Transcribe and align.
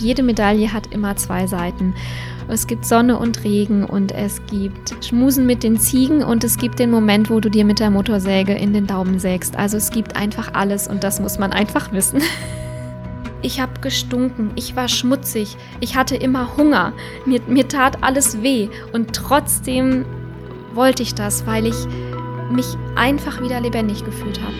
jede 0.00 0.22
Medaille 0.22 0.72
hat 0.72 0.92
immer 0.92 1.16
zwei 1.16 1.46
Seiten. 1.46 1.94
Es 2.48 2.66
gibt 2.66 2.84
Sonne 2.84 3.18
und 3.18 3.44
Regen 3.44 3.84
und 3.84 4.12
es 4.12 4.44
gibt 4.46 5.04
Schmusen 5.04 5.46
mit 5.46 5.62
den 5.62 5.78
Ziegen 5.78 6.24
und 6.24 6.42
es 6.42 6.56
gibt 6.56 6.78
den 6.80 6.90
Moment, 6.90 7.30
wo 7.30 7.38
du 7.38 7.48
dir 7.48 7.64
mit 7.64 7.78
der 7.78 7.90
Motorsäge 7.90 8.54
in 8.54 8.72
den 8.72 8.86
Daumen 8.86 9.20
sägst. 9.20 9.56
Also 9.56 9.76
es 9.76 9.90
gibt 9.90 10.16
einfach 10.16 10.54
alles 10.54 10.88
und 10.88 11.04
das 11.04 11.20
muss 11.20 11.38
man 11.38 11.52
einfach 11.52 11.92
wissen. 11.92 12.20
Ich 13.42 13.58
habe 13.58 13.80
gestunken, 13.80 14.50
ich 14.54 14.76
war 14.76 14.86
schmutzig, 14.86 15.56
ich 15.80 15.96
hatte 15.96 16.14
immer 16.14 16.58
Hunger, 16.58 16.92
mir, 17.24 17.40
mir 17.48 17.66
tat 17.66 18.02
alles 18.02 18.42
weh 18.42 18.68
und 18.92 19.14
trotzdem 19.14 20.04
wollte 20.74 21.02
ich 21.02 21.14
das, 21.14 21.46
weil 21.46 21.66
ich 21.66 21.86
mich 22.52 22.66
einfach 22.96 23.40
wieder 23.40 23.58
lebendig 23.62 24.04
gefühlt 24.04 24.38
habe. 24.42 24.52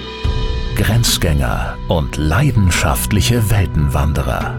Grenzgänger 0.76 1.76
und 1.88 2.16
leidenschaftliche 2.16 3.50
Weltenwanderer 3.50 4.58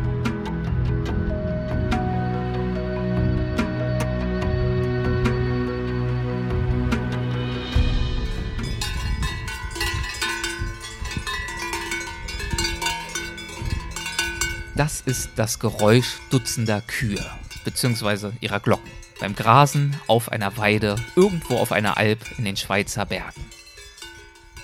Das 14.81 15.01
ist 15.01 15.29
das 15.35 15.59
Geräusch 15.59 16.17
dutzender 16.31 16.81
Kühe 16.81 17.23
bzw. 17.65 18.31
ihrer 18.41 18.59
Glocken 18.59 18.89
beim 19.19 19.35
Grasen 19.35 19.95
auf 20.07 20.31
einer 20.31 20.57
Weide 20.57 20.95
irgendwo 21.15 21.57
auf 21.57 21.71
einer 21.71 21.97
Alp 21.97 22.17
in 22.39 22.45
den 22.45 22.57
Schweizer 22.57 23.05
Bergen. 23.05 23.45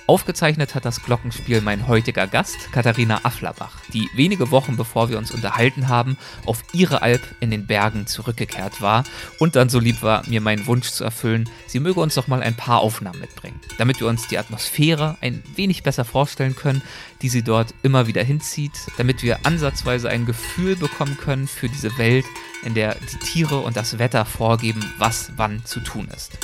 Aufgezeichnet 0.08 0.74
hat 0.74 0.86
das 0.86 1.04
Glockenspiel 1.04 1.60
mein 1.60 1.86
heutiger 1.86 2.28
Gast, 2.28 2.72
Katharina 2.72 3.20
Afflerbach, 3.24 3.76
die 3.94 4.10
wenige 4.14 4.52
Wochen 4.52 4.78
bevor 4.78 5.10
wir 5.10 5.18
uns 5.18 5.32
unterhalten 5.32 5.90
haben, 5.90 6.16
auf 6.46 6.64
ihre 6.72 7.02
Alp 7.02 7.22
in 7.42 7.52
den 7.52 7.68
Bergen 7.68 8.08
zurückgekehrt 8.08 8.82
war 8.82 9.04
und 9.38 9.58
dann 9.58 9.68
so 9.68 9.80
lieb 9.80 10.02
war, 10.02 10.26
mir 10.26 10.40
meinen 10.40 10.66
Wunsch 10.66 10.92
zu 10.92 11.04
erfüllen, 11.04 11.50
sie 11.68 11.82
möge 11.82 12.00
uns 12.00 12.16
doch 12.16 12.28
mal 12.28 12.42
ein 12.42 12.56
paar 12.56 12.80
Aufnahmen 12.80 13.20
mitbringen, 13.20 13.60
damit 13.80 14.00
wir 14.00 14.08
uns 14.08 14.30
die 14.30 14.38
Atmosphäre 14.38 15.18
ein 15.20 15.44
wenig 15.56 15.84
besser 15.84 16.06
vorstellen 16.06 16.56
können, 16.56 16.82
die 17.22 17.28
sie 17.28 17.44
dort 17.44 17.74
immer 17.84 18.08
wieder 18.08 18.24
hinzieht, 18.24 18.80
damit 18.98 19.24
wir 19.24 19.46
ansatzweise 19.46 20.08
ein 20.08 20.26
Gefühl 20.26 20.78
bekommen 20.78 21.18
können 21.18 21.50
für 21.50 21.68
diese 21.68 21.98
Welt, 21.98 22.26
in 22.64 22.76
der 22.76 22.96
die 22.96 23.18
Tiere 23.18 23.60
und 23.60 23.76
das 23.76 24.00
Wetter 24.00 24.24
vorgeben, 24.24 24.86
was 25.00 25.34
wann 25.36 25.66
zu 25.66 25.82
tun 25.82 26.08
ist. 26.16 26.38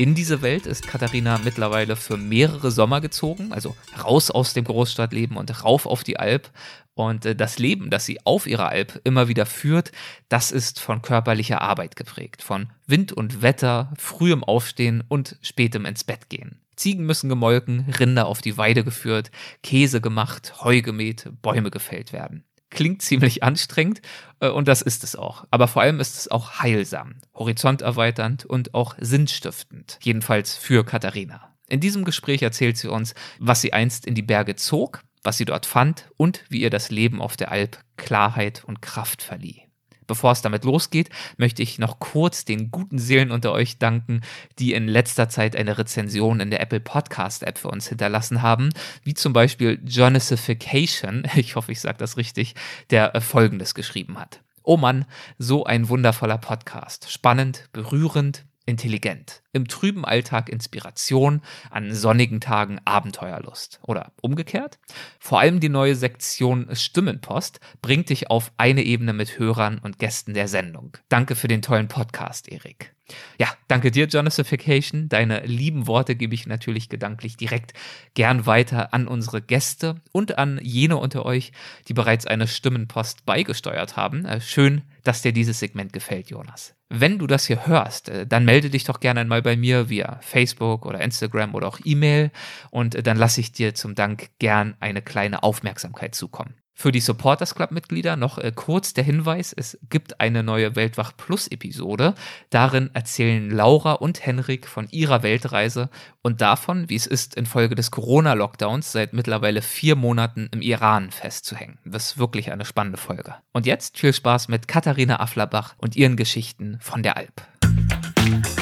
In 0.00 0.14
diese 0.14 0.40
Welt 0.40 0.64
ist 0.64 0.86
Katharina 0.86 1.38
mittlerweile 1.44 1.94
für 1.94 2.16
mehrere 2.16 2.70
Sommer 2.70 3.02
gezogen, 3.02 3.52
also 3.52 3.76
raus 4.02 4.30
aus 4.30 4.54
dem 4.54 4.64
Großstadtleben 4.64 5.36
und 5.36 5.62
rauf 5.62 5.84
auf 5.84 6.04
die 6.04 6.18
Alp. 6.18 6.50
Und 6.94 7.26
äh, 7.26 7.36
das 7.36 7.58
Leben, 7.58 7.90
das 7.90 8.06
sie 8.06 8.18
auf 8.24 8.46
ihrer 8.46 8.70
Alp 8.70 8.98
immer 9.04 9.28
wieder 9.28 9.44
führt, 9.44 9.92
das 10.30 10.52
ist 10.52 10.80
von 10.80 11.02
körperlicher 11.02 11.60
Arbeit 11.60 11.96
geprägt, 11.96 12.42
von 12.42 12.70
Wind 12.86 13.12
und 13.12 13.42
Wetter, 13.42 13.92
frühem 13.98 14.42
Aufstehen 14.42 15.04
und 15.06 15.36
spätem 15.42 15.84
ins 15.84 16.02
Bett 16.02 16.30
gehen. 16.30 16.62
Ziegen 16.76 17.04
müssen 17.04 17.28
gemolken, 17.28 17.80
Rinder 17.98 18.24
auf 18.24 18.40
die 18.40 18.56
Weide 18.56 18.84
geführt, 18.84 19.30
Käse 19.62 20.00
gemacht, 20.00 20.64
Heu 20.64 20.80
gemäht, 20.80 21.28
Bäume 21.42 21.70
gefällt 21.70 22.14
werden 22.14 22.44
klingt 22.70 23.02
ziemlich 23.02 23.42
anstrengend 23.42 24.00
äh, 24.40 24.48
und 24.48 24.68
das 24.68 24.82
ist 24.82 25.04
es 25.04 25.16
auch. 25.16 25.44
Aber 25.50 25.68
vor 25.68 25.82
allem 25.82 26.00
ist 26.00 26.16
es 26.16 26.28
auch 26.28 26.60
heilsam, 26.60 27.16
horizonterweiternd 27.34 28.44
und 28.44 28.74
auch 28.74 28.94
sinnstiftend. 28.98 29.98
Jedenfalls 30.02 30.56
für 30.56 30.84
Katharina. 30.84 31.54
In 31.68 31.80
diesem 31.80 32.04
Gespräch 32.04 32.42
erzählt 32.42 32.76
sie 32.76 32.88
uns, 32.88 33.14
was 33.38 33.60
sie 33.60 33.72
einst 33.72 34.06
in 34.06 34.14
die 34.14 34.22
Berge 34.22 34.56
zog, 34.56 35.02
was 35.22 35.36
sie 35.36 35.44
dort 35.44 35.66
fand 35.66 36.10
und 36.16 36.44
wie 36.48 36.62
ihr 36.62 36.70
das 36.70 36.90
Leben 36.90 37.20
auf 37.20 37.36
der 37.36 37.52
Alp 37.52 37.78
Klarheit 37.96 38.64
und 38.64 38.82
Kraft 38.82 39.22
verlieh. 39.22 39.69
Bevor 40.10 40.32
es 40.32 40.42
damit 40.42 40.64
losgeht, 40.64 41.08
möchte 41.36 41.62
ich 41.62 41.78
noch 41.78 42.00
kurz 42.00 42.44
den 42.44 42.72
guten 42.72 42.98
Seelen 42.98 43.30
unter 43.30 43.52
euch 43.52 43.78
danken, 43.78 44.22
die 44.58 44.72
in 44.72 44.88
letzter 44.88 45.28
Zeit 45.28 45.54
eine 45.54 45.78
Rezension 45.78 46.40
in 46.40 46.50
der 46.50 46.60
Apple 46.60 46.80
Podcast 46.80 47.44
App 47.44 47.58
für 47.58 47.68
uns 47.68 47.86
hinterlassen 47.86 48.42
haben, 48.42 48.70
wie 49.04 49.14
zum 49.14 49.32
Beispiel 49.32 49.80
Jonasification, 49.86 51.28
ich 51.36 51.54
hoffe, 51.54 51.70
ich 51.70 51.80
sage 51.80 51.98
das 51.98 52.16
richtig, 52.16 52.56
der 52.90 53.14
äh, 53.14 53.20
Folgendes 53.20 53.76
geschrieben 53.76 54.18
hat. 54.18 54.40
Oh 54.64 54.76
Mann, 54.76 55.04
so 55.38 55.62
ein 55.62 55.88
wundervoller 55.88 56.38
Podcast. 56.38 57.08
Spannend, 57.08 57.68
berührend, 57.72 58.46
intelligent. 58.66 59.42
Im 59.52 59.66
trüben 59.66 60.04
Alltag 60.04 60.48
Inspiration, 60.48 61.42
an 61.70 61.92
sonnigen 61.94 62.40
Tagen 62.40 62.80
Abenteuerlust. 62.84 63.80
Oder 63.82 64.12
umgekehrt? 64.20 64.78
Vor 65.18 65.40
allem 65.40 65.60
die 65.60 65.68
neue 65.68 65.96
Sektion 65.96 66.68
Stimmenpost 66.72 67.60
bringt 67.82 68.10
dich 68.10 68.30
auf 68.30 68.52
eine 68.56 68.82
Ebene 68.82 69.12
mit 69.12 69.38
Hörern 69.38 69.78
und 69.78 69.98
Gästen 69.98 70.34
der 70.34 70.48
Sendung. 70.48 70.96
Danke 71.08 71.34
für 71.34 71.48
den 71.48 71.62
tollen 71.62 71.88
Podcast, 71.88 72.48
Erik. 72.48 72.94
Ja, 73.38 73.48
danke 73.68 73.90
dir, 73.90 74.06
Jonathification. 74.06 75.08
Deine 75.08 75.44
lieben 75.46 75.86
Worte 75.86 76.14
gebe 76.14 76.34
ich 76.34 76.46
natürlich 76.46 76.88
gedanklich 76.88 77.36
direkt 77.36 77.72
gern 78.14 78.46
weiter 78.46 78.94
an 78.94 79.08
unsere 79.08 79.42
Gäste 79.42 79.96
und 80.12 80.38
an 80.38 80.60
jene 80.62 80.96
unter 80.96 81.24
euch, 81.26 81.52
die 81.88 81.94
bereits 81.94 82.26
eine 82.26 82.46
Stimmenpost 82.46 83.26
beigesteuert 83.26 83.96
haben. 83.96 84.24
Äh, 84.24 84.40
schön, 84.40 84.82
dass 85.02 85.22
dir 85.22 85.32
dieses 85.32 85.58
Segment 85.58 85.92
gefällt, 85.92 86.30
Jonas. 86.30 86.74
Wenn 86.88 87.18
du 87.18 87.26
das 87.26 87.46
hier 87.46 87.66
hörst, 87.66 88.08
äh, 88.08 88.26
dann 88.26 88.44
melde 88.44 88.70
dich 88.70 88.84
doch 88.84 89.00
gerne 89.00 89.20
einmal 89.20 89.42
bei 89.42 89.56
mir 89.56 89.88
via 89.88 90.18
Facebook 90.22 90.86
oder 90.86 91.00
Instagram 91.00 91.54
oder 91.54 91.68
auch 91.68 91.78
E-Mail 91.84 92.30
und 92.70 92.94
äh, 92.94 93.02
dann 93.02 93.16
lasse 93.16 93.40
ich 93.40 93.52
dir 93.52 93.74
zum 93.74 93.94
Dank 93.94 94.30
gern 94.38 94.76
eine 94.80 95.02
kleine 95.02 95.42
Aufmerksamkeit 95.42 96.14
zukommen. 96.14 96.54
Für 96.80 96.92
die 96.92 97.00
Supporters 97.00 97.54
Club 97.54 97.72
Mitglieder 97.72 98.16
noch 98.16 98.38
äh, 98.38 98.52
kurz 98.54 98.94
der 98.94 99.04
Hinweis, 99.04 99.52
es 99.52 99.78
gibt 99.90 100.18
eine 100.18 100.42
neue 100.42 100.76
Weltwach 100.76 101.12
Plus 101.14 101.46
Episode. 101.46 102.14
Darin 102.48 102.88
erzählen 102.94 103.50
Laura 103.50 103.92
und 103.92 104.24
Henrik 104.24 104.66
von 104.66 104.88
ihrer 104.88 105.22
Weltreise 105.22 105.90
und 106.22 106.40
davon, 106.40 106.88
wie 106.88 106.94
es 106.94 107.06
ist, 107.06 107.34
infolge 107.34 107.74
des 107.74 107.90
Corona-Lockdowns 107.90 108.92
seit 108.92 109.12
mittlerweile 109.12 109.60
vier 109.60 109.94
Monaten 109.94 110.48
im 110.52 110.62
Iran 110.62 111.10
festzuhängen. 111.10 111.76
Das 111.84 112.12
ist 112.12 112.18
wirklich 112.18 112.50
eine 112.50 112.64
spannende 112.64 112.96
Folge. 112.96 113.34
Und 113.52 113.66
jetzt 113.66 113.98
viel 113.98 114.14
Spaß 114.14 114.48
mit 114.48 114.66
Katharina 114.66 115.20
Afflerbach 115.20 115.74
und 115.76 115.96
ihren 115.96 116.16
Geschichten 116.16 116.78
von 116.80 117.02
der 117.02 117.18
Alp. 117.18 117.42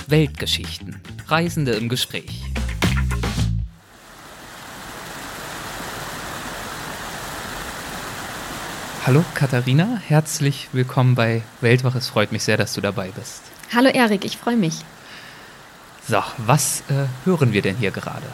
Weltgeschichten. 0.08 1.00
Reisende 1.28 1.70
im 1.74 1.88
Gespräch. 1.88 2.42
Hallo 9.08 9.24
Katharina, 9.32 10.02
herzlich 10.06 10.68
willkommen 10.72 11.14
bei 11.14 11.40
Weltwach. 11.62 11.94
Es 11.94 12.08
freut 12.08 12.30
mich 12.30 12.44
sehr, 12.44 12.58
dass 12.58 12.74
du 12.74 12.82
dabei 12.82 13.08
bist. 13.08 13.40
Hallo 13.74 13.88
Erik, 13.88 14.26
ich 14.26 14.36
freue 14.36 14.58
mich. 14.58 14.84
So, 16.06 16.22
was 16.36 16.82
äh, 16.90 17.06
hören 17.24 17.54
wir 17.54 17.62
denn 17.62 17.76
hier 17.76 17.90
gerade? 17.90 18.26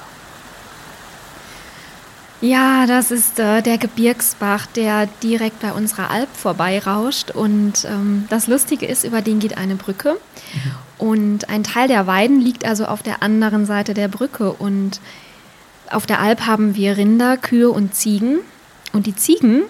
Ja, 2.40 2.88
das 2.88 3.12
ist 3.12 3.38
äh, 3.38 3.62
der 3.62 3.78
Gebirgsbach, 3.78 4.66
der 4.66 5.06
direkt 5.22 5.60
bei 5.60 5.70
unserer 5.70 6.10
Alp 6.10 6.28
vorbeirauscht. 6.34 7.30
Und 7.30 7.84
ähm, 7.84 8.26
das 8.28 8.48
Lustige 8.48 8.86
ist, 8.86 9.04
über 9.04 9.22
den 9.22 9.38
geht 9.38 9.56
eine 9.56 9.76
Brücke. 9.76 10.16
Mhm. 10.54 11.06
Und 11.06 11.48
ein 11.50 11.62
Teil 11.62 11.86
der 11.86 12.08
Weiden 12.08 12.40
liegt 12.40 12.64
also 12.64 12.86
auf 12.86 13.04
der 13.04 13.22
anderen 13.22 13.64
Seite 13.64 13.94
der 13.94 14.08
Brücke. 14.08 14.52
Und 14.52 14.98
auf 15.88 16.04
der 16.06 16.18
Alp 16.18 16.46
haben 16.46 16.74
wir 16.74 16.96
Rinder, 16.96 17.36
Kühe 17.36 17.70
und 17.70 17.94
Ziegen. 17.94 18.40
Und 18.92 19.06
die 19.06 19.14
Ziegen, 19.14 19.62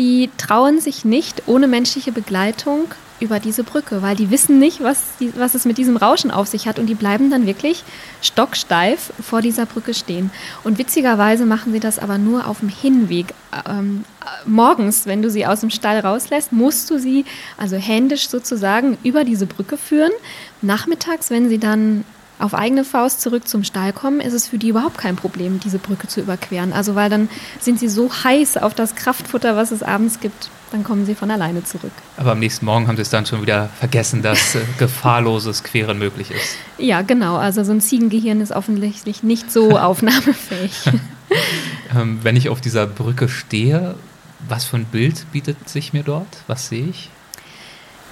die 0.00 0.30
trauen 0.38 0.80
sich 0.80 1.04
nicht 1.04 1.42
ohne 1.46 1.68
menschliche 1.68 2.10
Begleitung 2.10 2.86
über 3.20 3.38
diese 3.38 3.64
Brücke, 3.64 4.00
weil 4.00 4.16
die 4.16 4.30
wissen 4.30 4.58
nicht, 4.58 4.82
was, 4.82 5.02
die, 5.20 5.30
was 5.36 5.54
es 5.54 5.66
mit 5.66 5.76
diesem 5.76 5.98
Rauschen 5.98 6.30
auf 6.30 6.48
sich 6.48 6.66
hat 6.66 6.78
und 6.78 6.86
die 6.86 6.94
bleiben 6.94 7.30
dann 7.30 7.44
wirklich 7.44 7.84
stocksteif 8.22 9.12
vor 9.22 9.42
dieser 9.42 9.66
Brücke 9.66 9.92
stehen. 9.92 10.30
Und 10.64 10.78
witzigerweise 10.78 11.44
machen 11.44 11.74
sie 11.74 11.80
das 11.80 11.98
aber 11.98 12.16
nur 12.16 12.46
auf 12.46 12.60
dem 12.60 12.70
Hinweg. 12.70 13.34
Ähm, 13.68 14.06
morgens, 14.46 15.04
wenn 15.04 15.20
du 15.20 15.28
sie 15.28 15.44
aus 15.44 15.60
dem 15.60 15.68
Stall 15.68 16.00
rauslässt, 16.00 16.50
musst 16.50 16.88
du 16.88 16.98
sie 16.98 17.26
also 17.58 17.76
händisch 17.76 18.30
sozusagen 18.30 18.96
über 19.04 19.24
diese 19.24 19.44
Brücke 19.44 19.76
führen. 19.76 20.12
Nachmittags, 20.62 21.28
wenn 21.28 21.50
sie 21.50 21.58
dann 21.58 22.06
auf 22.40 22.54
eigene 22.54 22.84
Faust 22.84 23.20
zurück 23.20 23.46
zum 23.46 23.64
Stall 23.64 23.92
kommen, 23.92 24.20
ist 24.20 24.32
es 24.32 24.48
für 24.48 24.58
die 24.58 24.68
überhaupt 24.68 24.98
kein 24.98 25.16
Problem, 25.16 25.60
diese 25.60 25.78
Brücke 25.78 26.08
zu 26.08 26.20
überqueren. 26.20 26.72
Also 26.72 26.94
weil 26.94 27.10
dann 27.10 27.28
sind 27.60 27.78
sie 27.78 27.88
so 27.88 28.10
heiß 28.12 28.56
auf 28.56 28.74
das 28.74 28.94
Kraftfutter, 28.94 29.56
was 29.56 29.70
es 29.70 29.82
abends 29.82 30.20
gibt, 30.20 30.50
dann 30.72 30.84
kommen 30.84 31.04
sie 31.04 31.14
von 31.14 31.30
alleine 31.30 31.64
zurück. 31.64 31.92
Aber 32.16 32.32
am 32.32 32.38
nächsten 32.38 32.64
Morgen 32.64 32.86
haben 32.86 32.96
sie 32.96 33.02
es 33.02 33.10
dann 33.10 33.26
schon 33.26 33.42
wieder 33.42 33.68
vergessen, 33.78 34.22
dass 34.22 34.54
äh, 34.54 34.60
gefahrloses 34.78 35.62
Queren 35.64 35.98
möglich 35.98 36.30
ist. 36.30 36.56
Ja, 36.78 37.02
genau. 37.02 37.36
Also 37.36 37.64
so 37.64 37.72
ein 37.72 37.80
Ziegengehirn 37.80 38.40
ist 38.40 38.52
offensichtlich 38.52 39.22
nicht 39.22 39.50
so 39.50 39.78
aufnahmefähig. 39.78 40.72
ähm, 41.96 42.20
wenn 42.22 42.36
ich 42.36 42.48
auf 42.48 42.60
dieser 42.60 42.86
Brücke 42.86 43.28
stehe, 43.28 43.96
was 44.48 44.64
für 44.64 44.76
ein 44.76 44.86
Bild 44.86 45.30
bietet 45.32 45.68
sich 45.68 45.92
mir 45.92 46.02
dort? 46.02 46.44
Was 46.46 46.68
sehe 46.68 46.86
ich? 46.86 47.10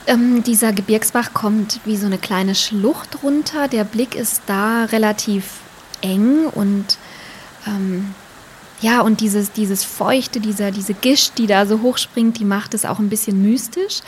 Ähm, 0.08 0.43
dieser 0.43 0.72
Gebirgsbach 0.72 1.34
kommt 1.34 1.81
wie 1.84 1.99
so 1.99 2.06
eine 2.06 2.16
kleine 2.16 2.55
Schlucht 2.55 3.22
runter. 3.22 3.69
Der 3.69 3.84
Blick 3.84 4.14
ist 4.14 4.40
da 4.46 4.84
relativ 4.84 5.44
eng 6.00 6.46
und 6.46 6.96
ähm, 7.66 8.14
ja, 8.81 9.00
und 9.00 9.20
dieses, 9.20 9.52
dieses 9.52 9.84
Feuchte, 9.84 10.40
dieser, 10.40 10.70
diese 10.70 10.94
Gischt, 10.94 11.32
die 11.37 11.46
da 11.46 11.66
so 11.66 11.82
hochspringt, 11.82 12.38
die 12.38 12.46
macht 12.46 12.72
es 12.72 12.87
auch 12.87 13.00
ein 13.00 13.10
bisschen 13.10 13.43
mystisch. 13.43 14.00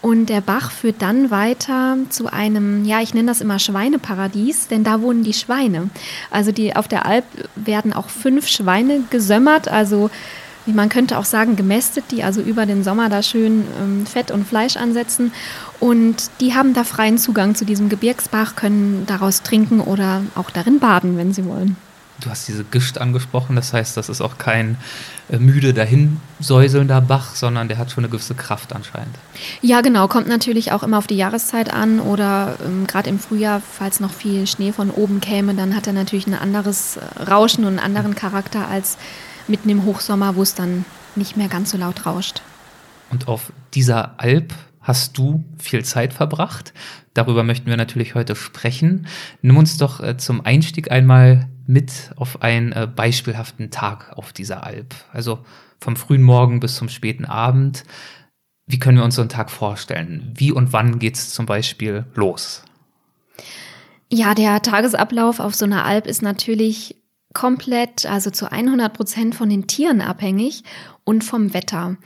Und 0.00 0.26
der 0.26 0.42
Bach 0.42 0.70
führt 0.70 1.02
dann 1.02 1.30
weiter 1.32 1.96
zu 2.10 2.32
einem, 2.32 2.84
ja, 2.84 3.00
ich 3.00 3.14
nenne 3.14 3.26
das 3.26 3.40
immer 3.40 3.58
Schweineparadies, 3.58 4.68
denn 4.68 4.84
da 4.84 5.00
wohnen 5.00 5.24
die 5.24 5.32
Schweine. 5.32 5.90
Also 6.30 6.52
die 6.52 6.76
auf 6.76 6.86
der 6.86 7.04
Alp 7.04 7.24
werden 7.56 7.92
auch 7.92 8.10
fünf 8.10 8.46
Schweine 8.46 9.00
gesömmert, 9.10 9.66
also 9.66 10.08
man 10.72 10.88
könnte 10.88 11.18
auch 11.18 11.24
sagen, 11.24 11.56
gemästet, 11.56 12.04
die 12.10 12.22
also 12.22 12.40
über 12.40 12.66
den 12.66 12.84
Sommer 12.84 13.08
da 13.08 13.22
schön 13.22 13.64
ähm, 13.80 14.06
Fett 14.06 14.30
und 14.30 14.46
Fleisch 14.46 14.76
ansetzen. 14.76 15.32
Und 15.80 16.30
die 16.40 16.54
haben 16.54 16.74
da 16.74 16.84
freien 16.84 17.18
Zugang 17.18 17.54
zu 17.54 17.64
diesem 17.64 17.88
Gebirgsbach, 17.88 18.56
können 18.56 19.04
daraus 19.06 19.42
trinken 19.42 19.80
oder 19.80 20.22
auch 20.34 20.50
darin 20.50 20.80
baden, 20.80 21.16
wenn 21.16 21.32
sie 21.32 21.44
wollen. 21.44 21.76
Du 22.20 22.30
hast 22.30 22.48
diese 22.48 22.64
Gischt 22.64 22.98
angesprochen, 22.98 23.54
das 23.54 23.72
heißt, 23.72 23.96
das 23.96 24.08
ist 24.08 24.20
auch 24.20 24.38
kein 24.38 24.76
äh, 25.30 25.38
müde 25.38 25.72
dahinsäuselnder 25.72 27.00
Bach, 27.00 27.36
sondern 27.36 27.68
der 27.68 27.78
hat 27.78 27.92
schon 27.92 28.02
eine 28.02 28.10
gewisse 28.10 28.34
Kraft 28.34 28.72
anscheinend. 28.72 29.14
Ja, 29.62 29.82
genau, 29.82 30.08
kommt 30.08 30.26
natürlich 30.26 30.72
auch 30.72 30.82
immer 30.82 30.98
auf 30.98 31.06
die 31.06 31.16
Jahreszeit 31.16 31.72
an 31.72 32.00
oder 32.00 32.56
ähm, 32.64 32.88
gerade 32.88 33.08
im 33.08 33.20
Frühjahr, 33.20 33.62
falls 33.62 34.00
noch 34.00 34.12
viel 34.12 34.48
Schnee 34.48 34.72
von 34.72 34.90
oben 34.90 35.20
käme, 35.20 35.54
dann 35.54 35.76
hat 35.76 35.86
er 35.86 35.92
natürlich 35.92 36.26
ein 36.26 36.34
anderes 36.34 36.96
äh, 36.96 37.22
Rauschen 37.22 37.64
und 37.64 37.78
einen 37.78 37.96
anderen 37.96 38.16
Charakter 38.16 38.66
als 38.66 38.98
mitten 39.48 39.68
im 39.68 39.84
Hochsommer, 39.84 40.36
wo 40.36 40.42
es 40.42 40.54
dann 40.54 40.84
nicht 41.16 41.36
mehr 41.36 41.48
ganz 41.48 41.70
so 41.70 41.78
laut 41.78 42.06
rauscht. 42.06 42.42
Und 43.10 43.28
auf 43.28 43.52
dieser 43.74 44.20
Alp 44.20 44.54
hast 44.80 45.18
du 45.18 45.44
viel 45.58 45.84
Zeit 45.84 46.12
verbracht. 46.12 46.72
Darüber 47.14 47.42
möchten 47.42 47.66
wir 47.66 47.76
natürlich 47.76 48.14
heute 48.14 48.34
sprechen. 48.34 49.06
Nimm 49.42 49.56
uns 49.56 49.76
doch 49.76 50.00
äh, 50.00 50.16
zum 50.16 50.44
Einstieg 50.44 50.90
einmal 50.90 51.48
mit 51.66 52.12
auf 52.16 52.42
einen 52.42 52.72
äh, 52.72 52.86
beispielhaften 52.86 53.70
Tag 53.70 54.16
auf 54.16 54.32
dieser 54.32 54.64
Alp. 54.64 54.94
Also 55.12 55.40
vom 55.80 55.96
frühen 55.96 56.22
Morgen 56.22 56.60
bis 56.60 56.76
zum 56.76 56.88
späten 56.88 57.24
Abend. 57.24 57.84
Wie 58.66 58.78
können 58.78 58.98
wir 58.98 59.04
uns 59.04 59.14
so 59.14 59.22
einen 59.22 59.28
Tag 59.28 59.50
vorstellen? 59.50 60.32
Wie 60.34 60.52
und 60.52 60.72
wann 60.72 60.98
geht 60.98 61.16
es 61.16 61.32
zum 61.32 61.46
Beispiel 61.46 62.06
los? 62.14 62.62
Ja, 64.10 64.34
der 64.34 64.62
Tagesablauf 64.62 65.38
auf 65.38 65.54
so 65.54 65.66
einer 65.66 65.84
Alp 65.84 66.06
ist 66.06 66.22
natürlich 66.22 66.96
komplett, 67.38 68.04
also 68.04 68.30
zu 68.30 68.50
100 68.50 68.92
Prozent 68.92 69.32
von 69.36 69.48
den 69.48 69.68
Tieren 69.68 70.00
abhängig 70.00 70.64
und 71.04 71.22
vom 71.22 71.54
Wetter. 71.54 71.96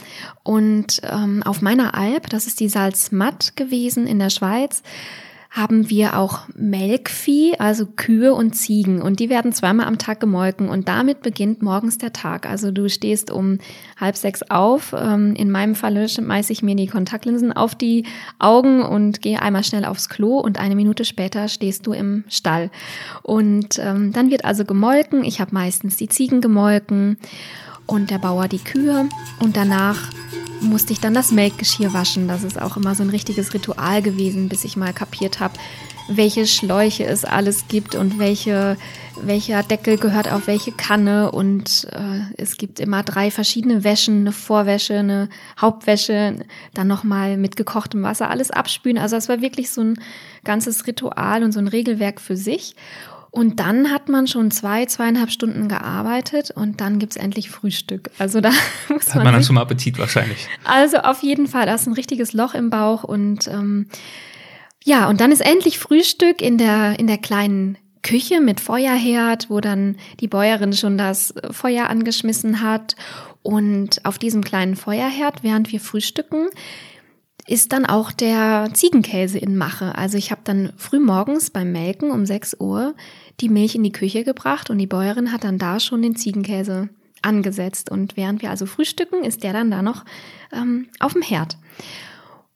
Und 0.43 1.01
ähm, 1.11 1.43
auf 1.43 1.63
meiner 1.63 1.95
Alp, 1.95 2.29
das 2.29 2.47
ist 2.47 2.61
die 2.61 2.69
Salzmatt 2.69 3.57
gewesen 3.57 4.07
in 4.07 4.19
der 4.19 4.29
Schweiz, 4.29 4.83
haben 5.53 5.91
wir 5.91 6.19
auch 6.19 6.49
Melkvieh, 6.55 7.57
also 7.59 7.85
Kühe 7.85 8.33
und 8.33 8.55
Ziegen. 8.55 9.03
Und 9.03 9.21
die 9.21 9.29
werden 9.29 9.53
zweimal 9.53 9.87
am 9.87 9.99
Tag 9.99 10.19
gemolken. 10.19 10.71
Und 10.71 10.89
damit 10.89 11.21
beginnt 11.21 11.61
morgens 11.61 11.99
der 11.99 12.15
Tag. 12.15 12.49
Also 12.49 12.71
du 12.71 12.89
stehst 12.89 13.31
um 13.31 13.59
halb 14.01 14.17
sechs 14.17 14.43
auf. 14.49 14.95
Ähm, 14.99 15.35
in 15.35 15.51
meinem 15.51 15.75
Falle 15.75 16.09
schmeiße 16.09 16.55
ich 16.55 16.63
mir 16.63 16.75
die 16.75 16.87
Kontaktlinsen 16.87 17.53
auf 17.53 17.75
die 17.75 18.07
Augen 18.39 18.83
und 18.83 19.21
gehe 19.21 19.43
einmal 19.43 19.63
schnell 19.63 19.85
aufs 19.85 20.09
Klo. 20.09 20.39
Und 20.39 20.59
eine 20.59 20.75
Minute 20.75 21.05
später 21.05 21.49
stehst 21.49 21.87
du 21.87 21.93
im 21.93 22.25
Stall. 22.29 22.71
Und 23.23 23.79
ähm, 23.79 24.11
dann 24.15 24.31
wird 24.31 24.47
also 24.47 24.65
gemolken. 24.65 25.23
Ich 25.23 25.39
habe 25.39 25.53
meistens 25.53 25.99
die 25.99 26.09
Ziegen 26.09 26.41
gemolken 26.41 27.19
und 27.87 28.11
der 28.11 28.19
Bauer 28.19 28.49
die 28.49 28.59
Kühe. 28.59 29.09
Und 29.41 29.57
danach 29.57 30.11
musste 30.61 30.93
ich 30.93 31.01
dann 31.01 31.15
das 31.15 31.33
Melkgeschirr 31.33 31.93
waschen. 31.93 32.29
Das 32.29 32.45
ist 32.45 32.61
auch 32.61 32.77
immer 32.77 32.95
so 32.95 33.03
ein 33.03 33.11
richtiges 33.11 33.53
Ritual 33.55 34.03
gewesen, 34.03 34.49
bis 34.49 34.65
ich 34.65 34.77
mal 34.77 34.93
kapiert 34.93 35.41
habe, 35.41 35.55
welche 36.09 36.47
Schläuche 36.47 37.05
es 37.05 37.25
alles 37.25 37.69
gibt 37.69 37.95
und 37.95 38.19
welche, 38.19 38.77
welcher 39.21 39.63
Deckel 39.63 39.99
gehört 39.99 40.31
auf 40.31 40.47
welche 40.47 40.73
Kanne. 40.73 41.31
Und 41.31 41.87
äh, 41.93 42.21
es 42.37 42.57
gibt 42.57 42.81
immer 42.81 43.03
drei 43.03 43.31
verschiedene 43.31 43.85
Wäschen, 43.85 44.21
eine 44.21 44.33
Vorwäsche, 44.33 44.99
eine 44.99 45.29
Hauptwäsche, 45.61 46.37
dann 46.75 46.89
nochmal 46.89 47.37
mit 47.37 47.57
gekochtem 47.57 48.03
Wasser 48.03 48.31
alles 48.31 48.51
abspülen. 48.51 48.99
Also 48.99 49.17
es 49.17 49.29
war 49.29 49.41
wirklich 49.41 49.71
so 49.71 49.83
ein 49.83 50.01
ganzes 50.45 50.87
Ritual 50.87 51.45
und 51.45 51.53
so 51.53 51.59
ein 51.59 51.69
Regelwerk 51.69 52.21
für 52.21 52.37
sich. 52.37 52.75
Und 53.33 53.61
dann 53.61 53.91
hat 53.91 54.11
man 54.11 54.27
schon 54.27 54.51
zwei, 54.51 54.85
zweieinhalb 54.85 55.31
Stunden 55.31 55.67
gearbeitet 55.67 56.51
und 56.51 56.83
dann 56.83 56.99
gibt's 56.99 57.17
endlich 57.17 57.49
Frühstück. 57.49 58.11
Also 58.19 58.43
da 58.43 58.51
muss 58.91 59.09
hat 59.09 59.15
man, 59.17 59.25
man 59.25 59.33
dann 59.33 59.43
schon 59.43 59.55
mal 59.55 59.63
Appetit 59.63 59.99
wahrscheinlich. 59.99 60.47
Also 60.65 60.99
auf 60.99 61.23
jeden 61.23 61.47
Fall, 61.47 61.65
da 61.65 61.75
ist 61.75 61.87
ein 61.87 61.95
richtiges 61.95 62.35
Loch 62.35 62.53
im 62.53 62.69
Bauch 62.69 63.05
und 63.05 63.49
ähm, 63.49 63.89
ja, 64.85 65.09
und 65.09 65.23
dann 65.23 65.33
ist 65.33 65.41
endlich 65.41 65.79
Frühstück 65.79 66.43
in 66.43 66.59
der, 66.59 66.99
in 66.99 67.07
der 67.07 67.17
kleinen 67.17 67.79
Küche 68.03 68.43
mit 68.43 68.61
Feuerherd, 68.61 69.49
wo 69.49 69.61
dann 69.61 69.97
die 70.21 70.29
Bäuerin 70.29 70.75
schon 70.75 70.99
das 70.99 71.33
Feuer 71.53 71.89
angeschmissen 71.89 72.61
hat. 72.61 72.97
Und 73.43 74.05
auf 74.05 74.19
diesem 74.19 74.45
kleinen 74.45 74.77
Feuerherd, 74.77 75.43
während 75.43 75.73
wir 75.73 75.81
frühstücken, 75.81 76.49
ist 77.47 77.73
dann 77.73 77.87
auch 77.87 78.13
der 78.13 78.71
Ziegenkäse 78.73 79.39
in 79.39 79.57
Mache. 79.57 79.97
Also 79.97 80.19
ich 80.19 80.31
habe 80.31 80.43
dann 80.45 80.73
früh 80.77 81.01
morgens 81.01 81.51
beim 81.51 81.73
Melken 81.73 82.11
um 82.11 82.27
6 82.27 82.57
Uhr 82.61 82.95
die 83.43 83.49
Milch 83.49 83.75
in 83.75 83.83
die 83.83 83.93
Küche 83.93 84.25
gebracht 84.25 84.71
und 84.71 84.79
die 84.79 84.87
Bäuerin 84.87 85.33
hat 85.33 85.45
dann 85.45 85.59
da 85.59 85.81
schon 85.81 86.01
den 86.01 86.17
Ziegenkäse 86.17 86.89
angesetzt. 87.21 87.91
Und 87.91 88.17
während 88.17 88.41
wir 88.41 88.51
also 88.51 88.67
frühstücken, 88.67 89.25
ist 89.25 89.43
der 89.43 89.53
dann 89.53 89.71
da 89.71 89.83
noch 89.83 90.05
ähm, 90.53 90.89
auf 91.01 91.13
dem 91.13 91.23
Herd. 91.23 91.59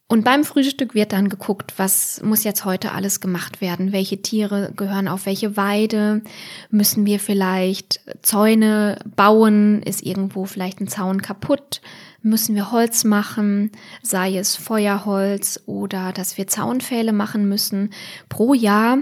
Und 0.09 0.23
beim 0.23 0.45
Frühstück 0.45 0.95
wird 0.95 1.11
dann 1.11 1.27
geguckt, 1.27 1.73
was 1.75 2.21
muss 2.23 2.45
jetzt 2.45 2.63
heute 2.63 2.93
alles 2.93 3.19
gemacht 3.19 3.59
werden? 3.59 3.91
Welche 3.91 4.21
Tiere 4.21 4.71
gehören 4.73 5.09
auf 5.09 5.25
welche 5.25 5.57
Weide? 5.57 6.21
Müssen 6.69 7.05
wir 7.05 7.19
vielleicht 7.19 7.99
Zäune 8.21 8.99
bauen? 9.17 9.81
Ist 9.81 10.01
irgendwo 10.03 10.45
vielleicht 10.45 10.79
ein 10.79 10.87
Zaun 10.87 11.21
kaputt? 11.21 11.81
Müssen 12.21 12.55
wir 12.55 12.71
Holz 12.71 13.03
machen? 13.03 13.71
Sei 14.01 14.37
es 14.37 14.55
Feuerholz 14.55 15.61
oder 15.65 16.13
dass 16.13 16.37
wir 16.37 16.47
Zaunpfähle 16.47 17.11
machen 17.11 17.49
müssen? 17.49 17.89
Pro 18.29 18.53
Jahr 18.53 18.99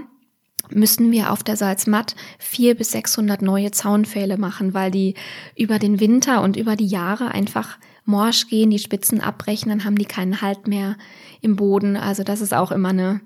müssen 0.70 1.12
wir 1.12 1.32
auf 1.32 1.42
der 1.42 1.56
Salzmatt 1.56 2.16
vier 2.38 2.74
bis 2.74 2.92
600 2.92 3.42
neue 3.42 3.70
Zaunpfähle 3.70 4.38
machen, 4.38 4.74
weil 4.74 4.90
die 4.90 5.14
über 5.56 5.78
den 5.78 6.00
Winter 6.00 6.42
und 6.42 6.56
über 6.56 6.76
die 6.76 6.86
Jahre 6.86 7.32
einfach 7.32 7.78
morsch 8.04 8.48
gehen, 8.48 8.70
die 8.70 8.78
Spitzen 8.78 9.20
abbrechen, 9.20 9.68
dann 9.68 9.84
haben 9.84 9.96
die 9.96 10.04
keinen 10.04 10.40
Halt 10.40 10.68
mehr 10.68 10.96
im 11.40 11.56
Boden. 11.56 11.96
Also 11.96 12.22
das 12.22 12.40
ist 12.40 12.54
auch 12.54 12.72
immer 12.72 12.90
eine, 12.90 13.20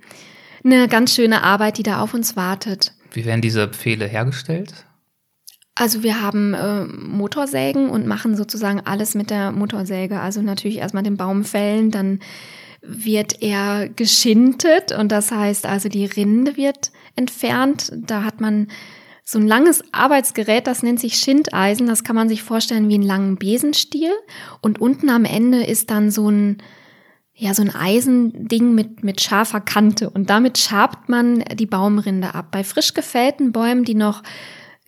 eine 0.64 0.88
ganz 0.88 1.14
schöne 1.14 1.42
Arbeit, 1.42 1.78
die 1.78 1.82
da 1.82 2.00
auf 2.00 2.14
uns 2.14 2.36
wartet. 2.36 2.94
Wie 3.12 3.24
werden 3.24 3.42
diese 3.42 3.68
Pfähle 3.68 4.06
hergestellt? 4.06 4.86
Also 5.74 6.02
wir 6.02 6.20
haben 6.20 6.54
äh, 6.54 6.84
Motorsägen 6.84 7.88
und 7.90 8.06
machen 8.06 8.36
sozusagen 8.36 8.80
alles 8.80 9.14
mit 9.14 9.30
der 9.30 9.52
Motorsäge. 9.52 10.20
Also 10.20 10.42
natürlich 10.42 10.78
erstmal 10.78 11.02
den 11.02 11.16
Baum 11.16 11.44
fällen, 11.44 11.90
dann 11.90 12.20
wird 12.82 13.42
er 13.42 13.88
geschintet 13.88 14.92
und 14.92 15.12
das 15.12 15.30
heißt 15.30 15.66
also 15.66 15.88
die 15.88 16.06
Rinde 16.06 16.56
wird 16.56 16.92
entfernt. 17.16 17.92
Da 17.94 18.24
hat 18.24 18.40
man 18.40 18.68
so 19.24 19.38
ein 19.38 19.46
langes 19.46 19.84
Arbeitsgerät, 19.92 20.66
das 20.66 20.82
nennt 20.82 20.98
sich 20.98 21.14
Schindeisen. 21.14 21.86
Das 21.86 22.02
kann 22.02 22.16
man 22.16 22.28
sich 22.28 22.42
vorstellen 22.42 22.88
wie 22.88 22.94
einen 22.94 23.04
langen 23.04 23.36
Besenstiel. 23.36 24.10
Und 24.60 24.80
unten 24.80 25.08
am 25.08 25.24
Ende 25.24 25.62
ist 25.62 25.90
dann 25.90 26.10
so 26.10 26.28
ein, 26.28 26.58
ja, 27.34 27.54
so 27.54 27.62
ein 27.62 27.74
Eisending 27.74 28.74
mit, 28.74 29.04
mit 29.04 29.20
scharfer 29.20 29.60
Kante. 29.60 30.10
Und 30.10 30.30
damit 30.30 30.58
schabt 30.58 31.08
man 31.08 31.44
die 31.54 31.66
Baumrinde 31.66 32.34
ab. 32.34 32.48
Bei 32.50 32.64
frisch 32.64 32.92
gefällten 32.92 33.52
Bäumen, 33.52 33.84
die 33.84 33.94
noch 33.94 34.22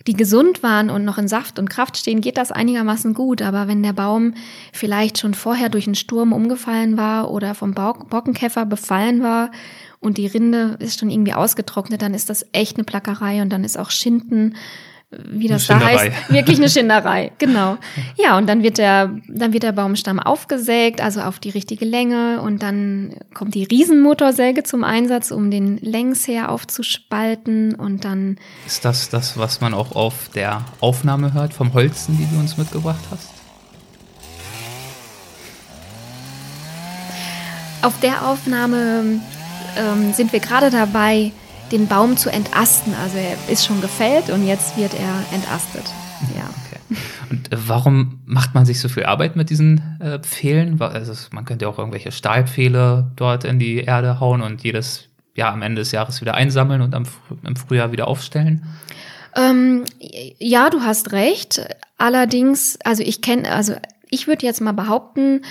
die 0.08 0.14
gesund 0.14 0.64
waren 0.64 0.90
und 0.90 1.04
noch 1.04 1.18
in 1.18 1.28
Saft 1.28 1.60
und 1.60 1.70
Kraft 1.70 1.96
stehen, 1.96 2.20
geht 2.20 2.36
das 2.36 2.50
einigermaßen 2.50 3.14
gut. 3.14 3.42
Aber 3.42 3.68
wenn 3.68 3.84
der 3.84 3.92
Baum 3.92 4.34
vielleicht 4.72 5.18
schon 5.18 5.34
vorher 5.34 5.68
durch 5.68 5.86
einen 5.86 5.94
Sturm 5.94 6.32
umgefallen 6.32 6.96
war 6.96 7.30
oder 7.30 7.54
vom 7.54 7.74
Bockenkäfer 7.74 8.66
befallen 8.66 9.22
war 9.22 9.52
und 10.02 10.18
die 10.18 10.26
Rinde 10.26 10.76
ist 10.80 11.00
schon 11.00 11.09
irgendwie 11.09 11.32
ausgetrocknet, 11.32 12.02
dann 12.02 12.12
ist 12.12 12.28
das 12.28 12.47
echt 12.52 12.76
eine 12.76 12.85
Plackerei 12.85 13.40
und 13.40 13.50
dann 13.50 13.64
ist 13.64 13.78
auch 13.78 13.90
Schinden 13.90 14.54
wie 15.30 15.49
das 15.49 15.66
da 15.66 15.78
heißt, 15.78 16.30
wirklich 16.30 16.59
eine 16.59 16.71
Schinderei, 16.71 17.32
genau. 17.38 17.76
Ja, 18.16 18.38
und 18.38 18.49
dann 18.49 18.62
wird 18.62 18.78
der, 18.78 19.11
dann 19.28 19.52
wird 19.52 19.62
der 19.62 19.73
Baumstamm 19.73 20.18
aufgesägt, 20.18 21.02
also 21.02 21.21
auf 21.21 21.38
die 21.38 21.50
richtige 21.50 21.85
Länge 21.85 22.40
und 22.40 22.62
dann 22.62 23.16
kommt 23.35 23.54
die 23.54 23.64
Riesenmotorsäge 23.64 24.62
zum 24.62 24.85
Einsatz, 24.85 25.30
um 25.30 25.50
den 25.50 25.76
Längsher 25.78 26.50
aufzuspalten 26.50 27.75
und 27.75 28.04
dann. 28.04 28.38
Ist 28.66 28.85
das 28.85 29.11
das, 29.11 29.37
was 29.37 29.61
man 29.61 29.75
auch 29.75 29.92
auf 29.92 30.30
der 30.35 30.64
Aufnahme 30.80 31.35
hört 31.35 31.52
vom 31.52 31.75
Holzen, 31.75 32.16
die 32.16 32.26
du 32.35 32.40
uns 32.40 32.56
mitgebracht 32.56 33.04
hast? 33.11 33.28
Auf 37.82 37.99
der 38.00 38.26
Aufnahme 38.26 39.21
ähm, 39.76 40.12
sind 40.12 40.32
wir 40.32 40.40
gerade 40.40 40.70
dabei, 40.70 41.32
den 41.70 41.86
Baum 41.86 42.16
zu 42.16 42.30
entasten. 42.30 42.94
Also 43.02 43.18
er 43.18 43.36
ist 43.52 43.64
schon 43.64 43.80
gefällt 43.80 44.30
und 44.30 44.46
jetzt 44.46 44.76
wird 44.76 44.94
er 44.94 45.34
entastet. 45.34 45.84
Ja. 46.36 46.44
Okay. 46.66 47.00
Und 47.30 47.52
äh, 47.52 47.56
warum 47.66 48.20
macht 48.26 48.54
man 48.54 48.66
sich 48.66 48.80
so 48.80 48.88
viel 48.88 49.04
Arbeit 49.04 49.36
mit 49.36 49.50
diesen 49.50 49.98
äh, 50.00 50.18
Pfählen? 50.20 50.80
Also 50.80 51.14
man 51.32 51.44
könnte 51.44 51.64
ja 51.64 51.70
auch 51.70 51.78
irgendwelche 51.78 52.12
Stahlpfähle 52.12 53.10
dort 53.16 53.44
in 53.44 53.58
die 53.58 53.78
Erde 53.78 54.20
hauen 54.20 54.42
und 54.42 54.62
jedes 54.62 55.08
Jahr 55.34 55.52
am 55.52 55.62
Ende 55.62 55.80
des 55.80 55.92
Jahres 55.92 56.20
wieder 56.20 56.34
einsammeln 56.34 56.82
und 56.82 56.94
am, 56.94 57.04
im 57.44 57.56
Frühjahr 57.56 57.92
wieder 57.92 58.06
aufstellen. 58.06 58.66
Ähm, 59.34 59.84
ja, 60.38 60.68
du 60.68 60.82
hast 60.82 61.12
recht. 61.12 61.66
Allerdings, 61.96 62.78
also 62.84 63.02
ich 63.02 63.22
kenne, 63.22 63.50
also 63.50 63.74
ich 64.10 64.26
würde 64.26 64.44
jetzt 64.44 64.60
mal 64.60 64.72
behaupten, 64.72 65.42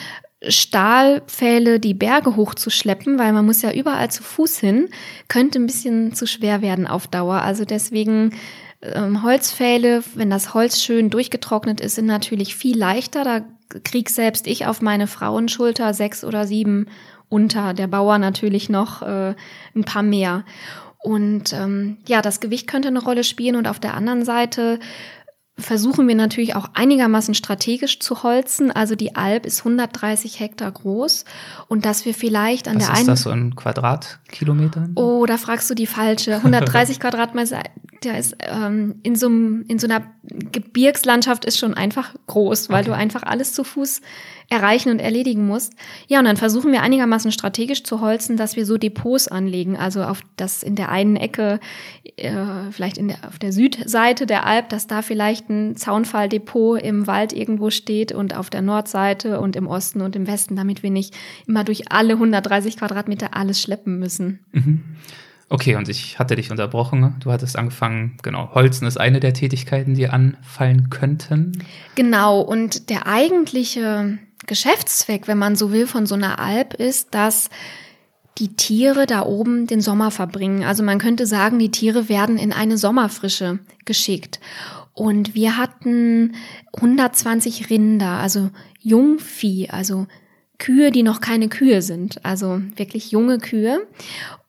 Stahlpfähle 0.48 1.80
die 1.80 1.94
Berge 1.94 2.36
hochzuschleppen, 2.36 3.20
weil 3.20 3.32
man 3.32 3.46
muss 3.46 3.62
ja 3.62 3.72
überall 3.72 4.10
zu 4.10 4.24
Fuß 4.24 4.58
hin, 4.60 4.90
könnte 5.28 5.60
ein 5.60 5.68
bisschen 5.68 6.14
zu 6.14 6.26
schwer 6.26 6.62
werden 6.62 6.88
auf 6.88 7.08
Dauer. 7.08 7.42
Also 7.42 7.64
deswegen 7.64 8.34
ähm, 8.82 9.22
Holzpfähle, 9.24 10.04
wenn 10.16 10.30
das 10.30 10.54
Holz 10.54 10.82
schön 10.82 11.10
durchgetrocknet 11.10 11.80
ist, 11.80 11.96
sind 11.96 12.08
natürlich 12.08 12.56
viel 12.56 12.78
leichter. 12.78 13.24
Da 13.24 13.42
krieg 13.84 14.10
selbst 14.10 14.48
ich 14.48 14.66
auf 14.66 14.82
meine 14.82 15.08
Frauenschulter 15.08 15.94
sechs 15.94 16.24
oder 16.24 16.48
sieben 16.48 16.88
unter, 17.30 17.74
der 17.74 17.88
Bauer 17.88 18.18
natürlich 18.18 18.68
noch 18.68 19.04
äh, 19.04 19.36
ein 19.76 19.84
paar 19.86 20.04
mehr. 20.04 20.44
Und 21.00 21.54
ähm, 21.54 21.98
ja, 22.08 22.22
das 22.22 22.40
Gewicht 22.40 22.68
könnte 22.68 22.90
eine 22.90 23.02
Rolle 23.02 23.24
spielen 23.24 23.56
und 23.56 23.68
auf 23.68 23.80
der 23.80 23.96
anderen 23.96 24.26
Seite 24.26 24.80
versuchen 25.58 26.08
wir 26.08 26.16
natürlich 26.16 26.56
auch 26.56 26.70
einigermaßen 26.74 27.34
strategisch 27.34 28.00
zu 28.00 28.24
holzen. 28.24 28.72
Also 28.72 28.96
die 28.96 29.16
Alp 29.16 29.46
ist 29.46 29.60
130 29.60 30.40
Hektar 30.40 30.72
groß 30.72 31.26
und 31.68 31.86
dass 31.86 32.06
wir 32.06 32.14
vielleicht 32.14 32.68
an 32.68 32.78
Was 32.78 32.86
der 32.86 32.94
einen. 32.94 33.02
ist 33.02 33.08
das 33.08 33.22
so 33.22 33.32
in 33.32 33.56
Quadratkilometern? 33.56 34.94
Oh, 34.96 35.26
da 35.26 35.38
fragst 35.38 35.70
du 35.70 35.76
die 35.76 35.88
falsche. 35.88 36.36
130 36.38 37.00
Quadratmeter, 37.02 37.64
der 38.04 38.18
ist 38.18 38.36
ähm, 38.40 38.96
in 39.04 39.16
so 39.16 39.28
einem, 39.28 39.66
in 39.68 39.78
so 39.78 39.88
einer 39.88 40.04
Gebirgslandschaft 40.24 41.46
ist 41.46 41.60
schon 41.60 41.74
einfach 41.74 42.16
groß, 42.28 42.70
weil 42.70 42.82
okay. 42.82 42.90
du 42.90 42.96
einfach 42.96 43.24
alles 43.24 43.54
zu 43.54 43.64
Fuß 43.64 44.02
erreichen 44.52 44.90
und 44.90 45.00
erledigen 45.00 45.48
musst. 45.48 45.74
Ja, 46.08 46.20
und 46.20 46.26
dann 46.26 46.36
versuchen 46.36 46.74
wir 46.74 46.82
einigermaßen 46.82 47.32
strategisch 47.32 47.84
zu 47.84 48.02
holzen, 48.02 48.36
dass 48.36 48.58
wir 48.58 48.66
so 48.66 48.78
Depots 48.78 49.30
anlegen. 49.30 49.78
Also 49.78 50.04
auf 50.04 50.22
das 50.36 50.62
in 50.62 50.76
der 50.76 50.90
einen 50.90 51.16
Ecke, 51.16 51.62
äh, 52.18 52.32
vielleicht 52.72 52.98
in 52.98 53.08
der, 53.08 53.18
auf 53.26 53.40
der 53.40 53.54
Südseite 53.54 54.26
der 54.26 54.46
Alp, 54.46 54.68
dass 54.68 54.88
da 54.88 55.02
vielleicht 55.02 55.50
ein 55.50 55.78
Zaunfalldepot 55.78 56.82
im 56.82 57.08
Wald 57.08 57.32
irgendwo 57.32 57.70
steht 57.70 58.12
und 58.12 58.36
auf 58.36 58.50
der 58.50 58.62
Nordseite 58.62 59.40
und 59.40 59.56
im 59.56 59.68
Osten 59.68 60.02
und 60.02 60.18
im 60.18 60.28
Westen, 60.28 60.58
damit 60.58 60.84
wir 60.84 60.92
nicht 60.92 61.16
immer 61.48 61.64
durch 61.64 61.90
alle 61.92 62.14
130 62.14 62.76
Quadratmeter 62.76 63.36
alles 63.36 63.62
schleppen 63.62 64.00
müssen. 64.00 64.42
Mhm. 64.52 64.84
Okay, 65.52 65.76
und 65.76 65.90
ich 65.90 66.18
hatte 66.18 66.38
dich 66.38 66.50
unterbrochen. 66.50 67.18
Du 67.20 67.30
hattest 67.30 67.58
angefangen, 67.58 68.16
genau, 68.24 68.54
Holzen 68.54 68.88
ist 68.88 68.98
eine 68.98 69.20
der 69.20 69.34
Tätigkeiten, 69.34 69.96
die 69.96 70.08
anfallen 70.08 70.90
könnten. 70.90 71.66
Genau, 71.96 72.40
und 72.40 72.90
der 72.90 73.06
eigentliche 73.06 74.18
Geschäftszweck, 74.48 75.28
wenn 75.28 75.38
man 75.38 75.56
so 75.56 75.72
will, 75.72 75.88
von 75.88 76.06
so 76.06 76.16
einer 76.16 76.40
Alp 76.40 76.74
ist, 76.74 77.14
dass 77.14 77.50
die 78.38 78.56
Tiere 78.56 79.06
da 79.06 79.26
oben 79.26 79.68
den 79.68 79.82
Sommer 79.82 80.10
verbringen. 80.10 80.64
Also 80.64 80.84
man 80.84 81.00
könnte 81.00 81.26
sagen, 81.26 81.60
die 81.60 81.72
Tiere 81.72 82.10
werden 82.10 82.38
in 82.38 82.54
eine 82.54 82.78
Sommerfrische 82.78 83.60
geschickt. 83.86 84.40
Und 84.94 85.36
wir 85.36 85.58
hatten 85.58 86.36
120 86.74 87.70
Rinder, 87.70 88.20
also 88.20 88.50
Jungvieh, 88.80 89.70
also 89.70 90.08
Kühe, 90.58 90.92
die 90.92 91.04
noch 91.04 91.22
keine 91.22 91.50
Kühe 91.50 91.82
sind, 91.82 92.24
also 92.26 92.62
wirklich 92.76 93.12
junge 93.12 93.40
Kühe. 93.40 93.88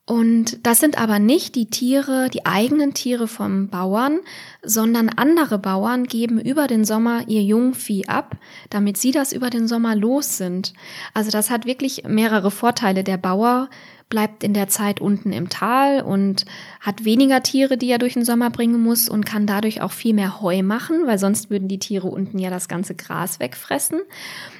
Und 0.05 0.65
das 0.67 0.79
sind 0.79 0.97
aber 0.97 1.17
nicht 1.17 1.55
die 1.55 1.69
Tiere, 1.69 2.29
die 2.29 2.45
eigenen 2.45 2.93
Tiere 2.93 3.29
vom 3.29 3.69
Bauern, 3.69 4.19
sondern 4.61 5.07
andere 5.07 5.57
Bauern 5.59 6.03
geben 6.03 6.41
über 6.41 6.67
den 6.67 6.83
Sommer 6.83 7.23
ihr 7.29 7.41
Jungvieh 7.41 8.07
ab, 8.07 8.35
damit 8.69 8.97
sie 8.97 9.11
das 9.11 9.31
über 9.31 9.49
den 9.49 9.65
Sommer 9.65 9.95
los 9.95 10.37
sind. 10.37 10.73
Also 11.13 11.31
das 11.31 11.49
hat 11.49 11.65
wirklich 11.65 12.03
mehrere 12.05 12.51
Vorteile. 12.51 13.05
Der 13.05 13.15
Bauer 13.15 13.69
bleibt 14.09 14.43
in 14.43 14.53
der 14.53 14.67
Zeit 14.67 14.99
unten 14.99 15.31
im 15.31 15.47
Tal 15.47 16.01
und 16.01 16.43
hat 16.81 17.05
weniger 17.05 17.41
Tiere, 17.41 17.77
die 17.77 17.89
er 17.89 17.97
durch 17.97 18.13
den 18.13 18.25
Sommer 18.25 18.49
bringen 18.49 18.83
muss 18.83 19.07
und 19.07 19.25
kann 19.25 19.47
dadurch 19.47 19.81
auch 19.81 19.93
viel 19.93 20.13
mehr 20.13 20.41
Heu 20.41 20.63
machen, 20.63 21.07
weil 21.07 21.17
sonst 21.17 21.49
würden 21.49 21.69
die 21.69 21.79
Tiere 21.79 22.09
unten 22.09 22.39
ja 22.39 22.49
das 22.49 22.67
ganze 22.67 22.93
Gras 22.93 23.39
wegfressen. 23.39 24.01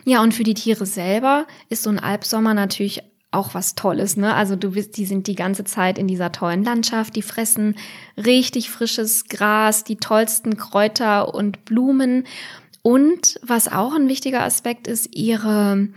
Ja, 0.05 0.23
und 0.23 0.33
für 0.33 0.45
die 0.45 0.53
Tiere 0.53 0.85
selber 0.85 1.47
ist 1.67 1.83
so 1.83 1.89
ein 1.89 1.99
Albsommer 1.99 2.53
natürlich 2.53 3.03
auch 3.33 3.53
was 3.53 3.75
Tolles, 3.75 4.17
ne? 4.17 4.33
Also 4.33 4.55
du 4.55 4.71
bist, 4.71 4.97
die 4.97 5.05
sind 5.05 5.27
die 5.27 5.35
ganze 5.35 5.63
Zeit 5.63 5.97
in 5.97 6.07
dieser 6.07 6.31
tollen 6.31 6.63
Landschaft, 6.63 7.15
die 7.15 7.21
fressen 7.21 7.75
richtig 8.17 8.69
frisches 8.69 9.25
Gras, 9.25 9.83
die 9.83 9.97
tollsten 9.97 10.57
Kräuter 10.57 11.33
und 11.33 11.65
Blumen. 11.65 12.25
Und 12.81 13.39
was 13.41 13.71
auch 13.71 13.95
ein 13.95 14.09
wichtiger 14.09 14.43
Aspekt 14.43 14.87
ist, 14.87 15.15
ihre, 15.15 15.87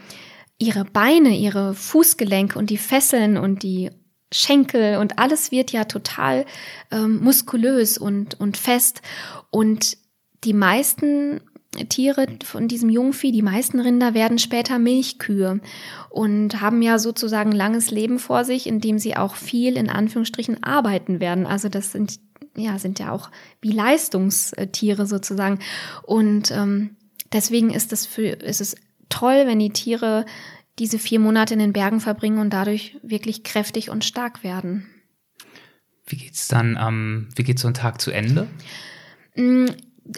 ihre 0.58 0.84
Beine, 0.84 1.36
ihre 1.36 1.74
Fußgelenke 1.74 2.58
und 2.58 2.70
die 2.70 2.78
Fesseln 2.78 3.36
und 3.36 3.62
die 3.62 3.90
Schenkel 4.32 4.98
und 4.98 5.18
alles 5.18 5.52
wird 5.52 5.72
ja 5.72 5.84
total 5.84 6.46
ähm, 6.90 7.20
muskulös 7.22 7.96
und, 7.98 8.38
und 8.40 8.56
fest. 8.56 9.02
Und 9.50 9.96
die 10.44 10.52
meisten 10.52 11.40
Tiere 11.76 12.26
von 12.44 12.68
diesem 12.68 12.90
Jungvieh, 12.90 13.32
die 13.32 13.42
meisten 13.42 13.80
Rinder 13.80 14.14
werden 14.14 14.38
später 14.38 14.78
Milchkühe 14.78 15.60
und 16.10 16.60
haben 16.60 16.82
ja 16.82 16.98
sozusagen 16.98 17.50
ein 17.50 17.56
langes 17.56 17.90
Leben 17.90 18.18
vor 18.18 18.44
sich, 18.44 18.66
in 18.66 18.80
dem 18.80 18.98
sie 18.98 19.16
auch 19.16 19.36
viel 19.36 19.76
in 19.76 19.90
Anführungsstrichen 19.90 20.62
arbeiten 20.62 21.20
werden. 21.20 21.46
Also 21.46 21.68
das 21.68 21.92
sind 21.92 22.18
ja 22.56 22.78
sind 22.78 22.98
ja 22.98 23.12
auch 23.12 23.30
wie 23.60 23.72
Leistungstiere 23.72 25.06
sozusagen 25.06 25.58
und 26.02 26.50
ähm, 26.50 26.96
deswegen 27.32 27.70
ist 27.70 27.92
es 27.92 28.06
für 28.06 28.28
ist 28.28 28.60
es 28.60 28.76
toll, 29.08 29.44
wenn 29.46 29.58
die 29.58 29.70
Tiere 29.70 30.24
diese 30.78 30.98
vier 30.98 31.20
Monate 31.20 31.54
in 31.54 31.60
den 31.60 31.72
Bergen 31.72 32.00
verbringen 32.00 32.38
und 32.38 32.50
dadurch 32.50 32.96
wirklich 33.02 33.44
kräftig 33.44 33.90
und 33.90 34.04
stark 34.04 34.44
werden. 34.44 34.86
Wie 36.06 36.16
geht's 36.16 36.48
dann, 36.48 36.78
ähm, 36.80 37.28
wie 37.34 37.42
geht 37.42 37.58
so 37.58 37.68
ein 37.68 37.74
Tag 37.74 38.00
zu 38.00 38.10
Ende? 38.10 38.46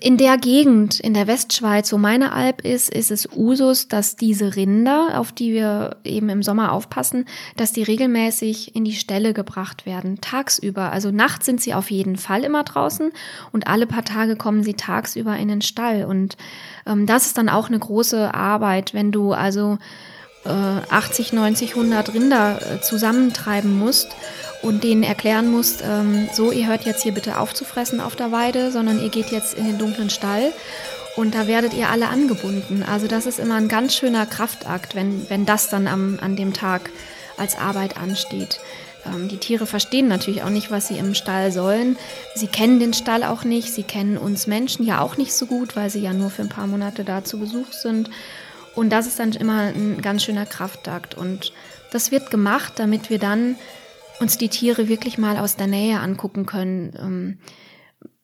In 0.00 0.18
der 0.18 0.37
Gegend, 0.37 1.00
in 1.00 1.14
der 1.14 1.26
Westschweiz, 1.26 1.90
wo 1.95 1.97
meine 1.97 2.33
Alp 2.33 2.62
ist, 2.62 2.90
ist 2.90 3.11
es 3.11 3.26
Usus, 3.35 3.88
dass 3.88 4.16
diese 4.16 4.54
Rinder, 4.54 5.18
auf 5.18 5.33
die 5.33 5.54
wir 5.54 5.97
eben 6.04 6.28
im 6.28 6.42
Sommer 6.42 6.73
aufpassen, 6.73 7.25
dass 7.57 7.73
die 7.73 7.85
regelmäßig 7.85 8.76
in 8.76 8.85
die 8.85 8.92
Ställe 8.92 9.33
gebracht 9.33 9.87
werden, 9.87 10.21
tagsüber. 10.21 10.92
Also 10.92 11.11
nachts 11.11 11.47
sind 11.47 11.62
sie 11.62 11.73
auf 11.73 11.90
jeden 11.90 12.16
Fall 12.16 12.45
immer 12.45 12.64
draußen 12.64 13.12
und 13.50 13.66
alle 13.66 13.87
paar 13.87 14.04
Tage 14.04 14.37
kommen 14.37 14.62
sie 14.62 14.75
tagsüber 14.75 15.35
in 15.37 15.49
den 15.49 15.62
Stall. 15.62 16.04
Und 16.04 16.37
ähm, 16.85 17.07
das 17.07 17.25
ist 17.25 17.38
dann 17.38 17.49
auch 17.49 17.68
eine 17.68 17.78
große 17.78 18.35
Arbeit, 18.35 18.92
wenn 18.92 19.11
du 19.11 19.33
also 19.33 19.78
äh, 20.45 20.50
80, 20.50 21.33
90, 21.33 21.71
100 21.71 22.12
Rinder 22.12 22.61
äh, 22.61 22.80
zusammentreiben 22.83 23.78
musst 23.78 24.09
und 24.62 24.84
denen 24.84 25.02
erklären 25.02 25.50
musst, 25.50 25.82
ähm, 25.82 26.28
so, 26.32 26.52
ihr 26.52 26.66
hört 26.66 26.84
jetzt 26.84 27.02
hier 27.02 27.12
bitte 27.12 27.38
auf 27.38 27.54
zu 27.54 27.64
fressen 27.64 28.00
auf 28.00 28.16
der 28.16 28.32
Weide, 28.32 28.70
sondern 28.70 29.02
ihr 29.02 29.08
geht 29.08 29.30
jetzt 29.30 29.54
in 29.54 29.66
den 29.66 29.78
dunklen 29.78 30.10
Stall 30.10 30.52
und 31.16 31.34
da 31.34 31.46
werdet 31.46 31.74
ihr 31.74 31.90
alle 31.90 32.08
angebunden. 32.08 32.82
Also 32.82 33.06
das 33.06 33.26
ist 33.26 33.38
immer 33.38 33.56
ein 33.56 33.68
ganz 33.68 33.94
schöner 33.94 34.26
Kraftakt, 34.26 34.94
wenn, 34.94 35.28
wenn 35.28 35.46
das 35.46 35.68
dann 35.68 35.86
am, 35.86 36.18
an 36.20 36.36
dem 36.36 36.52
Tag 36.52 36.90
als 37.36 37.58
Arbeit 37.58 37.96
ansteht. 37.96 38.60
Ähm, 39.06 39.28
die 39.28 39.38
Tiere 39.38 39.66
verstehen 39.66 40.08
natürlich 40.08 40.42
auch 40.42 40.50
nicht, 40.50 40.70
was 40.70 40.88
sie 40.88 40.98
im 40.98 41.14
Stall 41.14 41.52
sollen. 41.52 41.96
Sie 42.34 42.46
kennen 42.46 42.80
den 42.80 42.94
Stall 42.94 43.24
auch 43.24 43.44
nicht, 43.44 43.72
sie 43.72 43.82
kennen 43.82 44.18
uns 44.18 44.46
Menschen 44.46 44.84
ja 44.84 45.00
auch 45.00 45.16
nicht 45.16 45.34
so 45.34 45.46
gut, 45.46 45.76
weil 45.76 45.90
sie 45.90 46.00
ja 46.00 46.12
nur 46.12 46.30
für 46.30 46.42
ein 46.42 46.48
paar 46.48 46.66
Monate 46.66 47.04
da 47.04 47.24
zu 47.24 47.38
Besuch 47.38 47.72
sind. 47.72 48.10
Und 48.74 48.90
das 48.90 49.06
ist 49.06 49.18
dann 49.18 49.32
immer 49.32 49.72
ein 49.74 50.00
ganz 50.02 50.22
schöner 50.22 50.46
Kraftakt. 50.46 51.16
Und 51.16 51.52
das 51.90 52.12
wird 52.12 52.30
gemacht, 52.30 52.74
damit 52.76 53.10
wir 53.10 53.18
dann 53.18 53.56
uns 54.20 54.38
die 54.38 54.48
Tiere 54.48 54.88
wirklich 54.88 55.18
mal 55.18 55.37
aus 55.37 55.56
der 55.56 55.66
Nähe 55.66 56.00
angucken 56.00 56.46
können. 56.46 56.92
Ähm, 56.98 57.38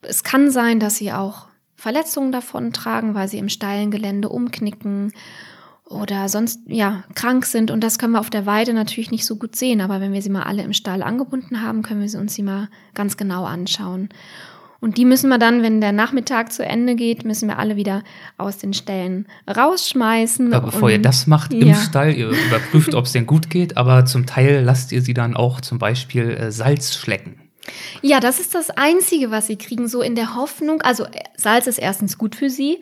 es 0.03 0.23
kann 0.23 0.51
sein, 0.51 0.81
dass 0.81 0.97
sie 0.97 1.13
auch 1.13 1.49
Verletzungen 1.77 2.33
davon 2.33 2.73
tragen, 2.73 3.15
weil 3.15 3.29
sie 3.29 3.39
im 3.39 3.49
steilen 3.49 3.91
Gelände 3.91 4.29
umknicken 4.29 5.13
oder 5.85 6.29
sonst 6.29 6.61
ja 6.67 7.05
krank 7.15 7.45
sind 7.45 7.71
und 7.71 7.83
das 7.83 7.99
können 7.99 8.13
wir 8.15 8.21
auf 8.21 8.31
der 8.31 8.47
Weide 8.47 8.73
natürlich 8.73 9.11
nicht 9.11 9.27
so 9.27 9.37
gut 9.37 9.55
sehen, 9.55 9.81
aber 9.81 10.01
wenn 10.01 10.13
wir 10.13 10.23
sie 10.23 10.31
mal 10.31 10.45
alle 10.45 10.63
im 10.63 10.73
Stall 10.73 11.03
angebunden 11.03 11.61
haben, 11.61 11.83
können 11.83 12.01
wir 12.01 12.09
sie 12.09 12.19
uns 12.19 12.35
sie 12.35 12.43
mal 12.43 12.69
ganz 12.95 13.17
genau 13.17 13.45
anschauen. 13.45 14.09
Und 14.85 14.99
die 14.99 15.07
müssen 15.07 15.31
wir 15.31 15.39
dann, 15.39 15.63
wenn 15.63 15.81
der 15.81 15.93
Nachmittag 15.93 16.53
zu 16.53 16.63
Ende 16.63 16.95
geht, 16.95 17.25
müssen 17.25 17.49
wir 17.49 17.59
alle 17.59 17.77
wieder 17.77 18.03
aus 18.37 18.59
den 18.59 18.75
Ställen 18.75 19.25
rausschmeißen. 19.49 20.53
Aber 20.53 20.67
bevor 20.67 20.91
ihr 20.91 21.01
das 21.01 21.27
macht 21.27 21.55
im 21.55 21.75
Stall, 21.75 22.15
ihr 22.15 22.29
überprüft, 22.29 22.95
ob 22.95 23.07
es 23.07 23.13
denen 23.13 23.27
gut 23.27 23.49
geht, 23.49 23.79
aber 23.79 24.05
zum 24.05 24.27
Teil 24.27 24.63
lasst 24.63 24.93
ihr 24.93 25.01
sie 25.01 25.15
dann 25.15 25.39
auch 25.39 25.63
zum 25.63 25.79
Beispiel 25.79 26.33
äh, 26.33 26.53
Salz 26.53 26.95
schlecken. 26.97 27.41
Ja, 28.03 28.21
das 28.21 28.41
ist 28.41 28.55
das 28.55 28.69
Einzige, 28.69 29.31
was 29.31 29.47
sie 29.47 29.57
kriegen, 29.57 29.89
so 29.89 30.03
in 30.03 30.17
der 30.17 30.35
Hoffnung. 30.35 30.83
Also 30.83 31.07
Salz 31.35 31.67
ist 31.67 31.79
erstens 31.79 32.19
gut 32.19 32.35
für 32.35 32.51
sie. 32.51 32.81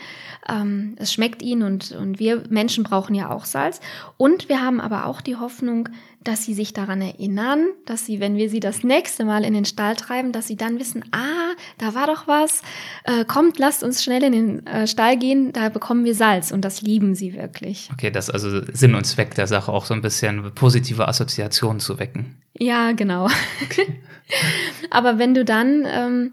Ähm, 0.48 0.96
es 0.98 1.12
schmeckt 1.12 1.40
ihnen 1.40 1.62
und, 1.62 1.92
und 1.92 2.18
wir 2.18 2.42
Menschen 2.50 2.82
brauchen 2.82 3.14
ja 3.14 3.30
auch 3.30 3.44
Salz. 3.44 3.80
Und 4.16 4.48
wir 4.48 4.60
haben 4.60 4.80
aber 4.80 5.06
auch 5.06 5.20
die 5.20 5.36
Hoffnung, 5.36 5.88
dass 6.24 6.44
sie 6.44 6.54
sich 6.54 6.72
daran 6.72 7.00
erinnern, 7.00 7.68
dass 7.86 8.06
sie, 8.06 8.20
wenn 8.20 8.36
wir 8.36 8.48
sie 8.48 8.60
das 8.60 8.84
nächste 8.84 9.24
Mal 9.24 9.44
in 9.44 9.54
den 9.54 9.64
Stall 9.64 9.96
treiben, 9.96 10.32
dass 10.32 10.46
sie 10.46 10.56
dann 10.56 10.78
wissen, 10.78 11.04
ah, 11.12 11.54
da 11.78 11.94
war 11.94 12.06
doch 12.06 12.26
was, 12.26 12.62
äh, 13.04 13.24
kommt, 13.24 13.58
lasst 13.58 13.82
uns 13.82 14.02
schnell 14.02 14.22
in 14.22 14.32
den 14.32 14.66
äh, 14.66 14.86
Stall 14.86 15.16
gehen, 15.16 15.52
da 15.52 15.68
bekommen 15.68 16.04
wir 16.04 16.14
Salz 16.14 16.52
und 16.52 16.64
das 16.64 16.82
lieben 16.82 17.14
sie 17.14 17.34
wirklich. 17.34 17.88
Okay, 17.92 18.10
das 18.10 18.28
ist 18.28 18.34
also 18.34 18.62
Sinn 18.72 18.94
und 18.94 19.04
Zweck 19.04 19.34
der 19.34 19.46
Sache, 19.46 19.72
auch 19.72 19.84
so 19.84 19.94
ein 19.94 20.02
bisschen 20.02 20.52
positive 20.54 21.08
Assoziationen 21.08 21.80
zu 21.80 21.98
wecken. 21.98 22.36
Ja, 22.58 22.92
genau. 22.92 23.28
Okay. 23.64 24.00
Aber 24.90 25.18
wenn 25.18 25.34
du 25.34 25.44
dann 25.44 25.86
ähm, 25.86 26.32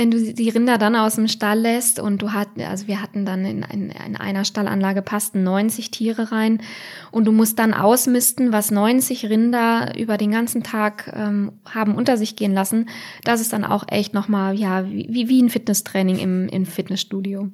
wenn 0.00 0.10
du 0.10 0.32
die 0.32 0.48
Rinder 0.48 0.78
dann 0.78 0.96
aus 0.96 1.16
dem 1.16 1.28
Stall 1.28 1.60
lässt 1.60 2.00
und 2.00 2.22
du 2.22 2.32
hat, 2.32 2.48
also 2.58 2.86
wir 2.86 3.02
hatten 3.02 3.26
dann 3.26 3.44
in, 3.44 3.62
in, 3.64 3.90
in, 3.90 4.16
einer 4.16 4.46
Stallanlage 4.46 5.02
passten 5.02 5.42
90 5.42 5.90
Tiere 5.90 6.32
rein 6.32 6.62
und 7.10 7.26
du 7.26 7.32
musst 7.32 7.58
dann 7.58 7.74
ausmisten, 7.74 8.50
was 8.50 8.70
90 8.70 9.26
Rinder 9.26 9.92
über 9.98 10.16
den 10.16 10.30
ganzen 10.30 10.62
Tag 10.62 11.12
ähm, 11.14 11.52
haben 11.66 11.96
unter 11.96 12.16
sich 12.16 12.34
gehen 12.34 12.54
lassen, 12.54 12.88
das 13.24 13.42
ist 13.42 13.52
dann 13.52 13.62
auch 13.62 13.84
echt 13.88 14.14
nochmal, 14.14 14.58
ja, 14.58 14.88
wie, 14.88 15.28
wie 15.28 15.42
ein 15.42 15.50
Fitnesstraining 15.50 16.16
im, 16.16 16.48
im 16.48 16.64
Fitnessstudio. 16.64 17.50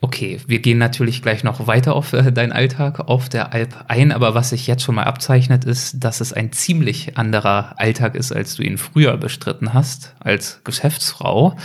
Okay, 0.00 0.38
wir 0.46 0.60
gehen 0.60 0.78
natürlich 0.78 1.22
gleich 1.22 1.42
noch 1.42 1.66
weiter 1.66 1.96
auf 1.96 2.12
äh, 2.12 2.30
deinen 2.30 2.52
Alltag 2.52 3.00
auf 3.00 3.28
der 3.28 3.52
Alp 3.52 3.84
ein, 3.88 4.12
aber 4.12 4.32
was 4.32 4.50
sich 4.50 4.68
jetzt 4.68 4.84
schon 4.84 4.94
mal 4.94 5.04
abzeichnet, 5.04 5.64
ist, 5.64 6.04
dass 6.04 6.20
es 6.20 6.32
ein 6.32 6.52
ziemlich 6.52 7.18
anderer 7.18 7.74
Alltag 7.80 8.14
ist, 8.14 8.30
als 8.30 8.54
du 8.54 8.62
ihn 8.62 8.78
früher 8.78 9.16
bestritten 9.16 9.74
hast 9.74 10.14
als 10.20 10.60
Geschäftsfrau. 10.62 11.56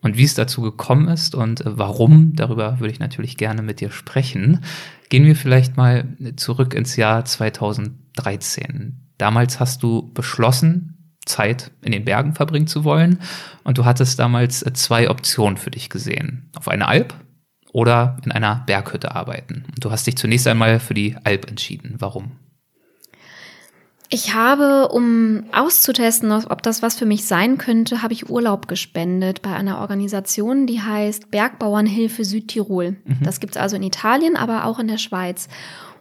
Und 0.00 0.16
wie 0.16 0.24
es 0.24 0.34
dazu 0.34 0.60
gekommen 0.60 1.08
ist 1.08 1.34
und 1.34 1.62
äh, 1.62 1.78
warum, 1.78 2.34
darüber 2.36 2.78
würde 2.78 2.92
ich 2.92 3.00
natürlich 3.00 3.36
gerne 3.36 3.62
mit 3.62 3.80
dir 3.80 3.90
sprechen. 3.90 4.62
Gehen 5.08 5.24
wir 5.24 5.34
vielleicht 5.34 5.76
mal 5.76 6.04
zurück 6.36 6.74
ins 6.74 6.96
Jahr 6.96 7.24
2013. 7.24 9.00
Damals 9.16 9.58
hast 9.60 9.82
du 9.82 10.12
beschlossen, 10.12 11.16
Zeit 11.24 11.72
in 11.82 11.92
den 11.92 12.04
Bergen 12.04 12.34
verbringen 12.34 12.66
zu 12.66 12.84
wollen. 12.84 13.18
Und 13.64 13.78
du 13.78 13.86
hattest 13.86 14.18
damals 14.18 14.62
äh, 14.62 14.74
zwei 14.74 15.08
Optionen 15.08 15.56
für 15.56 15.70
dich 15.70 15.88
gesehen. 15.88 16.50
Auf 16.54 16.68
eine 16.68 16.86
Alp 16.86 17.14
oder 17.72 18.16
in 18.24 18.32
einer 18.32 18.62
Berghütte 18.66 19.14
arbeiten. 19.14 19.64
Du 19.78 19.90
hast 19.90 20.06
dich 20.06 20.16
zunächst 20.16 20.46
einmal 20.46 20.80
für 20.80 20.94
die 20.94 21.16
Alp 21.24 21.48
entschieden. 21.48 21.96
Warum? 21.98 22.32
Ich 24.10 24.32
habe, 24.32 24.88
um 24.88 25.44
auszutesten, 25.52 26.32
ob 26.32 26.62
das 26.62 26.80
was 26.80 26.96
für 26.96 27.04
mich 27.04 27.26
sein 27.26 27.58
könnte, 27.58 28.00
habe 28.02 28.14
ich 28.14 28.30
Urlaub 28.30 28.66
gespendet 28.66 29.42
bei 29.42 29.52
einer 29.52 29.80
Organisation, 29.80 30.66
die 30.66 30.80
heißt 30.80 31.30
Bergbauernhilfe 31.30 32.24
Südtirol. 32.24 32.96
Mhm. 33.04 33.18
Das 33.22 33.38
gibt's 33.38 33.58
also 33.58 33.76
in 33.76 33.82
Italien, 33.82 34.36
aber 34.36 34.64
auch 34.64 34.78
in 34.78 34.88
der 34.88 34.96
Schweiz. 34.96 35.48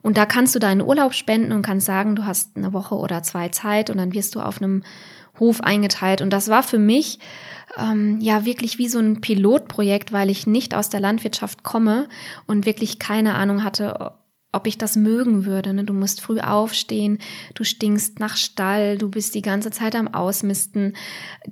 Und 0.02 0.16
da 0.16 0.26
kannst 0.26 0.56
du 0.56 0.60
deinen 0.60 0.82
Urlaub 0.82 1.14
spenden 1.14 1.52
und 1.52 1.64
kannst 1.64 1.86
sagen, 1.86 2.16
du 2.16 2.26
hast 2.26 2.56
eine 2.56 2.72
Woche 2.72 2.96
oder 2.96 3.24
zwei 3.24 3.50
Zeit 3.50 3.90
und 3.90 3.98
dann 3.98 4.14
wirst 4.14 4.36
du 4.36 4.40
auf 4.40 4.62
einem 4.62 4.84
Hof 5.38 5.60
eingeteilt. 5.60 6.22
Und 6.22 6.30
das 6.30 6.48
war 6.48 6.64
für 6.64 6.80
mich 6.80 7.20
ähm, 7.78 8.20
ja 8.20 8.46
wirklich 8.46 8.78
wie 8.78 8.90
so 8.90 9.00
ein 9.00 9.22
Pilotprojekt, 9.22 10.12
weil 10.12 10.30
ich 10.30 10.48
nicht 10.48 10.74
aus 10.74 10.90
der 10.90 11.00
Landwirtschaft 11.00 11.64
komme 11.64 12.08
und 12.46 12.66
wirklich 12.66 13.00
keine 13.00 13.36
Ahnung 13.36 13.64
hatte, 13.64 14.14
ob 14.54 14.66
ich 14.66 14.78
das 14.78 14.96
mögen 14.96 15.46
würde. 15.46 15.74
Ne? 15.74 15.84
Du 15.84 15.94
musst 15.94 16.22
früh 16.22 16.40
aufstehen, 16.40 17.20
du 17.54 17.64
stinkst 17.64 18.20
nach 18.20 18.38
Stall, 18.38 18.98
du 18.98 19.10
bist 19.10 19.36
die 19.36 19.42
ganze 19.42 19.72
Zeit 19.72 19.96
am 19.96 20.08
Ausmisten. 20.08 20.96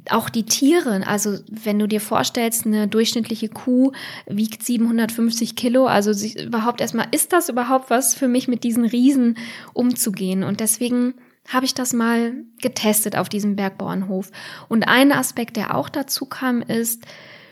Auch 0.09 0.29
die 0.29 0.45
Tiere, 0.45 1.05
also 1.05 1.37
wenn 1.49 1.77
du 1.77 1.87
dir 1.87 2.01
vorstellst, 2.01 2.65
eine 2.65 2.87
durchschnittliche 2.87 3.49
Kuh 3.49 3.91
wiegt 4.27 4.63
750 4.63 5.55
Kilo, 5.55 5.85
also 5.85 6.11
überhaupt 6.41 6.81
erstmal, 6.81 7.07
ist 7.11 7.33
das 7.33 7.49
überhaupt 7.49 7.89
was 7.89 8.15
für 8.15 8.27
mich, 8.27 8.47
mit 8.47 8.63
diesen 8.63 8.85
Riesen 8.85 9.37
umzugehen? 9.73 10.43
Und 10.43 10.59
deswegen 10.59 11.15
habe 11.47 11.65
ich 11.65 11.73
das 11.73 11.93
mal 11.93 12.33
getestet 12.61 13.15
auf 13.15 13.29
diesem 13.29 13.55
Bergbauernhof. 13.55 14.31
Und 14.67 14.87
ein 14.87 15.11
Aspekt, 15.11 15.57
der 15.57 15.75
auch 15.75 15.89
dazu 15.89 16.25
kam, 16.25 16.61
ist, 16.61 17.05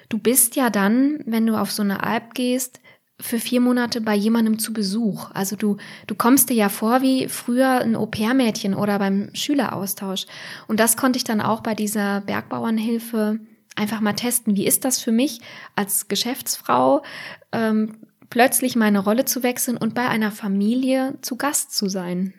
du 0.10 0.18
bist 0.18 0.56
ja 0.56 0.70
dann, 0.70 1.20
wenn 1.26 1.46
du 1.46 1.56
auf 1.56 1.72
so 1.72 1.84
eine 1.84 2.04
Alp 2.04 2.34
gehst, 2.34 2.80
für 3.20 3.40
vier 3.40 3.62
Monate 3.62 4.02
bei 4.02 4.16
jemandem 4.16 4.60
zu 4.60 4.74
Besuch. 4.74 5.30
Also 5.34 5.56
du, 5.56 5.78
du 6.08 6.16
kommst 6.16 6.50
dir 6.50 6.56
ja 6.56 6.70
vor 6.70 7.02
wie 7.02 7.30
früher 7.30 7.80
ein 7.80 7.96
Au-pair-Mädchen 7.96 8.74
oder 8.74 9.00
beim 9.00 9.30
Schüleraustausch. 9.34 10.26
Und 10.68 10.80
das 10.80 10.98
konnte 10.98 11.18
ich 11.18 11.24
dann 11.24 11.40
auch 11.40 11.62
bei 11.62 11.76
dieser 11.76 12.22
Bergbauernhilfe 12.22 13.40
einfach 13.76 14.02
mal 14.02 14.14
testen. 14.14 14.56
Wie 14.56 14.66
ist 14.66 14.84
das 14.84 15.00
für 15.00 15.12
mich 15.12 15.40
als 15.76 16.08
Geschäftsfrau, 16.08 17.04
ähm, 17.52 17.98
plötzlich 18.30 18.76
meine 18.76 19.00
Rolle 19.00 19.26
zu 19.26 19.44
wechseln 19.44 19.78
und 19.78 19.94
bei 19.94 20.08
einer 20.10 20.32
Familie 20.32 21.18
zu 21.22 21.38
Gast 21.38 21.76
zu 21.76 21.88
sein? 21.88 22.34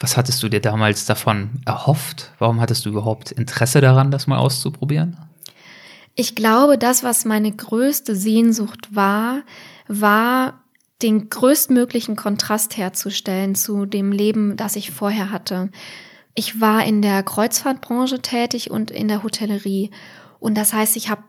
Was 0.00 0.16
hattest 0.16 0.42
du 0.42 0.48
dir 0.48 0.60
damals 0.60 1.04
davon 1.04 1.50
erhofft? 1.66 2.32
Warum 2.38 2.60
hattest 2.60 2.86
du 2.86 2.88
überhaupt 2.88 3.32
Interesse 3.32 3.82
daran, 3.82 4.10
das 4.10 4.26
mal 4.26 4.38
auszuprobieren? 4.38 5.18
Ich 6.14 6.34
glaube, 6.34 6.78
das, 6.78 7.04
was 7.04 7.26
meine 7.26 7.52
größte 7.52 8.16
Sehnsucht 8.16 8.94
war, 8.94 9.42
war 9.88 10.64
den 11.02 11.28
größtmöglichen 11.28 12.16
Kontrast 12.16 12.76
herzustellen 12.76 13.54
zu 13.54 13.86
dem 13.86 14.10
Leben, 14.10 14.56
das 14.56 14.76
ich 14.76 14.90
vorher 14.90 15.30
hatte. 15.30 15.70
Ich 16.34 16.60
war 16.60 16.84
in 16.84 17.02
der 17.02 17.22
Kreuzfahrtbranche 17.22 18.20
tätig 18.22 18.70
und 18.70 18.90
in 18.90 19.08
der 19.08 19.22
Hotellerie. 19.22 19.90
Und 20.38 20.56
das 20.56 20.72
heißt, 20.72 20.96
ich 20.96 21.10
habe 21.10 21.24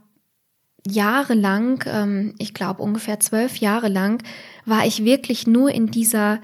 jahrelang, 0.87 1.83
ähm, 1.87 2.35
ich 2.37 2.53
glaube 2.53 2.81
ungefähr 2.81 3.19
zwölf 3.19 3.57
Jahre 3.57 3.87
lang, 3.87 4.23
war 4.65 4.85
ich 4.85 5.03
wirklich 5.03 5.45
nur 5.45 5.71
in 5.71 5.87
dieser 5.87 6.39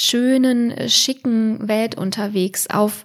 schönen, 0.00 0.70
äh, 0.70 0.88
schicken 0.88 1.68
Welt 1.68 1.94
unterwegs, 1.96 2.68
auf, 2.68 3.04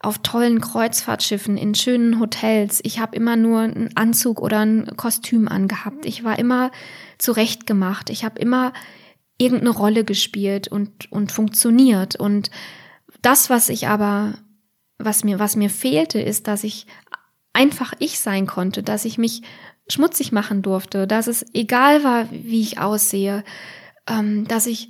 auf 0.00 0.18
tollen 0.18 0.60
Kreuzfahrtschiffen, 0.60 1.56
in 1.56 1.74
schönen 1.74 2.18
Hotels. 2.18 2.80
Ich 2.82 2.98
habe 2.98 3.16
immer 3.16 3.36
nur 3.36 3.60
einen 3.60 3.96
Anzug 3.96 4.40
oder 4.40 4.60
ein 4.60 4.96
Kostüm 4.96 5.48
angehabt. 5.48 6.06
Ich 6.06 6.24
war 6.24 6.38
immer 6.38 6.70
zurechtgemacht. 7.18 8.10
Ich 8.10 8.24
habe 8.24 8.40
immer 8.40 8.72
irgendeine 9.38 9.70
Rolle 9.70 10.04
gespielt 10.04 10.68
und, 10.68 11.10
und 11.12 11.32
funktioniert. 11.32 12.16
Und 12.16 12.50
das, 13.22 13.50
was 13.50 13.68
ich 13.68 13.88
aber, 13.88 14.34
was 14.98 15.24
mir, 15.24 15.38
was 15.38 15.56
mir 15.56 15.70
fehlte, 15.70 16.20
ist, 16.20 16.46
dass 16.46 16.64
ich 16.64 16.86
einfach 17.52 17.92
ich 17.98 18.18
sein 18.18 18.46
konnte, 18.46 18.82
dass 18.82 19.04
ich 19.04 19.18
mich 19.18 19.42
schmutzig 19.88 20.32
machen 20.32 20.62
durfte, 20.62 21.06
dass 21.06 21.26
es 21.26 21.44
egal 21.52 22.04
war, 22.04 22.30
wie 22.30 22.60
ich 22.62 22.78
aussehe, 22.78 23.44
ähm, 24.08 24.46
dass 24.46 24.66
ich 24.66 24.88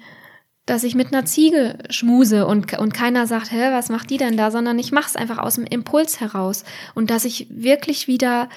dass 0.71 0.85
ich 0.85 0.95
mit 0.95 1.13
einer 1.13 1.25
Ziege 1.25 1.79
schmuse 1.91 2.47
und, 2.47 2.79
und 2.79 2.95
keiner 2.95 3.27
sagt, 3.27 3.51
hä, 3.53 3.71
was 3.73 3.89
macht 3.89 4.11
die 4.11 4.17
denn 4.17 4.37
da, 4.37 4.51
sondern 4.51 4.79
ich 4.79 4.93
mache 4.93 5.09
es 5.09 5.17
einfach 5.17 5.39
aus 5.39 5.57
dem 5.57 5.65
Impuls 5.65 6.21
heraus. 6.21 6.65
Und 6.95 7.11
dass 7.11 7.25
ich 7.25 7.47
wirklich 7.51 8.07
wieder 8.07 8.49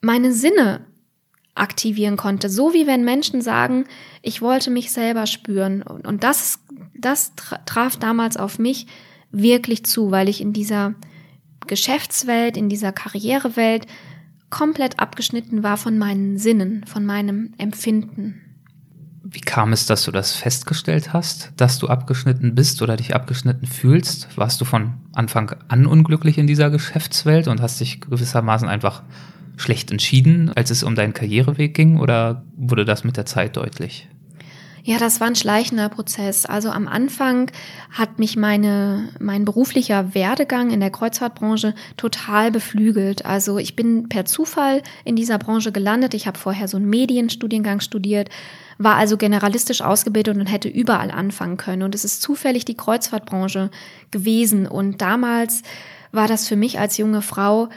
meine 0.00 0.32
Sinne 0.32 0.80
aktivieren 1.54 2.16
konnte, 2.16 2.48
so 2.48 2.72
wie 2.72 2.86
wenn 2.86 3.04
Menschen 3.04 3.40
sagen, 3.40 3.86
ich 4.22 4.40
wollte 4.40 4.70
mich 4.70 4.92
selber 4.92 5.26
spüren. 5.26 5.82
Und, 5.82 6.06
und 6.06 6.22
das 6.22 6.60
das 6.98 7.32
traf 7.66 7.96
damals 7.96 8.36
auf 8.36 8.58
mich 8.58 8.86
wirklich 9.30 9.84
zu, 9.84 10.10
weil 10.10 10.28
ich 10.28 10.40
in 10.40 10.52
dieser 10.52 10.94
Geschäftswelt, 11.66 12.56
in 12.56 12.68
dieser 12.68 12.92
Karrierewelt 12.92 13.86
komplett 14.50 14.98
abgeschnitten 14.98 15.62
war 15.62 15.76
von 15.76 15.98
meinen 15.98 16.38
Sinnen, 16.38 16.84
von 16.86 17.04
meinem 17.04 17.52
Empfinden. 17.58 18.47
Wie 19.30 19.40
kam 19.40 19.74
es, 19.74 19.84
dass 19.84 20.04
du 20.04 20.10
das 20.10 20.32
festgestellt 20.32 21.12
hast, 21.12 21.52
dass 21.58 21.78
du 21.78 21.88
abgeschnitten 21.88 22.54
bist 22.54 22.80
oder 22.80 22.96
dich 22.96 23.14
abgeschnitten 23.14 23.66
fühlst? 23.66 24.26
Warst 24.38 24.58
du 24.58 24.64
von 24.64 24.94
Anfang 25.12 25.54
an 25.68 25.86
unglücklich 25.86 26.38
in 26.38 26.46
dieser 26.46 26.70
Geschäftswelt 26.70 27.46
und 27.46 27.60
hast 27.60 27.78
dich 27.78 28.00
gewissermaßen 28.00 28.66
einfach 28.66 29.02
schlecht 29.58 29.90
entschieden, 29.90 30.50
als 30.56 30.70
es 30.70 30.82
um 30.82 30.94
deinen 30.94 31.12
Karriereweg 31.12 31.74
ging 31.74 31.98
oder 31.98 32.42
wurde 32.56 32.86
das 32.86 33.04
mit 33.04 33.18
der 33.18 33.26
Zeit 33.26 33.58
deutlich? 33.58 34.08
Ja, 34.82 34.96
das 34.98 35.20
war 35.20 35.26
ein 35.26 35.36
schleichender 35.36 35.90
Prozess. 35.90 36.46
Also 36.46 36.70
am 36.70 36.88
Anfang 36.88 37.50
hat 37.90 38.18
mich 38.18 38.36
meine, 38.36 39.10
mein 39.20 39.44
beruflicher 39.44 40.14
Werdegang 40.14 40.70
in 40.70 40.80
der 40.80 40.88
Kreuzfahrtbranche 40.88 41.74
total 41.98 42.50
beflügelt. 42.50 43.26
Also 43.26 43.58
ich 43.58 43.76
bin 43.76 44.08
per 44.08 44.24
Zufall 44.24 44.82
in 45.04 45.14
dieser 45.14 45.36
Branche 45.36 45.72
gelandet. 45.72 46.14
Ich 46.14 46.26
habe 46.26 46.38
vorher 46.38 46.68
so 46.68 46.78
einen 46.78 46.88
Medienstudiengang 46.88 47.80
studiert, 47.80 48.30
war 48.78 48.94
also 48.94 49.16
generalistisch 49.16 49.82
ausgebildet 49.82 50.36
und 50.36 50.46
hätte 50.46 50.68
überall 50.68 51.10
anfangen 51.10 51.56
können. 51.56 51.82
Und 51.82 51.94
es 51.94 52.04
ist 52.04 52.22
zufällig 52.22 52.64
die 52.64 52.76
Kreuzfahrtbranche 52.76 53.70
gewesen. 54.10 54.66
Und 54.66 55.02
damals 55.02 55.62
war 56.12 56.28
das 56.28 56.46
für 56.46 56.56
mich 56.56 56.78
als 56.78 56.96
junge 56.96 57.20
Frau 57.20 57.68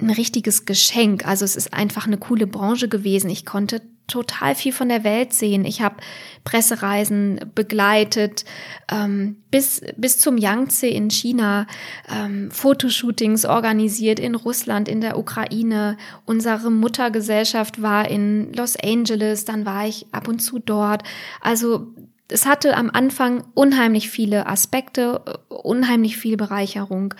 ein 0.00 0.10
richtiges 0.10 0.64
Geschenk. 0.64 1.26
Also 1.26 1.44
es 1.44 1.54
ist 1.54 1.74
einfach 1.74 2.06
eine 2.06 2.18
coole 2.18 2.46
Branche 2.46 2.88
gewesen. 2.88 3.28
Ich 3.30 3.44
konnte 3.44 3.82
total 4.08 4.54
viel 4.54 4.72
von 4.72 4.88
der 4.88 5.04
Welt 5.04 5.32
sehen. 5.32 5.64
Ich 5.64 5.80
habe 5.80 5.96
Pressereisen 6.44 7.40
begleitet, 7.54 8.44
ähm, 8.90 9.36
bis, 9.50 9.82
bis 9.96 10.18
zum 10.18 10.38
Yangtze 10.38 10.86
in 10.86 11.10
China, 11.10 11.66
ähm, 12.12 12.50
Fotoshootings 12.50 13.44
organisiert 13.44 14.18
in 14.18 14.34
Russland, 14.34 14.88
in 14.88 15.00
der 15.00 15.18
Ukraine. 15.18 15.96
Unsere 16.24 16.70
Muttergesellschaft 16.70 17.80
war 17.82 18.10
in 18.10 18.52
Los 18.54 18.76
Angeles, 18.76 19.44
dann 19.44 19.66
war 19.66 19.86
ich 19.86 20.06
ab 20.12 20.26
und 20.26 20.40
zu 20.40 20.58
dort. 20.58 21.02
Also 21.40 21.92
es 22.28 22.46
hatte 22.46 22.76
am 22.76 22.90
Anfang 22.90 23.44
unheimlich 23.54 24.10
viele 24.10 24.46
Aspekte, 24.46 25.22
unheimlich 25.48 26.16
viel 26.16 26.36
Bereicherung. 26.36 27.14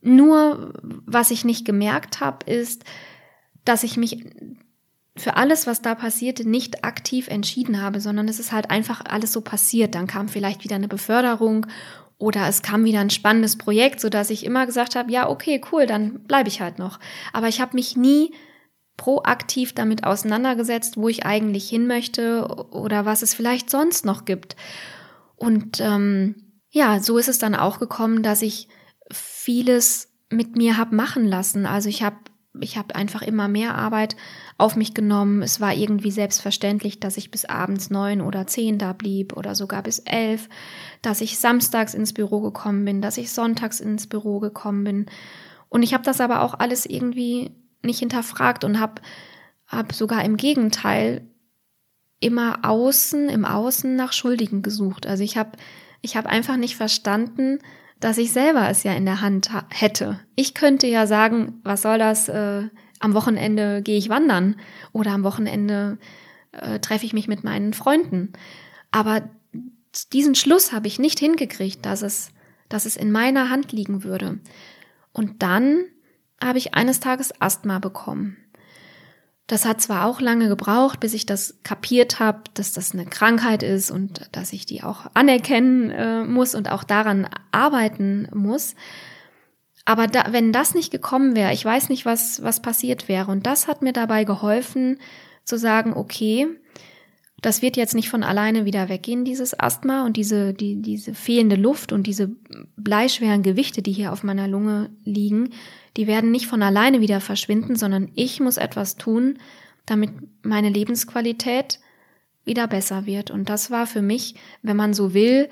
Nur, 0.00 0.72
was 0.82 1.30
ich 1.30 1.44
nicht 1.44 1.64
gemerkt 1.64 2.20
habe, 2.20 2.50
ist, 2.50 2.84
dass 3.64 3.82
ich 3.82 3.96
mich 3.96 4.24
für 5.18 5.36
alles, 5.36 5.66
was 5.66 5.82
da 5.82 5.94
passierte, 5.94 6.48
nicht 6.48 6.84
aktiv 6.84 7.28
entschieden 7.28 7.82
habe, 7.82 8.00
sondern 8.00 8.28
es 8.28 8.38
ist 8.38 8.52
halt 8.52 8.70
einfach 8.70 9.02
alles 9.04 9.32
so 9.32 9.40
passiert. 9.40 9.94
Dann 9.94 10.06
kam 10.06 10.28
vielleicht 10.28 10.64
wieder 10.64 10.76
eine 10.76 10.88
Beförderung 10.88 11.66
oder 12.18 12.48
es 12.48 12.62
kam 12.62 12.84
wieder 12.84 13.00
ein 13.00 13.10
spannendes 13.10 13.56
Projekt, 13.56 14.00
so 14.00 14.08
dass 14.08 14.30
ich 14.30 14.44
immer 14.44 14.66
gesagt 14.66 14.96
habe, 14.96 15.10
ja, 15.12 15.28
okay, 15.28 15.60
cool, 15.72 15.86
dann 15.86 16.24
bleibe 16.24 16.48
ich 16.48 16.60
halt 16.60 16.78
noch. 16.78 16.98
Aber 17.32 17.48
ich 17.48 17.60
habe 17.60 17.76
mich 17.76 17.96
nie 17.96 18.32
proaktiv 18.96 19.72
damit 19.72 20.04
auseinandergesetzt, 20.04 20.96
wo 20.96 21.08
ich 21.08 21.24
eigentlich 21.24 21.68
hin 21.68 21.86
möchte 21.86 22.46
oder 22.70 23.04
was 23.06 23.22
es 23.22 23.34
vielleicht 23.34 23.70
sonst 23.70 24.04
noch 24.04 24.24
gibt. 24.24 24.56
Und 25.36 25.80
ähm, 25.80 26.62
ja, 26.70 27.00
so 27.00 27.16
ist 27.16 27.28
es 27.28 27.38
dann 27.38 27.54
auch 27.54 27.78
gekommen, 27.78 28.22
dass 28.22 28.42
ich 28.42 28.68
vieles 29.10 30.08
mit 30.30 30.56
mir 30.56 30.76
habe 30.76 30.94
machen 30.94 31.24
lassen. 31.24 31.64
Also 31.64 31.88
ich 31.88 32.02
habe 32.02 32.16
ich 32.60 32.76
habe 32.76 32.96
einfach 32.96 33.22
immer 33.22 33.46
mehr 33.46 33.76
Arbeit 33.76 34.16
auf 34.58 34.74
mich 34.74 34.92
genommen. 34.92 35.40
Es 35.42 35.60
war 35.60 35.72
irgendwie 35.72 36.10
selbstverständlich, 36.10 36.98
dass 37.00 37.16
ich 37.16 37.30
bis 37.30 37.44
abends 37.44 37.90
neun 37.90 38.20
oder 38.20 38.46
zehn 38.46 38.76
da 38.76 38.92
blieb 38.92 39.36
oder 39.36 39.54
sogar 39.54 39.84
bis 39.84 40.00
elf, 40.00 40.48
dass 41.00 41.20
ich 41.20 41.38
samstags 41.38 41.94
ins 41.94 42.12
Büro 42.12 42.40
gekommen 42.40 42.84
bin, 42.84 43.00
dass 43.00 43.16
ich 43.16 43.32
sonntags 43.32 43.78
ins 43.78 44.08
Büro 44.08 44.40
gekommen 44.40 44.84
bin. 44.84 45.06
Und 45.68 45.84
ich 45.84 45.94
habe 45.94 46.02
das 46.02 46.20
aber 46.20 46.42
auch 46.42 46.54
alles 46.58 46.86
irgendwie 46.86 47.52
nicht 47.82 48.00
hinterfragt 48.00 48.64
und 48.64 48.80
habe 48.80 49.00
hab 49.68 49.92
sogar 49.92 50.24
im 50.24 50.36
Gegenteil 50.36 51.28
immer 52.20 52.64
außen, 52.64 53.28
im 53.28 53.44
Außen 53.44 53.94
nach 53.94 54.12
Schuldigen 54.12 54.62
gesucht. 54.62 55.06
Also 55.06 55.22
ich 55.22 55.36
habe 55.36 55.52
ich 56.02 56.16
hab 56.16 56.26
einfach 56.26 56.56
nicht 56.56 56.76
verstanden, 56.76 57.60
dass 58.00 58.18
ich 58.18 58.32
selber 58.32 58.68
es 58.68 58.82
ja 58.82 58.92
in 58.92 59.04
der 59.04 59.20
Hand 59.20 59.50
hätte. 59.70 60.20
Ich 60.34 60.54
könnte 60.54 60.86
ja 60.86 61.06
sagen, 61.06 61.60
was 61.64 61.82
soll 61.82 61.98
das, 61.98 62.28
äh, 62.28 62.68
am 63.00 63.14
Wochenende 63.14 63.82
gehe 63.82 63.98
ich 63.98 64.08
wandern 64.08 64.56
oder 64.92 65.12
am 65.12 65.24
Wochenende 65.24 65.98
äh, 66.52 66.78
treffe 66.80 67.06
ich 67.06 67.12
mich 67.12 67.28
mit 67.28 67.44
meinen 67.44 67.72
Freunden. 67.72 68.32
Aber 68.90 69.28
diesen 70.12 70.34
Schluss 70.34 70.72
habe 70.72 70.86
ich 70.86 70.98
nicht 70.98 71.18
hingekriegt, 71.18 71.84
dass 71.84 72.02
es, 72.02 72.30
dass 72.68 72.86
es 72.86 72.96
in 72.96 73.12
meiner 73.12 73.50
Hand 73.50 73.72
liegen 73.72 74.04
würde. 74.04 74.38
Und 75.12 75.42
dann 75.42 75.84
habe 76.42 76.58
ich 76.58 76.74
eines 76.74 77.00
Tages 77.00 77.32
Asthma 77.40 77.78
bekommen. 77.78 78.36
Das 79.48 79.64
hat 79.64 79.80
zwar 79.80 80.04
auch 80.04 80.20
lange 80.20 80.48
gebraucht, 80.48 81.00
bis 81.00 81.14
ich 81.14 81.24
das 81.24 81.58
kapiert 81.62 82.20
habe, 82.20 82.42
dass 82.52 82.74
das 82.74 82.92
eine 82.92 83.06
Krankheit 83.06 83.62
ist 83.62 83.90
und 83.90 84.28
dass 84.32 84.52
ich 84.52 84.66
die 84.66 84.82
auch 84.82 85.06
anerkennen 85.14 85.90
äh, 85.90 86.24
muss 86.24 86.54
und 86.54 86.70
auch 86.70 86.84
daran 86.84 87.26
arbeiten 87.50 88.28
muss. 88.34 88.74
Aber 89.88 90.06
da, 90.06 90.26
wenn 90.32 90.52
das 90.52 90.74
nicht 90.74 90.90
gekommen 90.90 91.34
wäre, 91.34 91.54
ich 91.54 91.64
weiß 91.64 91.88
nicht, 91.88 92.04
was, 92.04 92.42
was 92.42 92.60
passiert 92.60 93.08
wäre. 93.08 93.30
Und 93.30 93.46
das 93.46 93.68
hat 93.68 93.80
mir 93.80 93.94
dabei 93.94 94.24
geholfen, 94.24 94.98
zu 95.44 95.56
sagen, 95.56 95.94
okay, 95.94 96.46
das 97.40 97.62
wird 97.62 97.78
jetzt 97.78 97.94
nicht 97.94 98.10
von 98.10 98.22
alleine 98.22 98.66
wieder 98.66 98.90
weggehen, 98.90 99.24
dieses 99.24 99.58
Asthma 99.58 100.04
und 100.04 100.18
diese, 100.18 100.52
die, 100.52 100.82
diese 100.82 101.14
fehlende 101.14 101.56
Luft 101.56 101.94
und 101.94 102.06
diese 102.06 102.36
bleischweren 102.76 103.42
Gewichte, 103.42 103.80
die 103.80 103.92
hier 103.92 104.12
auf 104.12 104.22
meiner 104.22 104.46
Lunge 104.46 104.90
liegen, 105.04 105.54
die 105.96 106.06
werden 106.06 106.32
nicht 106.32 106.48
von 106.48 106.62
alleine 106.62 107.00
wieder 107.00 107.22
verschwinden, 107.22 107.74
sondern 107.74 108.10
ich 108.14 108.40
muss 108.40 108.58
etwas 108.58 108.96
tun, 108.96 109.38
damit 109.86 110.10
meine 110.42 110.68
Lebensqualität 110.68 111.80
wieder 112.44 112.68
besser 112.68 113.06
wird. 113.06 113.30
Und 113.30 113.48
das 113.48 113.70
war 113.70 113.86
für 113.86 114.02
mich, 114.02 114.34
wenn 114.60 114.76
man 114.76 114.92
so 114.92 115.14
will, 115.14 115.48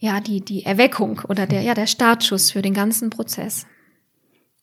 ja, 0.00 0.20
die, 0.20 0.40
die 0.40 0.64
Erweckung 0.64 1.20
oder 1.28 1.46
der, 1.46 1.62
ja, 1.62 1.74
der 1.74 1.86
Startschuss 1.86 2.50
für 2.50 2.62
den 2.62 2.74
ganzen 2.74 3.10
Prozess. 3.10 3.66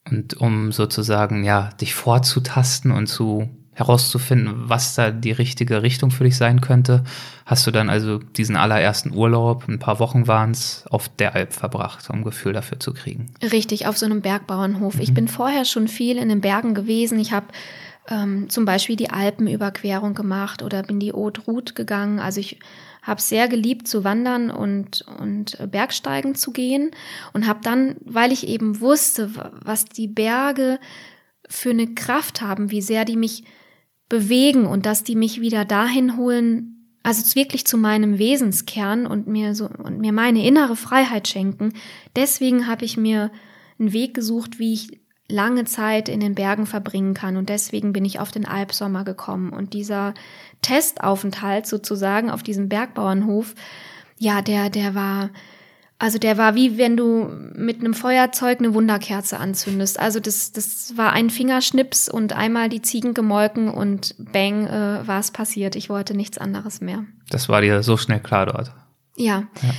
Und 0.09 0.35
um 0.35 0.71
sozusagen, 0.71 1.43
ja, 1.43 1.69
dich 1.79 1.93
vorzutasten 1.93 2.91
und 2.91 3.07
zu 3.07 3.47
herauszufinden, 3.73 4.67
was 4.69 4.95
da 4.95 5.11
die 5.11 5.31
richtige 5.31 5.83
Richtung 5.83 6.09
für 6.09 6.23
dich 6.23 6.35
sein 6.35 6.61
könnte, 6.61 7.03
hast 7.45 7.67
du 7.67 7.71
dann 7.71 7.91
also 7.91 8.17
diesen 8.17 8.55
allerersten 8.55 9.13
Urlaub, 9.13 9.67
ein 9.67 9.77
paar 9.77 9.99
Wochen 9.99 10.25
waren 10.25 10.49
es, 10.49 10.85
auf 10.89 11.07
der 11.09 11.35
Alp 11.35 11.53
verbracht, 11.53 12.09
um 12.09 12.17
ein 12.17 12.23
Gefühl 12.23 12.53
dafür 12.53 12.79
zu 12.79 12.91
kriegen. 12.93 13.27
Richtig, 13.43 13.85
auf 13.85 13.95
so 13.95 14.07
einem 14.07 14.21
Bergbauernhof. 14.21 14.95
Mhm. 14.95 15.01
Ich 15.01 15.13
bin 15.13 15.27
vorher 15.27 15.63
schon 15.65 15.87
viel 15.87 16.17
in 16.17 16.29
den 16.29 16.41
Bergen 16.41 16.73
gewesen. 16.73 17.19
Ich 17.19 17.31
habe 17.31 17.47
ähm, 18.09 18.49
zum 18.49 18.65
Beispiel 18.65 18.95
die 18.95 19.11
Alpenüberquerung 19.11 20.15
gemacht 20.15 20.63
oder 20.63 20.81
bin 20.81 20.99
die 20.99 21.13
Haute 21.13 21.41
Route 21.41 21.75
gegangen. 21.75 22.19
Also 22.19 22.39
ich 22.39 22.57
habe 23.07 23.21
sehr 23.21 23.47
geliebt 23.47 23.87
zu 23.87 24.03
wandern 24.03 24.51
und, 24.51 25.05
und 25.19 25.57
Bergsteigen 25.71 26.35
zu 26.35 26.51
gehen. 26.51 26.91
Und 27.33 27.47
habe 27.47 27.61
dann, 27.63 27.95
weil 28.01 28.31
ich 28.31 28.47
eben 28.47 28.81
wusste, 28.81 29.31
was 29.63 29.85
die 29.85 30.07
Berge 30.07 30.79
für 31.49 31.69
eine 31.69 31.87
Kraft 31.87 32.41
haben, 32.41 32.69
wie 32.69 32.81
sehr 32.81 33.05
die 33.05 33.15
mich 33.15 33.45
bewegen 34.09 34.65
und 34.65 34.85
dass 34.85 35.03
die 35.03 35.15
mich 35.15 35.41
wieder 35.41 35.65
dahin 35.65 36.17
holen, 36.17 36.73
also 37.03 37.35
wirklich 37.35 37.65
zu 37.65 37.77
meinem 37.77 38.19
Wesenskern 38.19 39.07
und 39.07 39.27
mir 39.27 39.55
so 39.55 39.69
und 39.69 39.99
mir 39.99 40.11
meine 40.11 40.45
innere 40.45 40.75
Freiheit 40.75 41.29
schenken. 41.29 41.73
Deswegen 42.15 42.67
habe 42.67 42.83
ich 42.83 42.97
mir 42.97 43.31
einen 43.79 43.93
Weg 43.93 44.13
gesucht, 44.13 44.59
wie 44.59 44.73
ich 44.73 44.99
lange 45.29 45.65
Zeit 45.65 46.09
in 46.09 46.19
den 46.19 46.35
Bergen 46.35 46.65
verbringen 46.65 47.13
kann. 47.13 47.37
Und 47.37 47.49
deswegen 47.49 47.93
bin 47.93 48.05
ich 48.05 48.19
auf 48.19 48.31
den 48.31 48.45
Alpsommer 48.45 49.03
gekommen. 49.03 49.51
Und 49.51 49.73
dieser 49.73 50.13
Testaufenthalt 50.61 51.65
sozusagen 51.65 52.29
auf 52.29 52.43
diesem 52.43 52.69
Bergbauernhof, 52.69 53.55
ja, 54.17 54.41
der 54.41 54.69
der 54.69 54.95
war 54.95 55.29
also 55.99 56.19
der 56.19 56.37
war 56.37 56.53
wie 56.53 56.77
wenn 56.77 56.95
du 56.95 57.27
mit 57.55 57.79
einem 57.79 57.95
Feuerzeug 57.95 58.59
eine 58.59 58.73
Wunderkerze 58.73 59.39
anzündest. 59.39 59.99
Also 59.99 60.19
das, 60.19 60.51
das 60.51 60.95
war 60.95 61.11
ein 61.13 61.31
Fingerschnips 61.31 62.07
und 62.07 62.33
einmal 62.33 62.69
die 62.69 62.83
Ziegen 62.83 63.15
gemolken 63.15 63.69
und 63.69 64.13
bang 64.19 64.67
äh, 64.67 65.07
war 65.07 65.19
es 65.19 65.31
passiert. 65.31 65.75
Ich 65.75 65.89
wollte 65.89 66.15
nichts 66.15 66.37
anderes 66.37 66.81
mehr. 66.81 67.05
Das 67.29 67.49
war 67.49 67.61
dir 67.61 67.81
so 67.81 67.97
schnell 67.97 68.19
klar 68.19 68.45
dort. 68.45 68.73
Ja. 69.15 69.47
ja. 69.61 69.69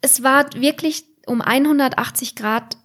Es 0.00 0.22
war 0.22 0.46
wirklich 0.54 1.04
um 1.26 1.42
180 1.42 2.34
Grad 2.34 2.78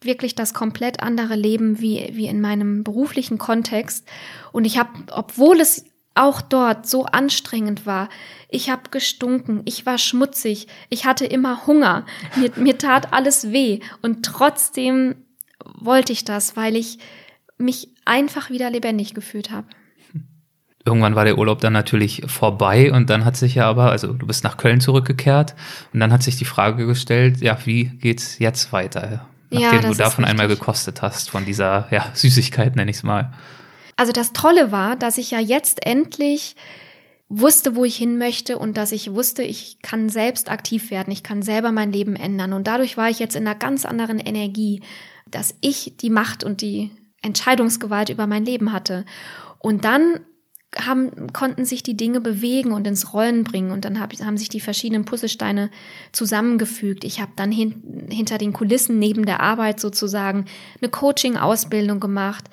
wirklich 0.00 0.34
das 0.34 0.54
komplett 0.54 1.02
andere 1.02 1.34
Leben 1.34 1.80
wie, 1.80 2.10
wie 2.12 2.26
in 2.26 2.40
meinem 2.40 2.84
beruflichen 2.84 3.38
Kontext. 3.38 4.06
Und 4.52 4.64
ich 4.64 4.78
habe, 4.78 4.90
obwohl 5.10 5.60
es 5.60 5.84
auch 6.14 6.42
dort 6.42 6.86
so 6.86 7.06
anstrengend 7.06 7.86
war. 7.86 8.08
Ich 8.48 8.70
habe 8.70 8.90
gestunken, 8.90 9.62
ich 9.64 9.86
war 9.86 9.98
schmutzig, 9.98 10.66
ich 10.90 11.06
hatte 11.06 11.24
immer 11.24 11.66
Hunger, 11.66 12.04
mir, 12.36 12.50
mir 12.56 12.78
tat 12.78 13.12
alles 13.12 13.52
weh 13.52 13.80
und 14.02 14.24
trotzdem 14.24 15.14
wollte 15.78 16.12
ich 16.12 16.24
das, 16.24 16.56
weil 16.56 16.76
ich 16.76 16.98
mich 17.56 17.88
einfach 18.04 18.50
wieder 18.50 18.70
lebendig 18.70 19.14
gefühlt 19.14 19.50
habe. 19.50 19.68
Irgendwann 20.84 21.14
war 21.14 21.24
der 21.24 21.38
Urlaub 21.38 21.60
dann 21.60 21.72
natürlich 21.72 22.24
vorbei 22.26 22.92
und 22.92 23.08
dann 23.08 23.24
hat 23.24 23.36
sich 23.36 23.54
ja 23.54 23.68
aber, 23.68 23.92
also 23.92 24.12
du 24.12 24.26
bist 24.26 24.42
nach 24.42 24.56
Köln 24.56 24.80
zurückgekehrt 24.80 25.54
und 25.92 26.00
dann 26.00 26.12
hat 26.12 26.24
sich 26.24 26.36
die 26.36 26.44
Frage 26.44 26.86
gestellt, 26.86 27.40
ja, 27.40 27.56
wie 27.64 27.84
geht's 27.84 28.40
jetzt 28.40 28.72
weiter? 28.72 29.26
Nachdem 29.50 29.82
ja, 29.82 29.88
du 29.88 29.94
davon 29.94 30.24
einmal 30.24 30.48
gekostet 30.48 31.02
hast, 31.02 31.30
von 31.30 31.44
dieser 31.44 31.86
ja, 31.90 32.06
Süßigkeit, 32.14 32.74
nenne 32.74 32.90
ich 32.90 32.96
es 32.96 33.02
mal. 33.02 33.32
Also 34.02 34.10
das 34.10 34.32
Tolle 34.32 34.72
war, 34.72 34.96
dass 34.96 35.16
ich 35.16 35.30
ja 35.30 35.38
jetzt 35.38 35.86
endlich 35.86 36.56
wusste, 37.28 37.76
wo 37.76 37.84
ich 37.84 37.94
hin 37.94 38.18
möchte 38.18 38.58
und 38.58 38.76
dass 38.76 38.90
ich 38.90 39.14
wusste, 39.14 39.44
ich 39.44 39.80
kann 39.80 40.08
selbst 40.08 40.50
aktiv 40.50 40.90
werden, 40.90 41.12
ich 41.12 41.22
kann 41.22 41.40
selber 41.40 41.70
mein 41.70 41.92
Leben 41.92 42.16
ändern. 42.16 42.52
Und 42.52 42.66
dadurch 42.66 42.96
war 42.96 43.10
ich 43.10 43.20
jetzt 43.20 43.36
in 43.36 43.46
einer 43.46 43.54
ganz 43.54 43.84
anderen 43.84 44.18
Energie, 44.18 44.82
dass 45.30 45.54
ich 45.60 45.98
die 45.98 46.10
Macht 46.10 46.42
und 46.42 46.62
die 46.62 46.90
Entscheidungsgewalt 47.22 48.08
über 48.08 48.26
mein 48.26 48.44
Leben 48.44 48.72
hatte. 48.72 49.04
Und 49.60 49.84
dann 49.84 50.18
haben, 50.76 51.32
konnten 51.32 51.64
sich 51.64 51.84
die 51.84 51.96
Dinge 51.96 52.20
bewegen 52.20 52.72
und 52.72 52.88
ins 52.88 53.14
Rollen 53.14 53.44
bringen 53.44 53.70
und 53.70 53.84
dann 53.84 54.00
hab, 54.00 54.12
haben 54.14 54.36
sich 54.36 54.48
die 54.48 54.58
verschiedenen 54.58 55.04
Puzzlesteine 55.04 55.70
zusammengefügt. 56.10 57.04
Ich 57.04 57.20
habe 57.20 57.30
dann 57.36 57.52
hin, 57.52 58.08
hinter 58.10 58.38
den 58.38 58.52
Kulissen 58.52 58.98
neben 58.98 59.26
der 59.26 59.38
Arbeit 59.38 59.78
sozusagen 59.78 60.46
eine 60.80 60.90
Coaching-Ausbildung 60.90 62.00
gemacht 62.00 62.50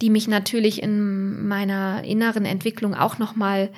die 0.00 0.10
mich 0.10 0.28
natürlich 0.28 0.82
in 0.82 1.46
meiner 1.48 2.04
inneren 2.04 2.44
Entwicklung 2.44 2.94
auch 2.94 3.18
noch 3.18 3.36
mal 3.36 3.70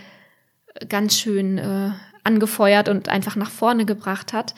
ganz 0.88 1.18
schön 1.18 1.59
äh, 1.59 1.90
angefeuert 2.24 2.88
und 2.88 3.09
einfach 3.09 3.37
nach 3.37 3.50
vorne 3.50 3.85
gebracht 3.85 4.33
hat. 4.33 4.54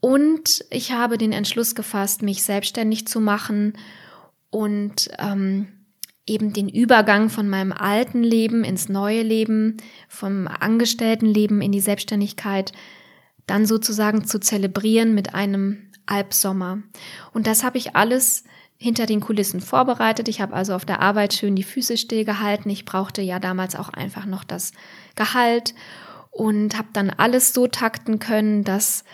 Und 0.00 0.64
ich 0.70 0.92
habe 0.92 1.18
den 1.18 1.32
Entschluss 1.32 1.74
gefasst, 1.74 2.22
mich 2.22 2.42
selbstständig 2.42 3.06
zu 3.06 3.20
machen 3.20 3.74
und 4.50 5.08
ähm, 5.18 5.68
eben 6.26 6.52
den 6.52 6.68
Übergang 6.68 7.30
von 7.30 7.48
meinem 7.48 7.72
alten 7.72 8.22
Leben 8.22 8.64
ins 8.64 8.88
neue 8.88 9.22
Leben, 9.22 9.78
vom 10.08 10.46
Angestelltenleben 10.46 11.60
in 11.62 11.72
die 11.72 11.80
Selbstständigkeit, 11.80 12.72
dann 13.46 13.66
sozusagen 13.66 14.24
zu 14.24 14.38
zelebrieren 14.38 15.14
mit 15.14 15.34
einem 15.34 15.90
Albsommer. 16.06 16.82
Und 17.32 17.46
das 17.46 17.64
habe 17.64 17.78
ich 17.78 17.96
alles 17.96 18.44
hinter 18.78 19.06
den 19.06 19.20
Kulissen 19.20 19.60
vorbereitet. 19.60 20.28
Ich 20.28 20.40
habe 20.40 20.54
also 20.54 20.74
auf 20.74 20.84
der 20.84 21.00
Arbeit 21.00 21.34
schön 21.34 21.56
die 21.56 21.64
Füße 21.64 21.96
stillgehalten. 21.96 22.70
Ich 22.70 22.84
brauchte 22.84 23.20
ja 23.20 23.40
damals 23.40 23.74
auch 23.74 23.88
einfach 23.88 24.24
noch 24.24 24.44
das 24.44 24.72
Gehalt 25.16 25.74
und 26.30 26.78
habe 26.78 26.88
dann 26.92 27.10
alles 27.10 27.52
so 27.52 27.66
takten 27.66 28.20
können, 28.20 28.62
dass 28.62 29.04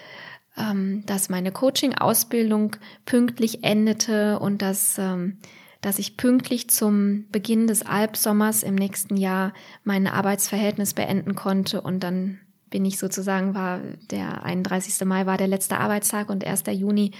ähm, 0.57 1.03
dass 1.07 1.31
meine 1.31 1.51
Coaching-Ausbildung 1.51 2.77
pünktlich 3.07 3.65
endete 3.65 4.39
und 4.39 4.63
dass 4.63 4.99
ähm, 4.99 5.39
dass 5.81 5.99
ich 5.99 6.17
pünktlich 6.17 6.71
zum 6.71 7.27
Beginn 7.31 7.67
des 7.67 7.85
Albsommers 7.85 8.63
im 8.63 8.75
nächsten 8.75 9.17
Jahr 9.17 9.53
mein 9.83 10.07
Arbeitsverhältnis 10.07 10.95
beenden 10.95 11.35
konnte 11.35 11.81
und 11.81 12.01
dann 12.01 12.39
bin 12.71 12.85
ich 12.85 12.99
sozusagen 12.99 13.55
war 13.55 13.81
der 14.11 14.45
31. 14.45 15.05
Mai 15.07 15.27
war 15.27 15.37
der 15.37 15.49
letzte 15.49 15.79
Arbeitstag 15.79 16.29
und 16.29 16.45
1. 16.45 16.65
Juni 16.73 17.13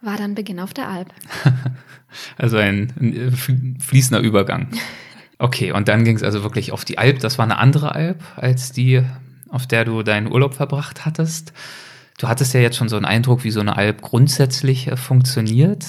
war 0.00 0.16
dann 0.16 0.34
Beginn 0.34 0.60
auf 0.60 0.74
der 0.74 0.88
Alp. 0.88 1.12
Also 2.38 2.56
ein, 2.56 2.90
ein 2.98 3.76
fließender 3.78 4.22
Übergang. 4.22 4.68
Okay, 5.38 5.72
und 5.72 5.88
dann 5.88 6.04
ging 6.04 6.16
es 6.16 6.22
also 6.22 6.42
wirklich 6.42 6.72
auf 6.72 6.86
die 6.86 6.96
Alp. 6.96 7.20
Das 7.20 7.36
war 7.36 7.44
eine 7.44 7.58
andere 7.58 7.94
Alp 7.94 8.22
als 8.36 8.72
die, 8.72 9.02
auf 9.50 9.66
der 9.66 9.84
du 9.84 10.02
deinen 10.02 10.32
Urlaub 10.32 10.54
verbracht 10.54 11.04
hattest. 11.04 11.52
Du 12.18 12.26
hattest 12.26 12.54
ja 12.54 12.60
jetzt 12.60 12.76
schon 12.76 12.88
so 12.88 12.96
einen 12.96 13.04
Eindruck, 13.04 13.44
wie 13.44 13.50
so 13.50 13.60
eine 13.60 13.76
Alp 13.76 14.02
grundsätzlich 14.02 14.88
äh, 14.88 14.96
funktioniert. 14.96 15.84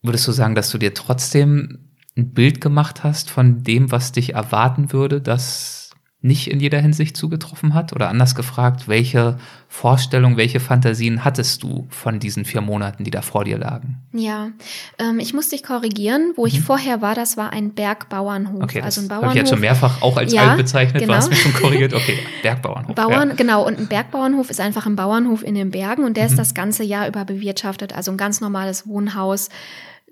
Würdest 0.00 0.26
du 0.26 0.32
sagen, 0.32 0.54
dass 0.54 0.70
du 0.70 0.78
dir 0.78 0.94
trotzdem 0.94 1.90
ein 2.16 2.32
Bild 2.32 2.60
gemacht 2.60 3.04
hast 3.04 3.30
von 3.30 3.62
dem, 3.62 3.90
was 3.90 4.12
dich 4.12 4.34
erwarten 4.34 4.92
würde, 4.92 5.20
dass 5.20 5.81
nicht 6.22 6.48
in 6.48 6.60
jeder 6.60 6.80
Hinsicht 6.80 7.16
zugetroffen 7.16 7.74
hat? 7.74 7.92
Oder 7.92 8.08
anders 8.08 8.34
gefragt, 8.34 8.86
welche 8.86 9.38
Vorstellung, 9.68 10.36
welche 10.36 10.60
Fantasien 10.60 11.24
hattest 11.24 11.62
du 11.62 11.86
von 11.90 12.20
diesen 12.20 12.44
vier 12.44 12.60
Monaten, 12.60 13.02
die 13.04 13.10
da 13.10 13.22
vor 13.22 13.44
dir 13.44 13.58
lagen? 13.58 13.98
Ja, 14.12 14.50
ähm, 14.98 15.18
ich 15.18 15.34
muss 15.34 15.48
dich 15.48 15.64
korrigieren. 15.64 16.32
Wo 16.36 16.42
mhm. 16.42 16.48
ich 16.48 16.60
vorher 16.60 17.02
war, 17.02 17.14
das 17.16 17.36
war 17.36 17.52
ein 17.52 17.74
Bergbauernhof. 17.74 18.62
Okay, 18.62 18.80
also 18.80 19.00
ein 19.00 19.08
Bauernhof. 19.08 19.30
Habe 19.30 19.34
ich 19.34 19.42
jetzt 19.42 19.50
schon 19.50 19.60
mehrfach 19.60 20.00
auch 20.00 20.16
als 20.16 20.32
ja, 20.32 20.50
alt 20.50 20.58
bezeichnet, 20.58 21.02
genau. 21.02 21.14
du 21.14 21.18
hast 21.18 21.28
mich 21.28 21.40
schon 21.40 21.52
korrigiert. 21.54 21.92
Okay, 21.92 22.18
Bergbauernhof. 22.42 22.94
Bauern, 22.94 23.30
ja. 23.30 23.34
Genau, 23.34 23.66
und 23.66 23.78
ein 23.78 23.88
Bergbauernhof 23.88 24.48
ist 24.48 24.60
einfach 24.60 24.86
ein 24.86 24.94
Bauernhof 24.94 25.42
in 25.42 25.56
den 25.56 25.70
Bergen 25.72 26.04
und 26.04 26.16
der 26.16 26.24
mhm. 26.24 26.30
ist 26.30 26.38
das 26.38 26.54
ganze 26.54 26.84
Jahr 26.84 27.08
über 27.08 27.24
bewirtschaftet. 27.24 27.94
Also 27.94 28.12
ein 28.12 28.16
ganz 28.16 28.40
normales 28.40 28.86
Wohnhaus 28.86 29.48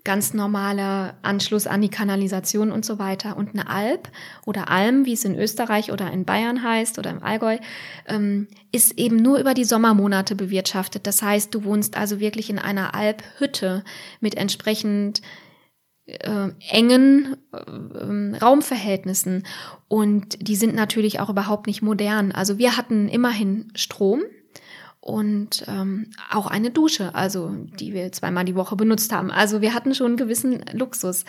ganz 0.04 0.34
normaler 0.34 1.14
Anschluss 1.22 1.66
an 1.66 1.80
die 1.80 1.88
Kanalisation 1.88 2.72
und 2.72 2.84
so 2.84 2.98
weiter. 2.98 3.36
Und 3.36 3.50
eine 3.50 3.68
Alp 3.68 4.08
oder 4.46 4.70
Alm, 4.70 5.04
wie 5.04 5.12
es 5.12 5.24
in 5.24 5.38
Österreich 5.38 5.92
oder 5.92 6.10
in 6.10 6.24
Bayern 6.24 6.62
heißt 6.62 6.98
oder 6.98 7.10
im 7.10 7.22
Allgäu, 7.22 7.58
ähm, 8.06 8.48
ist 8.72 8.98
eben 8.98 9.16
nur 9.16 9.38
über 9.38 9.54
die 9.54 9.64
Sommermonate 9.64 10.34
bewirtschaftet. 10.34 11.06
Das 11.06 11.22
heißt, 11.22 11.54
du 11.54 11.64
wohnst 11.64 11.96
also 11.96 12.20
wirklich 12.20 12.50
in 12.50 12.58
einer 12.58 12.94
Alphütte 12.94 13.84
mit 14.20 14.36
entsprechend 14.36 15.20
äh, 16.06 16.48
engen 16.70 17.36
äh, 17.52 18.38
Raumverhältnissen. 18.38 19.44
Und 19.88 20.48
die 20.48 20.56
sind 20.56 20.74
natürlich 20.74 21.20
auch 21.20 21.30
überhaupt 21.30 21.66
nicht 21.66 21.82
modern. 21.82 22.32
Also 22.32 22.58
wir 22.58 22.76
hatten 22.76 23.08
immerhin 23.08 23.70
Strom 23.74 24.22
und 25.00 25.64
ähm, 25.66 26.10
auch 26.30 26.46
eine 26.46 26.70
Dusche, 26.70 27.14
also 27.14 27.50
die 27.78 27.94
wir 27.94 28.12
zweimal 28.12 28.44
die 28.44 28.54
Woche 28.54 28.76
benutzt 28.76 29.12
haben. 29.12 29.30
Also 29.30 29.60
wir 29.60 29.74
hatten 29.74 29.94
schon 29.94 30.08
einen 30.08 30.16
gewissen 30.16 30.62
Luxus. 30.72 31.24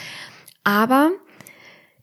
Aber 0.64 1.12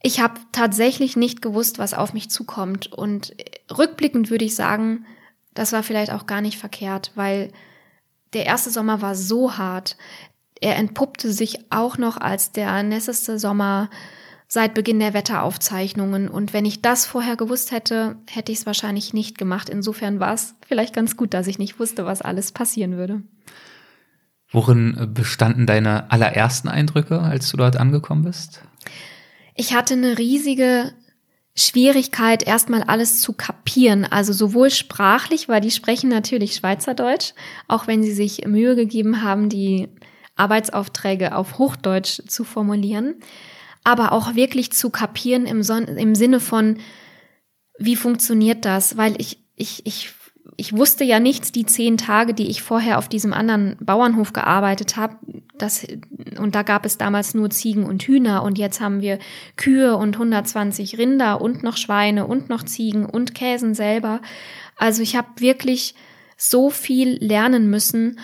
ich 0.03 0.21
habe 0.21 0.41
tatsächlich 0.53 1.17
nicht 1.17 1.43
gewusst, 1.43 1.79
was 1.79 1.95
auf 1.95 2.15
mich 2.15 2.31
zukommt. 2.31 2.93
Und 2.93 3.35
rückblickend 3.77 4.31
würde 4.31 4.45
ich 4.45 4.55
sagen, 4.55 5.05
das 5.55 5.73
war 5.73 5.83
vielleicht 5.83 6.13
auch 6.13 6.27
gar 6.27 6.41
nicht 6.41 6.59
verkehrt, 6.59 7.13
weil 7.15 7.53
der 8.33 8.47
erste 8.47 8.71
Sommer 8.71 9.03
war 9.03 9.15
so 9.15 9.59
hart. 9.59 9.97
Er 10.61 10.77
entpuppte 10.77 11.33
sich 11.33 11.71
auch 11.71 11.99
noch 11.99 12.17
als 12.17 12.53
der 12.53 12.83
nässeste 12.83 13.39
Sommer 13.39 13.91
seit 14.49 14.73
Beginn 14.73 14.99
der 14.99 15.13
Wetteraufzeichnungen. 15.13 16.29
Und 16.29 16.55
wenn 16.55 16.65
ich 16.65 16.81
das 16.81 17.05
vorher 17.05 17.37
gewusst 17.37 17.71
hätte, 17.71 18.17
hätte 18.29 18.51
ich 18.51 18.59
es 18.59 18.67
wahrscheinlich 18.67 19.13
nicht 19.13 19.37
gemacht. 19.37 19.69
Insofern 19.69 20.19
war 20.19 20.33
es 20.33 20.55
vielleicht 20.67 20.95
ganz 20.95 21.17
gut, 21.17 21.35
dass 21.35 21.47
ich 21.47 21.59
nicht 21.59 21.79
wusste, 21.79 22.07
was 22.07 22.23
alles 22.23 22.53
passieren 22.53 22.97
würde. 22.97 23.23
Worin 24.51 25.11
bestanden 25.13 25.67
deine 25.67 26.11
allerersten 26.11 26.69
Eindrücke, 26.69 27.21
als 27.21 27.51
du 27.51 27.59
dort 27.59 27.77
angekommen 27.77 28.25
bist? 28.25 28.63
Ich 29.55 29.75
hatte 29.75 29.93
eine 29.93 30.17
riesige 30.17 30.93
Schwierigkeit, 31.55 32.43
erstmal 32.43 32.85
alles 32.85 33.21
zu 33.21 33.35
kapieren. 33.35 34.07
Also 34.07 34.33
sowohl 34.33 34.71
sprachlich, 34.71 35.51
weil 35.51 35.61
die 35.61 35.71
sprechen 35.71 36.09
natürlich 36.09 36.55
Schweizerdeutsch, 36.55 37.35
auch 37.67 37.87
wenn 37.87 38.03
sie 38.03 38.13
sich 38.13 38.47
Mühe 38.47 38.77
gegeben 38.77 39.23
haben, 39.23 39.51
die 39.51 39.89
Arbeitsaufträge 40.37 41.37
auf 41.37 41.59
Hochdeutsch 41.59 42.23
zu 42.27 42.45
formulieren 42.45 43.17
aber 43.89 44.13
auch 44.13 44.35
wirklich 44.35 44.71
zu 44.71 44.91
kapieren 44.91 45.47
im, 45.47 45.63
Son 45.63 45.85
im 45.85 46.15
Sinne 46.15 46.41
von, 46.41 46.77
wie 47.79 47.97
funktioniert 47.97 48.67
das? 48.67 48.99
Weil 48.99 49.15
ich, 49.19 49.43
ich, 49.57 49.87
ich, 49.87 50.11
ich 50.59 50.77
wusste 50.77 51.05
ja 51.05 51.21
nichts 51.21 51.53
die 51.53 51.65
zehn 51.65 51.97
Tage, 51.97 52.35
die 52.35 52.49
ich 52.49 52.63
vorher 52.63 52.99
auf 52.99 53.09
diesem 53.09 53.33
anderen 53.33 53.79
Bauernhof 53.81 54.35
gearbeitet 54.35 54.99
habe. 54.99 55.17
Das, 55.57 55.87
und 56.39 56.55
da 56.55 56.63
gab 56.63 56.85
es 56.85 56.99
damals 56.99 57.33
nur 57.33 57.49
Ziegen 57.49 57.85
und 57.85 58.03
Hühner 58.03 58.43
und 58.43 58.59
jetzt 58.59 58.79
haben 58.83 59.01
wir 59.01 59.19
Kühe 59.57 59.97
und 59.97 60.17
120 60.17 60.99
Rinder 60.99 61.41
und 61.41 61.63
noch 61.63 61.79
Schweine 61.79 62.27
und 62.27 62.51
noch 62.51 62.65
Ziegen 62.65 63.07
und 63.07 63.35
Käsen 63.35 63.75
selber. 63.75 64.21
Also 64.77 65.01
ich 65.01 65.17
habe 65.17 65.29
wirklich 65.39 65.95
so 66.37 66.69
viel 66.69 67.17
lernen 67.25 67.71
müssen 67.71 68.21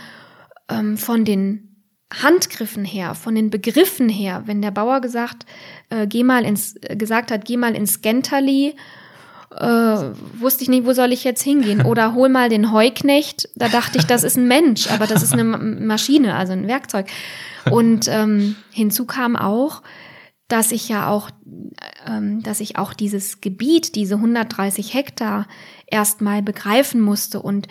ähm, 0.69 0.99
von 0.99 1.25
den 1.25 1.74
Handgriffen 2.13 2.85
her, 2.85 3.15
von 3.15 3.35
den 3.35 3.51
Begriffen 3.51 4.09
her, 4.09 4.43
wenn 4.47 4.63
der 4.63 4.71
Bauer 4.71 5.01
gesagt, 5.01 5.47
äh, 5.91 6.07
geh 6.07 6.23
mal 6.23 6.45
ins, 6.45 6.77
äh, 6.83 6.97
gesagt 6.97 7.31
hat, 7.31 7.45
geh 7.45 7.57
mal 7.57 7.75
ins 7.75 8.03
Genterli, 8.03 8.77
äh, 9.57 9.67
wusste 10.39 10.63
ich 10.63 10.69
nicht, 10.69 10.87
wo 10.87 10.93
soll 10.93 11.13
ich 11.13 11.25
jetzt 11.25 11.43
hingehen? 11.43 11.83
Oder 11.87 12.15
hol 12.15 12.29
mal 12.29 12.49
den 12.49 12.73
Heuknecht. 12.73 13.49
Da 13.57 13.69
dachte 13.69 13.99
ich, 13.99 14.05
das 14.05 14.23
ist 14.23 14.37
ein 14.37 14.49
Mensch, 14.49 14.91
aber 14.91 15.07
das 15.07 15.23
ist 15.23 15.33
eine 15.33 15.45
Maschine, 15.45 16.35
also 16.35 16.53
ein 16.53 16.69
Werkzeug. 16.69 17.07
Und 17.71 18.07
ähm, 18.11 18.57
hinzu 18.71 19.07
kam 19.07 19.37
auch, 19.37 19.83
dass 20.49 20.73
ich 20.73 20.89
ja 20.89 21.09
auch, 21.09 21.31
ähm, 22.07 22.43
dass 22.43 22.61
ich 22.61 22.77
auch 22.77 22.93
dieses 22.93 23.41
Gebiet, 23.41 23.95
diese 23.95 24.17
130 24.17 24.93
Hektar 24.93 25.47
erstmal 25.87 26.43
begreifen 26.43 27.01
musste 27.01 27.41
und 27.41 27.67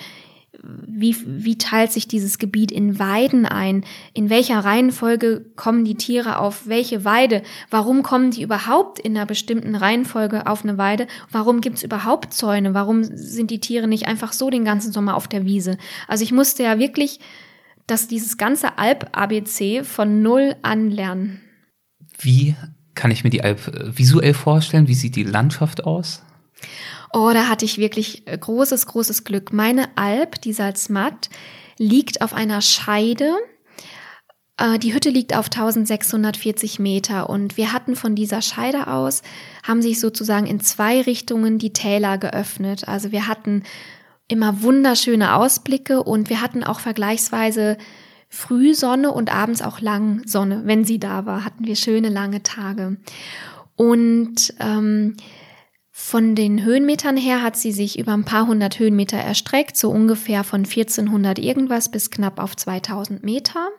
wie, 0.62 1.16
wie 1.26 1.58
teilt 1.58 1.92
sich 1.92 2.08
dieses 2.08 2.38
Gebiet 2.38 2.72
in 2.72 3.00
Weiden 3.00 3.46
ein? 3.46 3.84
In 4.14 4.30
welcher 4.30 4.60
Reihenfolge 4.60 5.46
kommen 5.56 5.84
die 5.84 5.96
Tiere 5.96 6.38
auf 6.40 6.68
welche 6.68 7.04
Weide? 7.04 7.42
Warum 7.70 8.04
kommen 8.04 8.32
die 8.32 8.44
überhaupt 8.44 9.00
in 9.00 9.18
einer 9.18 9.26
bestimmten 9.26 9.76
Reihenfolge 9.76 10.46
auf 10.46 10.64
eine 10.64 10.78
Weide? 10.78 11.08
Warum 11.32 11.60
gibt's 11.60 11.84
überhaupt 11.84 12.34
Zäune? 12.34 12.74
Warum 12.74 13.04
sind 13.04 13.50
die 13.50 13.60
Tiere 13.60 13.88
nicht 13.88 14.08
einfach 14.08 14.32
so 14.32 14.50
den 14.50 14.64
ganzen 14.64 14.92
Sommer 14.92 15.16
auf 15.16 15.28
der 15.28 15.46
Wiese? 15.46 15.78
Also 16.08 16.24
ich 16.24 16.32
musste 16.32 16.64
ja 16.64 16.78
wirklich 16.78 17.20
dass 17.88 18.08
dieses 18.08 18.38
ganze 18.38 18.78
Alp-ABC 18.78 19.84
von 19.84 20.22
Null 20.22 20.56
an 20.62 20.90
lernen. 20.90 21.42
Wie 22.18 22.56
kann 22.96 23.12
ich 23.12 23.24
mir 23.24 23.30
die 23.30 23.44
Alp 23.44 23.98
visuell 23.98 24.34
vorstellen? 24.34 24.88
Wie 24.88 24.94
sieht 24.94 25.16
die 25.16 25.24
Landschaft 25.24 25.84
aus? 25.84 26.24
Oh, 27.14 27.30
da 27.32 27.48
hatte 27.48 27.64
ich 27.64 27.78
wirklich 27.78 28.28
äh, 28.28 28.36
großes, 28.36 28.88
großes 28.88 29.24
Glück. 29.24 29.54
Meine 29.54 29.96
Alp, 29.96 30.42
die 30.42 30.52
Salzmatt, 30.52 31.30
liegt 31.78 32.22
auf 32.22 32.34
einer 32.34 32.60
Scheide. 32.62 33.36
Äh, 34.58 34.80
die 34.80 34.96
Hütte 34.96 35.12
liegt 35.12 35.36
auf 35.36 35.46
1640 35.46 36.80
Meter 36.80 37.30
und 37.30 37.56
wir 37.56 37.72
hatten 37.72 37.96
von 37.96 38.16
dieser 38.16 38.42
Scheide 38.42 38.88
aus, 38.88 39.22
haben 39.62 39.84
sich 39.84 40.00
sozusagen 40.00 40.48
in 40.48 40.60
zwei 40.60 41.02
Richtungen 41.02 41.60
die 41.60 41.72
Täler 41.72 42.18
geöffnet. 42.18 42.88
Also 42.88 43.12
wir 43.12 43.28
hatten 43.28 43.62
immer 44.28 44.64
wunderschöne 44.64 45.36
Ausblicke 45.36 46.02
und 46.02 46.32
wir 46.32 46.42
hatten 46.42 46.64
auch 46.64 46.80
vergleichsweise 46.80 47.78
Frühsonne 48.28 49.12
und 49.12 49.32
abends 49.32 49.62
auch 49.62 49.82
lang 49.82 50.24
Sonne. 50.26 50.64
Wenn 50.66 50.84
sie 50.84 50.98
da 50.98 51.28
war, 51.28 51.46
hatten 51.46 51.66
wir 51.66 51.76
schöne 51.76 52.10
lange 52.10 52.42
Tage. 52.42 52.98
Und 53.76 54.56
ähm, 54.60 55.16
von 55.96 56.34
den 56.34 56.64
Höhenmetern 56.64 57.16
her 57.16 57.44
hat 57.44 57.56
sie 57.56 57.72
sich 57.72 58.00
über 58.00 58.14
ein 58.14 58.26
paar 58.26 58.48
hundert 58.48 58.80
Höhenmeter 58.80 59.18
erstreckt, 59.18 59.78
so 59.78 59.92
ungefähr 59.92 60.44
von 60.44 60.62
1400 60.62 61.38
irgendwas 61.38 61.92
bis 61.92 62.10
knapp 62.10 62.40
auf 62.40 62.56
2000 62.56 63.24
Meter. 63.24 63.70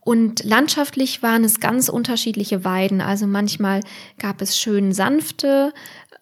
Und 0.00 0.42
landschaftlich 0.42 1.22
waren 1.22 1.44
es 1.44 1.60
ganz 1.60 1.88
unterschiedliche 1.88 2.64
Weiden. 2.64 3.00
Also 3.00 3.28
manchmal 3.28 3.80
gab 4.18 4.42
es 4.42 4.58
schön 4.58 4.90
sanfte 4.92 5.72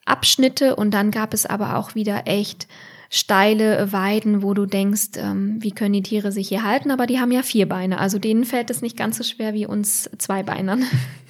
Abschnitte 0.05 0.77
und 0.77 0.91
dann 0.93 1.11
gab 1.11 1.33
es 1.33 1.47
aber 1.47 1.79
auch 1.79 1.95
wieder 1.95 2.27
echt 2.27 2.69
steile 3.09 3.93
Weiden, 3.93 4.43
wo 4.43 4.53
du 4.53 4.67
denkst, 4.67 5.13
ähm, 5.17 5.57
wie 5.61 5.71
können 5.71 5.95
die 5.95 6.03
Tiere 6.03 6.33
sich 6.33 6.49
hier 6.49 6.65
halten, 6.65 6.91
aber 6.91 7.07
die 7.07 7.19
haben 7.19 7.33
ja 7.33 7.43
vier 7.43 7.67
Beine, 7.67 7.99
also 7.99 8.19
denen 8.19 8.45
fällt 8.45 8.69
es 8.71 8.83
nicht 8.83 8.97
ganz 8.97 9.17
so 9.17 9.25
schwer 9.25 9.55
wie 9.55 9.67
uns 9.67 10.11
Zweibeinern. 10.19 10.85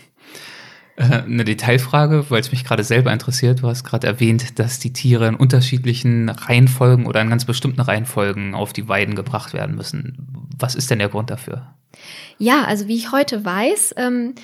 Äh, 0.97 1.23
eine 1.23 1.45
Detailfrage, 1.45 2.31
weil 2.31 2.41
es 2.41 2.53
mich 2.53 2.65
gerade 2.65 2.85
selber 2.85 3.13
interessiert. 3.13 3.63
Du 3.63 3.69
hast 3.69 3.85
gerade 3.85 4.07
erwähnt, 4.07 4.59
dass 4.59 4.79
die 4.79 4.93
Tiere 4.93 5.27
in 5.27 5.35
unterschiedlichen 5.35 6.29
Reihenfolgen 6.29 7.07
oder 7.07 7.21
in 7.21 7.31
ganz 7.31 7.45
bestimmten 7.45 7.81
Reihenfolgen 7.81 8.55
auf 8.55 8.73
die 8.73 8.89
Weiden 8.89 9.15
gebracht 9.15 9.55
werden 9.55 9.75
müssen. 9.75 10.47
Was 10.59 10.75
ist 10.75 10.91
denn 10.91 11.01
der 11.01 11.09
Grund 11.09 11.31
dafür? 11.31 11.75
Ja, 12.39 12.65
also 12.65 12.87
wie 12.87 12.97
ich 12.97 13.11
heute 13.11 13.45
weiß, 13.45 13.95
ähm, 13.97 14.35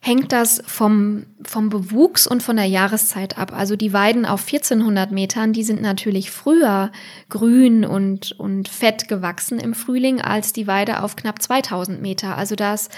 hängt 0.00 0.32
das 0.32 0.62
vom, 0.66 1.26
vom 1.44 1.68
Bewuchs 1.68 2.26
und 2.26 2.42
von 2.42 2.56
der 2.56 2.64
Jahreszeit 2.64 3.36
ab. 3.36 3.52
Also 3.54 3.76
die 3.76 3.92
Weiden 3.92 4.24
auf 4.24 4.46
1400 4.46 5.12
Metern, 5.12 5.52
die 5.52 5.62
sind 5.62 5.82
natürlich 5.82 6.30
früher 6.30 6.90
grün 7.28 7.84
und, 7.84 8.32
und 8.32 8.68
fett 8.68 9.08
gewachsen 9.08 9.58
im 9.58 9.74
Frühling 9.74 10.22
als 10.22 10.54
die 10.54 10.66
Weide 10.66 11.02
auf 11.02 11.16
knapp 11.16 11.42
2000 11.42 12.00
Meter. 12.00 12.38
Also 12.38 12.54
das 12.54 12.88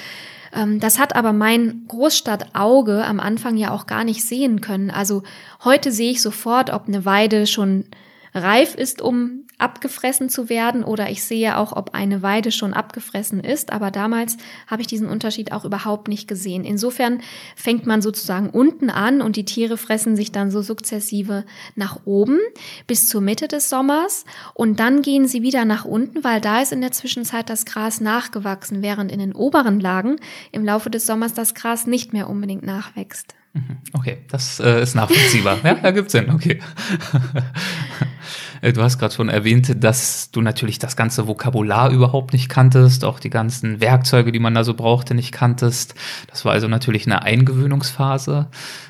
das 0.78 0.98
hat 0.98 1.16
aber 1.16 1.32
mein 1.32 1.84
Großstadtauge 1.88 3.04
am 3.04 3.20
Anfang 3.20 3.56
ja 3.56 3.70
auch 3.70 3.86
gar 3.86 4.04
nicht 4.04 4.22
sehen 4.22 4.60
können. 4.60 4.90
Also 4.90 5.22
heute 5.64 5.92
sehe 5.92 6.10
ich 6.10 6.20
sofort, 6.20 6.70
ob 6.70 6.88
eine 6.88 7.06
Weide 7.06 7.46
schon 7.46 7.86
reif 8.34 8.74
ist, 8.74 9.02
um 9.02 9.44
abgefressen 9.58 10.28
zu 10.28 10.48
werden 10.48 10.82
oder 10.82 11.10
ich 11.10 11.22
sehe 11.22 11.56
auch, 11.56 11.72
ob 11.72 11.94
eine 11.94 12.22
Weide 12.22 12.50
schon 12.50 12.74
abgefressen 12.74 13.40
ist. 13.40 13.72
Aber 13.72 13.90
damals 13.90 14.36
habe 14.66 14.82
ich 14.82 14.88
diesen 14.88 15.08
Unterschied 15.08 15.52
auch 15.52 15.64
überhaupt 15.64 16.08
nicht 16.08 16.26
gesehen. 16.26 16.64
Insofern 16.64 17.20
fängt 17.54 17.86
man 17.86 18.02
sozusagen 18.02 18.50
unten 18.50 18.90
an 18.90 19.20
und 19.22 19.36
die 19.36 19.44
Tiere 19.44 19.76
fressen 19.76 20.16
sich 20.16 20.32
dann 20.32 20.50
so 20.50 20.62
sukzessive 20.62 21.44
nach 21.76 22.00
oben 22.04 22.38
bis 22.86 23.08
zur 23.08 23.20
Mitte 23.20 23.48
des 23.48 23.70
Sommers 23.70 24.24
und 24.54 24.80
dann 24.80 25.02
gehen 25.02 25.28
sie 25.28 25.42
wieder 25.42 25.64
nach 25.64 25.84
unten, 25.84 26.24
weil 26.24 26.40
da 26.40 26.60
ist 26.60 26.72
in 26.72 26.80
der 26.80 26.92
Zwischenzeit 26.92 27.50
das 27.50 27.64
Gras 27.64 28.00
nachgewachsen, 28.00 28.82
während 28.82 29.12
in 29.12 29.18
den 29.18 29.34
oberen 29.34 29.78
Lagen 29.78 30.16
im 30.50 30.64
Laufe 30.64 30.90
des 30.90 31.06
Sommers 31.06 31.34
das 31.34 31.54
Gras 31.54 31.86
nicht 31.86 32.12
mehr 32.12 32.28
unbedingt 32.28 32.64
nachwächst. 32.64 33.34
Mhm. 33.54 33.78
Okay, 33.92 34.18
das 34.30 34.60
äh, 34.60 34.82
ist 34.82 34.94
nachvollziehbar. 34.94 35.58
ja, 35.64 35.74
da 35.74 35.90
gibt's 35.90 36.12
Sinn, 36.12 36.30
okay. 36.30 36.60
Äh, 38.62 38.72
du 38.72 38.80
hast 38.80 38.98
gerade 38.98 39.12
schon 39.12 39.28
erwähnt, 39.28 39.82
dass 39.82 40.30
du 40.30 40.40
natürlich 40.40 40.78
das 40.78 40.96
ganze 40.96 41.26
Vokabular 41.26 41.90
überhaupt 41.90 42.32
nicht 42.32 42.48
kanntest, 42.48 43.04
auch 43.04 43.18
die 43.18 43.28
ganzen 43.28 43.80
Werkzeuge, 43.80 44.32
die 44.32 44.38
man 44.38 44.54
da 44.54 44.64
so 44.64 44.74
brauchte, 44.74 45.14
nicht 45.14 45.32
kanntest. 45.32 45.94
Das 46.28 46.44
war 46.44 46.52
also 46.52 46.68
natürlich 46.68 47.04
eine 47.06 47.22
Eingewöhnungsphase. 47.22 48.48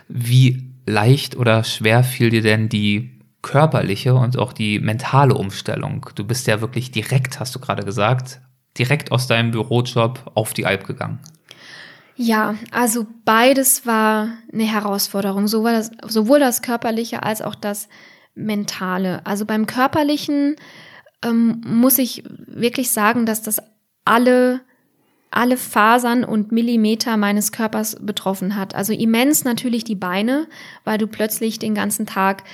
Wie 0.09 0.71
leicht 0.87 1.37
oder 1.37 1.65
schwer 1.65 2.05
fiel 2.05 2.31
dir 2.31 2.43
denn 2.43 2.69
die 2.69 3.19
körperliche 3.41 4.15
und 4.15 4.39
auch 4.39 4.53
die 4.53 4.79
mentale 4.79 5.35
Umstellung? 5.35 6.07
Du 6.15 6.25
bist 6.25 6.47
ja 6.47 6.61
wirklich 6.61 6.91
direkt, 6.91 7.41
hast 7.41 7.55
du 7.55 7.59
gerade 7.59 7.83
gesagt, 7.83 8.41
direkt 8.79 9.11
aus 9.11 9.27
deinem 9.27 9.51
Bürojob 9.51 10.33
auf 10.35 10.53
die 10.53 10.67
Alp 10.67 10.87
gegangen. 10.87 11.21
Ja, 12.25 12.55
also 12.71 13.05
beides 13.25 13.85
war 13.85 14.29
eine 14.53 14.63
Herausforderung, 14.63 15.49
sowohl 15.49 15.73
das, 15.73 15.91
sowohl 16.07 16.39
das 16.39 16.63
körperliche 16.63 17.25
als 17.25 17.43
auch 17.43 17.57
das 17.57 17.89
mentale. 18.37 19.27
Also 19.27 19.45
beim 19.45 19.67
körperlichen 19.67 20.55
ähm, 21.25 21.61
muss 21.67 21.99
ich 21.99 22.23
wirklich 22.47 22.93
sagen, 22.93 23.27
dass 23.27 23.43
das 23.43 23.61
alle 24.05 24.61
alle 25.33 25.57
Fasern 25.57 26.25
und 26.25 26.53
Millimeter 26.53 27.17
meines 27.17 27.53
Körpers 27.53 27.97
betroffen 28.01 28.55
hat. 28.55 28.75
Also 28.75 28.93
immens 28.93 29.45
natürlich 29.45 29.83
die 29.83 29.95
Beine, 29.95 30.47
weil 30.85 30.99
du 30.99 31.07
plötzlich 31.07 31.59
den 31.59 31.75
ganzen 31.75 32.05
Tag 32.05 32.45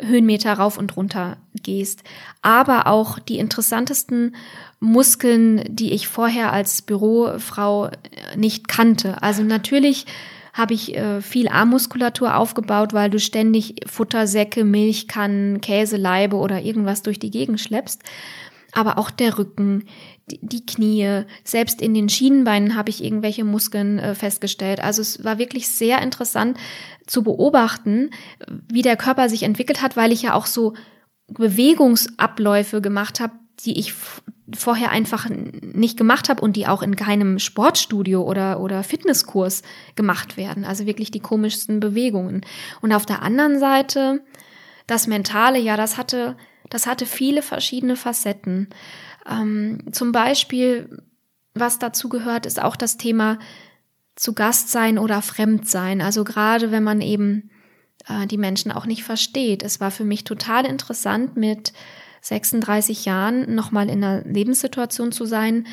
Höhenmeter 0.00 0.52
rauf 0.54 0.78
und 0.78 0.96
runter 0.96 1.38
gehst. 1.64 2.04
Aber 2.40 2.86
auch 2.86 3.18
die 3.18 3.38
interessantesten 3.38 4.36
Muskeln, 4.80 5.64
die 5.68 5.92
ich 5.92 6.08
vorher 6.08 6.52
als 6.52 6.82
Bürofrau 6.82 7.90
nicht 8.36 8.68
kannte. 8.68 9.22
Also 9.22 9.42
natürlich 9.42 10.06
habe 10.52 10.74
ich 10.74 10.96
äh, 10.96 11.20
viel 11.20 11.48
Armmuskulatur 11.48 12.36
aufgebaut, 12.36 12.92
weil 12.92 13.10
du 13.10 13.18
ständig 13.18 13.76
Futtersäcke, 13.86 14.64
Milchkannen, 14.64 15.60
Käselaibe 15.60 16.36
oder 16.36 16.60
irgendwas 16.60 17.02
durch 17.02 17.18
die 17.18 17.30
Gegend 17.30 17.60
schleppst. 17.60 18.02
Aber 18.72 18.98
auch 18.98 19.10
der 19.10 19.38
Rücken, 19.38 19.84
die, 20.30 20.40
die 20.42 20.66
Knie, 20.66 21.22
selbst 21.42 21.80
in 21.80 21.94
den 21.94 22.08
Schienenbeinen 22.08 22.76
habe 22.76 22.90
ich 22.90 23.02
irgendwelche 23.02 23.44
Muskeln 23.44 23.98
äh, 23.98 24.14
festgestellt. 24.14 24.80
Also 24.80 25.00
es 25.00 25.24
war 25.24 25.38
wirklich 25.38 25.68
sehr 25.68 26.02
interessant 26.02 26.58
zu 27.06 27.22
beobachten, 27.22 28.10
wie 28.70 28.82
der 28.82 28.96
Körper 28.96 29.28
sich 29.28 29.44
entwickelt 29.44 29.80
hat, 29.80 29.96
weil 29.96 30.12
ich 30.12 30.22
ja 30.22 30.34
auch 30.34 30.46
so 30.46 30.74
Bewegungsabläufe 31.28 32.80
gemacht 32.80 33.20
habe, 33.20 33.34
die 33.60 33.78
ich 33.78 33.94
vorher 34.54 34.90
einfach 34.90 35.28
nicht 35.28 35.98
gemacht 35.98 36.28
habe 36.28 36.40
und 36.40 36.56
die 36.56 36.66
auch 36.66 36.82
in 36.82 36.96
keinem 36.96 37.38
Sportstudio 37.38 38.22
oder, 38.22 38.60
oder 38.60 38.82
Fitnesskurs 38.82 39.62
gemacht 39.94 40.36
werden. 40.36 40.64
Also 40.64 40.86
wirklich 40.86 41.10
die 41.10 41.20
komischsten 41.20 41.80
Bewegungen. 41.80 42.42
Und 42.80 42.92
auf 42.92 43.04
der 43.04 43.22
anderen 43.22 43.58
Seite, 43.58 44.22
das 44.86 45.06
Mentale, 45.06 45.58
ja, 45.58 45.76
das 45.76 45.98
hatte, 45.98 46.36
das 46.70 46.86
hatte 46.86 47.04
viele 47.04 47.42
verschiedene 47.42 47.96
Facetten. 47.96 48.68
Ähm, 49.28 49.84
zum 49.92 50.12
Beispiel, 50.12 51.02
was 51.54 51.78
dazu 51.78 52.08
gehört, 52.08 52.46
ist 52.46 52.62
auch 52.62 52.76
das 52.76 52.96
Thema 52.96 53.38
zu 54.16 54.32
Gast 54.32 54.70
sein 54.70 54.98
oder 54.98 55.20
fremd 55.20 55.68
sein. 55.68 56.00
Also 56.00 56.24
gerade 56.24 56.70
wenn 56.70 56.84
man 56.84 57.00
eben 57.00 57.50
äh, 58.08 58.26
die 58.26 58.38
Menschen 58.38 58.72
auch 58.72 58.86
nicht 58.86 59.04
versteht. 59.04 59.62
Es 59.62 59.80
war 59.80 59.90
für 59.90 60.04
mich 60.04 60.24
total 60.24 60.64
interessant 60.64 61.36
mit 61.36 61.72
36 62.20 63.04
Jahren 63.04 63.54
nochmal 63.54 63.88
in 63.88 64.02
einer 64.02 64.22
Lebenssituation 64.24 65.12
zu 65.12 65.24
sein, 65.24 65.66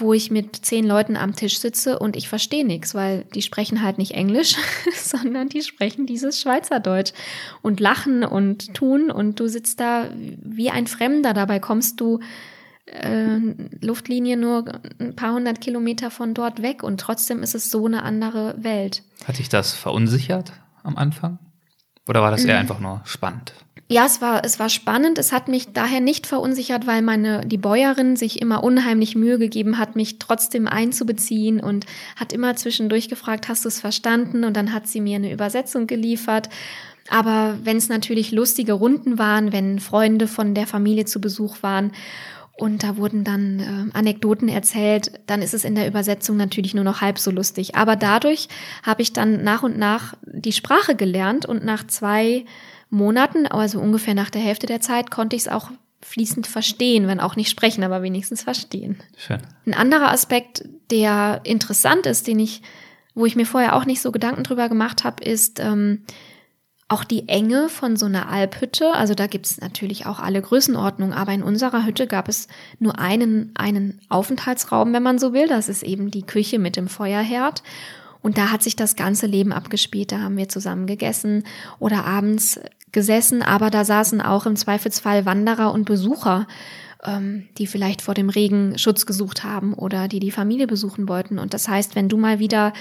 wo 0.00 0.12
ich 0.12 0.30
mit 0.30 0.54
zehn 0.54 0.86
Leuten 0.86 1.16
am 1.16 1.34
Tisch 1.34 1.58
sitze 1.58 1.98
und 1.98 2.16
ich 2.16 2.28
verstehe 2.28 2.64
nichts, 2.64 2.94
weil 2.94 3.24
die 3.34 3.42
sprechen 3.42 3.82
halt 3.82 3.98
nicht 3.98 4.12
Englisch, 4.12 4.56
sondern 4.94 5.48
die 5.48 5.62
sprechen 5.62 6.06
dieses 6.06 6.40
Schweizerdeutsch 6.40 7.12
und 7.62 7.80
lachen 7.80 8.24
und 8.24 8.74
tun 8.74 9.10
und 9.10 9.40
du 9.40 9.48
sitzt 9.48 9.80
da 9.80 10.08
wie 10.14 10.70
ein 10.70 10.86
Fremder. 10.86 11.34
Dabei 11.34 11.58
kommst 11.58 12.00
du 12.00 12.20
äh, 12.86 13.38
Luftlinie 13.80 14.36
nur 14.36 14.64
ein 14.98 15.16
paar 15.16 15.34
hundert 15.34 15.60
Kilometer 15.60 16.10
von 16.10 16.34
dort 16.34 16.62
weg 16.62 16.82
und 16.82 17.00
trotzdem 17.00 17.42
ist 17.42 17.54
es 17.54 17.70
so 17.70 17.86
eine 17.86 18.02
andere 18.02 18.54
Welt. 18.58 19.02
Hat 19.24 19.38
dich 19.38 19.48
das 19.48 19.72
verunsichert 19.72 20.52
am 20.82 20.96
Anfang? 20.96 21.38
Oder 22.08 22.22
war 22.22 22.30
das 22.30 22.44
eher 22.44 22.54
mhm. 22.54 22.60
einfach 22.60 22.80
nur 22.80 23.02
spannend? 23.04 23.52
Ja, 23.90 24.04
es 24.04 24.20
war, 24.20 24.44
es 24.44 24.58
war 24.58 24.68
spannend. 24.68 25.16
Es 25.16 25.32
hat 25.32 25.48
mich 25.48 25.72
daher 25.72 26.00
nicht 26.00 26.26
verunsichert, 26.26 26.86
weil 26.86 27.00
meine, 27.00 27.40
die 27.46 27.56
Bäuerin 27.56 28.16
sich 28.16 28.42
immer 28.42 28.62
unheimlich 28.62 29.16
Mühe 29.16 29.38
gegeben 29.38 29.78
hat, 29.78 29.96
mich 29.96 30.18
trotzdem 30.18 30.68
einzubeziehen 30.68 31.58
und 31.58 31.86
hat 32.14 32.34
immer 32.34 32.54
zwischendurch 32.54 33.08
gefragt, 33.08 33.48
hast 33.48 33.64
du 33.64 33.68
es 33.68 33.80
verstanden? 33.80 34.44
Und 34.44 34.58
dann 34.58 34.74
hat 34.74 34.86
sie 34.86 35.00
mir 35.00 35.16
eine 35.16 35.32
Übersetzung 35.32 35.86
geliefert. 35.86 36.50
Aber 37.08 37.58
wenn 37.64 37.78
es 37.78 37.88
natürlich 37.88 38.30
lustige 38.30 38.74
Runden 38.74 39.18
waren, 39.18 39.54
wenn 39.54 39.80
Freunde 39.80 40.28
von 40.28 40.54
der 40.54 40.66
Familie 40.66 41.06
zu 41.06 41.18
Besuch 41.22 41.62
waren 41.62 41.92
und 42.58 42.82
da 42.82 42.98
wurden 42.98 43.24
dann 43.24 43.60
äh, 43.60 43.96
Anekdoten 43.96 44.50
erzählt, 44.50 45.12
dann 45.26 45.40
ist 45.40 45.54
es 45.54 45.64
in 45.64 45.74
der 45.74 45.88
Übersetzung 45.88 46.36
natürlich 46.36 46.74
nur 46.74 46.84
noch 46.84 47.00
halb 47.00 47.18
so 47.18 47.30
lustig. 47.30 47.76
Aber 47.76 47.96
dadurch 47.96 48.48
habe 48.82 49.00
ich 49.00 49.14
dann 49.14 49.42
nach 49.42 49.62
und 49.62 49.78
nach 49.78 50.12
die 50.24 50.52
Sprache 50.52 50.94
gelernt 50.94 51.46
und 51.46 51.64
nach 51.64 51.86
zwei 51.86 52.44
Monaten, 52.90 53.46
also 53.46 53.80
ungefähr 53.80 54.14
nach 54.14 54.30
der 54.30 54.40
Hälfte 54.40 54.66
der 54.66 54.80
Zeit, 54.80 55.10
konnte 55.10 55.36
ich 55.36 55.42
es 55.42 55.48
auch 55.48 55.70
fließend 56.00 56.46
verstehen, 56.46 57.06
wenn 57.06 57.20
auch 57.20 57.36
nicht 57.36 57.50
sprechen, 57.50 57.82
aber 57.84 58.02
wenigstens 58.02 58.42
verstehen. 58.42 58.98
Schön. 59.16 59.40
Ein 59.66 59.74
anderer 59.74 60.10
Aspekt, 60.10 60.64
der 60.90 61.40
interessant 61.44 62.06
ist, 62.06 62.26
den 62.26 62.38
ich, 62.38 62.62
wo 63.14 63.26
ich 63.26 63.36
mir 63.36 63.46
vorher 63.46 63.76
auch 63.76 63.84
nicht 63.84 64.00
so 64.00 64.12
Gedanken 64.12 64.44
drüber 64.44 64.68
gemacht 64.68 65.04
habe, 65.04 65.22
ist 65.24 65.58
ähm, 65.60 66.04
auch 66.88 67.04
die 67.04 67.28
Enge 67.28 67.68
von 67.68 67.96
so 67.96 68.06
einer 68.06 68.30
Alphütte. 68.30 68.94
Also 68.94 69.14
da 69.14 69.26
gibt 69.26 69.46
es 69.46 69.60
natürlich 69.60 70.06
auch 70.06 70.20
alle 70.20 70.40
Größenordnungen, 70.40 71.14
aber 71.14 71.32
in 71.32 71.42
unserer 71.42 71.84
Hütte 71.84 72.06
gab 72.06 72.28
es 72.28 72.48
nur 72.78 72.98
einen, 72.98 73.52
einen 73.54 74.00
Aufenthaltsraum, 74.08 74.92
wenn 74.94 75.02
man 75.02 75.18
so 75.18 75.34
will. 75.34 75.48
Das 75.48 75.68
ist 75.68 75.82
eben 75.82 76.10
die 76.10 76.22
Küche 76.22 76.58
mit 76.58 76.76
dem 76.76 76.88
Feuerherd. 76.88 77.62
Und 78.22 78.38
da 78.38 78.50
hat 78.50 78.62
sich 78.62 78.74
das 78.74 78.96
ganze 78.96 79.26
Leben 79.26 79.52
abgespielt. 79.52 80.12
Da 80.12 80.20
haben 80.20 80.36
wir 80.36 80.48
zusammen 80.48 80.86
gegessen 80.86 81.44
oder 81.78 82.04
abends 82.04 82.58
gesessen, 82.92 83.42
aber 83.42 83.70
da 83.70 83.84
saßen 83.84 84.20
auch 84.20 84.46
im 84.46 84.56
Zweifelsfall 84.56 85.26
Wanderer 85.26 85.72
und 85.72 85.84
Besucher, 85.84 86.46
ähm, 87.04 87.48
die 87.58 87.66
vielleicht 87.66 88.02
vor 88.02 88.14
dem 88.14 88.30
Regen 88.30 88.78
Schutz 88.78 89.06
gesucht 89.06 89.44
haben 89.44 89.74
oder 89.74 90.08
die 90.08 90.20
die 90.20 90.30
Familie 90.30 90.66
besuchen 90.66 91.08
wollten. 91.08 91.38
Und 91.38 91.54
das 91.54 91.68
heißt, 91.68 91.94
wenn 91.94 92.08
du 92.08 92.16
mal 92.16 92.38
wieder 92.38 92.72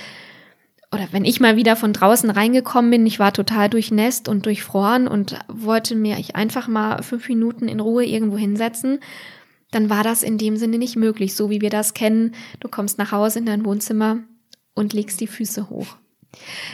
oder 0.91 1.10
wenn 1.12 1.26
ich 1.26 1.41
mal 1.41 1.58
wieder 1.58 1.76
von 1.76 1.91
draußen 1.91 2.30
reingekommen 2.30 2.91
bin, 2.91 3.06
ich 3.06 3.20
war 3.20 3.34
total 3.34 3.70
durchnässt 3.70 4.30
und 4.30 4.46
durchfroren 4.46 5.08
und 5.08 5.38
wollte 5.50 5.96
mir 5.96 6.17
ich 6.17 6.36
einfach 6.36 6.67
mal 6.70 7.04
fünf 7.04 7.28
Minuten 7.28 7.67
in 7.67 7.82
Ruhe 7.82 8.06
irgendwo 8.06 8.38
hinsetzen, 8.38 9.00
dann 9.72 9.89
war 9.89 10.04
das 10.04 10.24
in 10.24 10.38
dem 10.38 10.56
Sinne 10.56 10.78
nicht 10.78 10.96
möglich, 10.96 11.36
so 11.36 11.50
wie 11.50 11.60
wir 11.60 11.70
das 11.70 11.93
kennen. 11.93 12.34
Du 12.62 12.70
kommst 12.70 12.97
nach 12.97 13.12
Hause 13.12 13.39
in 13.39 13.45
dein 13.45 13.66
Wohnzimmer 13.66 14.20
und 14.76 14.93
legst 14.93 15.20
die 15.20 15.28
Füße 15.28 15.70
hoch. 15.70 15.97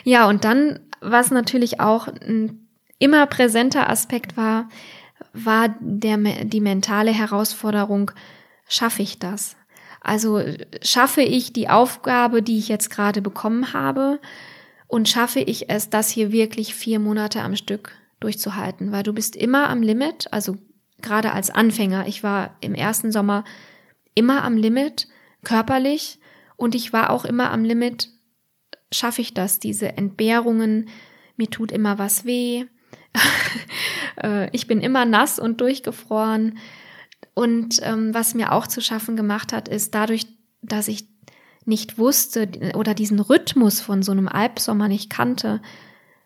Ja, 0.03 0.27
und 0.27 0.43
dann, 0.43 0.79
was 1.01 1.31
natürlich 1.31 1.79
auch 1.79 2.07
ein 2.07 2.62
immer 2.99 3.25
präsenter 3.27 3.89
Aspekt 3.89 4.37
war, 4.37 4.69
war 5.33 5.75
der, 5.79 6.17
die 6.17 6.61
mentale 6.61 7.11
Herausforderung, 7.11 8.11
schaffe 8.67 9.01
ich 9.01 9.19
das? 9.19 9.55
Also 10.01 10.41
schaffe 10.81 11.21
ich 11.21 11.53
die 11.53 11.69
Aufgabe, 11.69 12.41
die 12.41 12.57
ich 12.57 12.67
jetzt 12.67 12.89
gerade 12.89 13.21
bekommen 13.21 13.73
habe 13.73 14.19
und 14.87 15.07
schaffe 15.07 15.39
ich 15.39 15.69
es, 15.69 15.89
das 15.89 16.09
hier 16.09 16.31
wirklich 16.31 16.75
vier 16.75 16.99
Monate 16.99 17.41
am 17.41 17.55
Stück 17.55 17.93
durchzuhalten, 18.19 18.91
weil 18.91 19.03
du 19.03 19.13
bist 19.13 19.35
immer 19.35 19.69
am 19.69 19.81
Limit, 19.81 20.31
also 20.31 20.57
gerade 21.01 21.31
als 21.31 21.49
Anfänger. 21.49 22.07
Ich 22.07 22.23
war 22.23 22.55
im 22.61 22.75
ersten 22.75 23.11
Sommer 23.11 23.43
immer 24.13 24.43
am 24.43 24.57
Limit, 24.57 25.07
körperlich, 25.43 26.19
und 26.55 26.75
ich 26.75 26.93
war 26.93 27.09
auch 27.09 27.25
immer 27.25 27.51
am 27.51 27.63
Limit, 27.63 28.09
schaffe 28.91 29.21
ich 29.21 29.33
das, 29.33 29.59
diese 29.59 29.97
Entbehrungen, 29.97 30.89
mir 31.35 31.49
tut 31.49 31.71
immer 31.71 31.97
was 31.97 32.25
weh, 32.25 32.65
ich 34.51 34.67
bin 34.67 34.81
immer 34.81 35.05
nass 35.05 35.39
und 35.39 35.61
durchgefroren. 35.61 36.57
Und 37.33 37.79
ähm, 37.81 38.13
was 38.13 38.35
mir 38.35 38.51
auch 38.51 38.67
zu 38.67 38.81
schaffen 38.81 39.15
gemacht 39.15 39.53
hat, 39.53 39.67
ist 39.67 39.95
dadurch, 39.95 40.27
dass 40.61 40.87
ich 40.87 41.07
nicht 41.65 41.97
wusste 41.97 42.47
oder 42.75 42.93
diesen 42.93 43.19
Rhythmus 43.19 43.81
von 43.81 44.03
so 44.03 44.11
einem 44.11 44.27
Albsommer 44.27 44.87
nicht 44.87 45.09
kannte, 45.09 45.61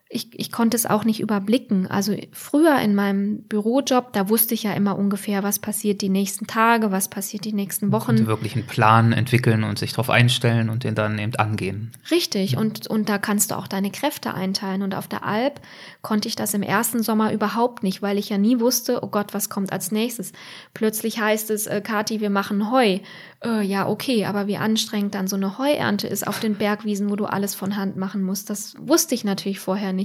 ich, 0.09 0.29
ich 0.39 0.51
konnte 0.51 0.77
es 0.77 0.85
auch 0.85 1.03
nicht 1.03 1.19
überblicken. 1.19 1.87
Also 1.87 2.15
früher 2.31 2.79
in 2.79 2.95
meinem 2.95 3.41
Bürojob, 3.41 4.13
da 4.13 4.29
wusste 4.29 4.53
ich 4.53 4.63
ja 4.63 4.71
immer 4.73 4.97
ungefähr, 4.97 5.43
was 5.43 5.59
passiert 5.59 6.01
die 6.01 6.07
nächsten 6.07 6.47
Tage, 6.47 6.91
was 6.91 7.09
passiert 7.09 7.43
die 7.43 7.51
nächsten 7.51 7.91
Wochen. 7.91 8.11
Und 8.11 8.27
wirklich 8.27 8.55
einen 8.55 8.65
Plan 8.65 9.11
entwickeln 9.11 9.65
und 9.65 9.77
sich 9.77 9.91
darauf 9.91 10.09
einstellen 10.09 10.69
und 10.69 10.85
den 10.85 10.95
dann 10.95 11.19
eben 11.19 11.35
angehen. 11.35 11.91
Richtig, 12.09 12.55
und, 12.55 12.87
und 12.87 13.09
da 13.09 13.17
kannst 13.17 13.51
du 13.51 13.57
auch 13.57 13.67
deine 13.67 13.91
Kräfte 13.91 14.33
einteilen. 14.33 14.81
Und 14.81 14.95
auf 14.95 15.09
der 15.09 15.25
Alp 15.25 15.59
konnte 16.01 16.29
ich 16.29 16.37
das 16.37 16.53
im 16.53 16.63
ersten 16.63 17.03
Sommer 17.03 17.33
überhaupt 17.33 17.83
nicht, 17.83 18.01
weil 18.01 18.17
ich 18.17 18.29
ja 18.29 18.37
nie 18.37 18.61
wusste, 18.61 19.03
oh 19.03 19.07
Gott, 19.07 19.33
was 19.33 19.49
kommt 19.49 19.73
als 19.73 19.91
nächstes. 19.91 20.31
Plötzlich 20.73 21.19
heißt 21.19 21.49
es, 21.51 21.67
äh, 21.67 21.81
Kathi, 21.81 22.21
wir 22.21 22.29
machen 22.29 22.71
Heu. 22.71 22.99
Äh, 23.43 23.61
ja, 23.61 23.87
okay, 23.87 24.25
aber 24.25 24.47
wie 24.47 24.57
anstrengend 24.57 25.15
dann 25.15 25.27
so 25.27 25.35
eine 25.35 25.57
Heuernte 25.57 26.07
ist 26.07 26.25
auf 26.25 26.39
den 26.39 26.55
Bergwiesen, 26.55 27.09
wo 27.09 27.17
du 27.17 27.25
alles 27.25 27.53
von 27.53 27.75
Hand 27.75 27.97
machen 27.97 28.23
musst, 28.23 28.49
das 28.49 28.75
wusste 28.79 29.13
ich 29.13 29.25
natürlich 29.25 29.59
vorher 29.59 29.93
nicht. 29.93 29.96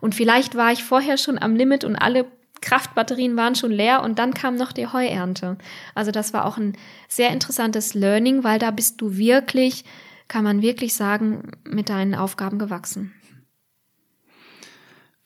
Und 0.00 0.14
vielleicht 0.14 0.54
war 0.54 0.72
ich 0.72 0.84
vorher 0.84 1.16
schon 1.18 1.38
am 1.38 1.56
Limit 1.56 1.84
und 1.84 1.96
alle 1.96 2.26
Kraftbatterien 2.60 3.36
waren 3.36 3.54
schon 3.54 3.70
leer 3.70 4.02
und 4.02 4.18
dann 4.18 4.34
kam 4.34 4.56
noch 4.56 4.72
die 4.72 4.86
Heuernte. 4.86 5.58
Also 5.94 6.10
das 6.10 6.32
war 6.32 6.44
auch 6.44 6.56
ein 6.56 6.76
sehr 7.08 7.30
interessantes 7.30 7.94
Learning, 7.94 8.44
weil 8.44 8.58
da 8.58 8.70
bist 8.70 9.00
du 9.00 9.16
wirklich, 9.16 9.84
kann 10.28 10.44
man 10.44 10.62
wirklich 10.62 10.94
sagen, 10.94 11.52
mit 11.64 11.88
deinen 11.88 12.14
Aufgaben 12.14 12.58
gewachsen. 12.58 13.12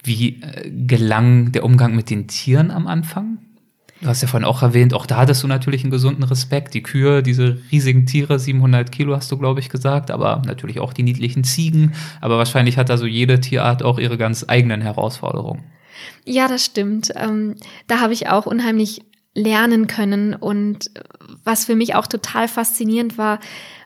Wie 0.02 0.40
äh, 0.40 0.70
gelang 0.70 1.52
der 1.52 1.64
Umgang 1.64 1.94
mit 1.94 2.10
den 2.10 2.26
Tieren 2.26 2.70
am 2.70 2.86
Anfang? 2.86 3.38
Du 4.00 4.08
hast 4.08 4.22
ja 4.22 4.28
vorhin 4.28 4.46
auch 4.46 4.62
erwähnt, 4.62 4.94
auch 4.94 5.04
da 5.04 5.16
hattest 5.16 5.42
du 5.42 5.46
natürlich 5.46 5.82
einen 5.82 5.90
gesunden 5.90 6.24
Respekt. 6.24 6.72
Die 6.72 6.82
Kühe, 6.82 7.22
diese 7.22 7.58
riesigen 7.70 8.06
Tiere, 8.06 8.38
700 8.38 8.90
Kilo 8.90 9.14
hast 9.14 9.30
du, 9.30 9.36
glaube 9.36 9.60
ich, 9.60 9.68
gesagt, 9.68 10.10
aber 10.10 10.40
natürlich 10.46 10.80
auch 10.80 10.94
die 10.94 11.02
niedlichen 11.02 11.44
Ziegen. 11.44 11.92
Aber 12.22 12.38
wahrscheinlich 12.38 12.78
hat 12.78 12.88
da 12.88 12.96
so 12.96 13.04
jede 13.04 13.40
Tierart 13.40 13.82
auch 13.82 13.98
ihre 13.98 14.16
ganz 14.16 14.46
eigenen 14.48 14.80
Herausforderungen. 14.80 15.64
Ja, 16.24 16.48
das 16.48 16.64
stimmt. 16.64 17.10
Ähm, 17.14 17.56
da 17.88 18.00
habe 18.00 18.14
ich 18.14 18.28
auch 18.28 18.46
unheimlich 18.46 19.02
lernen 19.34 19.86
können. 19.86 20.34
Und 20.34 20.90
was 21.44 21.66
für 21.66 21.76
mich 21.76 21.94
auch 21.94 22.06
total 22.06 22.48
faszinierend 22.48 23.18
war, 23.18 23.38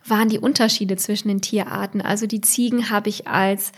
waren 0.06 0.28
die 0.28 0.38
Unterschiede 0.38 0.96
zwischen 0.96 1.28
den 1.28 1.40
Tierarten. 1.40 2.00
Also 2.00 2.26
die 2.26 2.40
Ziegen 2.40 2.90
habe 2.90 3.08
ich 3.08 3.26
als 3.26 3.72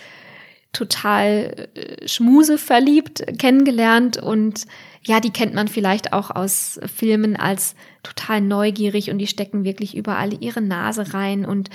total 0.73 1.69
äh, 1.75 2.09
schmuse 2.09 2.59
verliebt 2.59 3.25
kennengelernt 3.39 4.17
und 4.19 4.67
ja, 5.03 5.21
die 5.21 5.31
kennt 5.31 5.55
man 5.55 5.69
vielleicht 5.69 6.12
auch 6.12 6.31
aus 6.31 6.81
Filmen 6.93 7.37
als 7.37 7.77
total 8.03 8.41
neugierig 8.41 9.11
und 9.11 9.19
die 9.19 9.29
stecken 9.29 9.64
wirklich 9.64 9.97
überall 9.97 10.43
ihre 10.43 10.61
Nase 10.61 11.14
rein 11.14 11.45
und 11.45 11.71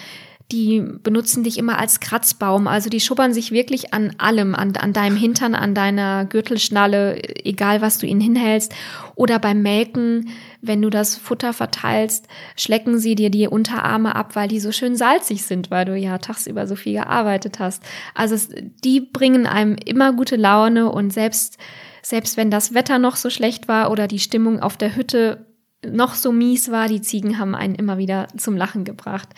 die 0.52 0.82
benutzen 0.82 1.44
dich 1.44 1.58
immer 1.58 1.80
als 1.80 2.00
Kratzbaum. 2.00 2.68
Also 2.68 2.89
die 2.89 3.00
schubbern 3.00 3.34
sich 3.34 3.52
wirklich 3.52 3.94
an 3.94 4.14
allem, 4.18 4.54
an, 4.54 4.76
an 4.76 4.94
deinem 4.94 5.16
Hintern, 5.16 5.56
an 5.56 5.74
deiner 5.74 6.26
Gürtelschnalle, 6.26 7.22
egal 7.46 7.82
was 7.82 7.98
du 8.00 8.06
ihnen 8.06 8.22
hinhältst. 8.22 8.74
Oder 9.16 9.39
beim 9.39 9.62
Melken, 9.62 10.30
wenn 10.62 10.82
du 10.82 10.89
das 10.89 11.16
Futter 11.16 11.53
verteilst, 11.53 12.28
schlecken 12.55 12.99
sie 12.99 13.16
dir 13.16 13.30
die 13.30 13.47
Unterarme 13.47 14.16
ab, 14.16 14.36
weil 14.36 14.47
die 14.47 14.59
so 14.59 14.72
schön 14.72 14.95
salzig 14.95 15.43
sind, 15.43 15.72
weil 15.72 15.86
du 15.86 15.97
ja 15.97 16.20
tagsüber 16.20 16.68
so 16.68 16.76
viel 16.76 16.93
gearbeitet 16.93 17.59
hast. 17.59 17.84
Also 18.14 18.36
die 18.84 19.01
bringen 19.01 19.47
einem 19.47 19.76
immer 19.86 20.14
gute 20.14 20.36
Laune 20.36 20.91
und 20.91 21.12
selbst 21.12 21.57
selbst 22.03 22.38
wenn 22.38 22.49
das 22.49 22.74
Wetter 22.74 22.99
noch 22.99 23.16
so 23.16 23.30
schlecht 23.30 23.68
war 23.68 23.91
oder 23.91 24.07
die 24.07 24.20
Stimmung 24.20 24.59
auf 24.59 24.76
der 24.78 24.95
Hütte 24.95 25.45
noch 25.86 26.16
so 26.16 26.32
mies 26.32 26.72
war, 26.72 26.88
die 26.88 27.01
Ziegen 27.01 27.38
haben 27.38 27.55
einen 27.55 27.76
immer 27.76 27.97
wieder 27.97 28.28
zum 28.38 28.55
Lachen 28.57 28.86
gebracht. 28.86 29.30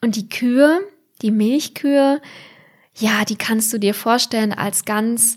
Und 0.00 0.16
die 0.16 0.28
Kühe, 0.28 0.80
die 1.22 1.30
Milchkühe, 1.30 2.20
ja, 2.94 3.24
die 3.24 3.36
kannst 3.36 3.72
du 3.72 3.78
dir 3.78 3.94
vorstellen 3.94 4.52
als 4.52 4.84
ganz 4.84 5.36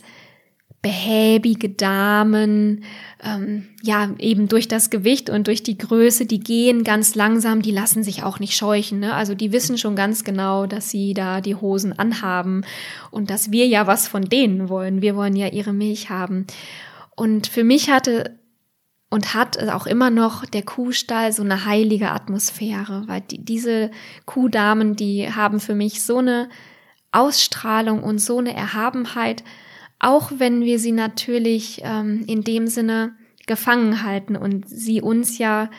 behäbige 0.83 1.69
Damen, 1.69 2.83
ähm, 3.23 3.69
ja, 3.81 4.09
eben 4.19 4.49
durch 4.49 4.67
das 4.67 4.89
Gewicht 4.89 5.29
und 5.29 5.47
durch 5.47 5.63
die 5.63 5.77
Größe, 5.77 6.25
die 6.25 6.41
gehen 6.41 6.83
ganz 6.83 7.15
langsam, 7.15 7.61
die 7.61 7.71
lassen 7.71 8.03
sich 8.03 8.23
auch 8.23 8.39
nicht 8.39 8.55
scheuchen. 8.55 8.99
Ne? 8.99 9.13
Also 9.13 9.33
die 9.33 9.53
wissen 9.53 9.77
schon 9.77 9.95
ganz 9.95 10.25
genau, 10.25 10.67
dass 10.67 10.89
sie 10.89 11.13
da 11.13 11.39
die 11.39 11.55
Hosen 11.55 11.97
anhaben 11.97 12.65
und 13.11 13.29
dass 13.29 13.49
wir 13.49 13.65
ja 13.65 13.87
was 13.87 14.09
von 14.09 14.25
denen 14.25 14.67
wollen. 14.67 15.01
Wir 15.01 15.15
wollen 15.15 15.37
ja 15.37 15.47
ihre 15.47 15.71
Milch 15.71 16.09
haben. 16.09 16.45
Und 17.15 17.47
für 17.47 17.63
mich 17.63 17.89
hatte 17.89 18.37
und 19.09 19.33
hat 19.33 19.57
auch 19.69 19.85
immer 19.85 20.09
noch 20.09 20.45
der 20.45 20.63
Kuhstall 20.63 21.31
so 21.31 21.43
eine 21.43 21.65
heilige 21.65 22.11
Atmosphäre, 22.11 23.03
weil 23.07 23.21
die, 23.21 23.45
diese 23.45 23.89
Kuhdamen, 24.25 24.97
die 24.97 25.31
haben 25.31 25.61
für 25.61 25.75
mich 25.75 26.03
so 26.03 26.17
eine 26.17 26.49
Ausstrahlung 27.13 28.03
und 28.03 28.19
so 28.19 28.39
eine 28.39 28.53
Erhabenheit, 28.53 29.43
auch 30.03 30.31
wenn 30.37 30.61
wir 30.61 30.79
sie 30.79 30.91
natürlich 30.91 31.81
ähm, 31.83 32.25
in 32.27 32.43
dem 32.43 32.67
Sinne 32.67 33.15
gefangen 33.47 34.03
halten 34.03 34.35
und 34.35 34.67
sie 34.67 35.01
uns 35.01 35.37
ja 35.37 35.69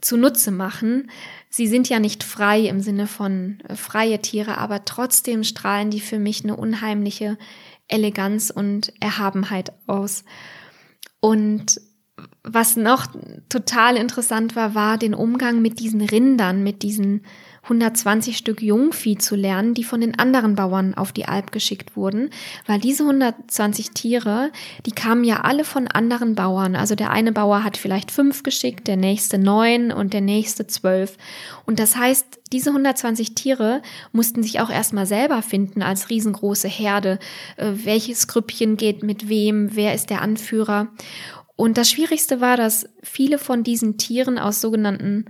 zunutze 0.00 0.50
machen. 0.50 1.10
Sie 1.48 1.66
sind 1.66 1.88
ja 1.88 2.00
nicht 2.00 2.22
frei 2.22 2.60
im 2.62 2.80
Sinne 2.80 3.06
von 3.06 3.60
äh, 3.68 3.76
freie 3.76 4.20
Tiere, 4.20 4.58
aber 4.58 4.84
trotzdem 4.84 5.44
strahlen 5.44 5.90
die 5.90 6.00
für 6.00 6.18
mich 6.18 6.44
eine 6.44 6.56
unheimliche 6.56 7.38
Eleganz 7.88 8.50
und 8.50 8.92
Erhabenheit 9.00 9.72
aus. 9.86 10.24
Und 11.20 11.80
was 12.42 12.76
noch 12.76 13.06
total 13.48 13.96
interessant 13.96 14.56
war, 14.56 14.74
war 14.74 14.98
den 14.98 15.14
Umgang 15.14 15.62
mit 15.62 15.78
diesen 15.78 16.00
Rindern, 16.00 16.62
mit 16.62 16.82
diesen 16.82 17.22
120 17.66 18.36
Stück 18.36 18.62
Jungvieh 18.62 19.18
zu 19.18 19.34
lernen, 19.34 19.74
die 19.74 19.82
von 19.82 20.00
den 20.00 20.16
anderen 20.16 20.54
Bauern 20.54 20.94
auf 20.94 21.10
die 21.10 21.26
Alp 21.26 21.50
geschickt 21.50 21.96
wurden, 21.96 22.30
weil 22.66 22.78
diese 22.78 23.02
120 23.02 23.90
Tiere, 23.90 24.52
die 24.86 24.92
kamen 24.92 25.24
ja 25.24 25.40
alle 25.40 25.64
von 25.64 25.88
anderen 25.88 26.36
Bauern. 26.36 26.76
Also 26.76 26.94
der 26.94 27.10
eine 27.10 27.32
Bauer 27.32 27.64
hat 27.64 27.76
vielleicht 27.76 28.12
fünf 28.12 28.44
geschickt, 28.44 28.86
der 28.86 28.96
nächste 28.96 29.38
neun 29.38 29.90
und 29.90 30.12
der 30.12 30.20
nächste 30.20 30.68
zwölf. 30.68 31.16
Und 31.64 31.80
das 31.80 31.96
heißt, 31.96 32.38
diese 32.52 32.70
120 32.70 33.34
Tiere 33.34 33.82
mussten 34.12 34.44
sich 34.44 34.60
auch 34.60 34.70
erstmal 34.70 35.06
selber 35.06 35.42
finden 35.42 35.82
als 35.82 36.08
riesengroße 36.08 36.68
Herde. 36.68 37.18
Äh, 37.56 37.72
welches 37.82 38.28
Grüppchen 38.28 38.76
geht 38.76 39.02
mit 39.02 39.28
wem? 39.28 39.74
Wer 39.74 39.92
ist 39.92 40.10
der 40.10 40.22
Anführer? 40.22 40.86
Und 41.56 41.78
das 41.78 41.90
Schwierigste 41.90 42.40
war, 42.40 42.56
dass 42.56 42.88
viele 43.02 43.38
von 43.38 43.64
diesen 43.64 43.98
Tieren 43.98 44.38
aus 44.38 44.60
sogenannten 44.60 45.24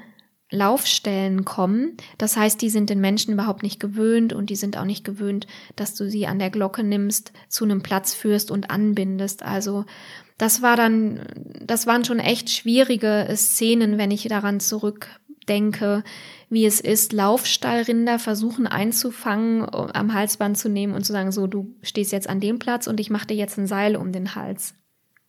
Laufstellen 0.50 1.44
kommen. 1.44 1.96
Das 2.18 2.36
heißt, 2.36 2.62
die 2.62 2.70
sind 2.70 2.88
den 2.88 3.00
Menschen 3.00 3.32
überhaupt 3.32 3.62
nicht 3.62 3.80
gewöhnt 3.80 4.32
und 4.32 4.48
die 4.48 4.56
sind 4.56 4.76
auch 4.76 4.84
nicht 4.84 5.04
gewöhnt, 5.04 5.46
dass 5.74 5.94
du 5.94 6.08
sie 6.08 6.26
an 6.26 6.38
der 6.38 6.50
Glocke 6.50 6.84
nimmst, 6.84 7.32
zu 7.48 7.64
einem 7.64 7.82
Platz 7.82 8.14
führst 8.14 8.50
und 8.50 8.70
anbindest. 8.70 9.42
Also 9.42 9.84
das 10.38 10.62
war 10.62 10.76
dann, 10.76 11.20
das 11.60 11.86
waren 11.86 12.04
schon 12.04 12.20
echt 12.20 12.50
schwierige 12.50 13.26
Szenen, 13.34 13.98
wenn 13.98 14.12
ich 14.12 14.22
daran 14.28 14.60
zurückdenke, 14.60 16.04
wie 16.48 16.64
es 16.64 16.80
ist, 16.80 17.12
Laufstallrinder 17.12 18.20
versuchen 18.20 18.68
einzufangen, 18.68 19.66
am 19.68 20.14
Halsband 20.14 20.56
zu 20.56 20.68
nehmen 20.68 20.94
und 20.94 21.04
zu 21.04 21.12
sagen, 21.12 21.32
so, 21.32 21.48
du 21.48 21.74
stehst 21.82 22.12
jetzt 22.12 22.28
an 22.28 22.38
dem 22.38 22.60
Platz 22.60 22.86
und 22.86 23.00
ich 23.00 23.10
mache 23.10 23.26
dir 23.26 23.36
jetzt 23.36 23.58
ein 23.58 23.66
Seil 23.66 23.96
um 23.96 24.12
den 24.12 24.36
Hals. 24.36 24.74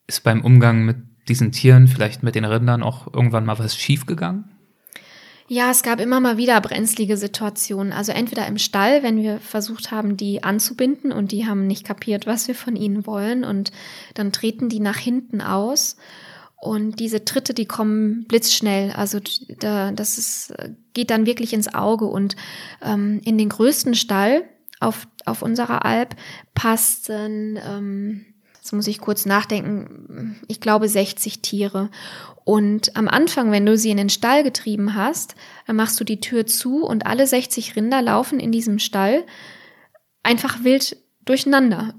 Ist 0.05 0.23
beim 0.23 0.45
Umgang 0.45 0.85
mit 0.85 0.97
diesen 1.27 1.51
Tieren, 1.51 1.87
vielleicht 1.87 2.21
mit 2.21 2.35
den 2.35 2.45
Rindern, 2.45 2.83
auch 2.83 3.11
irgendwann 3.11 3.45
mal 3.45 3.57
was 3.57 3.75
schiefgegangen? 3.75 4.56
Ja, 5.49 5.71
es 5.71 5.81
gab 5.81 6.01
immer 6.01 6.19
mal 6.19 6.37
wieder 6.37 6.59
brenzlige 6.59 7.15
Situationen. 7.15 7.93
Also 7.93 8.11
entweder 8.11 8.45
im 8.47 8.57
Stall, 8.57 9.01
wenn 9.01 9.21
wir 9.23 9.39
versucht 9.39 9.91
haben, 9.91 10.17
die 10.17 10.43
anzubinden 10.43 11.13
und 11.13 11.31
die 11.31 11.47
haben 11.47 11.67
nicht 11.67 11.85
kapiert, 11.85 12.27
was 12.27 12.49
wir 12.49 12.55
von 12.55 12.75
ihnen 12.75 13.07
wollen 13.07 13.45
und 13.45 13.71
dann 14.13 14.33
treten 14.33 14.67
die 14.67 14.81
nach 14.81 14.97
hinten 14.97 15.41
aus. 15.41 15.95
Und 16.59 16.99
diese 16.99 17.23
Tritte, 17.23 17.53
die 17.53 17.65
kommen 17.65 18.25
blitzschnell. 18.27 18.91
Also 18.91 19.19
da, 19.59 19.91
das 19.91 20.17
ist, 20.17 20.53
geht 20.93 21.11
dann 21.11 21.25
wirklich 21.25 21.53
ins 21.53 21.73
Auge. 21.73 22.05
Und 22.05 22.35
ähm, 22.81 23.21
in 23.23 23.37
den 23.37 23.49
größten 23.49 23.95
Stall 23.95 24.43
auf, 24.81 25.07
auf 25.25 25.43
unserer 25.43 25.85
Alp 25.85 26.15
passen 26.55 27.57
ähm, 27.65 28.25
jetzt 28.67 28.73
muss 28.73 28.87
ich 28.87 28.99
kurz 28.99 29.25
nachdenken, 29.25 30.41
ich 30.49 30.59
glaube 30.59 30.89
60 30.89 31.41
Tiere. 31.41 31.89
Und 32.43 32.97
am 32.97 33.07
Anfang, 33.07 33.49
wenn 33.49 33.65
du 33.65 33.77
sie 33.77 33.91
in 33.91 33.97
den 33.97 34.09
Stall 34.09 34.43
getrieben 34.43 34.93
hast, 34.93 35.35
dann 35.67 35.77
machst 35.77 35.97
du 36.01 36.03
die 36.03 36.19
Tür 36.19 36.45
zu 36.45 36.83
und 36.85 37.05
alle 37.05 37.25
60 37.25 37.77
Rinder 37.77 38.01
laufen 38.01 38.41
in 38.41 38.51
diesem 38.51 38.79
Stall 38.79 39.23
einfach 40.21 40.65
wild 40.65 40.97
durcheinander. 41.23 41.93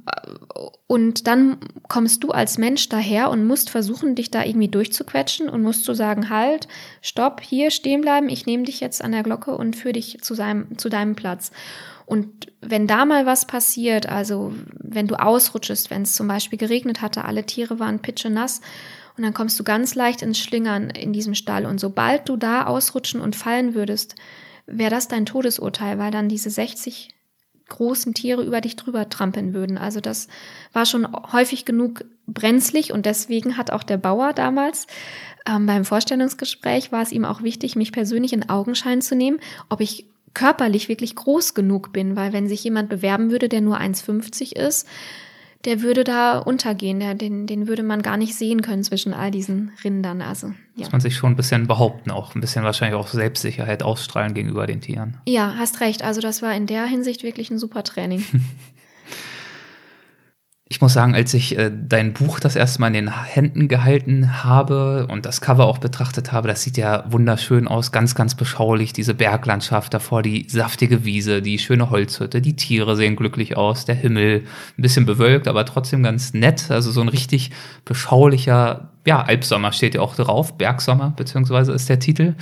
Und 0.87 1.27
dann 1.27 1.57
kommst 1.89 2.23
du 2.23 2.33
als 2.33 2.59
Mensch 2.59 2.91
daher 2.91 3.31
und 3.31 3.47
musst 3.47 3.71
versuchen, 3.71 4.15
dich 4.15 4.31
da 4.31 4.45
irgendwie 4.45 4.69
durchzuquetschen 4.69 5.49
und 5.49 5.63
musst 5.63 5.87
zu 5.87 5.95
sagen, 5.95 6.29
halt, 6.29 6.69
stopp, 7.01 7.41
hier 7.41 7.71
stehen 7.71 8.03
bleiben, 8.03 8.29
ich 8.29 8.45
nehme 8.45 8.65
dich 8.65 8.81
jetzt 8.81 9.03
an 9.03 9.13
der 9.13 9.23
Glocke 9.23 9.57
und 9.57 9.75
führe 9.75 9.95
dich 9.95 10.19
zu, 10.21 10.35
seinem, 10.35 10.77
zu 10.77 10.91
deinem 10.91 11.17
Platz. 11.17 11.51
Und 12.09 12.51
wenn 12.63 12.87
da 12.87 13.05
mal 13.05 13.27
was 13.27 13.47
passiert, 13.47 14.09
also 14.09 14.55
wenn 14.79 15.07
du 15.07 15.17
ausrutschest, 15.17 15.91
wenn 15.91 16.03
es 16.03 16.15
zum 16.15 16.27
Beispiel 16.27 16.59
geregnet 16.59 17.03
hatte, 17.03 17.27
alle 17.27 17.45
Tiere 17.45 17.79
waren 17.81 18.01
pitschenass 18.01 18.63
und 19.19 19.25
dann 19.25 19.35
kommst 19.35 19.61
du 19.61 19.65
ganz 19.65 19.95
leicht 19.95 20.23
ins 20.23 20.39
Schlingern 20.39 20.89
in 20.89 21.13
diesem 21.13 21.35
Stall 21.35 21.67
und 21.67 21.79
sobald 21.79 22.27
du 22.27 22.39
da 22.39 22.65
ausrutschen 22.65 23.21
und 23.21 23.37
fallen 23.37 23.75
würdest, 23.75 24.15
wäre 24.67 24.91
das 24.91 25.09
dein 25.09 25.27
Todesurteil, 25.27 25.99
weil 25.99 26.11
dann 26.11 26.31
diese 26.31 26.49
60 26.49 27.11
großen 27.69 28.15
Tiere 28.15 28.43
über 28.43 28.63
dich 28.63 28.77
drüber 28.77 29.11
trampeln 29.11 29.53
würden. 29.53 29.77
Also 29.77 30.01
das 30.01 30.29
war 30.73 30.87
schon 30.87 31.07
häufig 31.33 31.67
genug 31.67 32.07
brenzlig 32.27 32.91
und 32.91 33.05
deswegen 33.05 33.59
hat 33.59 33.71
auch 33.71 33.83
der 33.83 33.99
Bauer 33.99 34.33
damals 34.33 34.87
ähm, 35.47 35.67
beim 35.67 35.85
Vorstellungsgespräch 35.85 36.91
war 36.91 37.03
es 37.03 37.13
ihm 37.13 37.27
auch 37.27 37.43
wichtig, 37.43 37.77
mich 37.77 37.93
persönlich 37.93 38.33
in 38.33 38.49
Augenschein 38.49 39.03
zu 39.03 39.15
nehmen, 39.15 39.41
ob 39.69 39.83
ich 39.83 40.07
körperlich 40.35 40.89
wirklich 40.89 41.15
groß 41.15 41.55
genug 41.55 41.93
bin, 41.93 42.17
weil 42.17 42.33
wenn 42.33 42.49
sich 42.49 42.63
jemand 42.65 42.89
bewerben 42.89 43.31
würde, 43.31 43.49
der 43.49 43.61
nur 43.61 43.79
1,50 43.79 44.57
ist, 44.57 44.87
der 45.65 45.83
würde 45.83 46.05
da 46.05 46.39
untergehen, 46.39 47.01
der, 47.01 47.15
den, 47.15 47.47
den 47.47 47.67
würde 47.67 47.83
man 47.83 48.03
gar 48.03 48.17
nicht 48.17 48.35
sehen 48.37 48.63
können 48.63 48.85
zwischen 48.85 49.13
all 49.13 49.31
diesen 49.31 49.73
Rindern. 49.83 50.23
Also, 50.23 50.49
ja. 50.77 50.85
Muss 50.85 50.93
man 50.93 51.01
sich 51.01 51.17
schon 51.17 51.33
ein 51.33 51.37
bisschen 51.37 51.67
behaupten, 51.67 52.11
auch 52.11 52.35
ein 52.35 52.41
bisschen 52.41 52.65
wahrscheinlich 52.65 52.99
auch 52.99 53.09
Selbstsicherheit 53.09 53.83
ausstrahlen 53.83 54.35
gegenüber 54.35 54.67
den 54.67 54.81
Tieren. 54.81 55.17
Ja, 55.27 55.55
hast 55.59 55.81
recht. 55.81 56.03
Also 56.03 56.21
das 56.21 56.43
war 56.43 56.55
in 56.55 56.67
der 56.67 56.87
Hinsicht 56.87 57.25
wirklich 57.25 57.51
ein 57.51 57.59
super 57.59 57.83
Training. 57.83 58.25
Ich 60.71 60.83
muss 60.83 60.93
sagen, 60.93 61.15
als 61.15 61.33
ich 61.33 61.57
äh, 61.57 61.71
dein 61.73 62.13
Buch 62.13 62.41
das 62.41 62.55
erste 62.55 62.83
Mal 62.83 62.89
in 62.89 62.93
den 62.93 63.25
Händen 63.25 63.69
gehalten 63.69 64.45
habe 64.45 65.07
und 65.11 65.25
das 65.25 65.41
Cover 65.41 65.65
auch 65.65 65.79
betrachtet 65.79 66.31
habe, 66.31 66.47
das 66.47 66.63
sieht 66.63 66.77
ja 66.77 67.05
wunderschön 67.09 67.67
aus, 67.67 67.91
ganz, 67.91 68.15
ganz 68.15 68.35
beschaulich, 68.35 68.93
diese 68.93 69.15
Berglandschaft 69.15 69.95
davor, 69.95 70.23
die 70.23 70.47
saftige 70.47 71.07
Wiese, 71.07 71.41
die 71.41 71.59
schöne 71.59 71.89
Holzhütte, 71.89 72.43
die 72.43 72.55
Tiere 72.55 72.97
sehen 72.97 73.17
glücklich 73.17 73.57
aus, 73.57 73.87
der 73.87 73.95
Himmel 73.95 74.45
ein 74.77 74.83
bisschen 74.83 75.07
bewölkt, 75.07 75.49
aber 75.49 75.65
trotzdem 75.65 76.03
ganz 76.03 76.35
nett, 76.35 76.71
also 76.71 76.91
so 76.91 77.01
ein 77.01 77.09
richtig 77.09 77.51
beschaulicher, 77.87 78.91
ja, 79.07 79.23
Alpsommer 79.23 79.73
steht 79.73 79.95
ja 79.95 80.03
auch 80.03 80.17
drauf, 80.17 80.59
Bergsommer, 80.59 81.15
beziehungsweise 81.17 81.73
ist 81.73 81.89
der 81.89 81.99
Titel. 81.99 82.35